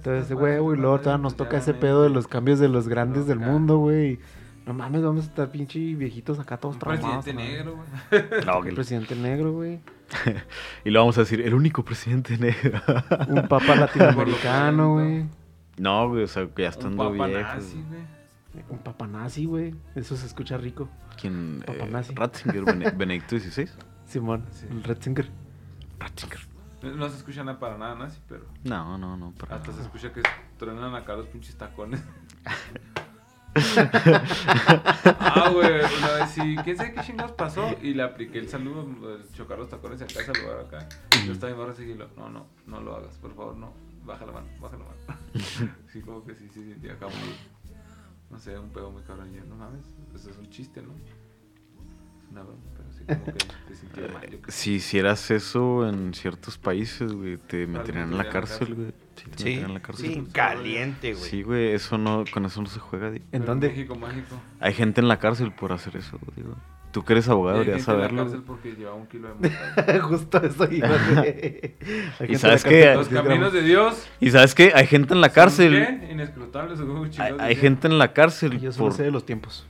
Todo 0.02 0.16
ese 0.16 0.36
huevo 0.36 0.74
y 0.74 0.78
luego 0.78 1.00
todavía 1.00 1.22
nos 1.22 1.36
toca 1.36 1.58
ese 1.58 1.74
pedo 1.74 2.04
de 2.04 2.10
los 2.10 2.28
cambios 2.28 2.60
de 2.60 2.70
los 2.70 2.88
grandes 2.88 3.28
del 3.28 3.40
mundo, 3.40 3.80
güey. 3.80 4.20
No 4.66 4.74
mames, 4.74 5.02
vamos 5.04 5.26
a 5.26 5.28
estar 5.28 5.52
pinche 5.52 5.80
viejitos 5.96 6.40
acá 6.40 6.58
todos 6.58 6.80
traumados. 6.80 7.24
Presidente 7.26 7.34
negro, 7.34 7.76
güey. 7.76 8.46
No, 8.46 8.64
El 8.66 8.76
presidente 8.76 9.16
negro, 9.16 9.52
güey. 9.54 9.80
y 10.86 10.90
lo 10.90 11.00
vamos 11.02 11.18
a 11.18 11.22
decir, 11.22 11.42
el 11.42 11.54
único 11.54 11.84
presidente 11.84 12.38
negro. 12.40 12.82
Un 13.28 13.48
papa 13.48 13.76
latinoamericano, 13.76 14.94
güey. 14.94 15.26
no, 15.78 16.10
güey, 16.10 16.24
o 16.24 16.28
sea, 16.28 16.48
que 16.48 16.62
ya 16.62 16.70
Un 16.70 16.74
estando 16.74 17.12
papa 17.12 17.28
viejos. 17.28 17.54
nazi, 17.56 17.84
güey. 17.90 18.02
Un 18.70 18.78
papa 18.80 19.08
nazi, 19.08 19.46
güey. 19.46 19.76
Eso 19.96 20.16
se 20.16 20.28
escucha 20.28 20.58
rico. 20.58 20.88
¿Quién? 21.20 21.64
Papa 21.66 21.86
eh, 21.86 21.90
nazi. 21.92 22.14
Ratzinger, 22.16 22.64
Bene- 22.64 22.92
Benedicto 22.96 23.38
XVI. 23.40 23.68
Simón, 24.06 24.46
el 24.70 24.84
Retzinger. 24.84 25.28
Ratzinger. 26.00 26.40
No 26.84 27.10
se 27.10 27.18
escucha 27.18 27.44
nada 27.44 27.60
para 27.60 27.78
nada 27.78 27.96
nazi, 27.96 28.20
pero 28.30 28.46
No, 28.64 28.98
no, 28.98 29.16
no. 29.18 29.32
para 29.32 29.56
hasta 29.56 29.72
se 29.74 29.82
escucha 29.82 30.12
que 30.14 30.22
truenan 30.58 30.94
acá 30.96 31.14
los 31.16 31.28
pinches 31.28 31.56
tacones. 31.56 32.02
Ah, 33.56 35.50
güey, 35.54 35.68
una 35.68 36.12
vez 36.14 36.30
sí, 36.32 36.56
quién 36.64 36.78
sabe 36.78 36.94
qué 36.94 37.02
chingados 37.02 37.34
pasó 37.34 37.76
y 37.82 37.94
le 37.94 38.04
apliqué 38.04 38.40
el 38.40 38.50
saludo, 38.50 38.88
el 39.16 39.32
chocar 39.34 39.60
los 39.60 39.70
tacones 39.70 40.02
y 40.02 40.04
acá 40.04 40.34
saludar 40.34 40.60
acá. 40.60 40.88
Yo 41.26 41.34
estaba 41.34 41.54
bien 41.54 41.60
barra 41.60 41.76
seguirlo. 41.76 42.10
No, 42.18 42.30
no, 42.30 42.48
no 42.66 42.82
lo 42.82 42.96
hagas, 42.96 43.18
por 43.18 43.34
favor, 43.36 43.56
no. 43.56 43.74
Baja 44.06 44.26
la 44.26 44.34
mano, 44.34 44.48
baja 44.60 44.78
la 44.78 44.86
mano. 44.86 44.98
sí, 45.92 46.02
como 46.02 46.26
que 46.26 46.36
sí, 46.36 46.50
sí, 46.54 46.64
sentí 46.64 46.90
acá 46.90 47.08
muy, 47.08 47.36
no 48.30 48.40
sé, 48.40 48.58
un 48.58 48.70
pedo 48.70 48.92
muy 48.92 49.04
cabrón. 49.04 49.32
Yo, 49.34 49.44
no 49.46 49.56
mames, 49.56 49.86
eso 50.14 50.30
es 50.30 50.38
un 50.38 50.50
chiste, 50.50 50.82
¿no? 50.82 50.94
Es 50.94 52.32
una 52.32 52.44
broma, 52.44 52.62
como 53.08 53.26
que 53.26 53.32
te 53.34 53.76
sentí 53.76 54.02
mal. 54.02 54.22
Yo 54.24 54.40
creo. 54.40 54.42
Si 54.48 54.74
hicieras 54.74 55.32
eso 55.32 55.88
en 55.88 56.14
ciertos 56.14 56.58
países, 56.58 57.12
güey, 57.14 57.38
te 57.38 57.68
meterían 57.68 58.12
en 58.12 58.18
la 58.18 58.30
cárcel, 58.30 58.76
güey. 58.76 58.88
Sí, 58.88 58.94
te 59.16 59.22
Sí, 59.24 59.30
meterían 59.30 59.66
en 59.66 59.74
la 59.76 59.80
cárcel. 59.82 60.06
sí, 60.14 60.28
caliente, 60.32 61.14
güey. 61.14 61.30
Sí, 61.30 61.44
güey, 61.44 61.72
eso 61.74 61.98
no, 61.98 62.24
con 62.32 62.46
eso 62.46 62.62
no 62.62 62.68
se 62.68 62.80
juega. 62.80 63.12
di- 63.12 63.18
¿En 63.18 63.24
Pero 63.32 63.46
dónde? 63.46 63.70
México 63.70 63.96
mágico. 63.96 64.36
Hay 64.60 64.74
gente 64.74 65.02
en 65.02 65.08
la 65.08 65.20
cárcel 65.20 65.52
por 65.54 65.72
hacer 65.72 65.96
eso, 65.98 66.18
digo. 66.36 66.56
Tú 66.92 67.04
que 67.04 67.14
eres 67.14 67.28
abogado 67.28 67.58
hay 67.62 67.66
deberías 67.66 67.86
gente 67.88 67.92
en 67.92 67.98
la 67.98 68.04
saberlo. 68.08 68.24
cárcel 68.24 68.42
güey. 68.42 68.48
porque 68.60 68.80
llevaba 68.80 68.98
un 68.98 69.08
kilo 69.08 69.36
de. 69.40 70.00
Justo 70.02 70.38
eso 70.44 70.72
iba 70.72 70.88
güey. 71.16 71.76
La 72.20 72.28
gente 72.28 72.38
sabes 72.38 72.64
la 72.64 72.70
cárcel, 72.70 72.96
Los 72.98 73.08
caminos 73.10 73.54
de 73.54 73.62
Dios. 73.64 74.08
Y 74.20 74.30
sabes 74.30 74.54
qué, 74.54 74.74
hay 74.76 74.86
gente 74.86 75.16
en 75.16 75.22
la 75.22 75.30
cárcel. 75.30 75.74
Hay, 77.40 77.56
gente 77.56 77.88
en 77.88 77.98
la 77.98 78.14
cárcel 78.14 78.60
Yo 78.60 78.72
solo 78.72 78.86
por, 78.90 78.94
sé 78.94 79.04
de 79.04 79.12
los 79.12 79.26
tiempos. 79.26 79.66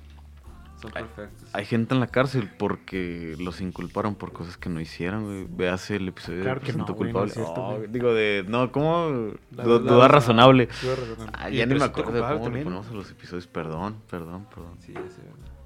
Son 0.92 0.92
perfectos. 1.08 1.50
hay 1.54 1.66
gente 1.66 1.94
en 1.94 2.00
la 2.00 2.08
cárcel 2.08 2.50
porque 2.58 3.36
los 3.40 3.62
inculparon 3.62 4.16
por 4.16 4.32
cosas 4.34 4.58
que 4.58 4.70
no 4.70 4.80
hicieron, 4.82 5.24
güey. 5.26 5.48
Véase 5.50 5.96
el 5.96 6.08
episodio 6.10 6.42
Claro 6.44 6.60
de 6.60 6.66
que 6.66 6.74
no, 6.74 6.86
culpable. 6.86 7.28
es 7.30 7.34
cierto, 7.36 7.54
Oh, 7.56 7.80
digo 7.90 8.14
de 8.14 8.46
no, 8.48 8.72
¿cómo? 8.72 9.34
La 9.56 9.64
Du- 9.64 9.70
verdad, 9.80 9.94
duda 9.96 10.08
razonable. 10.08 10.68
Tuve 10.68 10.96
razón. 10.96 11.30
Ah, 11.34 11.50
¿Y 11.50 11.58
ya 11.58 11.66
ni 11.66 11.76
me 11.76 11.84
acuerdo 11.86 12.12
de 12.12 12.20
cómo 12.22 12.34
le 12.34 12.40
también? 12.44 12.64
ponemos 12.66 12.88
a 12.88 12.94
los 12.94 13.10
episodios. 13.12 13.48
Perdón, 13.48 13.98
perdón, 14.10 14.46
perdón. 14.54 14.76
Sí, 14.80 14.92
ese. 14.94 15.22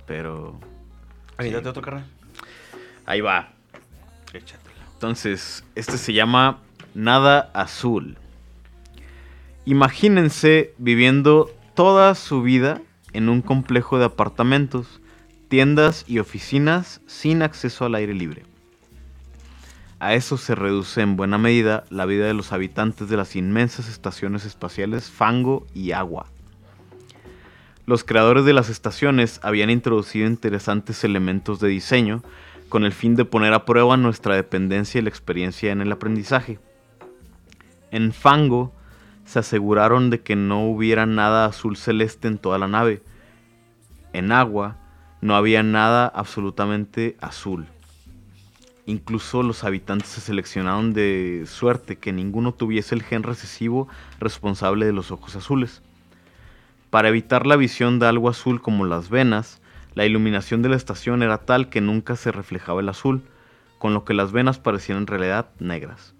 Pero 0.05 0.59
Aviéntate 1.37 1.69
otro 1.69 1.81
carnal. 1.81 2.05
ahí 3.05 3.21
va. 3.21 3.49
Échatelo. 4.33 4.75
Entonces, 4.93 5.63
este 5.75 5.97
se 5.97 6.13
llama 6.13 6.59
Nada 6.93 7.49
Azul. 7.53 8.17
Imagínense 9.65 10.73
viviendo 10.77 11.49
toda 11.75 12.15
su 12.15 12.41
vida 12.41 12.81
en 13.13 13.29
un 13.29 13.41
complejo 13.41 13.99
de 13.99 14.05
apartamentos, 14.05 15.01
tiendas 15.47 16.03
y 16.07 16.19
oficinas 16.19 17.01
sin 17.07 17.41
acceso 17.41 17.85
al 17.85 17.95
aire 17.95 18.13
libre. 18.13 18.43
A 19.99 20.13
eso 20.13 20.37
se 20.37 20.53
reduce 20.53 21.01
en 21.01 21.15
buena 21.15 21.37
medida 21.37 21.83
la 21.89 22.05
vida 22.05 22.27
de 22.27 22.33
los 22.33 22.53
habitantes 22.53 23.09
de 23.09 23.17
las 23.17 23.35
inmensas 23.35 23.89
estaciones 23.89 24.45
espaciales 24.45 25.09
Fango 25.09 25.65
y 25.73 25.91
Agua. 25.91 26.27
Los 27.87 28.03
creadores 28.03 28.45
de 28.45 28.53
las 28.53 28.69
estaciones 28.69 29.39
habían 29.43 29.69
introducido 29.69 30.27
interesantes 30.27 31.03
elementos 31.03 31.59
de 31.59 31.69
diseño 31.69 32.21
con 32.69 32.83
el 32.83 32.91
fin 32.91 33.15
de 33.15 33.25
poner 33.25 33.53
a 33.53 33.65
prueba 33.65 33.97
nuestra 33.97 34.35
dependencia 34.35 34.99
y 34.99 35.01
la 35.01 35.09
experiencia 35.09 35.71
en 35.71 35.81
el 35.81 35.91
aprendizaje. 35.91 36.59
En 37.89 38.11
Fango 38.11 38.73
se 39.25 39.39
aseguraron 39.39 40.09
de 40.09 40.21
que 40.21 40.35
no 40.35 40.67
hubiera 40.67 41.05
nada 41.05 41.45
azul 41.45 41.77
celeste 41.77 42.27
en 42.27 42.37
toda 42.37 42.57
la 42.57 42.67
nave. 42.67 43.01
En 44.13 44.31
agua 44.31 44.77
no 45.21 45.35
había 45.35 45.63
nada 45.63 46.07
absolutamente 46.07 47.17
azul. 47.19 47.67
Incluso 48.85 49.43
los 49.43 49.63
habitantes 49.63 50.09
se 50.09 50.21
seleccionaron 50.21 50.93
de 50.93 51.43
suerte 51.45 51.97
que 51.97 52.13
ninguno 52.13 52.53
tuviese 52.53 52.95
el 52.95 53.03
gen 53.03 53.23
recesivo 53.23 53.87
responsable 54.19 54.85
de 54.85 54.93
los 54.93 55.11
ojos 55.11 55.35
azules. 55.35 55.81
Para 56.89 57.09
evitar 57.09 57.45
la 57.45 57.57
visión 57.57 57.99
de 57.99 58.07
algo 58.07 58.29
azul 58.29 58.61
como 58.61 58.85
las 58.85 59.09
venas, 59.09 59.61
la 59.93 60.05
iluminación 60.05 60.61
de 60.61 60.69
la 60.69 60.77
estación 60.77 61.21
era 61.21 61.39
tal 61.39 61.69
que 61.69 61.81
nunca 61.81 62.15
se 62.15 62.31
reflejaba 62.31 62.79
el 62.79 62.87
azul, 62.87 63.23
con 63.77 63.93
lo 63.93 64.05
que 64.05 64.13
las 64.13 64.31
venas 64.31 64.57
parecían 64.57 64.99
en 64.99 65.07
realidad 65.07 65.49
negras. 65.59 66.13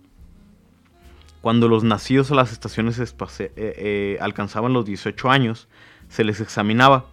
Cuando 1.41 1.69
los 1.69 1.85
nacidos 1.85 2.31
a 2.31 2.35
las 2.35 2.51
estaciones 2.51 2.99
eh, 2.99 3.51
eh, 3.55 4.17
alcanzaban 4.19 4.73
los 4.73 4.85
18 4.85 5.29
años, 5.29 5.69
se 6.09 6.25
les 6.25 6.41
examinaba. 6.41 7.05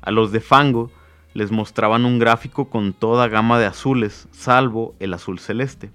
A 0.00 0.12
los 0.12 0.32
de 0.32 0.40
Fango 0.40 0.90
les 1.38 1.52
mostraban 1.52 2.04
un 2.04 2.18
gráfico 2.18 2.68
con 2.68 2.92
toda 2.92 3.28
gama 3.28 3.60
de 3.60 3.66
azules, 3.66 4.26
salvo 4.32 4.96
el 4.98 5.14
azul 5.14 5.38
celeste. 5.38 5.92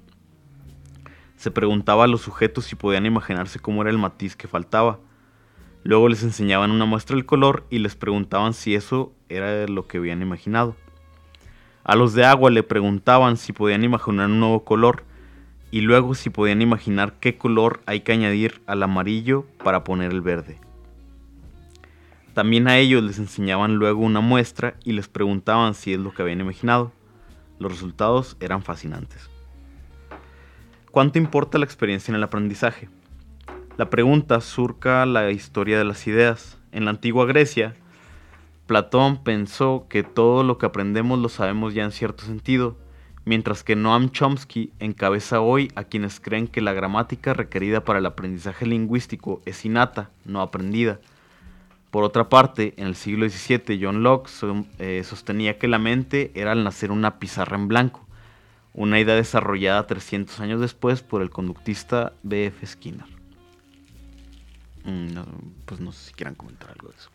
Se 1.35 1.51
preguntaba 1.51 2.05
a 2.05 2.07
los 2.07 2.21
sujetos 2.21 2.63
si 2.63 2.77
podían 2.77 3.05
imaginarse 3.05 3.59
cómo 3.59 3.81
era 3.81 3.91
el 3.91 3.97
matiz 3.97 4.37
que 4.37 4.47
faltaba. 4.47 4.99
Luego 5.83 6.07
les 6.07 6.23
enseñaban 6.23 6.71
una 6.71 6.85
muestra 6.85 7.17
del 7.17 7.25
color 7.25 7.67
y 7.69 7.79
les 7.79 7.97
preguntaban 7.97 8.53
si 8.53 8.73
eso 8.73 9.11
era 9.27 9.67
lo 9.67 9.85
que 9.85 9.97
habían 9.97 10.21
imaginado. 10.21 10.77
A 11.83 11.97
los 11.97 12.13
de 12.13 12.23
agua 12.23 12.49
le 12.49 12.63
preguntaban 12.63 13.35
si 13.35 13.51
podían 13.51 13.83
imaginar 13.83 14.27
un 14.27 14.39
nuevo 14.39 14.63
color 14.63 15.03
y 15.71 15.81
luego 15.81 16.15
si 16.15 16.29
podían 16.29 16.61
imaginar 16.61 17.15
qué 17.19 17.37
color 17.37 17.81
hay 17.85 17.99
que 17.99 18.13
añadir 18.13 18.61
al 18.65 18.81
amarillo 18.81 19.45
para 19.61 19.83
poner 19.83 20.13
el 20.13 20.21
verde. 20.21 20.57
También 22.33 22.67
a 22.67 22.77
ellos 22.77 23.03
les 23.03 23.19
enseñaban 23.19 23.75
luego 23.75 24.01
una 24.01 24.19
muestra 24.19 24.75
y 24.83 24.93
les 24.93 25.07
preguntaban 25.07 25.75
si 25.75 25.93
es 25.93 25.99
lo 25.99 26.13
que 26.13 26.23
habían 26.23 26.41
imaginado. 26.41 26.91
Los 27.59 27.71
resultados 27.71 28.37
eran 28.39 28.63
fascinantes. 28.63 29.29
¿Cuánto 30.89 31.19
importa 31.19 31.57
la 31.57 31.65
experiencia 31.65 32.11
en 32.11 32.15
el 32.15 32.23
aprendizaje? 32.23 32.89
La 33.77 33.89
pregunta 33.89 34.41
surca 34.41 35.05
la 35.05 35.31
historia 35.31 35.77
de 35.77 35.85
las 35.85 36.05
ideas. 36.07 36.59
En 36.71 36.85
la 36.85 36.91
antigua 36.91 37.25
Grecia, 37.25 37.75
Platón 38.65 39.23
pensó 39.23 39.85
que 39.89 40.03
todo 40.03 40.43
lo 40.43 40.57
que 40.57 40.65
aprendemos 40.65 41.19
lo 41.19 41.29
sabemos 41.29 41.73
ya 41.73 41.83
en 41.83 41.91
cierto 41.91 42.23
sentido, 42.23 42.77
mientras 43.25 43.63
que 43.63 43.75
Noam 43.75 44.09
Chomsky 44.09 44.71
encabeza 44.79 45.41
hoy 45.41 45.71
a 45.75 45.83
quienes 45.83 46.19
creen 46.19 46.47
que 46.47 46.61
la 46.61 46.73
gramática 46.73 47.33
requerida 47.33 47.83
para 47.83 47.99
el 47.99 48.05
aprendizaje 48.05 48.65
lingüístico 48.65 49.41
es 49.45 49.65
innata, 49.65 50.09
no 50.25 50.41
aprendida. 50.41 50.99
Por 51.93 52.03
otra 52.03 52.27
parte, 52.27 52.73
en 52.77 52.87
el 52.87 52.95
siglo 52.95 53.29
XVII, 53.29 53.79
John 53.79 54.01
Locke 54.01 54.27
so- 54.27 54.65
eh, 54.79 55.03
sostenía 55.05 55.59
que 55.59 55.67
la 55.67 55.77
mente 55.77 56.31
era 56.33 56.51
al 56.53 56.63
nacer 56.63 56.89
una 56.91 57.19
pizarra 57.19 57.55
en 57.55 57.67
blanco, 57.67 58.03
una 58.73 58.99
idea 58.99 59.13
desarrollada 59.13 59.85
300 59.85 60.39
años 60.39 60.59
después 60.59 61.03
por 61.03 61.21
el 61.21 61.29
conductista 61.29 62.13
B.F. 62.23 62.65
Skinner. 62.65 63.05
Mm, 64.85 65.13
no, 65.13 65.25
pues 65.65 65.81
no 65.81 65.91
sé 65.91 66.07
si 66.07 66.13
quieran 66.13 66.33
comentar 66.33 66.71
algo 66.71 66.89
de 66.89 66.95
eso. 66.95 67.09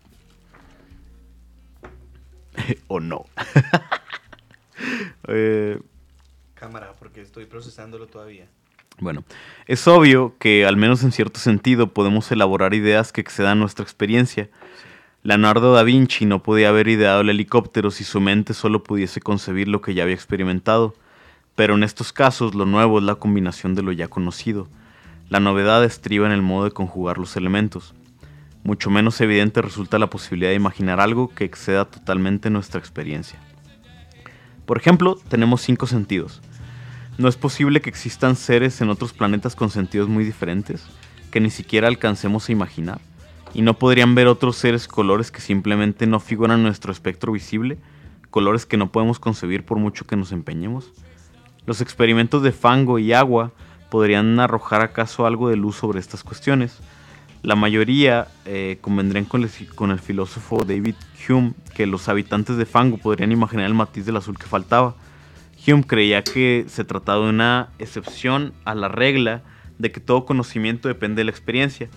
o 2.88 3.00
no. 3.00 3.24
Eh, 5.26 5.80
Cámara, 6.54 6.92
porque 7.00 7.20
estoy 7.20 7.46
procesándolo 7.46 8.06
todavía. 8.06 8.46
bueno, 9.00 9.24
es 9.66 9.88
obvio 9.88 10.36
que, 10.38 10.64
al 10.64 10.76
menos 10.76 11.02
en 11.02 11.10
cierto 11.10 11.40
sentido, 11.40 11.92
podemos 11.92 12.30
elaborar 12.30 12.74
ideas 12.74 13.12
que 13.12 13.20
excedan 13.20 13.58
nuestra 13.58 13.82
experiencia. 13.82 14.48
Leonardo 15.28 15.74
da 15.74 15.82
Vinci 15.82 16.24
no 16.24 16.42
podía 16.42 16.70
haber 16.70 16.88
ideado 16.88 17.20
el 17.20 17.28
helicóptero 17.28 17.90
si 17.90 18.02
su 18.02 18.18
mente 18.18 18.54
solo 18.54 18.82
pudiese 18.82 19.20
concebir 19.20 19.68
lo 19.68 19.82
que 19.82 19.92
ya 19.92 20.04
había 20.04 20.14
experimentado. 20.14 20.94
Pero 21.54 21.74
en 21.74 21.82
estos 21.82 22.14
casos, 22.14 22.54
lo 22.54 22.64
nuevo 22.64 22.98
es 22.98 23.04
la 23.04 23.16
combinación 23.16 23.74
de 23.74 23.82
lo 23.82 23.92
ya 23.92 24.08
conocido. 24.08 24.68
La 25.28 25.38
novedad 25.38 25.84
estriba 25.84 26.24
en 26.24 26.32
el 26.32 26.40
modo 26.40 26.64
de 26.64 26.70
conjugar 26.70 27.18
los 27.18 27.36
elementos. 27.36 27.94
Mucho 28.64 28.88
menos 28.88 29.20
evidente 29.20 29.60
resulta 29.60 29.98
la 29.98 30.08
posibilidad 30.08 30.48
de 30.48 30.56
imaginar 30.56 30.98
algo 30.98 31.28
que 31.28 31.44
exceda 31.44 31.84
totalmente 31.84 32.48
nuestra 32.48 32.80
experiencia. 32.80 33.38
Por 34.64 34.78
ejemplo, 34.78 35.18
tenemos 35.28 35.60
cinco 35.60 35.86
sentidos. 35.86 36.40
¿No 37.18 37.28
es 37.28 37.36
posible 37.36 37.82
que 37.82 37.90
existan 37.90 38.34
seres 38.34 38.80
en 38.80 38.88
otros 38.88 39.12
planetas 39.12 39.54
con 39.54 39.68
sentidos 39.68 40.08
muy 40.08 40.24
diferentes, 40.24 40.86
que 41.30 41.40
ni 41.40 41.50
siquiera 41.50 41.86
alcancemos 41.86 42.48
a 42.48 42.52
imaginar? 42.52 43.07
¿Y 43.54 43.62
no 43.62 43.74
podrían 43.78 44.14
ver 44.14 44.26
otros 44.26 44.56
seres 44.56 44.86
colores 44.86 45.30
que 45.30 45.40
simplemente 45.40 46.06
no 46.06 46.20
figuran 46.20 46.58
en 46.58 46.64
nuestro 46.64 46.92
espectro 46.92 47.32
visible? 47.32 47.78
¿Colores 48.30 48.66
que 48.66 48.76
no 48.76 48.92
podemos 48.92 49.18
concebir 49.18 49.64
por 49.64 49.78
mucho 49.78 50.06
que 50.06 50.16
nos 50.16 50.32
empeñemos? 50.32 50.92
¿Los 51.66 51.80
experimentos 51.80 52.42
de 52.42 52.52
fango 52.52 52.98
y 52.98 53.12
agua 53.12 53.52
podrían 53.90 54.38
arrojar 54.38 54.82
acaso 54.82 55.26
algo 55.26 55.48
de 55.48 55.56
luz 55.56 55.76
sobre 55.76 55.98
estas 55.98 56.22
cuestiones? 56.22 56.78
La 57.42 57.54
mayoría 57.54 58.28
eh, 58.46 58.78
convendrían 58.80 59.24
con 59.24 59.42
el, 59.44 59.50
con 59.74 59.90
el 59.90 60.00
filósofo 60.00 60.64
David 60.64 60.96
Hume 61.28 61.54
que 61.74 61.86
los 61.86 62.08
habitantes 62.08 62.56
de 62.56 62.66
Fango 62.66 62.98
podrían 62.98 63.30
imaginar 63.30 63.66
el 63.66 63.74
matiz 63.74 64.04
del 64.06 64.16
azul 64.16 64.36
que 64.36 64.46
faltaba. 64.46 64.96
Hume 65.66 65.84
creía 65.84 66.24
que 66.24 66.64
se 66.68 66.84
trataba 66.84 67.24
de 67.24 67.30
una 67.30 67.68
excepción 67.78 68.52
a 68.64 68.74
la 68.74 68.88
regla 68.88 69.42
de 69.78 69.92
que 69.92 70.00
todo 70.00 70.26
conocimiento 70.26 70.88
depende 70.88 71.20
de 71.20 71.24
la 71.24 71.30
experiencia, 71.30 71.88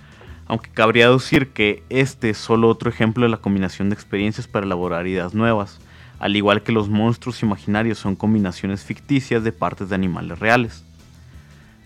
aunque 0.52 0.70
cabría 0.70 1.06
deducir 1.06 1.52
que 1.52 1.82
este 1.88 2.32
es 2.32 2.38
solo 2.38 2.68
otro 2.68 2.90
ejemplo 2.90 3.24
de 3.24 3.30
la 3.30 3.38
combinación 3.38 3.88
de 3.88 3.96
experiencias 3.96 4.50
para 4.50 4.66
elaborar 4.66 5.08
ideas 5.08 5.34
nuevas, 5.34 5.80
al 6.20 6.36
igual 6.36 6.62
que 6.62 6.74
los 6.74 6.90
monstruos 6.90 7.42
imaginarios 7.42 8.00
son 8.00 8.18
combinaciones 8.18 8.84
ficticias 8.84 9.46
de 9.46 9.54
partes 9.54 9.88
de 9.88 9.96
animales 9.96 10.40
reales. 10.40 10.84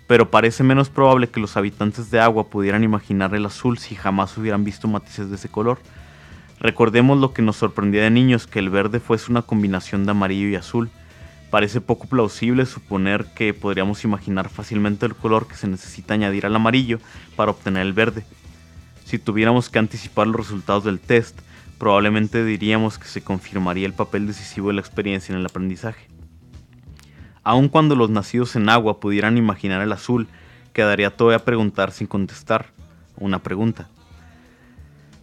pero 0.07 0.31
parece 0.31 0.63
menos 0.63 0.89
probable 0.89 1.29
que 1.29 1.39
los 1.39 1.57
habitantes 1.57 2.09
de 2.09 2.19
agua 2.19 2.49
pudieran 2.49 2.83
imaginar 2.83 3.35
el 3.35 3.45
azul 3.45 3.77
si 3.77 3.93
jamás 3.93 4.35
hubieran 4.35 4.63
visto 4.63 4.87
matices 4.87 5.29
de 5.29 5.35
ese 5.35 5.49
color. 5.49 5.77
Recordemos 6.59 7.19
lo 7.19 7.33
que 7.33 7.43
nos 7.43 7.57
sorprendía 7.57 8.01
de 8.01 8.09
niños, 8.09 8.47
que 8.47 8.57
el 8.57 8.71
verde 8.71 8.99
fuese 8.99 9.29
una 9.31 9.43
combinación 9.43 10.05
de 10.05 10.11
amarillo 10.11 10.47
y 10.47 10.55
azul. 10.55 10.89
Parece 11.51 11.81
poco 11.81 12.07
plausible 12.07 12.65
suponer 12.65 13.27
que 13.35 13.53
podríamos 13.53 14.03
imaginar 14.03 14.49
fácilmente 14.49 15.05
el 15.05 15.15
color 15.15 15.47
que 15.47 15.55
se 15.55 15.67
necesita 15.67 16.15
añadir 16.15 16.47
al 16.47 16.55
amarillo 16.55 16.97
para 17.35 17.51
obtener 17.51 17.83
el 17.83 17.93
verde. 17.93 18.25
Si 19.05 19.19
tuviéramos 19.19 19.69
que 19.69 19.77
anticipar 19.77 20.25
los 20.25 20.37
resultados 20.37 20.83
del 20.83 20.99
test, 20.99 21.39
probablemente 21.77 22.43
diríamos 22.43 22.97
que 22.97 23.07
se 23.07 23.21
confirmaría 23.21 23.85
el 23.85 23.93
papel 23.93 24.25
decisivo 24.25 24.69
de 24.69 24.73
la 24.73 24.81
experiencia 24.81 25.31
en 25.31 25.39
el 25.39 25.45
aprendizaje. 25.45 26.07
Aun 27.43 27.69
cuando 27.69 27.95
los 27.95 28.09
nacidos 28.09 28.55
en 28.55 28.67
agua 28.67 28.99
pudieran 28.99 29.37
imaginar 29.37 29.83
el 29.83 29.91
azul, 29.91 30.27
quedaría 30.73 31.15
todavía 31.15 31.45
preguntar 31.45 31.91
sin 31.91 32.07
contestar 32.07 32.71
una 33.17 33.43
pregunta. 33.43 33.87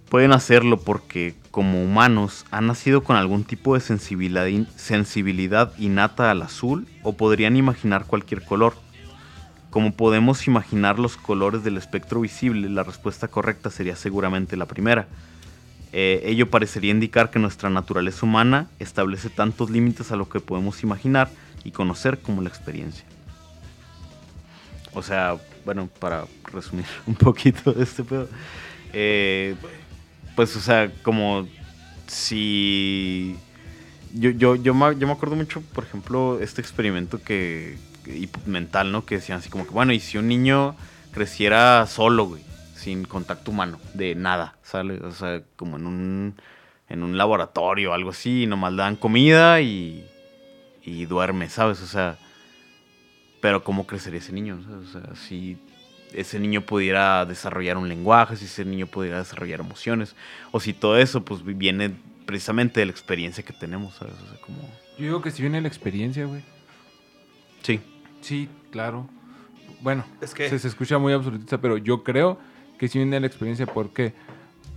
Pueden 0.09 0.32
hacerlo 0.32 0.78
porque, 0.78 1.34
como 1.50 1.82
humanos, 1.82 2.46
han 2.52 2.68
nacido 2.68 3.02
con 3.02 3.16
algún 3.16 3.42
tipo 3.42 3.74
de 3.74 3.80
sensibilidad, 3.80 4.46
sensibilidad 4.76 5.72
innata 5.76 6.30
al 6.30 6.42
azul 6.42 6.86
o 7.02 7.16
podrían 7.16 7.56
imaginar 7.56 8.06
cualquier 8.06 8.44
color. 8.44 8.74
Como 9.72 9.94
podemos 9.94 10.46
imaginar 10.46 10.98
los 10.98 11.16
colores 11.16 11.64
del 11.64 11.78
espectro 11.78 12.20
visible, 12.20 12.68
la 12.68 12.82
respuesta 12.82 13.28
correcta 13.28 13.70
sería 13.70 13.96
seguramente 13.96 14.58
la 14.58 14.66
primera. 14.66 15.08
Eh, 15.94 16.20
ello 16.26 16.50
parecería 16.50 16.90
indicar 16.90 17.30
que 17.30 17.38
nuestra 17.38 17.70
naturaleza 17.70 18.26
humana 18.26 18.68
establece 18.78 19.30
tantos 19.30 19.70
límites 19.70 20.12
a 20.12 20.16
lo 20.16 20.28
que 20.28 20.40
podemos 20.40 20.82
imaginar 20.82 21.30
y 21.64 21.70
conocer 21.70 22.18
como 22.18 22.42
la 22.42 22.50
experiencia. 22.50 23.06
O 24.92 25.02
sea, 25.02 25.38
bueno, 25.64 25.88
para 25.98 26.26
resumir 26.52 26.84
un 27.06 27.14
poquito 27.14 27.72
de 27.72 27.84
este 27.84 28.04
pedo, 28.04 28.28
eh, 28.92 29.56
pues, 30.36 30.54
o 30.54 30.60
sea, 30.60 30.92
como 31.02 31.48
si... 32.08 33.38
Yo, 34.12 34.28
yo, 34.28 34.54
yo, 34.54 34.74
me, 34.74 34.98
yo 34.98 35.06
me 35.06 35.14
acuerdo 35.14 35.34
mucho, 35.34 35.62
por 35.72 35.84
ejemplo, 35.84 36.40
este 36.42 36.60
experimento 36.60 37.22
que, 37.22 37.78
y 38.06 38.28
mental, 38.46 38.92
¿no? 38.92 39.04
Que 39.04 39.16
decían 39.16 39.38
así 39.38 39.48
como 39.50 39.66
que, 39.66 39.72
bueno, 39.72 39.92
y 39.92 40.00
si 40.00 40.18
un 40.18 40.28
niño 40.28 40.74
creciera 41.12 41.86
solo, 41.86 42.24
güey, 42.24 42.42
sin 42.74 43.04
contacto 43.04 43.50
humano, 43.50 43.78
de 43.94 44.14
nada, 44.14 44.56
¿sale? 44.62 44.94
O 45.04 45.12
sea, 45.12 45.42
como 45.56 45.76
en 45.76 45.86
un, 45.86 46.34
en 46.88 47.02
un 47.02 47.16
laboratorio 47.16 47.90
o 47.90 47.94
algo 47.94 48.10
así, 48.10 48.42
y 48.42 48.46
nomás 48.46 48.72
le 48.72 48.82
dan 48.82 48.96
comida 48.96 49.60
y, 49.60 50.04
y 50.82 51.04
duerme, 51.06 51.48
¿sabes? 51.48 51.80
O 51.82 51.86
sea, 51.86 52.18
pero 53.40 53.62
¿cómo 53.64 53.86
crecería 53.86 54.20
ese 54.20 54.32
niño? 54.32 54.60
O 54.82 54.86
sea, 54.86 55.14
si 55.14 55.58
ese 56.12 56.38
niño 56.38 56.62
pudiera 56.62 57.24
desarrollar 57.24 57.76
un 57.76 57.88
lenguaje, 57.88 58.36
si 58.36 58.44
ese 58.44 58.64
niño 58.64 58.86
pudiera 58.86 59.18
desarrollar 59.18 59.60
emociones, 59.60 60.14
o 60.50 60.60
si 60.60 60.72
todo 60.72 60.98
eso 60.98 61.24
pues 61.24 61.42
viene 61.44 61.92
precisamente 62.26 62.80
de 62.80 62.86
la 62.86 62.92
experiencia 62.92 63.44
que 63.44 63.52
tenemos, 63.52 63.94
¿sabes? 63.94 64.14
O 64.14 64.28
sea, 64.28 64.40
como... 64.40 64.58
Yo 64.98 65.04
digo 65.04 65.22
que 65.22 65.30
si 65.30 65.42
viene 65.42 65.60
la 65.60 65.68
experiencia, 65.68 66.24
güey. 66.26 66.42
Sí. 67.62 67.80
Sí, 68.22 68.48
claro. 68.70 69.06
Bueno, 69.82 70.04
Es 70.20 70.32
que- 70.32 70.48
se, 70.48 70.58
se 70.58 70.68
escucha 70.68 70.96
muy 70.98 71.12
absolutista, 71.12 71.60
pero 71.60 71.76
yo 71.76 72.02
creo 72.02 72.38
que 72.78 72.88
sí 72.88 72.98
viene 72.98 73.20
la 73.20 73.26
experiencia. 73.26 73.66
¿Por 73.66 73.90
qué? 73.90 74.14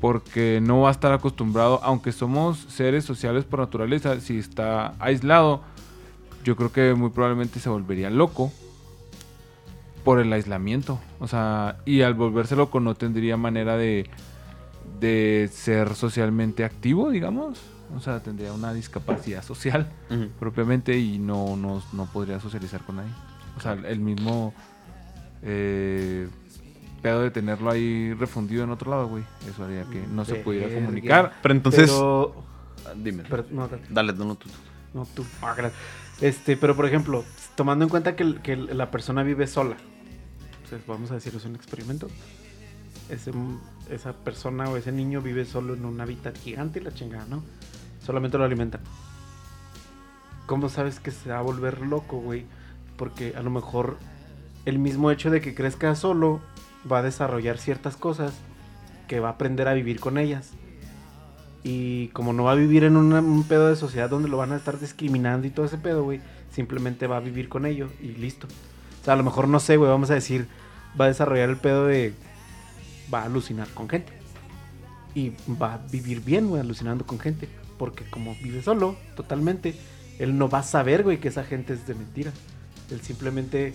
Porque 0.02 0.60
no 0.62 0.82
va 0.82 0.90
a 0.90 0.92
estar 0.92 1.12
acostumbrado, 1.14 1.80
aunque 1.84 2.12
somos 2.12 2.58
seres 2.60 3.06
sociales 3.06 3.46
por 3.46 3.60
naturaleza, 3.62 4.20
si 4.20 4.38
está 4.38 4.94
aislado, 5.00 5.62
yo 6.44 6.56
creo 6.56 6.72
que 6.72 6.94
muy 6.94 7.10
probablemente 7.12 7.60
se 7.60 7.70
volvería 7.70 8.10
loco 8.10 8.52
por 10.04 10.20
el 10.20 10.32
aislamiento. 10.34 11.00
O 11.20 11.28
sea, 11.28 11.78
y 11.86 12.02
al 12.02 12.14
volverse 12.14 12.56
loco 12.56 12.80
no 12.80 12.94
tendría 12.96 13.38
manera 13.38 13.78
de, 13.78 14.08
de 15.00 15.50
ser 15.52 15.96
socialmente 15.96 16.64
activo, 16.64 17.10
digamos. 17.10 17.60
O 17.96 18.00
sea, 18.00 18.20
tendría 18.22 18.52
una 18.54 18.74
discapacidad 18.74 19.44
social 19.44 19.88
propiamente 20.40 20.98
y 21.00 21.18
no, 21.20 21.56
no, 21.56 21.82
no 21.94 22.06
podría 22.12 22.40
socializar 22.40 22.82
con 22.84 22.98
nadie. 22.98 23.12
O 23.58 23.62
sea, 23.62 23.74
el 23.74 24.00
mismo 24.00 24.54
eh, 25.42 26.28
pedo 27.02 27.22
de 27.22 27.32
tenerlo 27.32 27.72
ahí 27.72 28.14
refundido 28.14 28.64
en 28.64 28.72
otro 28.72 28.92
lado, 28.92 29.08
güey. 29.08 29.24
Eso 29.50 29.64
haría 29.64 29.84
que 29.84 30.06
no 30.08 30.26
se 30.26 30.36
pudiera 30.36 30.74
comunicar. 30.74 31.34
Pero 31.42 31.54
entonces... 31.54 31.90
Pero, 31.92 32.46
Ah, 32.86 32.94
Dime. 32.96 33.24
pero- 33.30 33.46
no, 33.50 33.68
dale. 33.68 33.84
Dale, 33.90 34.14
no, 34.14 34.36
tú. 34.36 34.50
No, 34.94 35.06
tú. 35.06 35.26
Ah, 35.42 35.54
gracias. 35.58 35.82
Este, 36.22 36.56
pero 36.56 36.76
por 36.76 36.86
ejemplo, 36.86 37.26
tomando 37.56 37.84
en 37.84 37.90
cuenta 37.90 38.16
que, 38.16 38.56
la 38.56 38.92
persona 38.92 39.24
vive 39.24 39.48
sola, 39.48 39.76
entonces 40.64 40.88
vamos 40.88 41.12
a 41.12 41.16
decir, 41.16 41.34
es 41.36 41.46
un 41.46 41.56
experimento. 41.56 42.08
Ese, 43.10 43.32
esa 43.90 44.14
persona 44.14 44.70
o 44.70 44.78
ese 44.78 44.92
niño 44.92 45.22
vive 45.22 45.46
solo 45.46 45.74
en 45.74 45.86
un 45.86 46.00
hábitat 46.00 46.38
gigante 46.38 46.80
y 46.80 46.84
la 46.84 46.94
chingada, 46.94 47.26
¿no? 47.26 47.44
Solamente 48.04 48.38
lo 48.38 48.46
alimentan. 48.46 48.82
¿Cómo 50.46 50.70
sabes 50.70 51.00
que 51.00 51.12
se 51.12 51.30
va 51.32 51.40
a 51.40 51.42
volver 51.42 51.82
loco, 51.82 52.18
güey? 52.20 52.46
Porque 52.98 53.34
a 53.36 53.42
lo 53.42 53.50
mejor 53.50 53.98
el 54.66 54.80
mismo 54.80 55.12
hecho 55.12 55.30
de 55.30 55.42
que 55.42 55.54
crezca 55.54 55.96
solo 55.96 56.42
va 56.90 57.00
a 57.00 57.04
desarrollar 57.04 57.58
ciertas 57.58 57.98
cosas 57.98 58.34
que 59.08 59.20
va 59.20 59.30
a 59.30 59.32
aprender 59.34 59.68
a 59.68 59.74
vivir 59.74 60.00
con 60.00 60.18
ellas. 60.18 60.52
Y 61.64 62.10
como 62.10 62.32
no 62.34 62.44
va 62.44 62.52
a 62.52 62.56
vivir 62.56 62.84
en 62.84 62.96
un 62.96 63.44
pedo 63.44 63.68
de 63.68 63.76
sociedad 63.76 64.10
donde 64.10 64.30
lo 64.30 64.38
van 64.38 64.52
a 64.52 64.56
estar 64.56 64.80
discriminando 64.80 65.48
y 65.48 65.50
todo 65.50 65.66
ese 65.66 65.78
pedo, 65.78 66.04
güey, 66.04 66.22
simplemente 66.52 67.08
va 67.08 67.18
a 67.18 67.22
vivir 67.22 67.50
con 67.50 67.66
ello 67.66 67.90
y 68.02 68.10
listo. 68.10 68.48
O 69.02 69.06
sea, 69.06 69.14
a 69.16 69.18
lo 69.18 69.24
mejor 69.24 69.48
no 69.48 69.60
sé, 69.60 69.78
güey, 69.78 69.90
vamos 69.90 70.12
a 70.12 70.14
decir, 70.14 70.48
va 71.00 71.06
a 71.06 71.08
desarrollar 71.10 71.50
el 71.50 71.58
pedo 71.58 71.88
de. 71.88 72.14
va 73.14 73.22
a 73.22 73.26
alucinar 73.26 73.68
con 73.70 73.90
gente. 73.90 74.14
Y 75.14 75.34
va 75.62 75.76
a 75.76 75.78
vivir 75.78 76.22
bien, 76.22 76.50
güey, 76.50 76.62
alucinando 76.62 77.06
con 77.06 77.20
gente. 77.20 77.50
Porque 77.78 78.04
como 78.10 78.36
vive 78.44 78.62
solo, 78.62 78.96
totalmente, 79.16 79.76
él 80.20 80.38
no 80.38 80.50
va 80.50 80.60
a 80.60 80.64
saber, 80.64 81.04
güey, 81.04 81.20
que 81.20 81.30
esa 81.30 81.44
gente 81.44 81.74
es 81.74 81.88
de 81.88 81.96
mentira. 81.96 82.32
Él 82.92 83.02
simplemente 83.02 83.74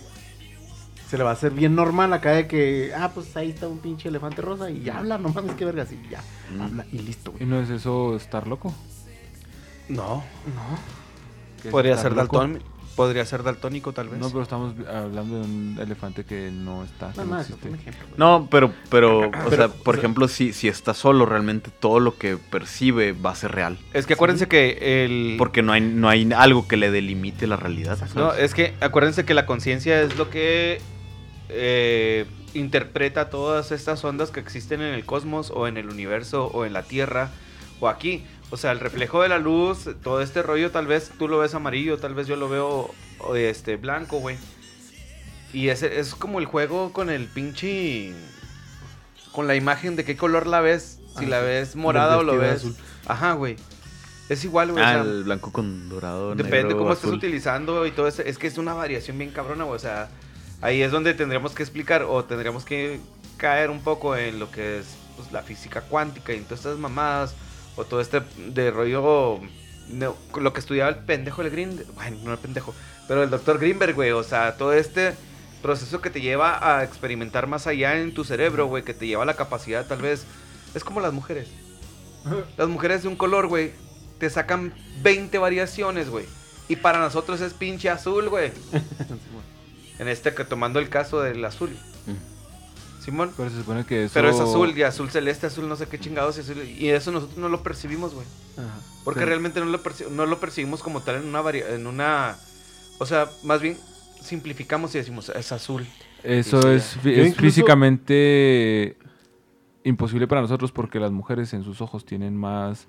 se 1.09 1.19
le 1.19 1.24
va 1.24 1.31
a 1.31 1.32
hacer 1.32 1.51
bien 1.53 1.74
normal 1.74 2.12
acá 2.12 2.31
de 2.31 2.47
que, 2.47 2.93
ah, 2.97 3.11
pues 3.12 3.37
ahí 3.37 3.51
está 3.51 3.66
un 3.66 3.78
pinche 3.78 4.09
elefante 4.09 4.41
rosa 4.43 4.70
y 4.70 4.82
ya 4.82 4.99
habla, 4.99 5.19
no 5.19 5.28
mames, 5.31 5.55
qué 5.57 5.65
verga, 5.65 5.82
así, 5.82 6.01
ya, 6.11 6.23
Mm. 6.55 6.61
habla 6.61 6.87
y 6.93 6.99
listo, 6.99 7.32
güey. 7.32 7.43
¿Y 7.43 7.47
no 7.47 7.61
es 7.61 7.69
eso 7.70 8.15
estar 8.16 8.47
loco? 8.47 8.73
No. 9.89 10.16
No. 10.16 10.78
¿Qué 11.61 11.69
es 11.69 11.73
Podría 11.73 11.97
ser, 11.97 12.12
loco? 12.15 12.47
Podría 13.01 13.24
ser 13.24 13.43
daltónico, 13.43 13.94
tal 13.94 14.10
vez. 14.10 14.18
No, 14.20 14.28
pero 14.28 14.43
estamos 14.43 14.74
hablando 14.86 15.36
de 15.39 15.44
un 15.47 15.78
elefante 15.81 16.24
que 16.24 16.51
no 16.51 16.85
está. 16.85 17.14
No, 17.16 17.24
no 17.24 17.40
existe. 17.40 17.68
ejemplo, 17.68 18.06
güey. 18.09 18.18
No, 18.18 18.47
pero, 18.51 18.74
pero, 18.90 19.20
o 19.28 19.31
Pero, 19.31 19.51
sea, 19.56 19.66
o 19.66 19.70
por 19.70 19.94
sea- 19.94 20.01
ejemplo, 20.01 20.28
si, 20.28 20.52
si 20.52 20.68
está 20.68 20.93
solo, 20.93 21.24
realmente 21.24 21.70
todo 21.81 21.98
lo 21.98 22.18
que 22.18 22.36
percibe 22.36 23.12
va 23.12 23.31
a 23.31 23.35
ser 23.35 23.52
real. 23.52 23.78
Es 23.94 24.05
que 24.05 24.12
acuérdense 24.12 24.48
que 24.48 25.05
el... 25.06 25.36
Porque 25.39 25.62
no 25.62 25.72
hay, 25.72 25.81
no 25.81 26.10
hay 26.10 26.28
algo 26.36 26.68
que 26.68 26.77
le 26.77 26.90
delimite 26.90 27.47
la 27.47 27.56
realidad. 27.56 27.97
¿sabes? 27.97 28.14
No, 28.14 28.35
es 28.35 28.52
que 28.52 28.74
acuérdense 28.82 29.24
que 29.24 29.32
la 29.32 29.47
conciencia 29.47 30.02
es 30.02 30.18
lo 30.18 30.28
que 30.28 30.82
eh, 31.48 32.27
interpreta 32.52 33.31
todas 33.31 33.72
estas 33.72 34.05
ondas 34.05 34.31
que 34.31 34.40
existen 34.40 34.82
en 34.82 34.93
el 34.93 35.06
cosmos 35.06 35.51
o 35.55 35.66
en 35.68 35.78
el 35.78 35.89
universo 35.89 36.48
o 36.48 36.66
en 36.66 36.74
la 36.74 36.82
Tierra 36.82 37.31
o 37.81 37.89
aquí. 37.89 38.24
O 38.51 38.56
sea, 38.56 38.72
el 38.72 38.81
reflejo 38.81 39.22
de 39.22 39.28
la 39.28 39.39
luz, 39.39 39.89
todo 40.02 40.20
este 40.20 40.43
rollo, 40.43 40.70
tal 40.72 40.86
vez 40.86 41.12
tú 41.18 41.28
lo 41.28 41.39
ves 41.39 41.55
amarillo, 41.55 41.98
tal 41.98 42.14
vez 42.14 42.27
yo 42.27 42.35
lo 42.36 42.48
veo 42.48 42.90
o, 43.20 43.36
este 43.36 43.77
blanco, 43.77 44.18
güey. 44.18 44.36
Y 45.52 45.68
es, 45.68 45.82
es 45.82 46.14
como 46.14 46.39
el 46.39 46.47
juego 46.47 46.93
con 46.93 47.10
el 47.10 47.27
pinche... 47.27 48.12
Con 49.32 49.47
la 49.47 49.55
imagen 49.55 49.94
de 49.94 50.05
qué 50.05 50.16
color 50.16 50.47
la 50.48 50.60
ves. 50.60 50.98
Si 51.16 51.24
Ah, 51.27 51.28
la 51.28 51.40
ves 51.40 51.77
morada 51.77 52.18
o 52.18 52.22
lo 52.24 52.32
de 52.32 52.39
ves... 52.39 52.56
azul. 52.56 52.77
Ajá, 53.06 53.32
güey. 53.35 53.56
Es 54.28 54.44
igual, 54.44 54.72
güey. 54.72 54.82
o 54.82 54.86
Ah, 54.86 54.93
sea, 54.94 55.02
el 55.02 55.24
blanco 55.24 55.52
con 55.52 55.89
dorado. 55.89 56.35
Depende 56.35 56.64
negro, 56.64 56.78
cómo 56.78 56.93
estés 56.93 57.10
utilizando 57.10 57.86
y 57.86 57.93
todo 57.93 58.09
eso. 58.09 58.22
Es 58.22 58.39
que 58.39 58.48
es 58.48 58.59
una 58.59 58.74
variación 58.74 59.18
bien 59.18 59.31
cabrona, 59.31 59.64
güey. 59.64 59.77
O 59.77 59.81
sea, 59.81 60.09
ahí 60.60 60.82
es 60.82 60.90
donde 60.90 61.14
tendríamos 61.14 61.52
que 61.52 61.62
explicar 61.62 62.02
o 62.02 62.24
tendríamos 62.24 62.64
que 62.64 63.01
caer 63.36 63.70
un 63.70 63.81
poco 63.81 64.16
en 64.16 64.39
lo 64.40 64.51
que 64.51 64.81
es 64.81 64.86
pues, 65.16 65.31
la 65.32 65.43
física 65.43 65.81
cuántica 65.82 66.32
y 66.32 66.40
todas 66.40 66.60
estas 66.60 66.78
mamadas. 66.78 67.35
O 67.76 67.84
todo 67.84 68.01
este 68.01 68.22
de 68.36 68.70
rollo. 68.70 69.40
no, 69.88 70.16
lo 70.38 70.52
que 70.52 70.60
estudiaba 70.60 70.90
el 70.90 70.97
pendejo 70.97 71.42
el 71.42 71.51
Green. 71.51 71.82
Bueno, 71.94 72.18
no 72.24 72.32
el 72.32 72.38
pendejo. 72.38 72.74
Pero 73.09 73.22
el 73.22 73.30
doctor 73.30 73.59
Greenberg, 73.59 73.94
güey. 73.94 74.10
O 74.10 74.22
sea, 74.22 74.56
todo 74.56 74.72
este 74.72 75.14
proceso 75.62 76.01
que 76.01 76.10
te 76.10 76.20
lleva 76.20 76.76
a 76.76 76.84
experimentar 76.84 77.47
más 77.47 77.66
allá 77.66 77.98
en 77.98 78.14
tu 78.14 78.24
cerebro, 78.24 78.66
güey. 78.66 78.84
Que 78.84 78.94
te 78.94 79.06
lleva 79.06 79.22
a 79.22 79.26
la 79.26 79.34
capacidad, 79.34 79.86
tal 79.86 80.02
vez. 80.02 80.24
Es 80.74 80.84
como 80.84 81.01
las 81.01 81.12
mujeres. 81.12 81.48
Las 82.56 82.68
mujeres 82.68 83.02
de 83.02 83.09
un 83.09 83.16
color, 83.16 83.47
güey, 83.47 83.72
te 84.18 84.28
sacan 84.28 84.74
20 85.02 85.38
variaciones, 85.38 86.10
güey. 86.10 86.26
Y 86.68 86.76
para 86.76 86.98
nosotros 86.98 87.40
es 87.40 87.55
pinche 87.55 87.90
azul, 87.90 88.28
güey. 88.28 88.52
En 89.98 90.09
este 90.09 90.32
que 90.32 90.47
tomando 90.47 90.78
el 90.78 90.88
caso 90.88 91.20
del 91.20 91.44
azul. 91.44 91.76
Simón. 93.01 93.32
Pero 93.36 93.51
se 93.51 93.56
supone 93.56 93.85
que 93.85 94.05
eso... 94.05 94.14
Pero 94.14 94.28
es 94.31 94.39
azul, 94.39 94.77
y 94.77 94.82
azul 94.82 95.10
celeste, 95.10 95.47
azul 95.47 95.68
no 95.68 95.77
sé 95.77 95.86
qué 95.89 95.98
chingados. 95.98 96.36
Y, 96.39 96.40
azul- 96.43 96.64
y 96.78 96.89
eso 96.90 97.10
nosotros 97.12 97.39
no 97.39 97.48
lo 97.48 97.62
percibimos, 97.62 98.14
güey. 98.14 98.27
Ajá. 98.56 98.78
Porque 99.05 99.20
Sí. 99.20 99.27
realmente 99.27 99.60
no 99.60 99.66
lo, 99.66 99.82
perci- 99.82 100.09
no 100.09 100.27
lo 100.27 100.39
percibimos 100.39 100.82
como 100.82 101.01
tal 101.01 101.16
en 101.16 101.27
una, 101.27 101.40
varia- 101.40 101.68
en 101.74 101.86
una... 101.86 102.36
O 102.98 103.06
sea, 103.06 103.28
más 103.44 103.60
bien 103.62 103.78
simplificamos 104.22 104.94
y 104.94 104.98
decimos, 104.98 105.31
es 105.31 105.51
azul. 105.52 105.86
Eso 106.22 106.70
es, 106.70 106.97
incluso- 107.05 107.40
físicamente 107.40 108.97
imposible 109.85 110.27
para 110.28 110.43
nosotros 110.43 110.70
porque 110.72 111.01
las 111.01 111.10
mujeres 111.10 111.52
en 111.55 111.64
sus 111.64 111.81
ojos 111.81 112.05
tienen 112.05 112.36
más 112.36 112.86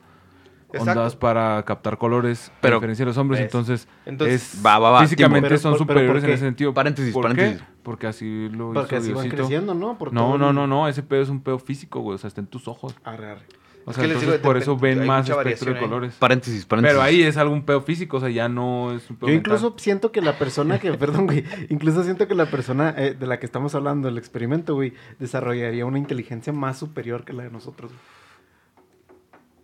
Exacto. 0.74 1.00
ondas 1.02 1.16
para 1.16 1.64
captar 1.64 1.98
colores, 1.98 2.50
a 2.50 2.62
Pero- 2.62 2.78
diferencia 2.78 3.04
de 3.04 3.08
los 3.12 3.18
hombres, 3.18 3.42
entonces, 3.42 3.88
Entonces, 4.06 4.54
es- 4.56 4.66
va, 4.66 4.80
va, 4.80 4.92
va, 4.92 5.02
físicamente 5.02 5.50
Pero- 5.50 5.60
son 5.60 5.78
superiores 5.78 6.22
¿por 6.22 6.30
en 6.30 6.36
ese 6.36 6.46
sentido. 6.46 6.74
Paréntesis, 6.74 7.14
¿Por 7.14 7.24
paréntesis. 7.24 7.58
qué? 7.62 7.68
Porque 7.84 8.08
así 8.08 8.50
lo 8.50 8.74
Porque 8.74 8.96
hizo 8.98 9.04
así 9.06 9.14
van 9.14 9.30
creciendo, 9.30 9.74
¿no? 9.74 9.98
Por 9.98 10.14
No, 10.14 10.38
no, 10.38 10.54
no, 10.54 10.68
no, 10.68 10.88
ese 10.88 11.04
pedo 11.04 11.22
es 11.22 11.30
un 11.30 11.42
pedo 11.42 11.60
físico, 11.60 12.00
güey, 12.02 12.16
o 12.16 12.18
sea, 12.18 12.28
está 12.28 12.42
en 12.42 12.48
tus 12.48 12.68
ojos. 12.68 12.96
Arre, 13.04 13.32
arre. 13.32 13.46
O 13.84 13.90
Es 13.90 13.96
sea, 13.96 14.06
que 14.06 14.14
entonces 14.14 14.40
por 14.42 14.58
eso 14.58 14.78
ven 14.78 15.08
más 15.08 15.28
espectro 15.28 15.74
de 15.74 15.80
ahí. 15.80 15.84
colores. 15.84 16.14
Paréntesis, 16.20 16.68
paréntesis. 16.68 16.94
Pero 16.96 17.04
ahí 17.04 17.24
es 17.24 17.36
algún 17.38 17.64
pedo 17.64 17.82
físico, 17.82 18.18
o 18.18 18.20
sea, 18.20 18.30
ya 18.30 18.48
no 18.48 18.92
es 18.92 19.10
un 19.10 19.16
pedo 19.16 19.28
Yo 19.30 19.34
mental. 19.34 19.54
incluso 19.58 19.76
siento 19.80 20.12
que 20.12 20.22
la 20.22 20.38
persona 20.38 20.78
que, 20.78 20.94
perdón, 21.00 21.26
güey, 21.26 21.44
incluso 21.70 22.04
siento 22.04 22.28
que 22.28 22.36
la 22.36 22.46
persona 22.46 22.94
eh, 22.96 23.16
de 23.20 23.26
la 23.26 23.40
que 23.40 23.48
estamos 23.48 23.74
hablando, 23.74 24.08
el 24.08 24.20
experimento, 24.20 24.76
güey, 24.76 24.94
desarrollaría 25.18 25.84
una 25.88 25.98
inteligencia 25.98 26.54
más 26.54 26.78
superior 26.78 27.26
que 27.26 27.34
la 27.34 27.42
de 27.42 27.50
nosotros. 27.50 27.92
güey. 27.92 28.02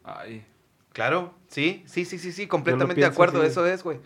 Ay, 0.04 0.46
Claro, 0.98 1.32
sí, 1.48 1.84
sí, 1.86 2.06
sí, 2.06 2.18
sí, 2.18 2.32
sí, 2.32 2.48
completamente 2.48 3.00
de 3.00 3.06
acuerdo, 3.06 3.40
así. 3.44 3.52
eso 3.52 3.68
es, 3.68 3.84
güey. 3.84 4.00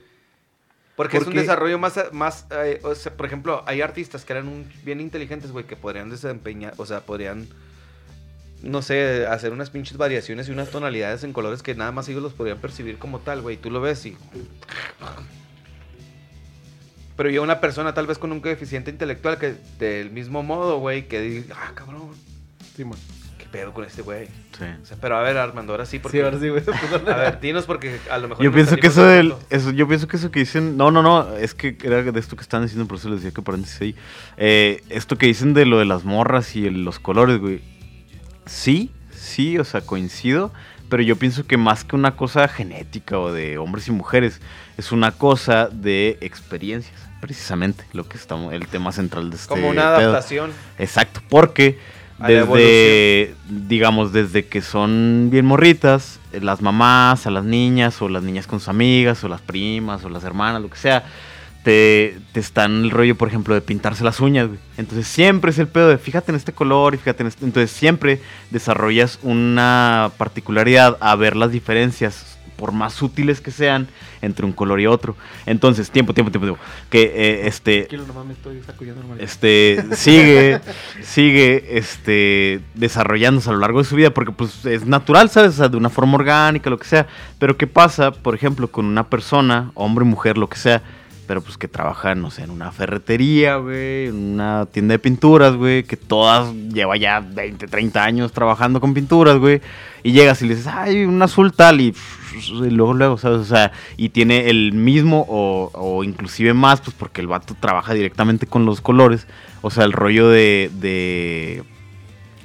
Porque 0.97 1.15
es 1.15 1.25
un 1.25 1.33
desarrollo 1.33 1.79
más, 1.79 1.97
más 2.11 2.47
eh, 2.51 2.81
o 2.83 2.93
sea, 2.95 3.15
por 3.15 3.25
ejemplo, 3.25 3.63
hay 3.65 3.79
artistas 3.79 4.25
que 4.25 4.33
eran 4.33 4.49
un- 4.49 4.69
bien 4.83 4.99
inteligentes, 4.99 5.53
güey, 5.53 5.63
que 5.65 5.77
podrían 5.77 6.09
desempeñar, 6.09 6.73
o 6.75 6.85
sea, 6.85 6.99
podrían, 6.99 7.47
no 8.61 8.81
sé, 8.81 9.25
hacer 9.25 9.53
unas 9.53 9.69
pinches 9.69 9.95
variaciones 9.95 10.49
y 10.49 10.51
unas 10.51 10.69
tonalidades 10.69 11.23
en 11.23 11.31
colores 11.31 11.63
que 11.63 11.75
nada 11.75 11.93
más 11.93 12.09
ellos 12.09 12.21
los 12.21 12.33
podrían 12.33 12.57
percibir 12.57 12.97
como 12.97 13.19
tal, 13.19 13.41
güey. 13.41 13.55
Tú 13.55 13.71
lo 13.71 13.79
ves 13.79 14.05
y... 14.05 14.17
Pero 17.15 17.29
yo 17.29 17.41
una 17.41 17.61
persona 17.61 17.93
tal 17.93 18.05
vez 18.05 18.17
con 18.17 18.33
un 18.33 18.41
coeficiente 18.41 18.91
intelectual 18.91 19.37
que 19.37 19.55
del 19.79 20.11
mismo 20.11 20.43
modo, 20.43 20.79
güey, 20.79 21.07
que 21.07 21.21
diga, 21.21 21.55
ah, 21.57 21.71
cabrón, 21.73 22.09
Sí, 22.75 22.83
man. 22.83 22.99
Pedo 23.51 23.73
con 23.73 23.83
este 23.83 24.01
güey. 24.01 24.27
Sí. 24.57 24.63
O 24.81 24.85
sea, 24.85 24.97
pero 25.01 25.17
a 25.17 25.21
ver, 25.21 25.37
Armando, 25.37 25.73
ahora 25.73 25.85
sí, 25.85 25.99
porque... 25.99 26.17
Sí, 26.19 26.23
ahora 26.23 26.39
sí, 26.39 26.49
güey. 26.49 26.63
A 27.07 27.15
ver, 27.17 27.39
dinos 27.39 27.65
porque 27.65 27.99
a 28.09 28.17
lo 28.17 28.29
mejor... 28.29 28.43
Yo 28.43 28.51
pienso 28.51 28.77
que 28.77 28.87
eso 28.87 29.03
del 29.05 29.33
eso, 29.49 29.71
yo 29.71 29.87
pienso 29.87 30.07
que 30.07 30.17
eso 30.17 30.31
que 30.31 30.39
dicen, 30.39 30.77
no, 30.77 30.89
no, 30.91 31.01
no, 31.03 31.35
es 31.35 31.53
que 31.53 31.77
era 31.83 32.01
de 32.03 32.19
esto 32.19 32.35
que 32.35 32.41
están 32.43 32.61
diciendo, 32.63 32.87
por 32.87 32.97
eso 32.97 33.09
les 33.09 33.19
decía 33.21 33.33
que 33.33 33.41
paréntesis 33.41 33.81
ahí. 33.81 33.95
Eh, 34.37 34.81
esto 34.89 35.17
que 35.17 35.25
dicen 35.27 35.53
de 35.53 35.65
lo 35.65 35.79
de 35.79 35.85
las 35.85 36.03
morras 36.05 36.55
y 36.55 36.65
el- 36.65 36.83
los 36.85 36.99
colores, 36.99 37.39
güey. 37.39 37.61
Sí, 38.45 38.91
sí, 39.13 39.57
o 39.57 39.63
sea, 39.63 39.81
coincido, 39.81 40.51
pero 40.89 41.03
yo 41.03 41.15
pienso 41.15 41.45
que 41.45 41.57
más 41.57 41.83
que 41.83 41.95
una 41.95 42.15
cosa 42.15 42.47
genética 42.47 43.17
o 43.19 43.31
de 43.31 43.57
hombres 43.57 43.87
y 43.87 43.91
mujeres, 43.91 44.41
es 44.77 44.91
una 44.91 45.11
cosa 45.11 45.67
de 45.71 46.17
experiencias, 46.21 46.99
precisamente, 47.21 47.85
lo 47.93 48.07
que 48.07 48.17
estamos, 48.17 48.53
el 48.53 48.67
tema 48.67 48.91
central 48.91 49.29
de 49.29 49.35
este 49.35 49.47
Como 49.47 49.69
una 49.69 49.95
pedo. 49.95 50.09
adaptación. 50.09 50.51
Exacto, 50.79 51.21
porque 51.29 51.77
desde, 52.27 53.35
digamos, 53.49 54.13
desde 54.13 54.45
que 54.45 54.61
son 54.61 55.29
bien 55.31 55.45
morritas, 55.45 56.19
eh, 56.31 56.39
las 56.41 56.61
mamás, 56.61 57.27
a 57.27 57.31
las 57.31 57.43
niñas, 57.43 58.01
o 58.01 58.09
las 58.09 58.23
niñas 58.23 58.47
con 58.47 58.59
sus 58.59 58.69
amigas, 58.69 59.23
o 59.23 59.27
las 59.27 59.41
primas, 59.41 60.03
o 60.03 60.09
las 60.09 60.23
hermanas, 60.23 60.61
lo 60.61 60.69
que 60.69 60.77
sea, 60.77 61.05
te, 61.63 62.17
te 62.31 62.39
están 62.39 62.83
el 62.83 62.91
rollo, 62.91 63.15
por 63.15 63.27
ejemplo, 63.27 63.53
de 63.53 63.61
pintarse 63.61 64.03
las 64.03 64.19
uñas, 64.19 64.47
güey. 64.47 64.59
Entonces 64.77 65.07
siempre 65.07 65.51
es 65.51 65.59
el 65.59 65.67
pedo 65.67 65.89
de 65.89 65.97
fíjate 65.97 66.31
en 66.31 66.35
este 66.35 66.53
color 66.53 66.95
y 66.95 66.97
fíjate 66.97 67.23
en 67.23 67.27
este. 67.27 67.45
Entonces 67.45 67.71
siempre 67.71 68.21
desarrollas 68.49 69.19
una 69.21 70.11
particularidad 70.17 70.97
a 70.99 71.15
ver 71.15 71.35
las 71.35 71.51
diferencias, 71.51 72.30
por 72.61 72.71
más 72.71 72.93
sutiles 72.93 73.41
que 73.41 73.49
sean, 73.49 73.87
entre 74.21 74.45
un 74.45 74.53
color 74.53 74.79
y 74.79 74.85
otro. 74.85 75.15
Entonces, 75.47 75.89
tiempo, 75.89 76.13
tiempo, 76.13 76.29
tiempo, 76.29 76.45
tiempo. 76.45 76.63
Que 76.91 77.01
eh, 77.01 77.47
este 77.47 77.87
Tranquilo, 77.87 78.05
nomás 78.05 78.25
me 78.27 78.33
estoy 78.33 78.61
sacudiendo, 78.61 79.01
hermano. 79.01 79.19
este 79.19 79.83
sigue 79.95 80.61
sigue 81.01 81.77
este 81.79 82.61
desarrollándose 82.75 83.49
a 83.49 83.53
lo 83.53 83.59
largo 83.59 83.79
de 83.79 83.85
su 83.85 83.95
vida 83.95 84.11
porque 84.11 84.31
pues 84.31 84.63
es 84.65 84.85
natural, 84.85 85.31
¿sabes? 85.31 85.55
O 85.55 85.57
sea, 85.57 85.69
de 85.69 85.77
una 85.77 85.89
forma 85.89 86.13
orgánica, 86.13 86.69
lo 86.69 86.77
que 86.77 86.87
sea. 86.87 87.07
Pero 87.39 87.57
¿qué 87.57 87.65
pasa, 87.65 88.11
por 88.11 88.35
ejemplo, 88.35 88.67
con 88.67 88.85
una 88.85 89.09
persona, 89.09 89.71
hombre, 89.73 90.05
mujer, 90.05 90.37
lo 90.37 90.47
que 90.47 90.57
sea, 90.57 90.83
pero 91.31 91.39
pues 91.41 91.57
que 91.57 91.69
trabaja, 91.69 92.13
no 92.13 92.29
sé, 92.29 92.43
en 92.43 92.49
una 92.49 92.73
ferretería, 92.73 93.55
güey, 93.55 94.07
en 94.07 94.33
una 94.33 94.65
tienda 94.65 94.95
de 94.95 94.99
pinturas, 94.99 95.55
güey, 95.55 95.83
que 95.83 95.95
todas 95.95 96.53
lleva 96.53 96.97
ya 96.97 97.21
20, 97.21 97.67
30 97.67 98.03
años 98.03 98.33
trabajando 98.33 98.81
con 98.81 98.93
pinturas, 98.93 99.37
güey, 99.37 99.61
y 100.03 100.11
llegas 100.11 100.41
y 100.41 100.47
le 100.49 100.55
dices, 100.55 100.69
ay, 100.69 101.05
un 101.05 101.21
azul 101.21 101.53
tal, 101.53 101.79
y, 101.79 101.95
y 102.35 102.69
luego, 102.69 102.93
luego, 102.93 103.17
¿sabes? 103.17 103.39
O 103.39 103.45
sea, 103.45 103.71
y 103.95 104.09
tiene 104.09 104.49
el 104.49 104.73
mismo 104.73 105.25
o, 105.29 105.71
o 105.73 106.03
inclusive 106.03 106.53
más, 106.53 106.81
pues 106.81 106.97
porque 106.99 107.21
el 107.21 107.27
vato 107.27 107.55
trabaja 107.57 107.93
directamente 107.93 108.45
con 108.45 108.65
los 108.65 108.81
colores, 108.81 109.25
o 109.61 109.69
sea, 109.69 109.85
el 109.85 109.93
rollo 109.93 110.27
de, 110.27 110.69
de 110.81 111.63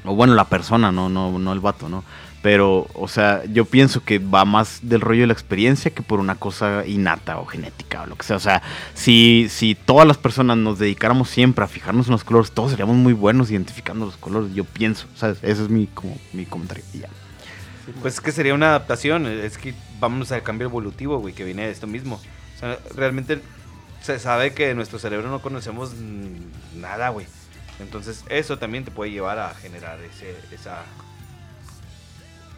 o 0.04 0.14
bueno, 0.14 0.36
la 0.36 0.44
persona, 0.44 0.92
no, 0.92 1.08
no, 1.08 1.36
no 1.40 1.52
el 1.52 1.58
vato, 1.58 1.88
¿no? 1.88 2.04
Pero, 2.46 2.86
o 2.94 3.08
sea, 3.08 3.44
yo 3.46 3.64
pienso 3.64 4.04
que 4.04 4.20
va 4.20 4.44
más 4.44 4.78
del 4.82 5.00
rollo 5.00 5.22
de 5.22 5.26
la 5.26 5.32
experiencia 5.32 5.90
que 5.90 6.02
por 6.02 6.20
una 6.20 6.36
cosa 6.36 6.86
innata 6.86 7.40
o 7.40 7.44
genética 7.44 8.02
o 8.02 8.06
lo 8.06 8.14
que 8.14 8.22
sea. 8.22 8.36
O 8.36 8.40
sea, 8.40 8.62
si, 8.94 9.48
si 9.50 9.74
todas 9.74 10.06
las 10.06 10.16
personas 10.16 10.56
nos 10.56 10.78
dedicáramos 10.78 11.28
siempre 11.28 11.64
a 11.64 11.66
fijarnos 11.66 12.06
en 12.06 12.12
los 12.12 12.22
colores, 12.22 12.52
todos 12.52 12.70
seríamos 12.70 12.94
muy 12.94 13.14
buenos 13.14 13.50
identificando 13.50 14.06
los 14.06 14.16
colores. 14.16 14.54
Yo 14.54 14.62
pienso, 14.62 15.08
¿sabes? 15.16 15.38
Ese 15.42 15.64
es 15.64 15.70
mi, 15.70 15.88
como, 15.88 16.16
mi 16.32 16.46
comentario. 16.46 16.84
Pues 18.00 18.14
es 18.14 18.20
que 18.20 18.30
sería 18.30 18.54
una 18.54 18.68
adaptación. 18.68 19.26
Es 19.26 19.58
que 19.58 19.74
vamos 19.98 20.30
al 20.30 20.44
cambio 20.44 20.68
evolutivo, 20.68 21.18
güey, 21.18 21.34
que 21.34 21.42
viene 21.42 21.66
de 21.66 21.72
esto 21.72 21.88
mismo. 21.88 22.20
O 22.54 22.60
sea, 22.60 22.78
realmente 22.94 23.40
se 24.02 24.20
sabe 24.20 24.54
que 24.54 24.68
de 24.68 24.76
nuestro 24.76 25.00
cerebro 25.00 25.30
no 25.30 25.42
conocemos 25.42 25.94
nada, 26.76 27.08
güey. 27.08 27.26
Entonces, 27.80 28.22
eso 28.28 28.56
también 28.56 28.84
te 28.84 28.92
puede 28.92 29.10
llevar 29.10 29.40
a 29.40 29.52
generar 29.52 29.98
ese, 29.98 30.36
esa. 30.54 30.84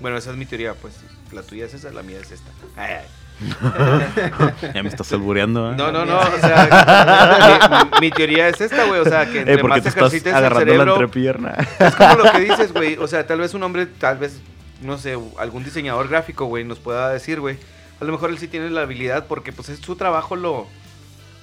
Bueno, 0.01 0.17
esa 0.17 0.31
es 0.31 0.37
mi 0.37 0.47
teoría, 0.47 0.75
pues. 0.75 0.95
La 1.33 1.43
tuya 1.43 1.67
es 1.67 1.75
esa, 1.75 1.91
la 1.91 2.03
mía 2.03 2.19
es 2.21 2.31
esta. 2.31 2.51
Ay, 2.77 2.95
ay. 3.01 3.07
Ya 4.75 4.83
me 4.83 4.89
estás 4.89 5.13
albureando, 5.13 5.73
¿eh? 5.73 5.77
No, 5.77 5.93
no, 5.93 6.05
no. 6.05 6.19
O 6.19 6.39
sea, 6.41 7.91
mi, 8.01 8.01
mi 8.01 8.11
teoría 8.11 8.49
es 8.49 8.61
esta, 8.61 8.85
güey. 8.85 9.01
O 9.01 9.05
sea, 9.05 9.27
que 9.31 9.41
entre 9.41 9.55
Eh, 9.55 9.59
porque 9.59 9.77
más 9.77 9.83
te 9.83 9.89
estás 9.91 10.03
ejercites 10.13 10.33
el 10.33 10.37
agarrando 10.39 10.65
la 10.67 10.73
cerebro, 10.73 10.93
entrepierna. 10.95 11.55
es 11.79 11.95
como 11.95 12.15
lo 12.17 12.33
que 12.33 12.41
dices, 12.51 12.73
güey. 12.73 12.97
O 12.97 13.07
sea, 13.07 13.27
tal 13.27 13.41
vez 13.41 13.55
un 13.55 13.63
hombre, 13.63 13.87
tal 13.87 14.19
vez, 14.19 14.41
no 14.83 14.99
sé, 14.99 15.17
algún 15.39 15.63
diseñador 15.65 16.09
gráfico, 16.09 16.47
güey, 16.47 16.65
nos 16.65 16.79
pueda 16.79 17.11
decir, 17.11 17.41
güey. 17.41 17.59
A 18.01 18.05
lo 18.05 18.13
mejor 18.13 18.31
él 18.31 18.39
sí 18.39 18.49
tiene 18.49 18.71
la 18.71 18.83
habilidad 18.83 19.27
porque, 19.27 19.53
pues, 19.53 19.69
es 19.69 19.79
su 19.81 19.95
trabajo 19.97 20.35
lo, 20.37 20.67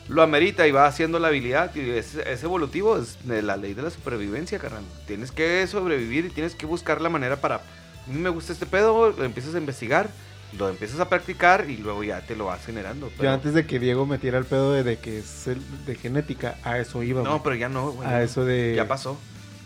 lo 0.09 0.21
amerita 0.21 0.67
y 0.67 0.71
va 0.71 0.87
haciendo 0.87 1.19
la 1.19 1.27
habilidad. 1.29 1.73
Y 1.75 1.89
es, 1.91 2.15
es 2.15 2.43
evolutivo, 2.43 2.97
es 2.97 3.25
de 3.27 3.41
la 3.41 3.55
ley 3.57 3.73
de 3.73 3.83
la 3.83 3.89
supervivencia, 3.89 4.59
carnal. 4.59 4.83
Tienes 5.07 5.31
que 5.31 5.65
sobrevivir 5.67 6.25
y 6.25 6.29
tienes 6.29 6.55
que 6.55 6.65
buscar 6.65 6.99
la 7.01 7.09
manera 7.09 7.37
para. 7.37 7.61
A 8.07 8.11
mí 8.11 8.19
me 8.19 8.29
gusta 8.29 8.53
este 8.53 8.65
pedo, 8.65 9.09
lo 9.11 9.23
empiezas 9.23 9.55
a 9.55 9.57
investigar, 9.57 10.09
lo 10.57 10.69
empiezas 10.69 10.99
a 10.99 11.09
practicar 11.09 11.69
y 11.69 11.77
luego 11.77 12.03
ya 12.03 12.21
te 12.21 12.35
lo 12.35 12.45
vas 12.45 12.65
generando. 12.65 13.09
Yo 13.21 13.31
antes 13.31 13.53
de 13.53 13.65
que 13.65 13.79
Diego 13.79 14.05
metiera 14.05 14.37
el 14.37 14.45
pedo 14.45 14.73
de, 14.73 14.83
de 14.83 14.97
que 14.99 15.19
es 15.19 15.47
el- 15.47 15.61
de 15.85 15.95
genética, 15.95 16.57
a 16.63 16.77
eso 16.79 17.01
iba. 17.03 17.21
No, 17.23 17.41
pero 17.43 17.55
ya 17.55 17.67
no, 17.69 17.91
güey. 17.91 18.07
a 18.07 18.21
eso 18.21 18.45
de. 18.45 18.73
Ya 18.75 18.87
pasó. 18.87 19.17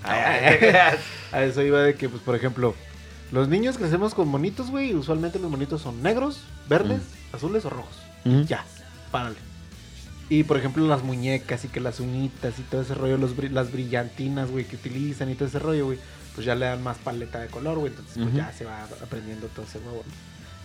A 1.32 1.44
eso 1.44 1.62
iba 1.62 1.82
de 1.82 1.96
que, 1.96 2.08
pues, 2.10 2.22
por 2.22 2.36
ejemplo, 2.36 2.74
los 3.32 3.50
niños 3.50 3.78
crecemos 3.78 4.14
con 4.16 4.28
monitos, 4.30 4.72
güey. 4.72 4.92
y 4.92 4.96
Usualmente 4.96 5.40
los 5.40 5.52
monitos 5.52 5.82
son 5.82 6.02
negros, 6.02 6.42
verdes, 6.70 7.02
azules 7.34 7.66
o 7.66 7.70
rojos. 7.70 7.96
Ya, 8.48 8.64
párale. 9.12 9.36
Y 10.30 10.44
por 10.44 10.58
ejemplo, 10.58 10.88
las 10.88 11.04
muñecas 11.04 11.66
y 11.66 11.70
que 11.70 11.80
las 11.80 12.00
uñitas 12.00 12.58
y 12.60 12.62
todo 12.64 12.82
ese 12.82 12.94
rollo, 12.94 13.18
los, 13.18 13.36
las 13.52 13.72
brillantinas, 13.72 14.50
güey, 14.52 14.64
que 14.66 14.76
utilizan 14.76 15.30
y 15.32 15.36
todo 15.36 15.48
ese 15.50 15.58
rollo, 15.60 15.86
güey, 15.86 15.98
pues 16.36 16.46
ya 16.46 16.56
le 16.56 16.66
dan 16.66 16.82
más 16.84 16.98
paleta 16.98 17.40
de 17.40 17.48
color, 17.48 17.78
güey. 17.80 17.92
Entonces, 17.92 18.18
pues 18.22 18.34
ya 18.34 18.52
se 18.54 18.66
va 18.66 18.84
aprendiendo 19.04 19.48
todo 19.48 19.66
ese 19.66 19.80
huevo. 19.80 20.04
¿no? 20.06 20.14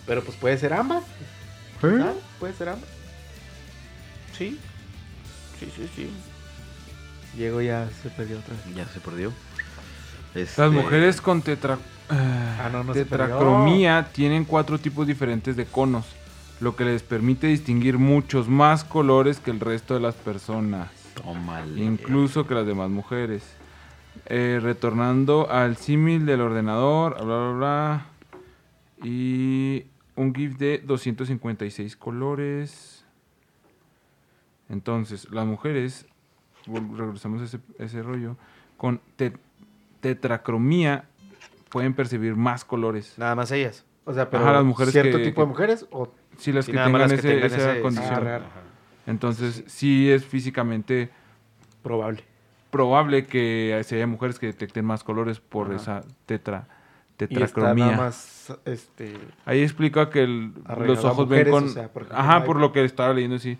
Pero 0.05 0.23
pues 0.23 0.37
puede 0.37 0.57
ser 0.57 0.73
ambas. 0.73 1.03
¿Eh? 1.83 1.99
¿Ah? 2.01 2.13
Puede 2.39 2.53
ser 2.53 2.69
ambas. 2.69 2.89
Sí. 4.37 4.59
Sí, 5.59 5.71
sí, 5.75 5.89
sí. 5.95 6.09
Diego 7.35 7.61
ya 7.61 7.89
se 8.03 8.09
perdió 8.09 8.39
otra 8.39 8.53
vez. 8.65 8.75
Ya 8.75 8.85
se 8.87 8.99
perdió. 8.99 9.31
Las 10.33 10.49
Este, 10.49 10.69
mujeres 10.69 11.21
con 11.21 11.41
tetra, 11.41 11.77
Ah, 12.09 12.69
no, 12.71 12.83
no 12.83 12.93
se 12.93 13.03
tetracromía 13.03 14.09
tienen 14.13 14.45
cuatro 14.45 14.77
tipos 14.77 15.07
diferentes 15.07 15.55
de 15.55 15.65
conos, 15.65 16.05
lo 16.59 16.75
que 16.75 16.85
les 16.85 17.01
permite 17.01 17.47
distinguir 17.47 17.97
muchos 17.97 18.47
más 18.47 18.83
colores 18.83 19.39
que 19.39 19.49
el 19.49 19.59
resto 19.59 19.95
de 19.95 20.01
las 20.01 20.13
personas, 20.13 20.89
Tómale. 21.15 21.81
incluso 21.83 22.45
que 22.45 22.53
las 22.53 22.67
demás 22.67 22.89
mujeres. 22.89 23.41
Eh, 24.27 24.59
retornando 24.61 25.49
al 25.51 25.77
símil 25.77 26.25
del 26.25 26.41
ordenador, 26.41 27.15
bla, 27.23 27.25
bla, 27.25 27.51
bla. 27.51 28.05
Y 29.03 29.85
un 30.15 30.33
GIF 30.33 30.57
de 30.57 30.79
256 30.79 31.95
colores. 31.95 33.05
Entonces, 34.69 35.29
las 35.31 35.45
mujeres, 35.45 36.07
regresamos 36.97 37.41
a 37.41 37.45
ese, 37.45 37.59
ese 37.77 38.01
rollo, 38.01 38.35
con 38.77 38.99
te- 39.15 39.33
tetracromía 39.99 41.05
pueden 41.69 41.93
percibir 41.93 42.35
más 42.35 42.65
colores. 42.65 43.13
Nada 43.17 43.35
más 43.35 43.51
ellas. 43.51 43.85
O 44.05 44.13
sea, 44.13 44.29
pero 44.29 44.43
Ajá, 44.43 44.53
las 44.53 44.65
mujeres 44.65 44.91
cierto 44.91 45.17
que- 45.17 45.23
tipo 45.25 45.35
que- 45.35 45.41
de 45.41 45.47
mujeres 45.47 45.85
o 45.91 46.11
Si 46.37 46.51
las 46.51 46.65
Sí, 46.65 46.71
que 46.71 46.75
nada 46.77 46.89
más 46.89 47.01
tengan, 47.03 47.11
las 47.15 47.21
que 47.21 47.27
ese- 47.27 47.41
tengan 47.41 47.59
esa 47.59 47.71
ese- 47.73 47.81
condición. 47.81 48.27
Ah. 48.27 48.41
Entonces, 49.07 49.63
sí 49.67 50.09
es 50.11 50.25
físicamente 50.25 51.09
probable. 51.83 52.23
Probable 52.75 53.25
que 53.25 53.81
se 53.85 53.95
haya 53.95 54.07
mujeres 54.07 54.37
que 54.39 54.47
detecten 54.47 54.83
más 54.85 55.03
colores 55.03 55.39
por 55.39 55.67
Ajá. 55.67 55.75
esa 55.75 56.03
tetra, 56.25 56.67
Y 56.67 57.23
está 57.23 57.27
tetracromía. 57.27 57.85
nada 57.85 57.97
más, 57.97 58.53
este... 58.65 59.17
Ahí 59.45 59.61
explica 59.61 60.09
que 60.09 60.23
el- 60.23 60.53
los 60.79 61.03
ojos 61.05 61.25
mujeres, 61.27 61.45
ven 61.45 61.53
con... 61.53 61.63
o 61.65 61.67
sea, 61.69 61.87
porque 61.93 62.13
Ajá, 62.13 62.43
por 62.43 62.59
lo 62.59 62.71
que 62.71 62.83
estaba 62.83 63.13
leyendo, 63.13 63.39
sí. 63.39 63.57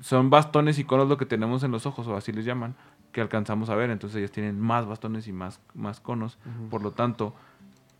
Son 0.00 0.30
bastones 0.30 0.78
y 0.78 0.84
conos 0.84 1.08
lo 1.08 1.16
que 1.16 1.26
tenemos 1.26 1.62
en 1.64 1.70
los 1.70 1.86
ojos, 1.86 2.06
o 2.08 2.16
así 2.16 2.32
les 2.32 2.44
llaman, 2.44 2.74
que 3.12 3.20
alcanzamos 3.20 3.68
a 3.70 3.74
ver. 3.76 3.90
Entonces 3.90 4.18
ellas 4.18 4.30
tienen 4.32 4.58
más 4.60 4.86
bastones 4.86 5.26
y 5.28 5.32
más, 5.32 5.60
más 5.74 6.00
conos. 6.00 6.38
Por 6.70 6.82
lo 6.82 6.90
tanto, 6.92 7.34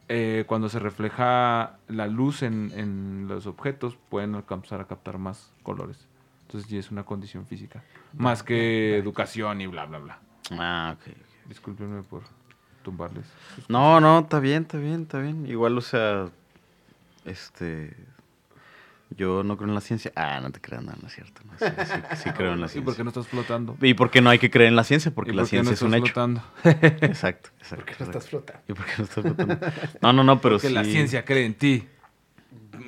eh, 0.08 0.44
cuando 0.48 0.68
se 0.68 0.78
refleja 0.80 1.78
la 1.88 2.06
luz 2.08 2.42
en, 2.42 2.72
en 2.74 3.26
los 3.28 3.46
objetos, 3.46 3.96
pueden 4.08 4.34
alcanzar 4.34 4.80
a 4.80 4.86
captar 4.86 5.18
más 5.18 5.52
colores. 5.62 6.08
Entonces 6.42 6.68
sí 6.68 6.76
es 6.76 6.90
una 6.90 7.04
condición 7.04 7.46
física. 7.46 7.82
Más 8.14 8.42
que 8.42 8.96
educación 8.98 9.60
y 9.60 9.66
bla, 9.68 9.86
bla, 9.86 9.98
bla. 9.98 10.18
Ah, 10.50 10.96
ok. 10.96 11.08
ok. 11.08 11.16
Discúlpenme 11.48 12.02
por 12.02 12.22
tumbarles. 12.82 13.26
No, 13.68 14.00
no, 14.00 14.20
está 14.20 14.40
bien, 14.40 14.62
está 14.62 14.78
bien, 14.78 15.02
está 15.02 15.18
bien. 15.20 15.46
Igual, 15.46 15.76
o 15.78 15.80
sea, 15.80 16.28
este... 17.24 17.94
Yo 19.14 19.42
no 19.42 19.58
creo 19.58 19.68
en 19.68 19.74
la 19.74 19.82
ciencia. 19.82 20.10
Ah, 20.16 20.40
no 20.40 20.50
te 20.50 20.58
creas, 20.60 20.82
no, 20.82 20.92
no 20.98 21.06
es 21.06 21.12
cierto. 21.14 21.42
no, 21.44 21.52
sí, 21.58 21.66
sí- 21.84 22.22
sí 22.22 22.30
creo 22.34 22.54
en 22.54 22.60
la 22.60 22.66
¿Y 22.66 22.70
ciencia. 22.70 22.84
por 22.86 22.96
qué 22.96 23.04
no 23.04 23.10
estás 23.10 23.28
flotando? 23.28 23.76
¿Y 23.82 23.92
por 23.92 24.10
qué 24.10 24.22
no 24.22 24.30
hay 24.30 24.38
que 24.38 24.50
creer 24.50 24.68
en 24.70 24.76
la 24.76 24.84
ciencia? 24.84 25.10
¿Y 25.10 25.12
Porque 25.12 25.32
por 25.32 25.42
la 25.42 25.46
ciencia 25.46 25.70
no 25.70 25.74
es 25.74 25.82
un 25.82 25.88
estás 25.94 26.00
hecho. 26.00 26.12
flotando? 26.14 26.42
Exacto, 27.06 27.50
exacto. 27.58 27.84
¿Por 27.84 27.84
qué 27.84 27.94
no 27.98 28.04
estás 28.06 28.28
flotando? 28.30 28.62
¿Y 28.68 28.72
por 28.72 28.86
qué 28.86 28.92
no 28.98 29.04
estás 29.04 29.22
flotando? 29.24 29.58
No, 30.00 30.12
no, 30.14 30.24
no, 30.24 30.40
pero 30.40 30.54
Porque 30.54 30.68
sí. 30.68 30.74
la 30.74 30.84
ciencia 30.84 31.24
cree 31.26 31.44
en 31.44 31.54
ti. 31.54 31.86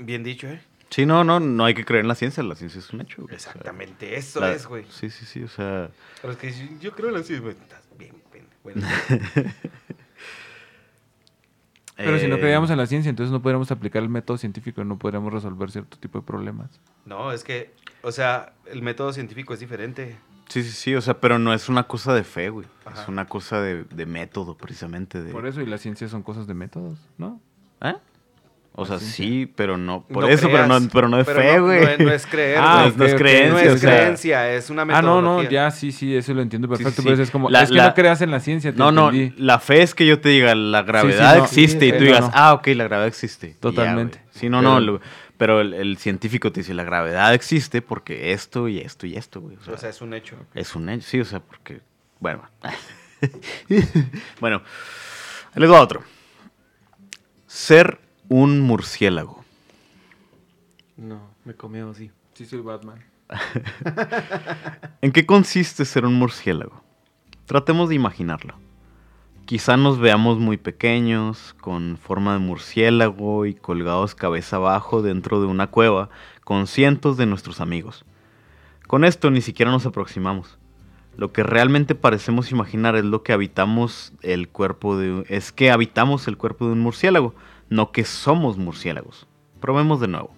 Bien 0.01 0.25
dicho, 0.25 0.49
¿eh? 0.49 0.63
Sí, 0.95 1.07
no, 1.07 1.25
no, 1.25 1.41
no 1.41 1.65
hay 1.65 1.75
que 1.75 1.85
creer 1.85 2.03
en 2.05 2.09
la 2.09 2.15
ciencia. 2.15 2.41
La 2.45 2.55
ciencia 2.55 2.79
es 2.79 2.93
un 2.93 3.01
hecho. 3.01 3.23
güey, 3.23 3.35
o 3.35 3.39
sea, 3.41 3.51
Exactamente, 3.51 4.15
eso 4.17 4.39
la- 4.39 4.53
es, 4.53 4.65
güey. 4.65 4.85
Sí, 4.91 5.11
sí, 5.11 5.27
sí, 5.27 5.43
o 5.43 5.49
sea... 5.49 5.91
Pero 6.23 6.35
es 6.35 6.39
que 6.39 6.55
yo 6.79 6.93
creo 6.93 7.09
en 7.09 7.15
la 7.17 7.25
ciencia, 7.25 7.41
güey. 7.43 7.57
Estás 7.61 7.83
bien, 7.99 8.15
bien, 8.33 8.47
bueno. 8.63 8.87
Pero 11.97 12.19
si 12.21 12.29
no 12.29 12.37
eh, 12.37 12.41
creíamos 12.41 12.71
en 12.71 12.79
la 12.79 12.87
ciencia, 12.87 13.11
entonces 13.11 13.33
no 13.33 13.43
podríamos 13.43 13.73
aplicar 13.73 14.05
el 14.05 14.09
método 14.09 14.39
científico 14.39 14.83
y 14.83 14.85
no 14.85 14.97
podríamos 14.97 15.33
resolver 15.33 15.69
cierto 15.73 15.99
tipo 15.99 16.21
de 16.21 16.25
problemas. 16.25 16.71
No, 17.07 17.33
es 17.33 17.43
que, 17.43 17.75
o 18.03 18.13
sea, 18.13 18.53
el 18.67 18.81
método 18.81 19.13
científico 19.13 19.53
es 19.53 19.59
diferente. 19.59 20.17
Sí, 20.49 20.63
sí, 20.63 20.71
sí, 20.71 20.95
o 20.95 21.01
sea, 21.01 21.19
pero 21.21 21.41
no 21.41 21.53
es 21.53 21.69
una 21.69 21.89
cosa 21.89 22.15
de 22.15 22.23
fe, 22.23 22.51
güey. 22.51 22.69
Ajá. 22.85 23.03
Es 23.03 23.09
una 23.09 23.27
cosa 23.27 23.61
de, 23.61 23.83
de 23.83 24.07
método, 24.07 24.57
precisamente. 24.57 25.25
De... 25.25 25.33
Por 25.33 25.45
eso, 25.49 25.61
y 25.61 25.67
la 25.67 25.79
ciencia 25.79 26.09
son 26.09 26.23
cosas 26.23 26.47
de 26.47 26.55
métodos, 26.55 27.01
¿no? 27.19 27.41
¿Eh? 27.81 27.97
O 28.77 28.85
sea, 28.87 28.99
sí, 28.99 29.47
pero 29.55 29.77
no. 29.77 30.05
Por 30.05 30.25
No 30.25 30.29
eso, 30.29 30.49
pero 30.51 30.67
no, 30.67 30.81
pero 30.93 31.09
no 31.09 31.25
pero 31.25 31.41
fe, 31.41 31.61
güey. 31.61 31.81
No, 31.81 31.89
es- 31.91 31.99
no 32.01 32.13
es 32.13 32.27
creer, 32.27 32.59
Ah, 32.61 32.79
no, 32.83 32.89
es- 32.89 32.97
no 32.97 33.05
es 33.05 33.15
creencia, 33.15 33.49
no 33.51 33.71
o 33.71 33.75
es 33.77 33.81
sea, 33.81 33.91
creencia, 33.97 34.53
es 34.53 34.69
una 34.69 34.83
Ah, 34.83 34.85
no, 34.85 34.95
no, 35.03 35.15
metodología. 35.37 35.51
ya 35.51 35.71
sí, 35.71 35.93
sí, 35.93 36.17
eso 36.17 36.35
lo 36.35 36.43
entiendo 36.43 36.69
perfecto. 36.69 37.01
sí. 37.01 37.09
Pero 37.09 37.23
es 37.23 37.31
como, 37.31 37.51
La- 37.51 37.63
es 37.63 37.69
que 37.71 37.77
la- 37.77 37.87
no 37.89 37.95
creas 37.95 38.21
en 38.23 38.33
la 38.33 38.41
ciencia. 38.41 38.73
te 38.73 38.79
No, 38.79 38.91
no, 38.91 39.13
la 39.37 39.61
fe 39.61 39.83
es 39.83 39.95
que 39.95 40.05
yo 40.07 40.21
te 40.21 40.31
diga, 40.31 40.57
la 40.57 40.83
gravedad 40.83 41.37
no. 41.39 41.45
existe 41.45 41.87
y 41.87 41.91
Sí, 41.93 41.99
tú 41.99 42.03
digas, 42.05 42.23
no. 42.23 42.31
ah, 42.35 42.53
ok, 42.55 42.67
la 42.75 42.85
gravedad 42.85 43.07
existe. 43.07 43.51
Ya, 43.53 43.61
Totalmente. 43.61 44.19
güey. 44.19 44.31
sí, 44.33 44.49
no, 44.49 44.61
no, 44.61 44.75
Pero- 44.75 44.81
lo- 44.95 45.01
pero 45.39 45.61
el, 45.61 45.73
el 45.75 45.97
científico 45.99 46.51
te 46.51 46.61
dice, 46.61 46.75
la 46.75 46.83
gravedad 46.83 47.33
existe 47.33 47.81
porque 47.81 48.33
esto 48.33 48.67
y 48.67 48.79
esto 48.81 49.07
y 49.07 49.15
esto, 49.17 49.41
güey. 49.41 49.57
O 49.57 49.63
sea, 49.63 49.75
O 49.75 49.79
sea, 49.79 49.91
es 49.91 50.01
un 50.01 50.15
hecho. 50.15 50.35
es 50.53 50.75
un 50.75 50.89
hecho, 50.89 51.07
sí, 51.09 51.21
o 51.21 51.25
sea, 51.25 51.39
porque, 51.39 51.81
bueno. 52.19 52.43
bueno, 54.41 54.63
les 55.55 55.71
va 55.71 55.81
otro. 55.81 56.03
Ser 57.47 58.01
un 58.29 58.61
murciélago. 58.61 59.45
No, 60.97 61.21
me 61.45 61.55
comió 61.55 61.91
así. 61.91 62.11
Sí, 62.35 62.47
soy 62.47 62.61
Batman. 62.61 62.99
¿En 65.01 65.13
qué 65.13 65.27
consiste 65.27 65.85
ser 65.85 66.05
un 66.05 66.15
murciélago? 66.15 66.83
Tratemos 67.47 67.89
de 67.89 67.95
imaginarlo. 67.95 68.55
Quizá 69.45 69.77
nos 69.77 69.99
veamos 69.99 70.39
muy 70.39 70.57
pequeños, 70.57 71.55
con 71.61 71.99
forma 71.99 72.33
de 72.33 72.39
murciélago 72.39 73.45
y 73.45 73.55
colgados 73.55 74.15
cabeza 74.15 74.57
abajo 74.57 75.03
dentro 75.03 75.41
de 75.41 75.47
una 75.47 75.67
cueva 75.67 76.09
con 76.45 76.67
cientos 76.67 77.19
de 77.19 77.27
nuestros 77.27 77.61
amigos. 77.61 78.07
Con 78.87 79.05
esto 79.05 79.31
ni 79.31 79.43
siquiera 79.43 79.71
nos 79.71 79.85
aproximamos. 79.85 80.59
Lo 81.17 81.33
que 81.33 81.43
realmente 81.43 81.95
parecemos 81.95 82.51
imaginar 82.51 82.97
es 82.97 83.05
lo 83.05 83.23
que 83.23 83.33
habitamos 83.33 84.13
el 84.23 84.49
cuerpo 84.49 84.97
de 84.97 85.25
es 85.29 85.53
que 85.53 85.71
habitamos 85.71 86.27
el 86.27 86.37
cuerpo 86.37 86.67
de 86.67 86.73
un 86.73 86.81
murciélago, 86.81 87.35
no 87.71 87.93
que 87.93 88.05
somos 88.05 88.57
murciélagos. 88.59 89.27
Probemos 89.61 90.01
de 90.01 90.09
nuevo. 90.09 90.35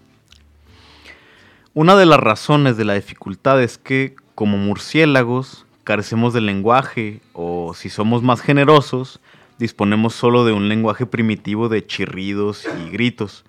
Una 1.74 1.96
de 1.96 2.06
las 2.06 2.20
razones 2.20 2.76
de 2.76 2.84
la 2.84 2.94
dificultad 2.94 3.62
es 3.62 3.76
que, 3.76 4.16
como 4.34 4.56
murciélagos, 4.56 5.66
carecemos 5.84 6.32
de 6.32 6.40
lenguaje, 6.40 7.20
o 7.32 7.74
si 7.74 7.90
somos 7.90 8.22
más 8.22 8.40
generosos, 8.40 9.20
disponemos 9.58 10.14
solo 10.14 10.44
de 10.44 10.52
un 10.52 10.68
lenguaje 10.68 11.06
primitivo 11.06 11.68
de 11.68 11.86
chirridos 11.86 12.66
y 12.86 12.90
gritos. 12.90 13.44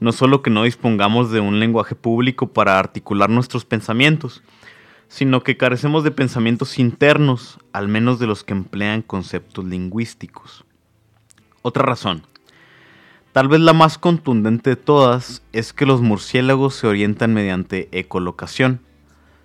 No 0.00 0.12
solo 0.12 0.42
que 0.42 0.50
no 0.50 0.62
dispongamos 0.62 1.30
de 1.30 1.40
un 1.40 1.58
lenguaje 1.58 1.94
público 1.94 2.52
para 2.52 2.78
articular 2.78 3.28
nuestros 3.28 3.64
pensamientos, 3.64 4.42
sino 5.08 5.42
que 5.42 5.56
carecemos 5.56 6.04
de 6.04 6.10
pensamientos 6.10 6.78
internos, 6.78 7.58
al 7.72 7.88
menos 7.88 8.18
de 8.18 8.26
los 8.26 8.44
que 8.44 8.52
emplean 8.52 9.02
conceptos 9.02 9.64
lingüísticos. 9.64 10.64
Otra 11.62 11.84
razón. 11.84 12.22
Tal 13.32 13.48
vez 13.48 13.60
la 13.60 13.72
más 13.72 13.98
contundente 13.98 14.70
de 14.70 14.76
todas 14.76 15.42
es 15.52 15.72
que 15.72 15.86
los 15.86 16.00
murciélagos 16.00 16.74
se 16.74 16.86
orientan 16.86 17.34
mediante 17.34 17.88
ecolocación. 17.92 18.80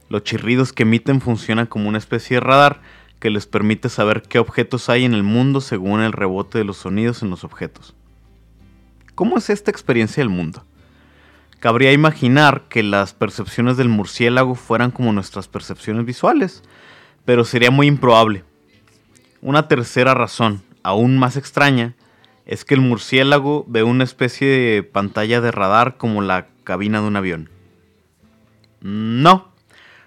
Los 0.10 0.23
chirridos 0.23 0.72
que 0.72 0.84
emiten 0.84 1.22
funcionan 1.22 1.68
como 1.68 1.89
una 1.89 1.97
especie 1.97 2.38
de 2.38 2.41
radar 2.41 2.81
que 3.19 3.30
les 3.30 3.45
permite 3.45 3.89
saber 3.89 4.22
qué 4.22 4.39
objetos 4.39 4.89
hay 4.89 5.05
en 5.05 5.14
el 5.14 5.23
mundo 5.23 5.61
según 5.61 6.01
el 6.01 6.14
rebote 6.14 6.57
de 6.57 6.64
los 6.64 6.77
sonidos 6.77 7.23
en 7.23 7.30
los 7.30 7.43
objetos. 7.43 7.93
¿Cómo 9.15 9.38
es 9.38 9.49
esta 9.49 9.69
experiencia 9.69 10.22
del 10.22 10.30
mundo? 10.30 10.65
Cabría 11.60 11.93
imaginar 11.93 12.64
que 12.68 12.84
las 12.84 13.14
percepciones 13.14 13.77
del 13.77 13.89
murciélago 13.89 14.55
fueran 14.55 14.91
como 14.91 15.14
nuestras 15.14 15.47
percepciones 15.47 16.05
visuales, 16.05 16.64
pero 17.26 17.45
sería 17.45 17.72
muy 17.72 17.88
improbable. 17.88 18.43
Una 19.41 19.68
tercera 19.68 20.14
razón, 20.14 20.61
aún 20.84 21.18
más 21.18 21.38
extraña, 21.38 21.95
es 22.45 22.65
que 22.65 22.76
el 22.76 22.82
murciélago 22.82 23.65
ve 23.68 23.84
una 23.84 24.03
especie 24.03 24.48
de 24.48 24.84
pantalla 24.84 25.41
de 25.41 25.52
radar 25.52 25.98
como 25.98 26.22
la 26.22 26.48
cabina 26.64 27.02
de 27.02 27.07
un 27.07 27.15
avión. 27.15 27.49
No. 28.82 29.52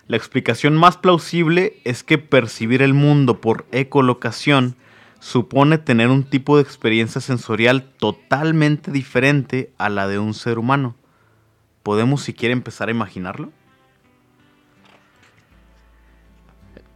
La 0.06 0.16
explicación 0.16 0.76
más 0.76 0.96
plausible 0.96 1.80
es 1.84 2.04
que 2.04 2.18
percibir 2.18 2.82
el 2.82 2.94
mundo 2.94 3.40
por 3.40 3.66
ecolocación 3.72 4.76
supone 5.18 5.78
tener 5.78 6.08
un 6.08 6.22
tipo 6.24 6.56
de 6.56 6.62
experiencia 6.62 7.20
sensorial 7.20 7.90
totalmente 7.98 8.92
diferente 8.92 9.72
a 9.78 9.88
la 9.88 10.06
de 10.06 10.18
un 10.18 10.34
ser 10.34 10.58
humano. 10.58 10.94
¿Podemos 11.82 12.22
siquiera 12.22 12.52
empezar 12.52 12.88
a 12.88 12.92
imaginarlo? 12.92 13.50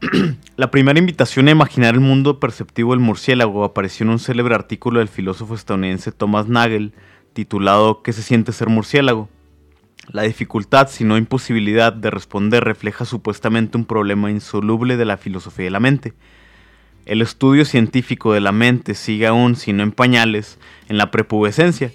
La 0.57 0.71
primera 0.71 0.99
invitación 0.99 1.49
a 1.49 1.51
imaginar 1.51 1.95
el 1.95 2.01
mundo 2.01 2.41
perceptivo 2.41 2.93
del 2.93 3.01
murciélago 3.01 3.65
apareció 3.65 4.05
en 4.05 4.11
un 4.11 4.19
célebre 4.19 4.55
artículo 4.55 4.99
del 4.99 5.09
filósofo 5.09 5.55
estadounidense 5.55 6.11
Thomas 6.11 6.49
Nagel 6.49 6.95
titulado 7.35 8.03
¿Qué 8.03 8.13
se 8.15 8.23
siente 8.23 8.53
ser 8.53 8.69
murciélago? 8.69 9.29
La 10.11 10.23
dificultad, 10.23 10.89
si 10.89 11.05
no 11.05 11.19
imposibilidad, 11.19 11.93
de 11.93 12.11
responder 12.11 12.65
refleja 12.65 13.05
supuestamente 13.05 13.77
un 13.77 13.85
problema 13.85 14.31
insoluble 14.31 14.97
de 14.97 15.05
la 15.05 15.19
filosofía 15.19 15.67
de 15.67 15.71
la 15.71 15.81
mente. 15.81 16.15
El 17.05 17.21
estudio 17.21 17.65
científico 17.65 18.33
de 18.33 18.41
la 18.41 18.53
mente 18.53 18.95
sigue 18.95 19.27
aún, 19.27 19.55
si 19.55 19.73
no 19.73 19.83
en 19.83 19.93
pañales, 19.93 20.59
en 20.89 20.97
la 20.97 21.11
prepubescencia. 21.11 21.93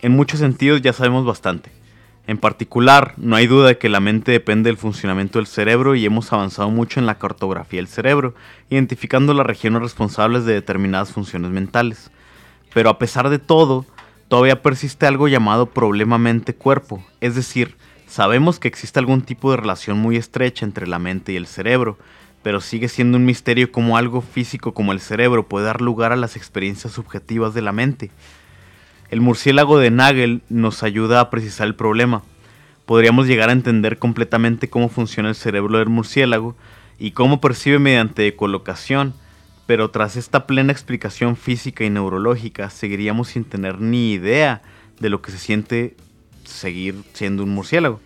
En 0.00 0.12
muchos 0.12 0.40
sentidos 0.40 0.80
ya 0.80 0.92
sabemos 0.92 1.26
bastante. 1.26 1.77
En 2.28 2.36
particular, 2.36 3.14
no 3.16 3.36
hay 3.36 3.46
duda 3.46 3.68
de 3.68 3.78
que 3.78 3.88
la 3.88 4.00
mente 4.00 4.32
depende 4.32 4.68
del 4.68 4.76
funcionamiento 4.76 5.38
del 5.38 5.46
cerebro 5.46 5.94
y 5.94 6.04
hemos 6.04 6.30
avanzado 6.30 6.68
mucho 6.68 7.00
en 7.00 7.06
la 7.06 7.18
cartografía 7.18 7.78
del 7.78 7.88
cerebro, 7.88 8.34
identificando 8.68 9.32
las 9.32 9.46
regiones 9.46 9.80
responsables 9.80 10.44
de 10.44 10.52
determinadas 10.52 11.10
funciones 11.10 11.50
mentales. 11.50 12.10
Pero 12.74 12.90
a 12.90 12.98
pesar 12.98 13.30
de 13.30 13.38
todo, 13.38 13.86
todavía 14.28 14.60
persiste 14.60 15.06
algo 15.06 15.26
llamado 15.26 15.70
problema 15.70 16.18
mente-cuerpo, 16.18 17.02
es 17.22 17.34
decir, 17.34 17.76
sabemos 18.06 18.58
que 18.58 18.68
existe 18.68 18.98
algún 18.98 19.22
tipo 19.22 19.50
de 19.50 19.56
relación 19.56 19.96
muy 19.96 20.18
estrecha 20.18 20.66
entre 20.66 20.86
la 20.86 20.98
mente 20.98 21.32
y 21.32 21.36
el 21.36 21.46
cerebro, 21.46 21.96
pero 22.42 22.60
sigue 22.60 22.88
siendo 22.88 23.16
un 23.16 23.24
misterio 23.24 23.72
cómo 23.72 23.96
algo 23.96 24.20
físico 24.20 24.74
como 24.74 24.92
el 24.92 25.00
cerebro 25.00 25.48
puede 25.48 25.64
dar 25.64 25.80
lugar 25.80 26.12
a 26.12 26.16
las 26.16 26.36
experiencias 26.36 26.92
subjetivas 26.92 27.54
de 27.54 27.62
la 27.62 27.72
mente. 27.72 28.10
El 29.10 29.22
murciélago 29.22 29.78
de 29.78 29.90
Nagel 29.90 30.42
nos 30.50 30.82
ayuda 30.82 31.20
a 31.20 31.30
precisar 31.30 31.66
el 31.66 31.74
problema. 31.74 32.22
Podríamos 32.84 33.26
llegar 33.26 33.48
a 33.48 33.52
entender 33.52 33.98
completamente 33.98 34.68
cómo 34.68 34.90
funciona 34.90 35.30
el 35.30 35.34
cerebro 35.34 35.78
del 35.78 35.88
murciélago 35.88 36.56
y 36.98 37.12
cómo 37.12 37.40
percibe 37.40 37.78
mediante 37.78 38.36
colocación, 38.36 39.14
pero 39.66 39.90
tras 39.90 40.16
esta 40.16 40.46
plena 40.46 40.72
explicación 40.72 41.36
física 41.36 41.84
y 41.84 41.90
neurológica 41.90 42.68
seguiríamos 42.68 43.28
sin 43.28 43.44
tener 43.44 43.80
ni 43.80 44.12
idea 44.12 44.60
de 45.00 45.08
lo 45.08 45.22
que 45.22 45.30
se 45.30 45.38
siente 45.38 45.96
seguir 46.44 46.96
siendo 47.14 47.44
un 47.44 47.50
murciélago. 47.50 48.00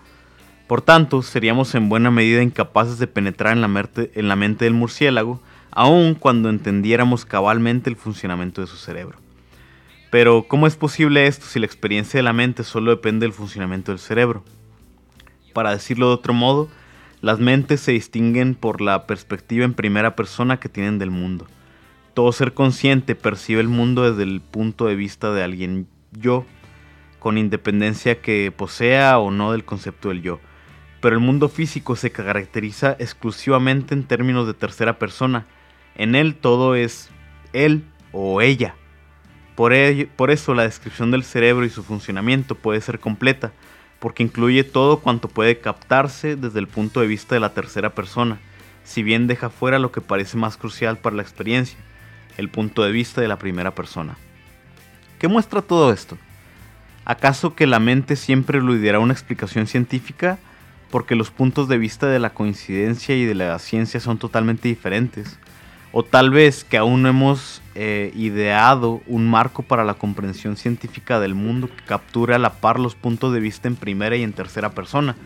Por 0.68 0.82
tanto, 0.82 1.22
seríamos 1.22 1.74
en 1.74 1.88
buena 1.88 2.12
medida 2.12 2.44
incapaces 2.44 3.00
de 3.00 3.08
penetrar 3.08 3.54
en 3.54 3.60
la, 3.60 3.68
mente, 3.68 4.12
en 4.14 4.28
la 4.28 4.36
mente 4.36 4.66
del 4.66 4.74
murciélago, 4.74 5.40
aun 5.72 6.14
cuando 6.14 6.48
entendiéramos 6.48 7.24
cabalmente 7.24 7.90
el 7.90 7.96
funcionamiento 7.96 8.60
de 8.60 8.68
su 8.68 8.76
cerebro. 8.76 9.21
Pero, 10.12 10.42
¿cómo 10.46 10.66
es 10.66 10.76
posible 10.76 11.26
esto 11.26 11.46
si 11.46 11.58
la 11.58 11.64
experiencia 11.64 12.18
de 12.18 12.22
la 12.22 12.34
mente 12.34 12.64
solo 12.64 12.90
depende 12.90 13.24
del 13.24 13.32
funcionamiento 13.32 13.92
del 13.92 13.98
cerebro? 13.98 14.44
Para 15.54 15.70
decirlo 15.70 16.08
de 16.08 16.14
otro 16.16 16.34
modo, 16.34 16.68
las 17.22 17.38
mentes 17.38 17.80
se 17.80 17.92
distinguen 17.92 18.54
por 18.54 18.82
la 18.82 19.06
perspectiva 19.06 19.64
en 19.64 19.72
primera 19.72 20.14
persona 20.14 20.60
que 20.60 20.68
tienen 20.68 20.98
del 20.98 21.10
mundo. 21.10 21.46
Todo 22.12 22.30
ser 22.32 22.52
consciente 22.52 23.14
percibe 23.14 23.62
el 23.62 23.68
mundo 23.68 24.02
desde 24.02 24.24
el 24.24 24.42
punto 24.42 24.84
de 24.84 24.96
vista 24.96 25.32
de 25.32 25.44
alguien 25.44 25.86
yo, 26.10 26.44
con 27.18 27.38
independencia 27.38 28.20
que 28.20 28.52
posea 28.54 29.18
o 29.18 29.30
no 29.30 29.52
del 29.52 29.64
concepto 29.64 30.10
del 30.10 30.20
yo. 30.20 30.40
Pero 31.00 31.16
el 31.16 31.22
mundo 31.22 31.48
físico 31.48 31.96
se 31.96 32.12
caracteriza 32.12 32.96
exclusivamente 32.98 33.94
en 33.94 34.04
términos 34.04 34.46
de 34.46 34.52
tercera 34.52 34.98
persona. 34.98 35.46
En 35.94 36.14
él 36.14 36.34
todo 36.34 36.74
es 36.74 37.08
él 37.54 37.86
o 38.12 38.42
ella. 38.42 38.74
Por, 39.54 39.72
eso 39.74 40.54
la 40.54 40.62
descripción 40.62 41.10
del 41.10 41.24
cerebro 41.24 41.64
y 41.64 41.70
su 41.70 41.82
funcionamiento 41.82 42.54
puede 42.54 42.80
ser 42.80 42.98
completa, 42.98 43.52
porque 43.98 44.22
incluye 44.22 44.64
todo 44.64 45.00
cuanto 45.00 45.28
puede 45.28 45.58
captarse 45.58 46.36
desde 46.36 46.58
el 46.58 46.68
punto 46.68 47.00
de 47.00 47.06
vista 47.06 47.34
de 47.34 47.40
la 47.40 47.52
tercera 47.52 47.90
persona, 47.90 48.38
si 48.84 49.02
bien 49.02 49.26
deja 49.26 49.50
fuera 49.50 49.78
lo 49.78 49.92
que 49.92 50.00
parece 50.00 50.36
más 50.36 50.56
crucial 50.56 50.98
para 50.98 51.16
la 51.16 51.22
experiencia, 51.22 51.78
el 52.38 52.48
punto 52.48 52.82
de 52.82 52.92
vista 52.92 53.20
de 53.20 53.28
la 53.28 53.38
primera 53.38 53.74
persona. 53.74 54.16
¿Qué 55.18 55.28
muestra 55.28 55.62
todo 55.62 55.92
esto? 55.92 56.16
¿Acaso 57.04 57.54
que 57.54 57.66
la 57.66 57.78
mente 57.78 58.16
siempre 58.16 58.58
eludirá 58.58 58.98
una 58.98 59.12
explicación 59.12 59.66
científica? 59.66 60.38
Porque 60.90 61.14
los 61.14 61.30
puntos 61.30 61.68
de 61.68 61.78
vista 61.78 62.06
de 62.06 62.18
la 62.18 62.30
coincidencia 62.30 63.14
y 63.14 63.24
de 63.24 63.34
la 63.34 63.58
ciencia 63.58 64.00
son 64.00 64.18
totalmente 64.18 64.68
diferentes. 64.68 65.38
O 65.92 66.02
tal 66.02 66.30
vez 66.30 66.64
que 66.64 66.78
aún 66.78 67.02
no 67.02 67.10
hemos 67.10 67.60
eh, 67.74 68.12
ideado 68.14 69.02
un 69.06 69.28
marco 69.28 69.62
para 69.62 69.84
la 69.84 69.94
comprensión 69.94 70.56
científica 70.56 71.20
del 71.20 71.34
mundo 71.34 71.68
que 71.68 71.84
capture 71.84 72.34
a 72.34 72.38
la 72.38 72.54
par 72.54 72.80
los 72.80 72.94
puntos 72.94 73.32
de 73.34 73.40
vista 73.40 73.68
en 73.68 73.76
primera 73.76 74.16
y 74.16 74.22
en 74.22 74.32
tercera 74.32 74.70
persona. 74.70 75.16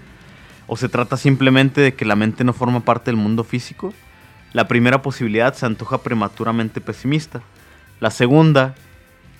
¿O 0.66 0.76
se 0.76 0.88
trata 0.88 1.16
simplemente 1.16 1.80
de 1.80 1.94
que 1.94 2.04
la 2.04 2.16
mente 2.16 2.42
no 2.42 2.52
forma 2.52 2.80
parte 2.80 3.12
del 3.12 3.16
mundo 3.16 3.44
físico? 3.44 3.94
La 4.52 4.66
primera 4.66 5.02
posibilidad 5.02 5.54
se 5.54 5.66
antoja 5.66 5.98
prematuramente 5.98 6.80
pesimista. 6.80 7.42
La 8.00 8.10
segunda 8.10 8.74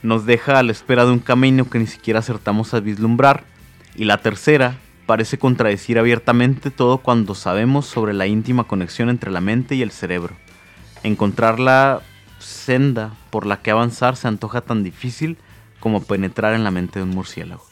nos 0.04 0.26
deja 0.26 0.58
a 0.58 0.62
la 0.62 0.72
espera 0.72 1.04
de 1.04 1.10
un 1.10 1.18
camino 1.18 1.68
que 1.68 1.80
ni 1.80 1.88
siquiera 1.88 2.20
acertamos 2.20 2.72
a 2.72 2.80
vislumbrar. 2.80 3.42
Y 3.96 4.04
la 4.04 4.18
tercera 4.18 4.76
parece 5.06 5.38
contradecir 5.38 5.98
abiertamente 5.98 6.70
todo 6.70 6.98
cuando 6.98 7.34
sabemos 7.34 7.86
sobre 7.86 8.12
la 8.12 8.26
íntima 8.26 8.64
conexión 8.64 9.08
entre 9.08 9.32
la 9.32 9.40
mente 9.40 9.74
y 9.74 9.82
el 9.82 9.90
cerebro. 9.90 10.36
Encontrar 11.06 11.58
la 11.60 12.02
senda 12.40 13.14
por 13.30 13.46
la 13.46 13.62
que 13.62 13.70
avanzar 13.70 14.16
se 14.16 14.26
antoja 14.26 14.62
tan 14.62 14.82
difícil 14.82 15.38
como 15.78 16.02
penetrar 16.02 16.52
en 16.52 16.64
la 16.64 16.72
mente 16.72 16.98
de 16.98 17.04
un 17.04 17.10
murciélago. 17.10 17.64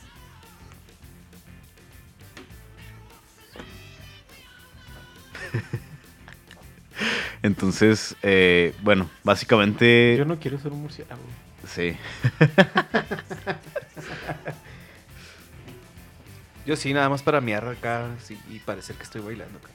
Entonces, 7.42 8.14
eh, 8.22 8.72
bueno, 8.84 9.10
básicamente... 9.24 10.14
Yo 10.16 10.24
no 10.24 10.38
quiero 10.38 10.56
ser 10.60 10.70
un 10.70 10.82
murciélago. 10.82 11.20
Sí. 11.66 11.96
Yo 16.66 16.76
sí, 16.76 16.94
nada 16.94 17.08
más 17.08 17.24
para 17.24 17.40
miar 17.40 17.66
acá 17.66 18.10
sí, 18.22 18.38
y 18.48 18.60
parecer 18.60 18.94
que 18.94 19.02
estoy 19.02 19.22
bailando. 19.22 19.58
cara. 19.58 19.74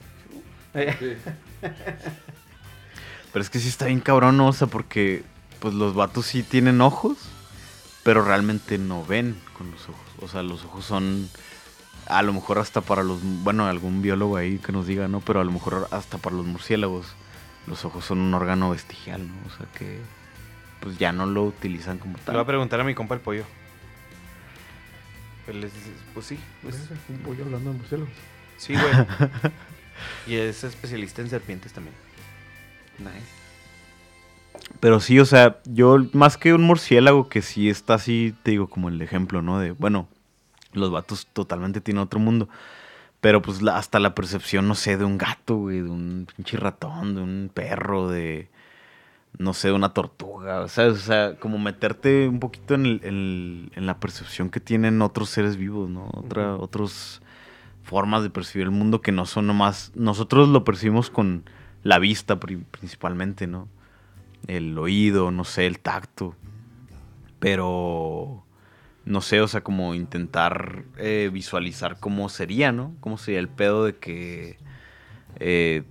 Pero 3.33 3.43
es 3.43 3.49
que 3.49 3.59
sí 3.59 3.67
está 3.67 3.85
bien 3.85 3.99
cabrón. 3.99 4.39
O 4.41 4.53
sea, 4.53 4.67
porque 4.67 5.23
pues 5.59 5.73
los 5.73 5.93
vatos 5.93 6.25
sí 6.25 6.41
tienen 6.43 6.81
ojos, 6.81 7.17
pero 8.03 8.23
realmente 8.23 8.77
no 8.77 9.05
ven 9.05 9.37
con 9.57 9.69
los 9.71 9.87
ojos. 9.89 10.05
O 10.21 10.27
sea, 10.27 10.41
los 10.43 10.63
ojos 10.65 10.85
son 10.85 11.29
a 12.07 12.23
lo 12.23 12.33
mejor 12.33 12.57
hasta 12.59 12.81
para 12.81 13.03
los, 13.03 13.19
bueno, 13.21 13.67
algún 13.67 14.01
biólogo 14.01 14.37
ahí 14.37 14.57
que 14.57 14.71
nos 14.71 14.87
diga, 14.87 15.07
¿no? 15.07 15.19
Pero 15.19 15.41
a 15.41 15.43
lo 15.43 15.51
mejor 15.51 15.87
hasta 15.91 16.17
para 16.17 16.35
los 16.35 16.45
murciélagos 16.45 17.05
los 17.67 17.85
ojos 17.85 18.03
son 18.05 18.19
un 18.19 18.33
órgano 18.33 18.71
vestigial, 18.71 19.27
¿no? 19.27 19.33
O 19.45 19.55
sea, 19.55 19.67
que 19.77 19.99
pues 20.79 20.97
ya 20.97 21.11
no 21.11 21.25
lo 21.27 21.43
utilizan 21.43 21.97
como 21.99 22.13
Le 22.17 22.23
voy 22.25 22.33
a 22.33 22.37
tal. 22.37 22.45
preguntar 22.47 22.79
a 22.79 22.83
mi 22.83 22.95
compa 22.95 23.13
el 23.13 23.21
pollo. 23.21 23.43
Él 25.47 25.63
es- 25.63 25.71
pues 26.13 26.25
sí, 26.27 26.39
pues, 26.61 26.75
Un 27.09 27.17
pollo 27.19 27.43
hablando 27.45 27.71
de 27.73 27.77
murciélagos. 27.77 28.13
sí, 28.57 28.73
güey. 28.73 28.85
y 30.27 30.35
es 30.35 30.63
especialista 30.63 31.21
en 31.21 31.29
serpientes 31.29 31.73
también. 31.73 31.95
Nice. 32.99 33.39
Pero 34.79 34.99
sí, 34.99 35.19
o 35.19 35.25
sea, 35.25 35.59
yo 35.65 35.97
más 36.13 36.37
que 36.37 36.53
un 36.53 36.63
murciélago 36.63 37.27
que 37.27 37.41
sí 37.41 37.69
está 37.69 37.95
así, 37.95 38.33
te 38.43 38.51
digo, 38.51 38.67
como 38.69 38.89
el 38.89 39.01
ejemplo, 39.01 39.41
¿no? 39.41 39.59
De, 39.59 39.71
bueno, 39.71 40.07
los 40.73 40.91
vatos 40.91 41.27
totalmente 41.33 41.81
tienen 41.81 42.03
otro 42.03 42.19
mundo. 42.19 42.47
Pero 43.21 43.41
pues 43.41 43.61
hasta 43.67 43.99
la 43.99 44.15
percepción, 44.15 44.67
no 44.69 44.75
sé, 44.75 44.95
de 44.95 45.03
un 45.03 45.17
gato, 45.17 45.55
güey, 45.55 45.81
de 45.81 45.89
un 45.89 46.27
pinche 46.33 46.55
ratón, 46.55 47.15
de 47.15 47.21
un 47.21 47.51
perro, 47.53 48.07
de, 48.07 48.47
no 49.37 49.53
sé, 49.53 49.67
de 49.69 49.73
una 49.73 49.93
tortuga, 49.93 50.69
¿sabes? 50.69 50.93
O 50.93 50.97
sea, 51.01 51.35
como 51.35 51.57
meterte 51.59 52.29
un 52.29 52.39
poquito 52.39 52.75
en, 52.75 52.85
el- 52.85 53.01
en- 53.03 53.71
en 53.75 53.85
la 53.85 53.99
percepción 53.99 54.49
que 54.49 54.61
tienen 54.61 55.01
otros 55.01 55.29
seres 55.29 55.57
vivos, 55.57 55.89
¿no? 55.89 56.09
Otra, 56.13 56.55
Otros 56.55 57.21
formas 57.83 58.23
de 58.23 58.29
percibir 58.29 58.65
el 58.67 58.71
mundo 58.71 59.01
que 59.01 59.11
no 59.11 59.25
son 59.25 59.47
nomás... 59.47 59.91
Nosotros 59.95 60.47
lo 60.47 60.63
percibimos 60.63 61.09
con 61.09 61.43
la 61.83 61.99
vista 61.99 62.39
pri- 62.39 62.63
principalmente, 62.71 63.47
¿no? 63.47 63.67
El 64.47 64.77
oído, 64.77 65.31
no 65.31 65.43
sé, 65.43 65.67
el 65.67 65.79
tacto. 65.79 66.35
Pero... 67.39 68.43
No 69.05 69.21
sé, 69.21 69.41
o 69.41 69.47
sea, 69.47 69.61
como 69.61 69.95
intentar 69.95 70.83
eh, 70.97 71.31
visualizar 71.33 71.99
cómo 71.99 72.29
sería, 72.29 72.71
¿no? 72.71 72.93
Cómo 72.99 73.17
sería 73.17 73.39
el 73.39 73.47
pedo 73.47 73.85
de 73.85 73.95
que... 73.95 74.57
eh, 75.39 75.83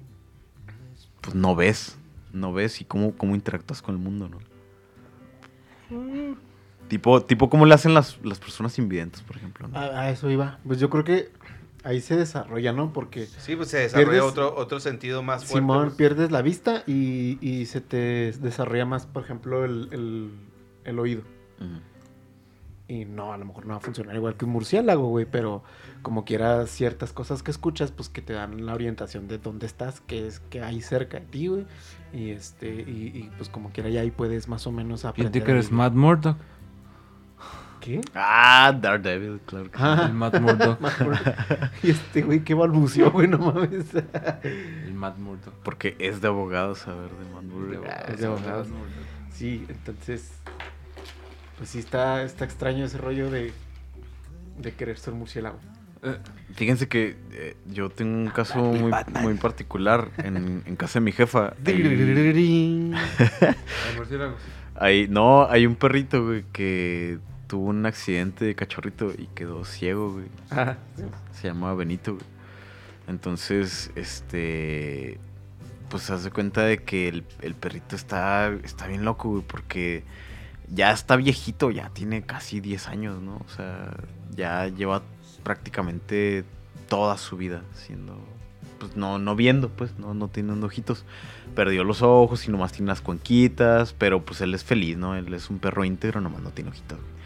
pues 1.20 1.34
no 1.34 1.56
ves, 1.56 1.98
no 2.32 2.52
ves 2.52 2.80
y 2.80 2.84
cómo, 2.84 3.16
cómo 3.16 3.34
interactúas 3.34 3.82
con 3.82 3.96
el 3.96 4.00
mundo, 4.00 4.28
¿no? 4.28 4.38
Tipo, 6.88 7.22
tipo 7.22 7.50
cómo 7.50 7.66
le 7.66 7.74
hacen 7.74 7.92
las, 7.92 8.18
las 8.22 8.38
personas 8.38 8.78
invidentes, 8.78 9.20
por 9.22 9.36
ejemplo. 9.36 9.68
¿no? 9.68 9.76
A, 9.78 10.02
a 10.02 10.10
eso 10.10 10.30
iba. 10.30 10.58
Pues 10.66 10.78
yo 10.78 10.88
creo 10.88 11.04
que 11.04 11.30
ahí 11.84 12.00
se 12.00 12.16
desarrolla, 12.16 12.72
¿no? 12.72 12.92
Porque 12.92 13.26
Sí, 13.26 13.56
pues 13.56 13.68
se 13.68 13.78
desarrolla 13.78 14.20
Pierdes- 14.20 14.30
otro, 14.30 14.54
otro 14.56 14.80
sentido 14.80 15.22
más 15.22 15.44
fuerte. 15.44 15.60
Simón 15.60 15.84
pues. 15.86 15.94
pierdes 15.96 16.30
la 16.30 16.42
vista 16.42 16.82
y, 16.86 17.38
y 17.40 17.66
se 17.66 17.80
te 17.80 18.32
desarrolla 18.32 18.84
más, 18.84 19.06
por 19.06 19.22
ejemplo, 19.24 19.64
el, 19.64 19.88
el- 19.92 20.30
el 20.84 20.98
oído. 20.98 21.22
Y 22.90 23.04
no, 23.04 23.34
a 23.34 23.36
lo 23.36 23.44
mejor 23.44 23.66
no 23.66 23.72
va 23.72 23.76
a 23.76 23.80
funcionar 23.80 24.16
igual 24.16 24.36
que 24.38 24.46
un 24.46 24.52
murciélago, 24.52 25.08
güey, 25.08 25.26
pero 25.30 25.62
como 26.00 26.24
quiera 26.24 26.66
ciertas 26.66 27.12
cosas 27.12 27.42
que 27.42 27.50
escuchas, 27.50 27.92
pues 27.92 28.08
que 28.08 28.22
te 28.22 28.32
dan 28.32 28.64
la 28.64 28.72
orientación 28.72 29.28
de 29.28 29.36
dónde 29.36 29.66
estás, 29.66 30.00
que 30.00 30.26
es 30.26 30.40
que 30.40 30.62
hay 30.62 30.80
cerca 30.80 31.20
de 31.20 31.26
ti, 31.26 31.48
güey. 31.48 31.66
Y 32.14 32.30
este, 32.30 32.68
y, 32.70 33.12
y, 33.14 33.30
pues 33.36 33.50
como 33.50 33.70
quiera 33.72 33.90
ya 33.90 34.00
ahí 34.00 34.10
puedes 34.10 34.48
más 34.48 34.66
o 34.66 34.72
menos 34.72 35.04
aprender. 35.04 35.30
Fíjate 35.34 35.44
que 35.44 35.52
a 35.52 35.54
eres. 35.56 35.70
Matt 35.70 35.92
Murdock. 35.92 36.38
¿Qué? 37.80 38.00
Ah, 38.14 38.76
Daredevil, 38.80 39.40
claro 39.46 39.70
que 39.70 39.78
sí. 39.78 39.84
Ah. 39.84 40.06
El 40.08 40.14
Matt 40.14 40.40
Murdock. 40.40 40.80
y 41.82 41.90
este 41.90 42.22
güey, 42.22 42.40
qué 42.40 42.54
balbució, 42.54 43.10
güey, 43.10 43.28
no 43.28 43.38
mames. 43.38 43.86
El 44.42 44.94
Matt 44.94 45.18
Murdock. 45.18 45.54
Porque 45.62 45.96
es 45.98 46.20
de 46.20 46.28
abogados 46.28 46.80
saber 46.80 47.10
de 47.10 47.34
Manbury. 47.34 47.78
Es 48.12 48.20
de 48.20 48.26
abogados. 48.26 48.68
Sí, 49.32 49.64
entonces. 49.68 50.32
Pues 51.56 51.70
sí, 51.70 51.78
está, 51.80 52.22
está 52.22 52.44
extraño 52.44 52.84
ese 52.84 52.98
rollo 52.98 53.30
de. 53.30 53.52
De 54.58 54.72
querer 54.74 54.98
ser 54.98 55.14
murciélago. 55.14 55.58
Fíjense 56.54 56.86
que 56.88 57.16
eh, 57.32 57.56
yo 57.66 57.90
tengo 57.90 58.16
un 58.16 58.28
caso 58.30 58.58
muy, 58.60 58.92
muy 59.20 59.34
particular 59.34 60.10
en, 60.18 60.62
en 60.64 60.76
casa 60.76 61.00
de 61.00 61.04
mi 61.04 61.10
jefa. 61.12 61.54
Ahí, 61.64 61.82
ahí- 64.76 65.08
no, 65.08 65.44
hay 65.48 65.66
un 65.66 65.74
perrito, 65.74 66.24
güey, 66.24 66.44
que 66.52 67.18
tuvo 67.48 67.64
un 67.64 67.84
accidente 67.86 68.44
de 68.44 68.54
cachorrito 68.54 69.12
y 69.16 69.26
quedó 69.34 69.64
ciego, 69.64 70.12
güey. 70.12 70.26
Ah, 70.50 70.76
sí. 70.96 71.02
Se 71.32 71.48
llama 71.48 71.74
Benito, 71.74 72.14
güey. 72.14 72.26
Entonces, 73.08 73.90
este. 73.96 75.18
Pues 75.88 76.10
haz 76.10 76.22
de 76.22 76.30
cuenta 76.30 76.62
de 76.62 76.84
que 76.84 77.08
el, 77.08 77.24
el 77.40 77.54
perrito 77.54 77.96
está, 77.96 78.52
está 78.62 78.86
bien 78.86 79.06
loco, 79.06 79.30
güey, 79.30 79.42
porque 79.42 80.04
ya 80.70 80.92
está 80.92 81.16
viejito, 81.16 81.70
ya 81.70 81.88
tiene 81.88 82.22
casi 82.22 82.60
10 82.60 82.88
años, 82.88 83.22
¿no? 83.22 83.36
O 83.36 83.48
sea, 83.48 83.96
ya 84.36 84.68
lleva 84.68 85.02
prácticamente 85.42 86.44
toda 86.88 87.16
su 87.16 87.38
vida 87.38 87.62
siendo. 87.72 88.18
Pues 88.78 88.96
no, 88.96 89.18
no 89.18 89.34
viendo, 89.34 89.70
pues, 89.70 89.98
no, 89.98 90.12
no 90.12 90.28
tiene 90.28 90.52
ojitos. 90.62 91.06
Perdió 91.56 91.84
los 91.84 92.02
ojos 92.02 92.46
y 92.46 92.50
nomás 92.50 92.72
tiene 92.72 92.88
las 92.88 93.00
cuenquitas, 93.00 93.94
pero 93.94 94.24
pues 94.24 94.42
él 94.42 94.54
es 94.54 94.62
feliz, 94.62 94.98
¿no? 94.98 95.16
Él 95.16 95.32
es 95.32 95.48
un 95.48 95.58
perro 95.58 95.84
íntegro, 95.84 96.20
nomás 96.20 96.42
no 96.42 96.50
tiene 96.50 96.70
ojitos. 96.70 96.98
güey. 97.00 97.17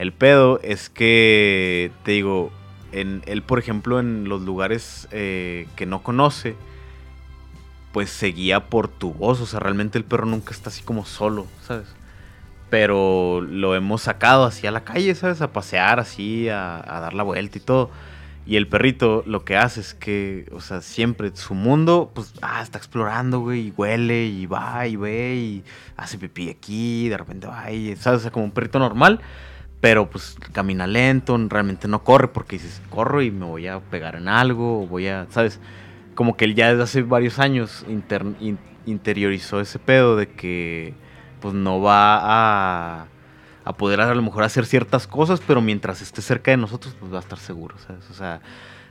El 0.00 0.14
pedo 0.14 0.60
es 0.62 0.88
que, 0.88 1.92
te 2.04 2.12
digo, 2.12 2.50
en, 2.90 3.22
él, 3.26 3.42
por 3.42 3.58
ejemplo, 3.58 4.00
en 4.00 4.30
los 4.30 4.40
lugares 4.40 5.06
eh, 5.10 5.68
que 5.76 5.84
no 5.84 6.02
conoce, 6.02 6.56
pues 7.92 8.08
se 8.08 8.28
guía 8.28 8.70
por 8.70 8.88
tu 8.88 9.12
voz. 9.12 9.42
O 9.42 9.46
sea, 9.46 9.60
realmente 9.60 9.98
el 9.98 10.04
perro 10.04 10.24
nunca 10.24 10.52
está 10.52 10.70
así 10.70 10.82
como 10.82 11.04
solo, 11.04 11.46
¿sabes? 11.66 11.86
Pero 12.70 13.42
lo 13.42 13.74
hemos 13.74 14.00
sacado 14.00 14.46
así 14.46 14.66
a 14.66 14.70
la 14.70 14.84
calle, 14.84 15.14
¿sabes? 15.14 15.42
A 15.42 15.52
pasear 15.52 16.00
así, 16.00 16.48
a, 16.48 16.82
dar 16.86 17.12
la 17.12 17.22
vuelta 17.22 17.58
y 17.58 17.60
todo. 17.60 17.90
Y 18.46 18.56
el 18.56 18.68
perrito 18.68 19.22
lo 19.26 19.44
que 19.44 19.58
hace 19.58 19.80
es 19.80 19.92
que, 19.92 20.48
o 20.50 20.62
sea, 20.62 20.80
siempre 20.80 21.30
su 21.36 21.52
mundo, 21.52 22.10
pues, 22.14 22.32
ah, 22.40 22.62
está 22.62 22.78
explorando, 22.78 23.40
güey, 23.40 23.66
y 23.66 23.74
huele, 23.76 24.24
y 24.24 24.46
va, 24.46 24.86
y 24.86 24.96
ve, 24.96 25.34
y 25.34 25.64
hace 25.98 26.16
pipí 26.16 26.48
aquí, 26.48 27.10
de 27.10 27.18
repente 27.18 27.48
va, 27.48 27.70
y, 27.70 27.94
¿sabes? 27.96 28.20
O 28.20 28.22
sea, 28.22 28.30
como 28.30 28.46
un 28.46 28.52
perrito 28.52 28.78
normal, 28.78 29.20
pero 29.80 30.10
pues 30.10 30.36
camina 30.52 30.86
lento, 30.86 31.38
realmente 31.48 31.88
no 31.88 32.04
corre, 32.04 32.28
porque 32.28 32.56
dices, 32.56 32.82
corro 32.90 33.22
y 33.22 33.30
me 33.30 33.46
voy 33.46 33.66
a 33.66 33.80
pegar 33.80 34.16
en 34.16 34.28
algo, 34.28 34.82
o 34.82 34.86
voy 34.86 35.08
a, 35.08 35.26
¿sabes? 35.30 35.60
Como 36.14 36.36
que 36.36 36.44
él 36.44 36.54
ya 36.54 36.70
desde 36.70 36.82
hace 36.82 37.02
varios 37.02 37.38
años 37.38 37.84
inter- 37.88 38.26
in- 38.40 38.58
interiorizó 38.86 39.60
ese 39.60 39.78
pedo 39.78 40.16
de 40.16 40.28
que, 40.28 40.94
pues, 41.40 41.54
no 41.54 41.80
va 41.80 42.18
a 43.02 43.06
a 43.62 43.74
poder 43.74 44.00
a 44.00 44.14
lo 44.14 44.22
mejor 44.22 44.42
hacer 44.42 44.64
ciertas 44.64 45.06
cosas, 45.06 45.40
pero 45.46 45.60
mientras 45.60 46.00
esté 46.00 46.22
cerca 46.22 46.50
de 46.50 46.56
nosotros, 46.56 46.96
pues 46.98 47.12
va 47.12 47.18
a 47.18 47.20
estar 47.20 47.38
seguro, 47.38 47.76
¿sabes? 47.86 48.08
O 48.10 48.14
sea, 48.14 48.40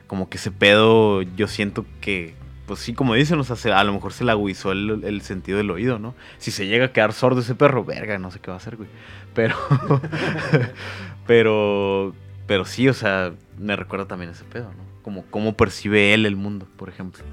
como 0.08 0.30
que 0.30 0.38
ese 0.38 0.52
pedo, 0.52 1.24
yo 1.24 1.48
siento 1.48 1.86
que, 2.02 2.36
pues 2.70 2.82
sí, 2.82 2.94
como 2.94 3.16
dicen, 3.16 3.40
o 3.40 3.44
sea, 3.44 3.56
se- 3.56 3.74
a 3.74 3.84
lo 3.84 3.92
mejor 3.94 4.14
se 4.14 4.24
le 4.24 4.30
agudizó 4.30 4.72
el, 4.74 5.22
sentido 5.24 5.58
del 5.58 5.72
oído, 5.72 5.98
¿no? 5.98 6.14
Si 6.38 6.52
se 6.52 6.68
llega 6.68 6.86
a 6.86 6.94
quedar 6.94 7.14
sordo 7.14 7.42
ese 7.42 7.56
perro, 7.56 7.84
verga, 7.84 8.20
no 8.20 8.30
sé 8.30 8.40
qué 8.40 8.52
va 8.52 8.54
a 8.54 8.58
hacer, 8.58 8.76
güey. 8.76 8.88
Pero, 9.34 9.56
pero, 11.26 12.14
pero 12.46 12.66
sí, 12.66 12.88
o 12.88 12.94
sea, 12.94 13.34
me 13.58 13.76
recuerda 13.76 14.06
también 14.06 14.30
ese 14.30 14.44
pedo, 14.44 14.66
¿no? 14.66 14.84
Como 15.02 15.26
cómo 15.32 15.58
percibe 15.58 16.14
él 16.14 16.28
el 16.28 16.36
mundo, 16.36 16.68
por 16.78 16.90
ejemplo. 16.90 17.24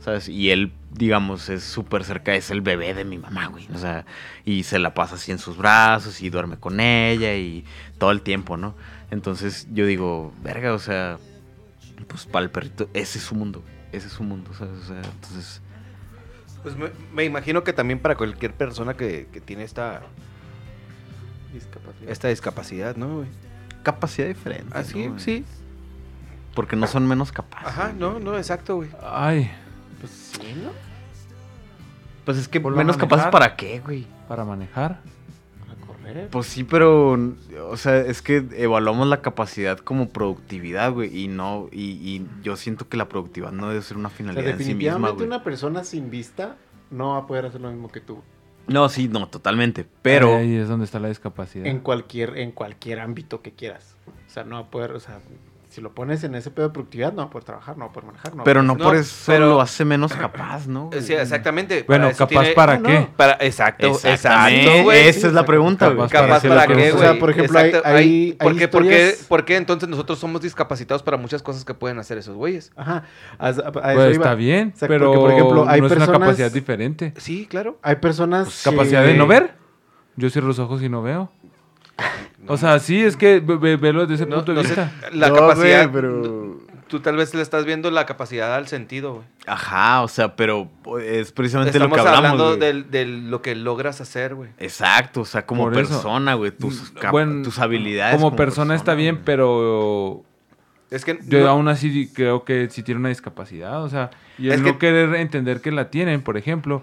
¿Sabes? 0.00 0.28
Y 0.28 0.50
él, 0.50 0.72
digamos, 0.90 1.48
es 1.50 1.62
súper 1.62 2.02
cerca, 2.02 2.34
es 2.34 2.50
el 2.50 2.60
bebé 2.60 2.94
de 2.94 3.04
mi 3.04 3.16
mamá, 3.16 3.46
güey. 3.46 3.68
O 3.72 3.78
sea, 3.78 4.04
y 4.44 4.64
se 4.64 4.80
la 4.80 4.92
pasa 4.92 5.14
así 5.14 5.30
en 5.30 5.38
sus 5.38 5.56
brazos 5.56 6.20
y 6.20 6.30
duerme 6.30 6.56
con 6.58 6.80
ella 6.80 7.36
y 7.36 7.64
todo 7.98 8.10
el 8.10 8.22
tiempo, 8.22 8.56
¿no? 8.56 8.74
Entonces 9.12 9.68
yo 9.72 9.86
digo, 9.86 10.32
verga, 10.42 10.74
o 10.74 10.80
sea, 10.80 11.18
pues 12.08 12.26
para 12.26 12.44
el 12.44 12.50
perrito, 12.50 12.88
ese 12.92 13.18
es 13.18 13.24
su 13.24 13.36
mundo, 13.36 13.62
ese 13.96 14.06
es 14.08 14.12
su 14.12 14.22
mundo, 14.22 14.50
¿sabes? 14.54 14.78
O 14.80 14.84
sea, 14.86 14.96
entonces, 15.02 15.60
Pues 16.62 16.76
me, 16.76 16.90
me 17.12 17.24
imagino 17.24 17.62
que 17.64 17.72
también 17.72 17.98
para 18.00 18.16
cualquier 18.16 18.52
persona 18.54 18.94
que, 18.94 19.28
que 19.32 19.40
tiene 19.40 19.64
esta, 19.64 20.02
Discapacidad. 21.52 22.10
esta 22.10 22.28
discapacidad, 22.28 22.96
¿no, 22.96 23.16
güey? 23.18 23.28
capacidad 23.82 24.26
diferente. 24.28 24.70
Ah, 24.72 24.82
sí, 24.82 25.08
¿no? 25.08 25.18
sí. 25.18 25.44
Porque 26.54 26.74
no 26.76 26.86
son 26.86 27.06
menos 27.06 27.32
capaces. 27.32 27.68
Ajá, 27.68 27.88
güey. 27.88 27.98
no, 27.98 28.18
no, 28.18 28.36
exacto, 28.36 28.76
güey. 28.76 28.88
Ay, 29.02 29.50
Pues 30.00 30.10
sí, 30.12 30.54
¿no? 30.62 30.70
Pues 32.24 32.38
es 32.38 32.48
que 32.48 32.58
menos 32.60 32.96
capaces 32.96 33.26
para 33.26 33.54
qué, 33.56 33.80
güey. 33.80 34.06
para 34.28 34.44
manejar. 34.44 35.00
Pues 36.30 36.46
sí, 36.46 36.64
pero, 36.64 37.12
o 37.70 37.76
sea, 37.76 37.98
es 37.98 38.22
que 38.22 38.44
evaluamos 38.56 39.08
la 39.08 39.22
capacidad 39.22 39.78
como 39.78 40.08
productividad, 40.08 40.92
güey, 40.92 41.16
y 41.16 41.28
no, 41.28 41.68
y, 41.72 41.92
y 41.92 42.26
yo 42.42 42.56
siento 42.56 42.88
que 42.88 42.96
la 42.96 43.08
productividad 43.08 43.52
no 43.52 43.68
debe 43.68 43.82
ser 43.82 43.96
una 43.96 44.08
O 44.08 44.10
sea, 44.10 44.18
finalidad 44.18 44.46
en 44.46 44.58
sí 44.58 44.74
misma, 44.74 44.98
definitivamente 44.98 45.24
una 45.24 45.42
persona 45.42 45.84
sin 45.84 46.10
vista 46.10 46.56
no 46.90 47.10
va 47.10 47.18
a 47.18 47.26
poder 47.26 47.46
hacer 47.46 47.60
lo 47.60 47.70
mismo 47.70 47.90
que 47.90 48.00
tú. 48.00 48.22
No, 48.66 48.88
sí, 48.88 49.08
no, 49.08 49.28
totalmente, 49.28 49.86
pero... 50.02 50.36
Ahí 50.36 50.56
es 50.56 50.68
donde 50.68 50.86
está 50.86 50.98
la 50.98 51.08
discapacidad. 51.08 51.66
En 51.66 51.80
cualquier, 51.80 52.38
en 52.38 52.52
cualquier 52.52 53.00
ámbito 53.00 53.42
que 53.42 53.52
quieras. 53.52 53.96
O 54.06 54.30
sea, 54.30 54.44
no 54.44 54.56
va 54.56 54.62
a 54.62 54.70
poder, 54.70 54.92
o 54.92 55.00
sea, 55.00 55.20
si 55.74 55.80
lo 55.80 55.92
pones 55.92 56.22
en 56.22 56.36
ese 56.36 56.52
pedo 56.52 56.68
de 56.68 56.72
productividad, 56.72 57.12
no 57.12 57.22
va 57.22 57.24
a 57.24 57.30
poder 57.30 57.44
trabajar, 57.44 57.76
no 57.76 57.86
va 57.86 57.90
a 57.90 57.92
poder 57.92 58.06
manejar, 58.06 58.36
no 58.36 58.44
Pero 58.44 58.60
poder- 58.60 58.66
no, 58.68 58.74
No, 58.76 58.84
por 58.84 58.94
eso 58.96 59.22
pero- 59.26 59.48
lo 59.48 59.60
hace 59.60 59.84
menos 59.84 60.12
capaz, 60.12 60.68
¿no? 60.68 60.90
Eh, 60.92 61.02
Sí, 61.02 61.12
exactamente. 61.14 61.82
Bueno, 61.86 62.04
para 62.06 62.16
capaz 62.16 62.28
tiene- 62.40 62.54
para 62.54 62.78
no, 62.78 62.88
qué. 62.88 63.08
Para, 63.16 63.32
exacto, 63.40 63.88
exacto, 64.04 64.82
güey. 64.84 65.08
esa 65.08 65.26
es 65.26 65.32
la 65.32 65.44
pregunta, 65.44 65.88
güey. 65.88 66.08
Capaz 66.08 66.42
para 66.46 66.66
qué, 66.68 66.74
güey. 66.74 66.90
O 66.92 66.98
sea, 66.98 67.18
por 67.18 67.30
ejemplo, 67.30 67.58
hay- 67.58 67.72
hay- 67.84 68.32
¿por, 68.34 68.52
hay 68.52 68.58
qué, 68.58 68.68
por, 68.68 68.82
qué, 68.82 68.88
historias- 68.88 69.26
por 69.28 69.44
qué 69.44 69.56
entonces 69.56 69.88
nosotros 69.88 70.18
somos 70.18 70.40
discapacitados 70.42 71.02
para 71.02 71.16
muchas 71.16 71.42
cosas 71.42 71.64
que 71.64 71.74
pueden 71.74 71.98
hacer 71.98 72.18
esos 72.18 72.36
güeyes? 72.36 72.70
Ajá. 72.76 73.02
a- 73.38 73.46
a- 73.46 73.48
a 73.48 73.50
eso 73.50 73.70
Pues 73.82 73.94
iba. 73.96 74.10
está 74.12 74.34
bien, 74.36 74.72
O 74.74 74.78
sea, 74.78 74.86
pero 74.88 75.06
porque, 75.06 75.18
por 75.20 75.30
ejemplo, 75.32 75.68
hay 75.68 75.80
no 75.80 75.86
es 75.86 75.92
una 75.92 75.98
personas- 76.06 76.20
capacidad 76.20 76.52
diferente. 76.52 77.14
Sí, 77.16 77.46
claro. 77.50 77.78
Hay 77.82 77.96
personas 77.96 78.62
que- 78.62 78.70
¿Capacidad 78.70 79.02
de 79.04 79.14
no 79.14 79.26
ver? 79.26 79.54
Yo 80.16 80.30
cierro 80.30 80.46
los 80.46 80.60
ojos 80.60 80.80
y 80.82 80.88
no 80.88 81.02
veo. 81.02 81.30
O 82.46 82.56
sea, 82.56 82.78
sí, 82.78 83.02
es 83.02 83.16
que 83.16 83.40
ve- 83.40 83.56
ve- 83.56 83.76
velo 83.76 84.02
desde 84.06 84.14
ese 84.24 84.26
No, 84.26 84.36
punto 84.36 84.52
de 84.52 84.62
no 84.62 84.68
sé, 84.68 84.68
vista. 84.74 84.92
la 85.12 85.28
No, 85.28 85.34
capacidad. 85.36 85.88
güey, 85.88 85.92
pero- 86.02 86.64
Tú 86.86 87.00
tal 87.00 87.16
vez 87.16 87.34
le 87.34 87.40
estás 87.42 87.64
viendo 87.64 87.90
la 87.90 88.04
capacidad 88.04 88.54
al 88.54 88.68
sentido, 88.68 89.14
güey. 89.14 89.26
Ajá, 89.46 90.02
o 90.02 90.08
sea, 90.08 90.36
pero 90.36 90.68
es 91.02 91.32
precisamente 91.32 91.70
Estamos 91.76 91.96
lo 91.96 92.04
que 92.04 92.08
hablamos, 92.08 92.30
hablando 92.40 92.56
güey. 92.56 92.58
del- 92.60 92.90
de 92.90 93.06
lo 93.06 93.40
que 93.40 93.54
logras 93.56 94.00
hacer, 94.02 94.34
güey. 94.34 94.50
Exacto, 94.58 95.22
o 95.22 95.24
sea, 95.24 95.46
como 95.46 95.64
Por 95.64 95.72
persona, 95.72 96.34
güey, 96.34 96.50
tus, 96.50 96.92
Bueno, 97.10 97.42
tus 97.42 97.58
habilidades. 97.58 98.16
Como, 98.16 98.36
persona, 98.36 98.74
está 98.74 98.94
bien, 98.94 99.14
güey. 99.16 99.24
pero 99.24 100.22
Es 100.90 101.04
que 101.06 101.18
yo 101.26 101.40
no- 101.40 101.48
aún 101.48 101.68
así 101.68 102.10
creo 102.14 102.44
que 102.44 102.68
sí 102.70 102.82
tiene 102.82 103.00
una 103.00 103.08
discapacidad. 103.08 103.82
O 103.82 103.88
sea, 103.88 104.10
y 104.38 104.48
Es 104.48 104.54
el 104.56 104.62
que- 104.62 104.72
no 104.72 104.78
querer 104.78 105.14
entender 105.16 105.62
que 105.62 105.72
la 105.72 105.88
tienen, 105.90 106.20
por 106.22 106.36
ejemplo, 106.36 106.82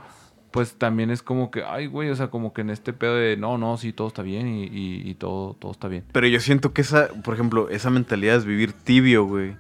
pues 0.52 0.74
también 0.74 1.10
es 1.12 1.24
como 1.24 1.50
que, 1.52 1.64
ay, 1.64 1.88
güey, 1.88 2.10
o 2.10 2.16
sea, 2.16 2.28
como 2.30 2.54
que 2.54 2.62
en 2.62 2.70
este 2.70 2.92
pedo 2.94 3.16
de, 3.16 3.38
no, 3.38 3.58
no, 3.58 3.78
sí, 3.78 3.94
todo 3.94 4.08
está 4.10 4.22
bien 4.22 4.48
y, 4.48 4.64
y- 4.66 5.10
y 5.10 5.16
todo, 5.16 5.54
todo 5.56 5.72
está 5.72 5.88
bien. 5.88 6.04
Pero 6.12 6.28
yo 6.28 6.40
siento 6.40 6.74
que 6.74 6.82
esa, 6.82 7.08
por 7.24 7.34
ejemplo, 7.34 7.70
esa 7.70 7.90
mentalidad 7.90 8.36
es 8.36 8.46
vivir 8.46 8.74
tibio, 8.74 9.26
güey. 9.26 9.56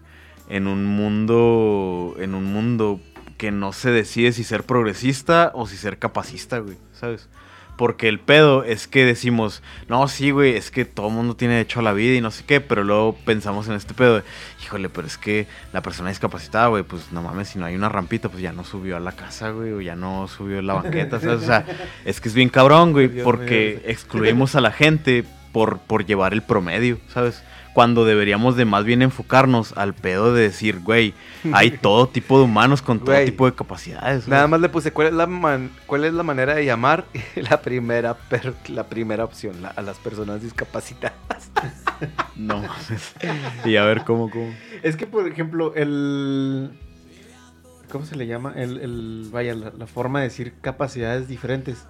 En 0.49 0.67
un 0.67 0.85
mundo. 0.85 2.15
En 2.19 2.35
un 2.35 2.45
mundo 2.51 2.99
que 3.37 3.51
no 3.51 3.71
se 3.73 3.89
decide 3.89 4.33
si 4.33 4.43
ser 4.43 4.63
progresista 4.63 5.51
o 5.55 5.65
si 5.65 5.77
ser 5.77 5.97
capacista, 5.97 6.59
güey. 6.59 6.77
¿Sabes? 6.93 7.29
Porque 7.81 8.07
el 8.07 8.19
pedo 8.19 8.63
es 8.63 8.87
que 8.87 9.05
decimos, 9.05 9.63
no, 9.87 10.07
sí, 10.07 10.29
güey, 10.29 10.55
es 10.55 10.69
que 10.69 10.85
todo 10.85 11.07
el 11.07 11.15
mundo 11.15 11.35
tiene 11.35 11.55
derecho 11.55 11.79
a 11.79 11.81
la 11.81 11.93
vida 11.93 12.15
y 12.15 12.21
no 12.21 12.29
sé 12.29 12.43
qué, 12.45 12.61
pero 12.61 12.83
luego 12.83 13.15
pensamos 13.25 13.67
en 13.69 13.73
este 13.73 13.95
pedo 13.95 14.17
de, 14.17 14.23
híjole, 14.63 14.87
pero 14.87 15.07
es 15.07 15.17
que 15.17 15.47
la 15.73 15.81
persona 15.81 16.09
discapacitada, 16.09 16.67
güey, 16.67 16.83
pues 16.83 17.11
no 17.11 17.23
mames, 17.23 17.47
si 17.49 17.57
no 17.57 17.65
hay 17.65 17.73
una 17.73 17.89
rampita, 17.89 18.29
pues 18.29 18.43
ya 18.43 18.51
no 18.51 18.63
subió 18.65 18.97
a 18.97 18.99
la 18.99 19.13
casa, 19.13 19.49
güey, 19.49 19.71
o 19.71 19.81
ya 19.81 19.95
no 19.95 20.27
subió 20.27 20.61
la 20.61 20.75
banqueta, 20.75 21.19
¿sabes? 21.19 21.41
O 21.41 21.45
sea, 21.47 21.65
es 22.05 22.21
que 22.21 22.29
es 22.29 22.35
bien 22.35 22.49
cabrón, 22.49 22.91
güey, 22.91 23.07
porque 23.23 23.81
excluimos 23.87 24.53
a 24.53 24.61
la 24.61 24.71
gente 24.71 25.25
por, 25.51 25.79
por 25.79 26.05
llevar 26.05 26.33
el 26.33 26.43
promedio, 26.43 26.99
¿sabes? 27.11 27.41
Cuando 27.73 28.03
deberíamos 28.05 28.57
de 28.57 28.65
más 28.65 28.83
bien 28.83 29.01
enfocarnos 29.01 29.77
al 29.77 29.93
pedo 29.93 30.33
de 30.33 30.43
decir, 30.43 30.79
güey, 30.81 31.13
hay 31.53 31.71
todo 31.81 32.07
tipo 32.09 32.37
de 32.37 32.43
humanos 32.45 32.81
con 32.81 32.99
todo 32.99 33.11
Güey, 33.13 33.25
tipo 33.25 33.45
de 33.45 33.53
capacidades. 33.53 34.27
Nada 34.27 34.43
güey. 34.43 34.51
más 34.51 34.61
le 34.61 34.69
puse 34.69 34.91
cuál 34.91 35.07
es 35.07 35.13
la 35.13 35.25
man- 35.27 35.71
cuál 35.85 36.03
es 36.03 36.13
la 36.13 36.23
manera 36.23 36.53
de 36.55 36.65
llamar 36.65 37.05
la 37.35 37.61
primera 37.61 38.13
per- 38.15 38.53
la 38.67 38.87
primera 38.87 39.23
opción 39.23 39.61
la- 39.61 39.69
a 39.69 39.81
las 39.81 39.97
personas 39.99 40.41
discapacitadas. 40.41 41.15
No 42.35 42.57
mames. 42.57 43.13
Y 43.65 43.75
a 43.75 43.85
ver 43.85 44.03
cómo, 44.03 44.31
cómo. 44.31 44.51
Es 44.81 44.95
que, 44.95 45.05
por 45.05 45.27
ejemplo, 45.27 45.73
el... 45.75 46.71
¿Cómo 47.91 48.05
se 48.05 48.15
le 48.15 48.25
llama? 48.25 48.53
El, 48.55 48.77
el- 48.79 49.29
vaya, 49.31 49.53
la, 49.53 49.71
la 49.77 49.85
forma 49.85 50.19
de 50.19 50.29
decir 50.29 50.55
capacidades 50.61 51.27
diferentes. 51.27 51.85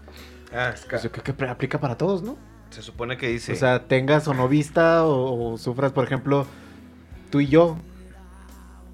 Pues 0.90 1.04
yo 1.04 1.12
creo 1.12 1.24
que 1.24 1.46
aplica 1.46 1.80
para 1.80 1.96
todos, 1.98 2.24
¿no? 2.24 2.38
Se 2.72 2.82
supone 2.82 3.18
que 3.18 3.28
dice 3.28 3.54
O 3.54 3.56
sea, 3.56 3.88
tengas 3.88 4.28
o 4.28 4.34
no 4.34 4.48
vista 4.48 5.06
o, 5.06 5.54
o 5.54 5.58
sufras, 5.58 5.92
por 5.92 6.04
ejemplo, 6.06 6.46
tú 7.30 7.40
y 7.42 7.48
yo, 7.48 7.78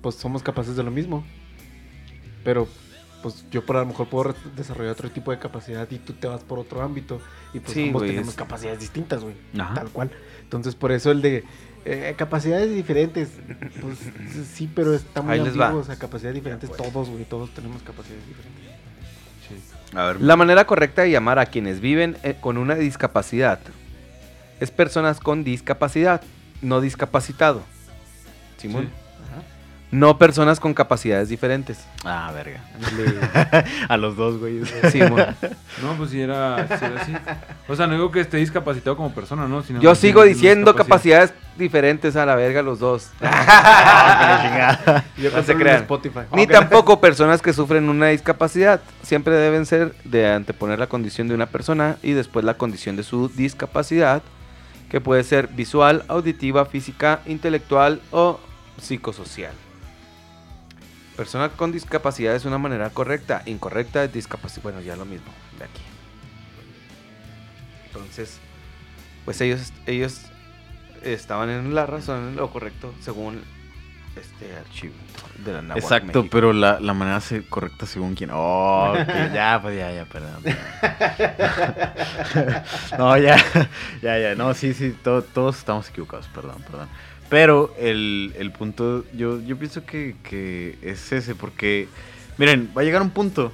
pues 0.02 0.16
somos 0.16 0.44
capaces 0.44 0.76
de 0.76 0.84
lo 0.84 0.92
mismo. 0.92 1.24
Pero, 2.44 2.68
pues 3.24 3.46
yo 3.52 3.66
por 3.66 3.76
a 3.78 3.82
lo 3.82 3.88
mejor 3.88 4.08
puedo 4.08 4.34
desarrollar 4.56 4.94
otro 4.94 5.10
tipo 5.12 5.32
de 5.32 5.40
capacidad 5.40 5.88
y 5.92 5.98
tú 6.00 6.14
te 6.14 6.28
vas 6.28 6.44
por 6.44 6.60
otro 6.60 6.82
ámbito. 6.82 7.20
Y 7.54 7.60
pues 7.60 7.74
Sí, 7.74 7.88
ambos 7.88 8.04
tenemos 8.04 8.30
es- 8.30 8.36
capacidades 8.36 8.80
distintas, 8.80 9.22
güey. 9.24 9.36
Tal 9.56 9.90
cual. 9.90 10.12
Entonces, 10.44 10.76
por 10.76 10.92
eso 10.92 11.12
el 11.12 11.22
de 11.22 11.44
eh, 11.86 12.16
capacidades 12.18 12.74
diferentes, 12.74 13.30
pues 13.82 13.98
sí, 14.54 14.70
pero 14.74 14.94
está 14.94 15.22
muy 15.22 15.34
Ahí 15.34 15.40
les 15.44 15.60
va. 15.60 15.66
ambiguo. 15.68 15.82
O 15.82 15.86
sea, 15.86 15.98
capacidades 15.98 16.36
diferentes, 16.36 16.70
todos, 16.72 17.10
güey, 17.10 17.24
todos 17.26 17.50
tenemos 17.54 17.82
capacidades 17.84 18.26
diferentes. 18.28 18.67
A 19.94 20.04
ver. 20.08 20.22
La 20.22 20.36
manera 20.36 20.66
correcta 20.66 21.04
de 21.04 21.12
llamar 21.12 21.40
a 21.40 21.46
quienes 21.46 21.80
viven 21.80 22.18
eh, 22.24 22.36
con 22.40 22.58
una 22.58 22.76
discapacidad 22.76 23.60
es 24.60 24.72
personas 24.72 25.20
con 25.20 25.44
discapacidad, 25.44 26.22
no 26.62 26.82
discapacitado. 26.82 27.62
Simón. 28.58 28.86
Sí. 28.86 29.07
No 29.90 30.18
personas 30.18 30.60
con 30.60 30.74
capacidades 30.74 31.30
diferentes. 31.30 31.86
Ah, 32.04 32.30
verga. 32.34 32.62
a 33.88 33.96
los 33.96 34.18
dos, 34.18 34.38
güey. 34.38 34.60
No, 35.82 35.94
pues 35.98 36.10
si 36.10 36.20
era, 36.20 36.68
sí 36.68 36.86
era 36.86 37.02
así. 37.02 37.14
O 37.70 37.76
sea, 37.76 37.88
no 37.88 37.94
digo 37.94 38.12
que 38.12 38.20
esté 38.20 38.36
discapacitado 38.36 38.98
como 38.98 39.14
persona, 39.14 39.48
¿no? 39.48 39.64
Sino 39.64 39.80
Yo 39.80 39.96
sigo 39.96 40.24
diciendo 40.24 40.76
capacidades 40.76 41.34
diferentes 41.58 42.18
a 42.18 42.26
la 42.26 42.36
verga 42.36 42.62
los 42.62 42.80
dos. 42.80 43.12
Yo 45.18 45.32
No 45.32 45.42
se 45.44 45.56
crean. 45.56 45.84
Spotify. 45.84 46.20
Ni 46.34 46.48
tampoco 46.48 47.00
personas 47.00 47.42
que 47.42 47.54
sufren 47.54 47.88
una 47.88 48.08
discapacidad. 48.08 48.82
Siempre 49.04 49.36
deben 49.36 49.66
ser 49.66 49.96
de 50.04 50.30
anteponer 50.30 50.80
la 50.80 50.88
condición 50.88 51.30
de 51.30 51.36
una 51.36 51.46
persona 51.46 51.96
y 52.04 52.12
después 52.12 52.44
la 52.44 52.56
condición 52.56 52.98
de 52.98 53.04
su 53.04 53.30
discapacidad, 53.30 54.22
que 54.90 55.00
puede 55.00 55.24
ser 55.24 55.48
visual, 55.48 56.04
auditiva, 56.10 56.66
física, 56.66 57.22
intelectual 57.26 58.02
o 58.12 58.42
psicosocial. 58.82 59.54
Persona 61.18 61.50
con 61.50 61.72
discapacidad 61.72 62.36
es 62.36 62.46
una 62.46 62.60
manera 62.60 62.92
correcta. 62.92 63.42
Incorrecta 63.48 64.04
es 64.04 64.14
discapacidad. 64.14 64.62
Bueno, 64.64 64.82
ya 64.82 64.96
lo 64.96 65.06
mismo 65.06 65.32
de 65.58 65.66
aquí. 65.66 65.82
Entonces, 67.88 68.38
pues 69.26 69.42
ellos, 69.42 69.74
ellos 69.88 70.22
estaban 71.04 71.50
en 71.50 71.74
la 71.74 71.88
razón, 71.88 72.30
en 72.30 72.36
lo 72.36 72.52
correcto, 72.52 72.94
según 73.02 73.42
este 74.16 74.56
archivo 74.56 74.94
de 75.44 75.54
la 75.54 75.62
Nahuatl 75.62 75.84
Exacto, 75.84 76.06
México. 76.08 76.28
pero 76.32 76.54
la, 76.54 76.80
la 76.80 76.94
manera 76.94 77.20
correcta 77.50 77.86
según 77.86 78.16
quién. 78.16 78.30
Oh, 78.34 78.94
ya, 79.34 79.60
pues 79.62 79.78
ya, 79.78 79.92
ya, 79.92 80.06
perdón. 80.06 80.42
perdón. 80.44 80.58
no, 82.98 83.18
ya, 83.18 83.38
ya, 84.02 84.20
ya. 84.20 84.36
No, 84.36 84.54
sí, 84.54 84.74
sí, 84.74 84.96
to- 85.04 85.22
todos 85.24 85.58
estamos 85.58 85.90
equivocados, 85.90 86.28
perdón, 86.28 86.62
perdón. 86.64 86.88
Pero 87.30 87.74
el, 87.80 88.34
el 88.40 88.52
punto, 88.52 89.04
yo, 89.14 89.42
yo 89.42 89.58
pienso 89.58 89.86
que, 89.86 90.16
que 90.24 90.78
es 90.82 91.12
ese, 91.12 91.36
porque, 91.36 91.88
miren, 92.38 92.70
va 92.76 92.82
a 92.82 92.86
llegar 92.86 93.02
un 93.02 93.10
punto, 93.10 93.52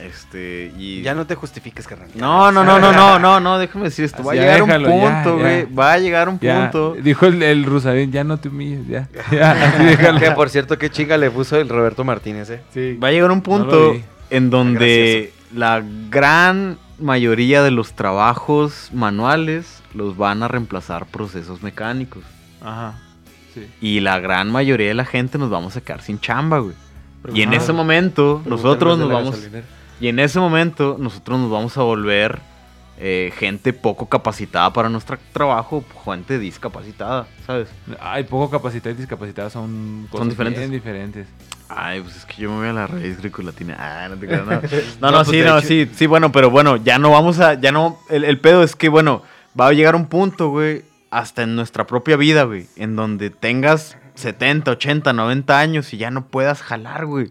este, 0.00 0.72
y... 0.78 1.02
Ya 1.02 1.14
no 1.14 1.26
te 1.26 1.34
justifiques, 1.34 1.86
carnal. 1.86 2.08
No, 2.14 2.50
no, 2.50 2.64
no, 2.64 2.78
no, 2.78 2.92
no, 2.92 3.18
no, 3.18 3.40
no, 3.40 3.58
déjame 3.58 3.84
decir 3.84 4.06
esto. 4.06 4.22
Va 4.24 4.32
a 4.32 4.34
Ya 4.34 4.40
llegar 4.42 4.60
déjalo, 4.64 4.90
un 4.90 5.00
punto, 5.00 5.38
güey. 5.38 5.72
Va 5.72 5.92
a 5.92 5.98
llegar 5.98 6.28
un 6.28 6.40
Ya, 6.40 6.62
punto. 6.70 6.96
dijo 7.00 7.26
el, 7.26 7.42
el 7.42 7.64
Rusarín, 7.64 8.10
ya 8.10 8.24
no 8.24 8.38
te 8.38 8.48
humilles, 8.48 8.86
ya. 8.88 9.08
Ya, 9.30 9.52
así 9.52 9.84
déjalo. 9.84 10.18
Que 10.18 10.30
por 10.32 10.50
cierto, 10.50 10.78
qué 10.78 10.90
chinga 10.90 11.16
le 11.16 11.30
puso 11.30 11.56
el 11.60 11.68
Roberto 11.68 12.02
Martínez, 12.04 12.50
eh. 12.50 12.60
Sí. 12.72 12.96
Va 13.02 13.08
a 13.08 13.10
llegar 13.12 13.30
un 13.30 13.42
punto 13.42 13.94
en 14.30 14.50
donde 14.50 15.32
la 15.54 15.82
gran 16.10 16.78
mayoría 16.98 17.62
de 17.62 17.70
los 17.70 17.92
trabajos 17.92 18.88
manuales 18.92 19.82
los 19.94 20.16
van 20.16 20.42
a 20.42 20.48
reemplazar 20.48 21.06
procesos 21.06 21.62
mecánicos. 21.62 22.24
Ajá, 22.64 22.94
sí. 23.52 23.66
Y 23.80 24.00
la 24.00 24.18
gran 24.18 24.50
mayoría 24.50 24.88
de 24.88 24.94
la 24.94 25.04
gente 25.04 25.38
nos 25.38 25.50
vamos 25.50 25.76
a 25.76 25.80
quedar 25.80 26.02
sin 26.02 26.18
chamba, 26.18 26.58
güey. 26.58 26.74
Y 27.32 27.42
en 27.42 27.50
Ajá. 27.50 27.58
ese 27.58 27.72
momento 27.72 28.42
nosotros 28.46 28.98
nos 28.98 29.08
vamos 29.10 29.30
gasolinera. 29.36 29.66
y 30.00 30.08
en 30.08 30.18
ese 30.18 30.40
momento 30.40 30.96
nosotros 30.98 31.38
nos 31.38 31.50
vamos 31.50 31.76
a 31.78 31.82
volver 31.82 32.38
eh, 32.98 33.32
gente 33.38 33.72
poco 33.72 34.08
capacitada 34.08 34.72
para 34.72 34.88
nuestro 34.88 35.18
trabajo, 35.32 35.84
gente 36.04 36.38
discapacitada, 36.38 37.26
¿sabes? 37.46 37.68
Ay, 38.00 38.24
poco 38.24 38.50
capacitadas 38.50 38.96
y 38.98 39.00
discapacitadas 39.02 39.52
son 39.52 40.06
cosas 40.10 40.28
diferentes. 40.28 40.60
bien 40.60 40.70
diferentes. 40.70 41.26
Ay, 41.68 42.02
pues 42.02 42.14
es 42.16 42.24
que 42.26 42.42
yo 42.42 42.50
me 42.50 42.58
voy 42.58 42.68
a 42.68 42.72
la 42.72 42.86
raíz 42.86 43.16
grecolatina. 43.18 43.74
Ah, 43.78 44.08
no 44.08 44.16
te 44.16 44.26
creas, 44.28 44.46
no. 44.46 44.52
No, 44.52 44.60
No, 45.00 45.10
no, 45.10 45.24
pues, 45.24 45.28
sí, 45.28 45.40
no, 45.42 45.58
hecho- 45.58 45.66
sí, 45.66 45.90
sí, 45.94 46.06
bueno, 46.06 46.30
pero 46.30 46.50
bueno, 46.50 46.76
ya 46.76 46.98
no 46.98 47.10
vamos 47.10 47.40
a, 47.40 47.54
ya 47.54 47.72
no, 47.72 47.98
el, 48.10 48.22
el 48.24 48.38
pedo 48.38 48.62
es 48.62 48.76
que, 48.76 48.88
bueno, 48.90 49.22
va 49.58 49.68
a 49.68 49.72
llegar 49.72 49.96
un 49.96 50.06
punto, 50.06 50.50
güey, 50.50 50.84
hasta 51.14 51.42
en 51.42 51.54
nuestra 51.54 51.86
propia 51.86 52.16
vida, 52.16 52.42
güey, 52.42 52.66
en 52.76 52.96
donde 52.96 53.30
tengas 53.30 53.96
70, 54.14 54.72
80, 54.72 55.12
90 55.12 55.58
años 55.58 55.94
y 55.94 55.96
ya 55.96 56.10
no 56.10 56.26
puedas 56.26 56.60
jalar, 56.60 57.06
güey. 57.06 57.30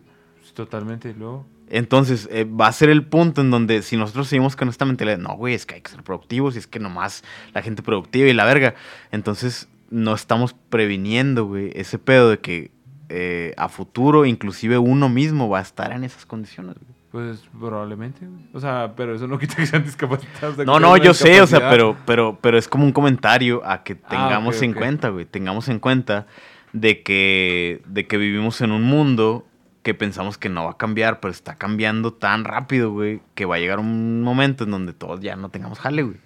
Totalmente, 0.53 1.09
y 1.09 1.13
luego. 1.13 1.45
Entonces, 1.67 2.29
eh, 2.31 2.45
va 2.45 2.67
a 2.67 2.71
ser 2.71 2.89
el 2.89 3.05
punto 3.05 3.41
en 3.41 3.49
donde 3.49 3.81
si 3.81 3.97
nosotros 3.97 4.27
seguimos 4.27 4.55
con 4.55 4.69
esta 4.69 4.85
mentalidad, 4.85 5.17
no, 5.17 5.35
güey, 5.35 5.53
es 5.53 5.65
que 5.65 5.75
hay 5.75 5.81
que 5.81 5.91
ser 5.91 6.03
productivos 6.03 6.55
y 6.55 6.59
es 6.59 6.67
que 6.67 6.79
nomás 6.79 7.23
la 7.53 7.61
gente 7.61 7.81
productiva 7.81 8.29
y 8.29 8.33
la 8.33 8.45
verga. 8.45 8.75
Entonces, 9.11 9.67
no 9.89 10.13
estamos 10.13 10.55
previniendo, 10.69 11.45
güey, 11.45 11.71
ese 11.75 11.99
pedo 11.99 12.29
de 12.29 12.39
que 12.39 12.71
eh, 13.09 13.53
a 13.57 13.67
futuro, 13.67 14.25
inclusive 14.25 14.77
uno 14.77 15.09
mismo 15.09 15.49
va 15.49 15.59
a 15.59 15.63
estar 15.63 15.91
en 15.91 16.03
esas 16.03 16.25
condiciones, 16.25 16.75
güey. 16.75 17.02
Pues 17.13 17.47
probablemente, 17.59 18.25
güey. 18.25 18.47
O 18.53 18.59
sea, 18.59 18.93
pero 18.97 19.13
eso 19.13 19.27
no 19.27 19.37
quita 19.39 19.57
que 19.57 19.67
sean 19.67 19.83
discapacitados. 19.83 20.57
de 20.57 20.65
No, 20.65 20.73
que 20.73 20.79
no, 20.79 20.97
yo 20.97 21.13
sé, 21.13 21.43
o 21.43 21.45
sea, 21.47 21.69
pero, 21.69 21.95
pero, 22.07 22.39
pero 22.41 22.57
es 22.57 22.67
como 22.67 22.85
un 22.85 22.91
comentario 22.91 23.61
a 23.63 23.83
que 23.83 23.93
Ah, 24.05 24.09
tengamos 24.09 24.59
en 24.63 24.73
cuenta, 24.73 25.09
güey. 25.09 25.25
Tengamos 25.25 25.69
en 25.69 25.77
cuenta 25.77 26.25
de 26.71 27.03
que, 27.03 27.83
de 27.85 28.07
que 28.07 28.17
vivimos 28.17 28.61
en 28.61 28.71
un 28.71 28.81
mundo 28.81 29.45
que 29.83 29.93
pensamos 29.93 30.39
que 30.39 30.49
no 30.49 30.65
va 30.65 30.71
a 30.71 30.77
cambiar, 30.77 31.19
pero 31.19 31.31
está 31.31 31.53
cambiando 31.53 32.13
tan 32.13 32.45
rápido, 32.45 32.89
güey, 32.89 33.21
que 33.35 33.45
va 33.45 33.57
a 33.57 33.59
llegar 33.59 33.77
un 33.77 34.23
momento 34.23 34.63
en 34.63 34.71
donde 34.71 34.93
todos 34.93 35.21
ya 35.21 35.35
no 35.35 35.49
tengamos 35.49 35.77
jale, 35.77 36.01
güey. 36.01 36.17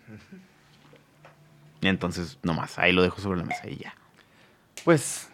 Y 1.82 1.88
entonces, 1.90 2.40
nomás, 2.44 2.80
ahí 2.80 2.94
lo 2.94 3.02
dejo 3.02 3.20
sobre 3.20 3.40
la 3.40 3.46
mesa 3.46 3.68
y 3.68 3.76
ya. 3.76 3.94
Pues, 4.86 5.30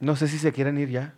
no 0.00 0.16
sé 0.16 0.26
si 0.26 0.38
se 0.38 0.52
quieren 0.52 0.78
ir 0.78 0.88
ya. 0.88 1.14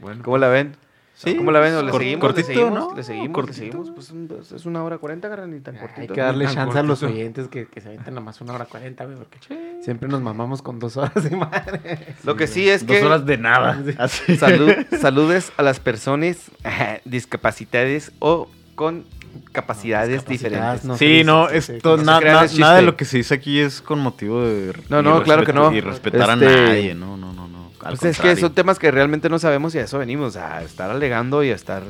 Bueno, 0.00 0.20
¿Cómo 0.24 0.38
la 0.38 0.48
ven? 0.48 0.74
Sí, 1.20 1.34
¿Cómo 1.34 1.50
la 1.50 1.58
ven? 1.58 1.74
¿O 1.74 1.82
le 1.82 1.90
cor- 1.90 2.00
seguimos? 2.00 2.20
cortito, 2.20 2.48
¿Le 2.48 2.54
seguimos? 2.54 2.78
¿no? 2.78 2.94
¿Le 2.94 3.02
seguimos? 3.02 3.30
Cortito. 3.34 3.52
¿Le 3.60 3.66
seguimos? 3.70 3.90
Pues 3.90 4.10
un- 4.12 4.40
es 4.54 4.66
una 4.66 4.84
hora 4.84 4.98
cuarenta, 4.98 5.26
gran 5.26 5.50
ni 5.50 5.58
tan 5.58 5.74
Hay 5.74 5.80
cortito. 5.80 6.14
que 6.14 6.20
darle 6.20 6.46
chance 6.54 6.78
a 6.78 6.82
los 6.84 7.02
oyentes 7.02 7.48
que, 7.48 7.66
que 7.66 7.80
se 7.80 7.88
avienten 7.88 8.14
nomás 8.14 8.40
una 8.40 8.52
hora 8.52 8.66
cuarenta, 8.66 9.04
güey, 9.04 9.16
porque 9.16 9.38
siempre 9.82 10.08
nos 10.08 10.22
mamamos 10.22 10.62
con 10.62 10.78
dos 10.78 10.96
horas 10.96 11.12
y 11.28 11.34
madre. 11.34 12.14
Lo 12.22 12.36
que 12.36 12.46
sí 12.46 12.68
es 12.68 12.86
Dos 12.86 12.96
que 12.98 13.04
horas 13.04 13.26
de 13.26 13.36
nada. 13.36 13.82
Así. 13.98 14.36
salud, 14.36 14.70
saludes 15.00 15.50
a 15.56 15.62
las 15.62 15.80
personas 15.80 16.52
discapacitadas 17.04 18.12
o 18.20 18.48
con 18.76 19.04
capacidades 19.52 20.24
diferentes. 20.24 20.84
no. 20.84 20.96
Sí, 20.96 21.22
no, 21.24 21.48
esto, 21.48 21.96
no 21.96 22.04
na- 22.04 22.20
na- 22.20 22.46
nada 22.58 22.76
de 22.76 22.82
lo 22.82 22.96
que 22.96 23.04
se 23.04 23.16
dice 23.18 23.34
aquí 23.34 23.58
es 23.58 23.82
con 23.82 23.98
motivo 23.98 24.40
de... 24.42 24.72
No, 24.88 25.02
no, 25.02 25.22
claro 25.24 25.44
que 25.44 25.52
no. 25.52 25.72
Y 25.72 25.80
respetar 25.80 26.30
Este- 26.30 26.46
a 26.46 26.62
nadie, 26.66 26.94
no, 26.94 27.16
no, 27.16 27.32
no, 27.32 27.47
Pues 27.80 28.02
es 28.04 28.18
que 28.18 28.36
son 28.36 28.52
temas 28.54 28.78
que 28.78 28.90
realmente 28.90 29.28
no 29.28 29.38
sabemos 29.38 29.74
y 29.74 29.78
a 29.78 29.82
eso 29.82 29.98
venimos, 29.98 30.36
a 30.36 30.62
estar 30.62 30.90
alegando 30.90 31.42
y 31.44 31.50
a 31.50 31.54
estar... 31.54 31.82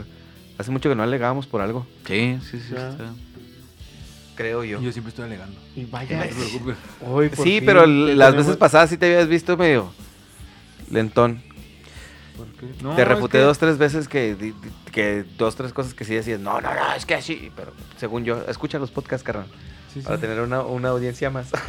Hace 0.58 0.70
mucho 0.70 0.88
que 0.88 0.94
no 0.96 1.02
alegamos 1.02 1.46
por 1.46 1.60
algo, 1.60 1.86
Sí, 2.06 2.38
sí, 2.42 2.58
sí. 2.60 2.74
Está. 2.74 2.96
creo 4.34 4.64
yo. 4.64 4.80
yo 4.80 4.90
siempre 4.92 5.10
estoy 5.10 5.24
alegando. 5.26 5.58
Y 5.76 5.82
No 5.82 5.88
vaya. 5.92 6.22
te 6.22 6.34
preocupes. 6.34 6.76
hoy 7.06 7.28
por 7.28 7.44
Sí, 7.44 7.58
fin 7.58 7.66
pero 7.66 7.86
las 7.86 8.34
veces 8.34 8.56
pasadas 8.56 8.90
sí 8.90 8.96
te 8.96 9.06
habías 9.06 9.28
visto 9.28 9.56
medio 9.56 9.92
lentón. 10.90 11.42
¿Por 12.36 12.46
qué? 12.48 12.66
No, 12.82 12.94
te 12.96 13.02
es 13.02 13.08
refuté 13.08 13.38
que- 13.38 13.44
dos, 13.44 13.58
tres 13.58 13.78
veces 13.78 14.08
que, 14.08 14.52
que 14.92 15.24
dos, 15.36 15.54
tres 15.56 15.72
cosas 15.72 15.94
que 15.94 16.04
sí 16.04 16.14
decías, 16.14 16.40
no, 16.40 16.60
no, 16.60 16.74
no, 16.74 16.94
es 16.96 17.04
que 17.06 17.14
así. 17.14 17.50
Pero 17.56 17.72
según 17.96 18.24
yo, 18.24 18.42
escucha 18.48 18.78
los 18.78 18.90
podcasts, 18.90 19.24
carnal, 19.24 19.46
Sí, 19.92 20.00
sí. 20.00 20.06
para 20.06 20.18
tener 20.18 20.40
una, 20.40 20.60
una 20.62 20.88
audiencia 20.90 21.30
más. 21.30 21.48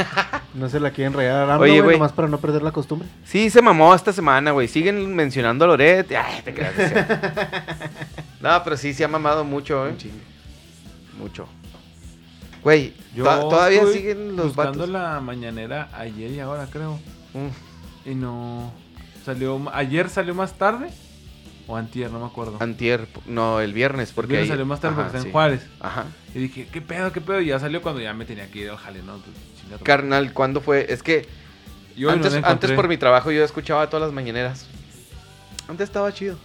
No 0.55 0.67
se 0.67 0.79
la 0.79 0.89
quieren 0.89 1.13
regalar 1.13 1.47
a 1.51 1.59
Oye, 1.59 1.79
güey. 1.79 1.97
nomás 1.97 2.11
para 2.11 2.27
no 2.27 2.39
perder 2.39 2.63
la 2.63 2.71
costumbre. 2.71 3.07
Sí, 3.23 3.51
se 3.51 3.61
mamó 3.61 3.93
esta 3.93 4.11
semana, 4.11 4.49
güey. 4.49 4.67
Siguen 4.67 5.13
mencionando 5.15 5.63
a 5.65 5.67
Loret. 5.67 6.11
Ay, 6.11 6.41
te 6.43 6.55
creas. 6.55 6.73
no, 8.41 8.63
pero 8.63 8.75
sí 8.75 8.93
se 8.95 9.03
ha 9.03 9.07
mamado 9.07 9.43
mucho, 9.43 9.87
eh. 9.87 9.95
Mucho. 11.19 11.47
Güey, 12.63 12.93
Yo 13.15 13.25
to- 13.25 13.47
todavía 13.49 13.85
siguen 13.93 14.35
los 14.35 14.47
buscando 14.55 14.79
vatos. 14.79 14.89
la 14.89 15.19
mañanera 15.19 15.89
ayer 15.93 16.31
y 16.31 16.39
ahora, 16.39 16.67
creo. 16.71 16.99
Mm, 17.35 18.09
Y 18.09 18.15
no... 18.15 18.73
Salió... 19.23 19.61
¿Ayer 19.71 20.09
salió 20.09 20.33
más 20.33 20.53
tarde? 20.53 20.89
O 21.71 21.75
antier, 21.77 22.09
no 22.11 22.19
me 22.19 22.25
acuerdo. 22.25 22.57
antier, 22.59 23.07
no, 23.27 23.59
el 23.61 23.73
viernes, 23.73 24.11
porque 24.11 24.29
Porque 24.29 24.41
ahí- 24.41 24.47
salió 24.47 24.65
más 24.65 24.79
tarde 24.81 24.95
Ajá, 24.95 25.03
porque 25.03 25.17
está 25.17 25.21
sí. 25.21 25.27
en 25.27 25.31
Juárez. 25.31 25.61
Ajá. 25.79 26.05
Y 26.33 26.39
dije, 26.39 26.67
¿qué 26.71 26.81
pedo, 26.81 27.11
qué 27.11 27.21
pedo? 27.21 27.39
Y 27.41 27.45
ya 27.47 27.59
salió 27.59 27.81
cuando 27.83 28.01
ya 28.01 28.11
me 28.13 28.25
tenía 28.25 28.49
que 28.49 28.59
ir 28.59 28.69
al 28.71 28.77
jale, 28.77 29.03
¿no? 29.03 29.19
Pues, 29.69 29.81
Carnal, 29.83 30.33
¿cuándo 30.33 30.61
fue? 30.61 30.91
Es 30.91 31.03
que 31.03 31.27
Y 31.95 32.05
hoy 32.05 32.17
no 32.17 32.25
antes, 32.25 32.43
antes 32.43 32.71
por 32.71 32.87
mi 32.87 32.97
trabajo 32.97 33.29
yo 33.29 33.43
escuchaba 33.43 33.87
todas 33.87 34.07
las 34.07 34.13
mañaneras. 34.13 34.65
Antes 35.67 35.83
estaba 35.89 36.11
chido. 36.11 36.37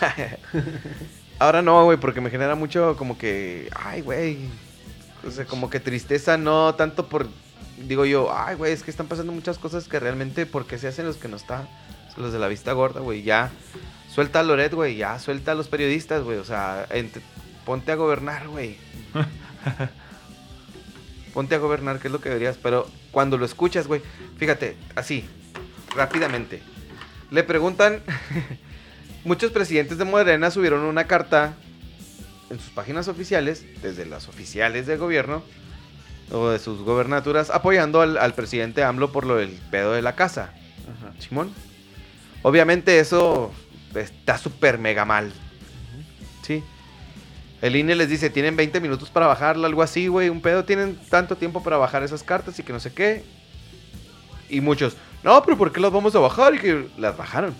Ahora 1.38 1.62
no, 1.62 1.84
güey, 1.84 1.98
porque 1.98 2.20
me 2.20 2.30
genera 2.30 2.54
mucho 2.54 2.96
como 2.96 3.16
que, 3.18 3.70
ay, 3.74 4.02
güey. 4.02 4.38
O 5.26 5.30
sea, 5.30 5.44
como 5.44 5.68
que 5.70 5.80
tristeza, 5.80 6.36
no 6.38 6.74
tanto 6.74 7.06
por, 7.08 7.28
digo 7.86 8.04
yo, 8.06 8.30
ay, 8.34 8.56
güey, 8.56 8.72
es 8.72 8.82
que 8.82 8.90
están 8.90 9.06
pasando 9.06 9.32
muchas 9.32 9.58
cosas 9.58 9.88
que 9.88 10.00
realmente, 10.00 10.46
porque 10.46 10.78
se 10.78 10.88
hacen 10.88 11.04
los 11.06 11.16
que 11.16 11.28
no 11.28 11.36
están? 11.36 11.68
Los 12.16 12.32
de 12.32 12.38
la 12.38 12.48
vista 12.48 12.72
gorda, 12.72 13.00
güey, 13.00 13.22
ya. 13.22 13.50
Suelta 14.12 14.40
a 14.40 14.42
Loret, 14.42 14.74
güey, 14.74 14.96
ya. 14.96 15.18
Suelta 15.18 15.52
a 15.52 15.54
los 15.54 15.68
periodistas, 15.68 16.24
güey. 16.24 16.38
O 16.38 16.44
sea, 16.44 16.86
ponte 17.64 17.92
a 17.92 17.94
gobernar, 17.94 18.48
güey. 18.48 18.76
ponte 21.34 21.54
a 21.54 21.58
gobernar, 21.58 22.00
que 22.00 22.08
es 22.08 22.12
lo 22.12 22.20
que 22.20 22.28
deberías. 22.28 22.58
Pero 22.60 22.88
cuando 23.12 23.38
lo 23.38 23.44
escuchas, 23.44 23.86
güey, 23.86 24.02
fíjate, 24.36 24.76
así, 24.96 25.24
rápidamente. 25.94 26.60
Le 27.30 27.44
preguntan, 27.44 28.02
muchos 29.24 29.52
presidentes 29.52 29.98
de 29.98 30.04
Morena 30.04 30.50
subieron 30.50 30.80
una 30.80 31.06
carta 31.06 31.54
en 32.50 32.58
sus 32.58 32.70
páginas 32.70 33.06
oficiales, 33.06 33.64
desde 33.80 34.06
las 34.06 34.28
oficiales 34.28 34.88
del 34.88 34.98
gobierno, 34.98 35.44
o 36.32 36.48
de 36.48 36.58
sus 36.58 36.82
gobernaturas, 36.82 37.50
apoyando 37.50 38.00
al, 38.00 38.16
al 38.16 38.34
presidente 38.34 38.82
AMLO 38.82 39.12
por 39.12 39.24
lo 39.24 39.36
del 39.36 39.50
pedo 39.70 39.92
de 39.92 40.02
la 40.02 40.16
casa. 40.16 40.52
Simón. 41.20 41.52
Obviamente 42.42 42.98
eso 42.98 43.52
está 43.94 44.38
súper 44.38 44.78
mega 44.78 45.04
mal. 45.04 45.32
Sí. 46.42 46.62
El 47.62 47.76
INE 47.76 47.94
les 47.94 48.08
dice, 48.08 48.30
tienen 48.30 48.56
20 48.56 48.80
minutos 48.80 49.10
para 49.10 49.26
bajarla, 49.26 49.66
algo 49.66 49.82
así, 49.82 50.06
güey. 50.08 50.28
Un 50.30 50.40
pedo, 50.40 50.64
tienen 50.64 50.96
tanto 51.10 51.36
tiempo 51.36 51.62
para 51.62 51.76
bajar 51.76 52.02
esas 52.02 52.22
cartas 52.22 52.58
y 52.58 52.62
que 52.62 52.72
no 52.72 52.80
sé 52.80 52.92
qué. 52.92 53.22
Y 54.48 54.60
muchos, 54.60 54.96
no, 55.22 55.42
pero 55.44 55.58
¿por 55.58 55.70
qué 55.70 55.80
las 55.80 55.92
vamos 55.92 56.14
a 56.14 56.20
bajar? 56.20 56.54
Y 56.54 56.58
que 56.58 56.86
las 56.96 57.16
bajaron. 57.16 57.54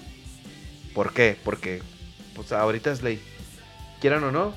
¿Por 0.94 1.12
qué? 1.12 1.36
Porque, 1.44 1.82
pues 2.34 2.50
ahorita 2.52 2.90
es 2.90 3.02
ley. 3.02 3.20
Quieran 4.00 4.24
o 4.24 4.32
no, 4.32 4.54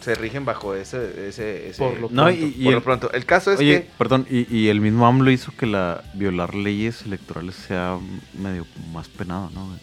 se 0.00 0.14
rigen 0.14 0.44
bajo 0.44 0.74
ese... 0.74 1.28
ese, 1.28 1.68
ese 1.68 1.78
Por 1.78 2.00
lo 2.00 2.08
No, 2.10 2.24
pronto. 2.24 2.30
y, 2.40 2.44
y 2.56 2.64
por 2.64 2.68
el- 2.68 2.74
lo 2.74 2.82
pronto. 2.82 3.12
El 3.12 3.26
caso 3.26 3.52
es 3.52 3.58
Oye, 3.60 3.82
que... 3.82 3.90
perdón, 3.98 4.26
y, 4.30 4.52
y 4.56 4.68
el 4.68 4.80
mismo 4.80 5.06
AMLO 5.06 5.30
hizo 5.30 5.52
que 5.56 5.66
la 5.66 6.02
violar 6.14 6.54
leyes 6.54 7.02
electorales 7.02 7.54
sea 7.54 7.98
medio 8.32 8.66
más 8.92 9.08
penado, 9.08 9.50
¿no? 9.54 9.66
güey? 9.66 9.78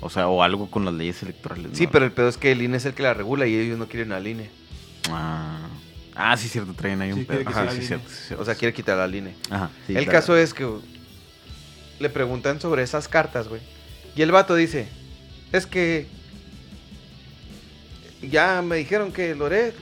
O 0.00 0.10
sea, 0.10 0.28
o 0.28 0.42
algo 0.42 0.70
con 0.70 0.84
las 0.84 0.94
leyes 0.94 1.22
electorales. 1.22 1.70
Sí, 1.72 1.86
¿no? 1.86 1.90
pero 1.90 2.04
el 2.04 2.12
pedo 2.12 2.28
es 2.28 2.36
que 2.36 2.52
el 2.52 2.62
INE 2.62 2.76
es 2.76 2.84
el 2.84 2.94
que 2.94 3.02
la 3.02 3.14
regula 3.14 3.46
y 3.46 3.56
ellos 3.56 3.78
no 3.78 3.88
quieren 3.88 4.12
al 4.12 4.26
INE. 4.26 4.50
Ah, 5.10 5.68
ah 6.14 6.36
sí, 6.36 6.48
cierto, 6.48 6.72
traen 6.74 7.02
ahí 7.02 7.12
un 7.12 7.24
pedo. 7.24 7.48
Ajá, 7.48 7.70
sí, 7.70 7.82
cierto, 7.82 8.08
sí, 8.08 8.16
cierto. 8.26 8.42
O 8.42 8.44
sea, 8.44 8.54
quiere 8.54 8.72
quitar 8.72 8.98
al 8.98 9.14
INE. 9.14 9.34
Ajá, 9.50 9.70
sí, 9.86 9.96
el 9.96 10.04
claro. 10.04 10.18
caso 10.18 10.36
es 10.36 10.54
que 10.54 10.68
le 11.98 12.10
preguntan 12.10 12.60
sobre 12.60 12.82
esas 12.82 13.08
cartas, 13.08 13.48
güey. 13.48 13.60
Y 14.14 14.22
el 14.22 14.30
vato 14.30 14.54
dice, 14.54 14.88
es 15.52 15.66
que 15.66 16.06
ya 18.22 18.62
me 18.62 18.76
dijeron 18.76 19.12
que 19.12 19.34
Loret, 19.34 19.74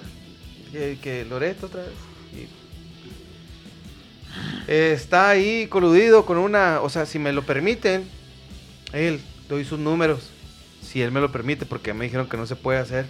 que, 0.72 0.98
que 1.02 1.24
Loret 1.24 1.62
otra 1.62 1.82
vez. 1.82 1.92
y- 2.32 2.48
está 4.68 5.30
ahí 5.30 5.66
coludido 5.68 6.26
con 6.26 6.38
una, 6.38 6.80
o 6.80 6.88
sea, 6.90 7.06
si 7.06 7.18
me 7.18 7.32
lo 7.32 7.42
permiten, 7.44 8.04
él, 8.92 9.20
doy 9.48 9.64
sus 9.64 9.78
números. 9.78 10.30
Si 10.82 11.02
él 11.02 11.10
me 11.12 11.20
lo 11.20 11.32
permite, 11.32 11.66
porque 11.66 11.92
me 11.94 12.04
dijeron 12.04 12.28
que 12.28 12.36
no 12.36 12.46
se 12.46 12.56
puede 12.56 12.78
hacer. 12.78 13.06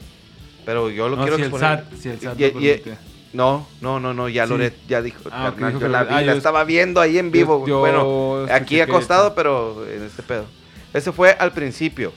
Pero 0.65 0.91
yo 0.91 1.09
lo 1.09 1.17
No, 1.17 1.23
quiero 1.23 1.37
si 1.37 1.43
el 1.43 1.49
exponer. 1.49 1.79
SAT, 1.79 1.99
si 2.01 2.09
el 2.09 2.21
SAT 2.21 2.39
Y- 2.39 2.43
lo 2.43 2.49
y- 2.49 2.53
permite. 2.53 2.99
No, 3.33 3.67
no, 3.81 4.01
no, 4.01 4.15
no, 4.15 4.29
ya 4.29 4.45
Sí. 4.47 4.51
Loret 4.51 4.75
ya 4.89 5.03
dijo. 5.03 5.21
Ah, 5.31 5.53
dijo 5.57 5.79
que 5.79 5.89
la 5.89 6.05
Loret- 6.05 6.09
vi, 6.09 6.15
ah, 6.15 6.21
la 6.23 6.33
yo- 6.33 6.39
estaba 6.39 6.65
viendo 6.65 7.01
ahí 7.01 7.19
en 7.19 7.31
vivo. 7.31 7.67
yo 7.67 7.81
bueno, 7.81 8.47
aquí 8.51 8.81
acostado, 8.81 9.35
pero 9.35 9.87
en 9.87 10.03
este 10.05 10.23
pedo. 10.23 10.47
Ese 10.95 11.13
fue 11.13 11.33
al 11.33 11.53
principio. 11.53 12.13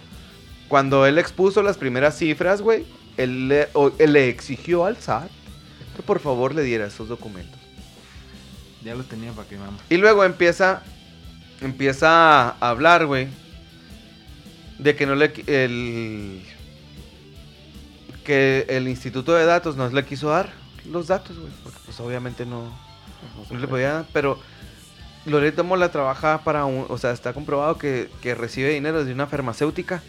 Cuando 0.70 1.06
él 1.06 1.18
expuso 1.18 1.62
las 1.62 1.78
primeras 1.78 2.18
cifras, 2.18 2.62
güey, 2.62 2.86
él 3.18 3.50
le, 3.50 3.68
o- 3.74 3.92
él 4.00 4.14
le 4.14 4.30
exigió 4.30 4.86
al 4.86 4.96
SAT 4.98 5.30
que 5.96 6.04
por 6.04 6.20
favor 6.20 6.56
le 6.56 6.64
diera 6.64 6.86
esos 6.86 7.10
documentos. 7.10 7.60
Ya 8.84 8.96
los 8.96 9.08
tenía 9.08 9.32
para 9.34 9.48
que 9.50 9.58
vamos. 9.58 9.82
Y 9.90 9.98
luego 9.98 10.24
empieza, 10.24 10.84
empieza 11.60 12.50
a 12.52 12.70
hablar, 12.70 13.06
güey, 13.06 13.28
de 14.80 14.96
que 14.96 15.06
no 15.06 15.16
le, 15.16 15.32
el, 15.48 16.42
que 18.24 18.66
el 18.70 18.88
Instituto 18.88 19.34
de 19.36 19.46
Datos 19.46 19.76
no 19.76 19.88
le 19.90 20.06
quiso 20.06 20.30
dar 20.30 20.52
los 20.86 21.08
datos, 21.08 21.38
güey, 21.38 21.52
porque 21.64 21.80
pues 21.86 22.00
obviamente 22.00 22.46
no, 22.46 22.72
no 23.52 23.60
le 23.60 23.68
podía 23.68 23.94
dar, 23.94 24.06
pero 24.12 24.40
Loreto 25.26 25.64
Mola 25.64 25.92
trabaja 25.92 26.42
para 26.44 26.66
un, 26.66 26.86
o 26.90 26.98
sea, 26.98 27.12
está 27.12 27.34
comprobado 27.34 27.78
que, 27.78 28.10
que 28.22 28.36
recibe 28.36 28.70
dinero 28.70 29.04
de 29.04 29.14
una 29.14 29.28
farmacéutica. 29.28 30.02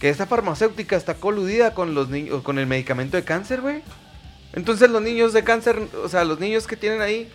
Que 0.00 0.10
esta 0.10 0.26
farmacéutica 0.26 0.96
está 0.96 1.14
coludida 1.14 1.74
con 1.74 1.94
los 1.94 2.08
niños, 2.08 2.42
con 2.42 2.58
el 2.58 2.66
medicamento 2.66 3.16
de 3.16 3.24
cáncer, 3.24 3.60
güey. 3.60 3.82
Entonces 4.52 4.90
los 4.90 5.02
niños 5.02 5.32
de 5.32 5.42
cáncer, 5.42 5.88
o 6.04 6.08
sea, 6.08 6.24
los 6.24 6.38
niños 6.38 6.66
que 6.66 6.76
tienen 6.76 7.00
ahí, 7.00 7.28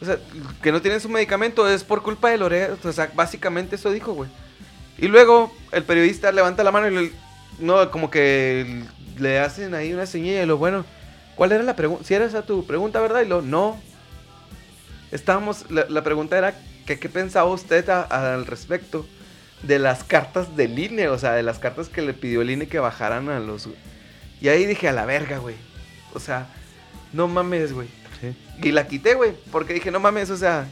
o 0.00 0.04
sea, 0.04 0.18
que 0.60 0.72
no 0.72 0.82
tienen 0.82 1.00
su 1.00 1.08
medicamento 1.08 1.68
es 1.68 1.84
por 1.84 2.02
culpa 2.02 2.30
de 2.30 2.38
Loreto. 2.38 2.88
O 2.88 2.92
sea, 2.92 3.12
básicamente 3.14 3.76
eso 3.76 3.90
dijo, 3.92 4.12
güey. 4.12 4.28
Y 4.98 5.08
luego 5.08 5.52
el 5.72 5.82
periodista 5.84 6.30
levanta 6.32 6.62
la 6.64 6.70
mano 6.70 6.88
y 6.88 6.94
le, 6.94 7.12
no, 7.58 7.90
como 7.90 8.10
que 8.10 8.84
le 9.18 9.38
hacen 9.40 9.74
ahí 9.74 9.92
una 9.92 10.06
señal 10.06 10.44
y 10.44 10.46
lo 10.46 10.56
bueno, 10.58 10.84
¿cuál 11.36 11.52
era 11.52 11.62
la 11.62 11.76
pregunta? 11.76 12.04
Si 12.04 12.14
era 12.14 12.24
esa 12.24 12.42
tu 12.42 12.66
pregunta, 12.66 13.00
¿verdad? 13.00 13.22
Y 13.22 13.28
lo, 13.28 13.42
no. 13.42 13.80
Estábamos, 15.10 15.70
la, 15.70 15.86
la 15.88 16.02
pregunta 16.02 16.36
era 16.38 16.54
que 16.86 16.98
qué 16.98 17.08
pensaba 17.08 17.48
usted 17.50 17.88
a- 17.88 18.02
al 18.34 18.46
respecto 18.46 19.06
de 19.62 19.78
las 19.78 20.04
cartas 20.04 20.56
del 20.56 20.78
INE, 20.78 21.08
o 21.08 21.18
sea, 21.18 21.32
de 21.32 21.42
las 21.42 21.58
cartas 21.58 21.88
que 21.88 22.02
le 22.02 22.12
pidió 22.14 22.42
el 22.42 22.50
INE 22.50 22.66
que 22.68 22.78
bajaran 22.78 23.28
a 23.30 23.40
los... 23.40 23.68
Y 24.40 24.48
ahí 24.48 24.66
dije, 24.66 24.88
a 24.88 24.92
la 24.92 25.06
verga, 25.06 25.38
güey. 25.38 25.54
O 26.12 26.20
sea, 26.20 26.48
no 27.12 27.28
mames, 27.28 27.72
güey. 27.72 27.88
Y 28.62 28.72
la 28.72 28.86
quité, 28.86 29.14
güey, 29.14 29.32
porque 29.50 29.72
dije, 29.74 29.90
no 29.90 30.00
mames, 30.00 30.30
o 30.30 30.36
sea, 30.36 30.66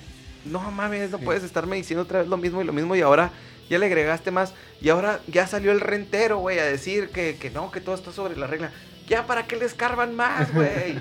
no 0.45 0.61
mames, 0.71 1.11
no 1.11 1.19
puedes 1.19 1.43
estarme 1.43 1.77
diciendo 1.77 2.03
otra 2.03 2.21
vez 2.21 2.29
lo 2.29 2.37
mismo 2.37 2.61
y 2.61 2.65
lo 2.65 2.73
mismo 2.73 2.95
y 2.97 3.01
ahora 3.01 3.31
ya 3.73 3.79
le 3.79 3.87
agregaste 3.87 4.31
más 4.31 4.55
y 4.81 4.89
ahora 4.91 5.21
ya 5.27 5.47
salió 5.47 5.73
el 5.73 5.81
rentero, 5.81 6.39
güey, 6.39 6.59
a 6.59 6.65
decir 6.65 7.09
que, 7.11 7.37
que 7.41 7.51
no, 7.51 7.71
que 7.73 7.81
todo 7.81 7.95
está 7.95 8.13
sobre 8.13 8.37
la 8.37 8.47
regla. 8.47 8.71
Ya, 9.09 9.27
¿para 9.27 9.47
qué 9.47 9.57
le 9.57 9.65
escarban 9.65 10.15
más, 10.15 10.53
güey? 10.55 10.99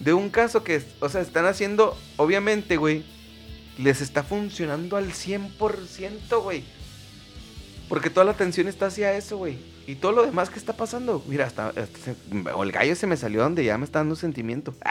De 0.00 0.12
un 0.14 0.30
caso 0.30 0.64
que, 0.64 0.82
o 1.00 1.08
sea, 1.08 1.20
están 1.20 1.44
haciendo, 1.46 1.96
obviamente, 2.16 2.76
güey, 2.76 3.04
les 3.78 4.00
está 4.00 4.22
funcionando 4.22 4.96
al 4.96 5.12
100%, 5.12 6.42
güey. 6.42 6.64
Porque 7.88 8.10
toda 8.10 8.24
la 8.24 8.32
atención 8.32 8.68
está 8.68 8.86
hacia 8.86 9.12
eso, 9.14 9.36
güey. 9.36 9.58
Y 9.86 9.96
todo 9.96 10.12
lo 10.12 10.24
demás 10.24 10.48
que 10.48 10.58
está 10.58 10.72
pasando. 10.74 11.22
Mira, 11.26 11.44
hasta, 11.46 11.68
hasta 11.68 11.98
se- 11.98 12.16
o 12.54 12.62
el 12.62 12.72
gallo 12.72 12.94
se 12.96 13.06
me 13.06 13.16
salió 13.16 13.42
donde 13.42 13.64
ya 13.64 13.76
me 13.78 13.84
está 13.84 13.98
dando 13.98 14.16
sentimiento. 14.16 14.74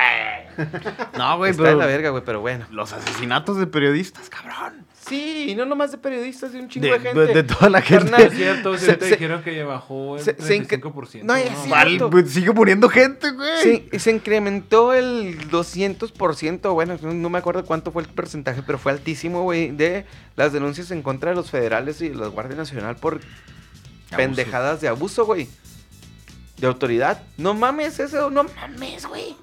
No, 1.18 1.38
güey, 1.38 1.52
está 1.52 1.64
pero 1.64 1.74
en 1.74 1.80
la 1.80 1.86
verga, 1.86 2.10
güey, 2.10 2.24
pero 2.26 2.42
bueno. 2.42 2.68
los 2.72 2.92
asesinatos 2.92 3.58
de 3.58 3.68
periodistas, 3.68 4.30
cabrón. 4.30 4.86
Sí, 5.12 5.46
y 5.50 5.56
no 5.56 5.66
nomás 5.66 5.92
de 5.92 5.98
periodistas, 5.98 6.54
de 6.54 6.60
un 6.60 6.68
chingo 6.70 6.88
De, 6.88 6.94
de, 6.94 7.00
gente. 7.00 7.34
de 7.34 7.44
toda 7.44 7.70
la 7.70 7.82
gente. 7.82 8.10
Carnal, 8.10 8.22
Es 8.32 8.34
cierto, 8.34 8.78
Se- 8.78 8.98
te 8.98 9.06
dijeron 9.06 9.44
que 9.44 9.56
ya 9.56 9.66
bajó 9.66 10.18
el 10.18 10.24
se- 10.24 10.36
se 10.42 10.56
incre- 10.58 10.82
35%. 10.82 11.24
No, 11.24 11.36
es. 11.36 11.52
Vale, 11.70 12.00
pues, 12.10 12.32
sigue 12.32 12.52
muriendo 12.52 12.90
gente, 12.90 13.30
güey. 13.32 13.62
Sí, 13.92 14.00
se 14.00 14.12
incrementó 14.12 14.94
el 14.94 15.38
200%, 15.52 16.74
bueno, 16.74 16.98
no, 17.02 17.14
no 17.14 17.30
me 17.30 17.38
acuerdo 17.38 17.66
cuánto 17.66 17.92
fue 17.92 18.02
el 18.04 18.08
porcentaje, 18.10 18.64
pero 18.66 18.78
fue 18.78 18.92
altísimo, 18.92 19.44
güey, 19.44 19.72
de 19.72 20.06
las 20.36 20.54
denuncias 20.54 20.90
en 20.92 21.02
contra 21.04 21.32
de 21.32 21.36
los 21.36 21.52
federales 21.52 22.02
y 22.02 22.10
de 22.10 22.16
la 22.16 22.28
Guardia 22.28 22.56
Nacional 22.56 22.96
por 22.96 23.20
pendejadas 24.16 24.82
de 24.82 24.88
abuso, 24.88 25.26
güey. 25.26 25.48
De 26.58 26.68
autoridad. 26.68 27.24
No 27.38 27.54
mames 27.54 28.00
eso, 28.00 28.30
no 28.30 28.44
mames, 28.44 29.06
güey. 29.08 29.36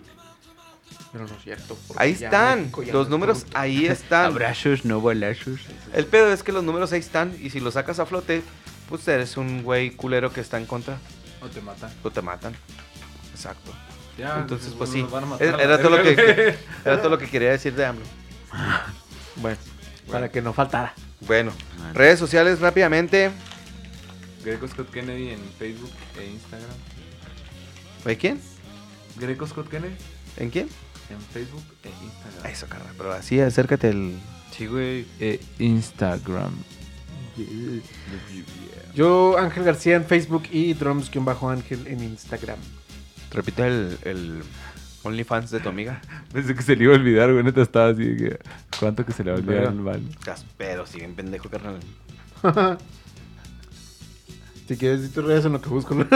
Pero 1.13 1.27
no 1.27 1.35
es 1.35 1.43
cierto. 1.43 1.79
Ahí 1.97 2.13
están, 2.13 2.71
los 2.93 3.09
números 3.09 3.47
ahí 3.55 3.87
están. 3.87 4.27
Abrazos, 4.27 4.85
no 4.85 5.01
balazos. 5.01 5.61
El 5.95 6.07
pedo 6.07 6.33
es 6.33 6.43
que 6.43 6.53
los 6.53 6.63
números 6.63 6.93
ahí 6.93 7.01
están 7.01 7.35
y 7.41 7.51
si 7.51 7.61
los 7.61 7.75
sacas 7.75 7.99
a 7.99 8.07
flote, 8.07 8.43
pues 8.89 9.07
eres 9.09 9.37
un 9.37 9.63
güey 9.63 9.91
culero 9.91 10.33
que 10.33 10.41
está 10.41 10.59
en 10.59 10.67
contra 10.67 10.99
O 11.41 11.49
te 11.49 11.61
matan. 11.61 11.91
o 12.03 12.11
te 12.11 12.21
matan. 12.23 12.55
Exacto. 13.33 13.73
Ya, 14.19 14.39
Entonces, 14.41 14.75
pues 14.77 14.91
sí. 14.91 15.03
matar 15.03 15.61
Era, 15.61 15.81
todo 15.81 15.97
lo 15.97 16.03
que, 16.03 16.57
era 16.85 17.01
todo 17.01 17.11
lo 17.11 17.19
que 17.19 17.29
quería 17.29 17.51
decir 17.51 17.75
de 17.75 17.87
AMLO. 17.87 18.05
Bueno, 19.37 19.57
para 20.11 20.29
que 20.33 20.43
no 20.43 20.53
faltara. 20.53 20.93
Bueno, 21.21 21.53
redes 21.95 22.19
sociales 22.19 22.59
rápidamente. 22.59 23.31
Greco 24.45 24.67
Scott 24.67 24.91
Kennedy 24.91 25.31
en 25.31 25.41
Facebook 25.61 25.93
e 26.19 26.27
Instagram. 26.27 26.71
¿De 28.05 28.17
quién? 28.19 28.41
Greco 29.17 29.47
Scott 29.47 29.69
Kennedy 29.69 29.95
¿En 30.37 30.51
quién? 30.51 30.69
En 31.11 31.21
Facebook 31.21 31.65
e 31.85 31.89
Instagram. 32.05 32.53
Eso, 32.53 32.67
carnal. 32.69 32.95
Pero 32.97 33.13
así 33.13 33.41
acércate 33.41 33.91
el. 33.91 34.19
Sí, 34.51 34.67
güey. 34.67 35.07
E 35.21 35.41
Instagram. 35.59 36.53
Yo, 38.95 39.39
Ángel 39.39 39.65
García 39.65 39.97
en 39.97 40.05
Facebook 40.05 40.45
y 40.51 40.75
Drums-Ángel 40.75 41.87
en 41.87 42.03
Instagram. 42.03 42.59
Repite 43.31 43.67
el, 43.67 43.99
el 44.05 44.43
OnlyFans 45.05 45.51
de 45.51 45.61
tu 45.61 45.69
amiga. 45.69 46.01
Pensé 46.33 46.55
que 46.55 46.63
se 46.63 46.75
le 46.75 46.85
iba 46.85 46.95
a 46.95 46.97
olvidar, 46.97 47.31
güey. 47.33 47.45
Neta 47.45 47.63
estaba 47.63 47.91
así 47.91 48.05
de 48.05 48.17
que. 48.17 48.39
¿Cuánto 48.81 49.05
que 49.07 49.13
se 49.13 49.23
le 49.23 49.31
va 49.31 49.37
a 49.37 49.41
olvidar 49.41 49.59
Pero- 49.61 49.71
al 49.71 49.77
mal? 49.77 50.03
Pero 50.57 50.87
siguen 50.87 51.15
pendejo, 51.15 51.49
carnal. 51.49 51.79
Si 54.69 54.77
quieres 54.77 55.01
decir 55.01 55.15
tus 55.15 55.25
redes 55.25 55.47
en 55.47 55.53
lo 55.55 55.63
que 55.63 55.71
busco. 55.71 55.95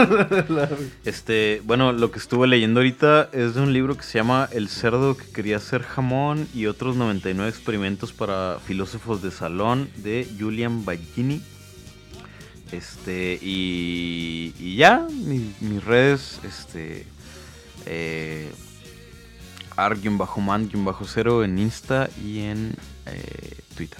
la- 0.49 0.69
Este, 1.05 1.61
bueno, 1.65 1.91
lo 1.91 2.11
que 2.11 2.19
estuve 2.19 2.47
leyendo 2.47 2.81
ahorita 2.81 3.29
es 3.33 3.55
de 3.55 3.61
un 3.61 3.73
libro 3.73 3.97
que 3.97 4.03
se 4.03 4.19
llama 4.19 4.47
El 4.51 4.69
cerdo 4.69 5.17
que 5.17 5.25
quería 5.25 5.59
ser 5.59 5.81
jamón 5.81 6.47
y 6.53 6.67
otros 6.67 6.95
99 6.95 7.49
experimentos 7.49 8.13
para 8.13 8.59
filósofos 8.65 9.23
de 9.23 9.31
salón 9.31 9.89
de 9.97 10.27
Julian 10.39 10.85
Ballini. 10.85 11.41
Este, 12.71 13.39
y, 13.41 14.53
y 14.59 14.75
ya, 14.75 15.07
mi- 15.11 15.53
mis 15.59 15.83
redes, 15.83 16.39
este, 16.43 17.05
eh, 17.87 18.51
ar-man-0 19.75 21.43
en 21.45 21.57
Insta 21.59 22.09
y 22.23 22.39
en 22.41 22.75
eh, 23.07 23.57
Twitter. 23.75 23.99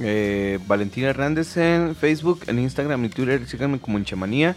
Eh, 0.00 0.58
Valentina 0.66 1.08
Hernández 1.08 1.56
en 1.56 1.94
Facebook, 1.96 2.40
en 2.46 2.58
Instagram 2.58 3.04
y 3.04 3.08
Twitter. 3.08 3.46
Síganme 3.46 3.78
como 3.78 3.98
en 3.98 4.04
Chamanía. 4.04 4.56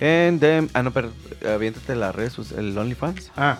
En. 0.00 0.40
Ah, 0.72 0.82
no, 0.82 0.92
pero 0.92 1.10
aviéntate 1.46 1.94
las 1.94 2.14
redes, 2.14 2.34
pues, 2.36 2.52
el 2.52 2.76
OnlyFans. 2.76 3.30
Ah, 3.36 3.58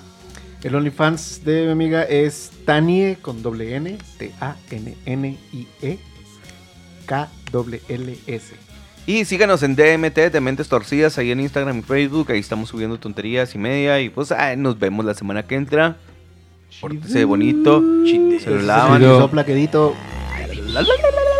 el 0.63 0.75
OnlyFans 0.75 1.45
de 1.45 1.65
mi 1.67 1.73
amiga 1.73 2.03
es 2.03 2.51
Tanie 2.65 3.19
con 3.21 3.43
doble 3.43 3.75
N, 3.77 3.99
T-A-N-N-I-E, 4.19 5.99
K-L-L-S. 7.07 8.55
Y 9.07 9.25
síganos 9.25 9.63
en 9.63 9.75
DMT 9.75 10.31
de 10.31 10.41
Mentes 10.41 10.69
Torcidas 10.69 11.19
ahí 11.19 11.31
en 11.31 11.41
Instagram 11.41 11.79
y 11.79 11.83
Facebook. 11.83 12.31
Ahí 12.31 12.39
estamos 12.39 12.69
subiendo 12.69 12.99
tonterías 12.99 13.55
y 13.55 13.59
media. 13.59 14.01
Y 14.01 14.11
pues 14.11 14.31
ah, 14.33 14.55
nos 14.57 14.79
vemos 14.79 15.05
la 15.05 15.15
semana 15.15 15.43
que 15.43 15.57
entra. 15.57 15.97
Pórtese 16.81 17.25
bonito. 17.25 17.83
Se 18.05 18.51
lo 18.51 18.63
lavan. 18.63 19.03
Sopla 19.03 19.45
quedito. 19.45 19.95
To 20.73 20.85
the 20.85 20.85
snow. 20.85 21.40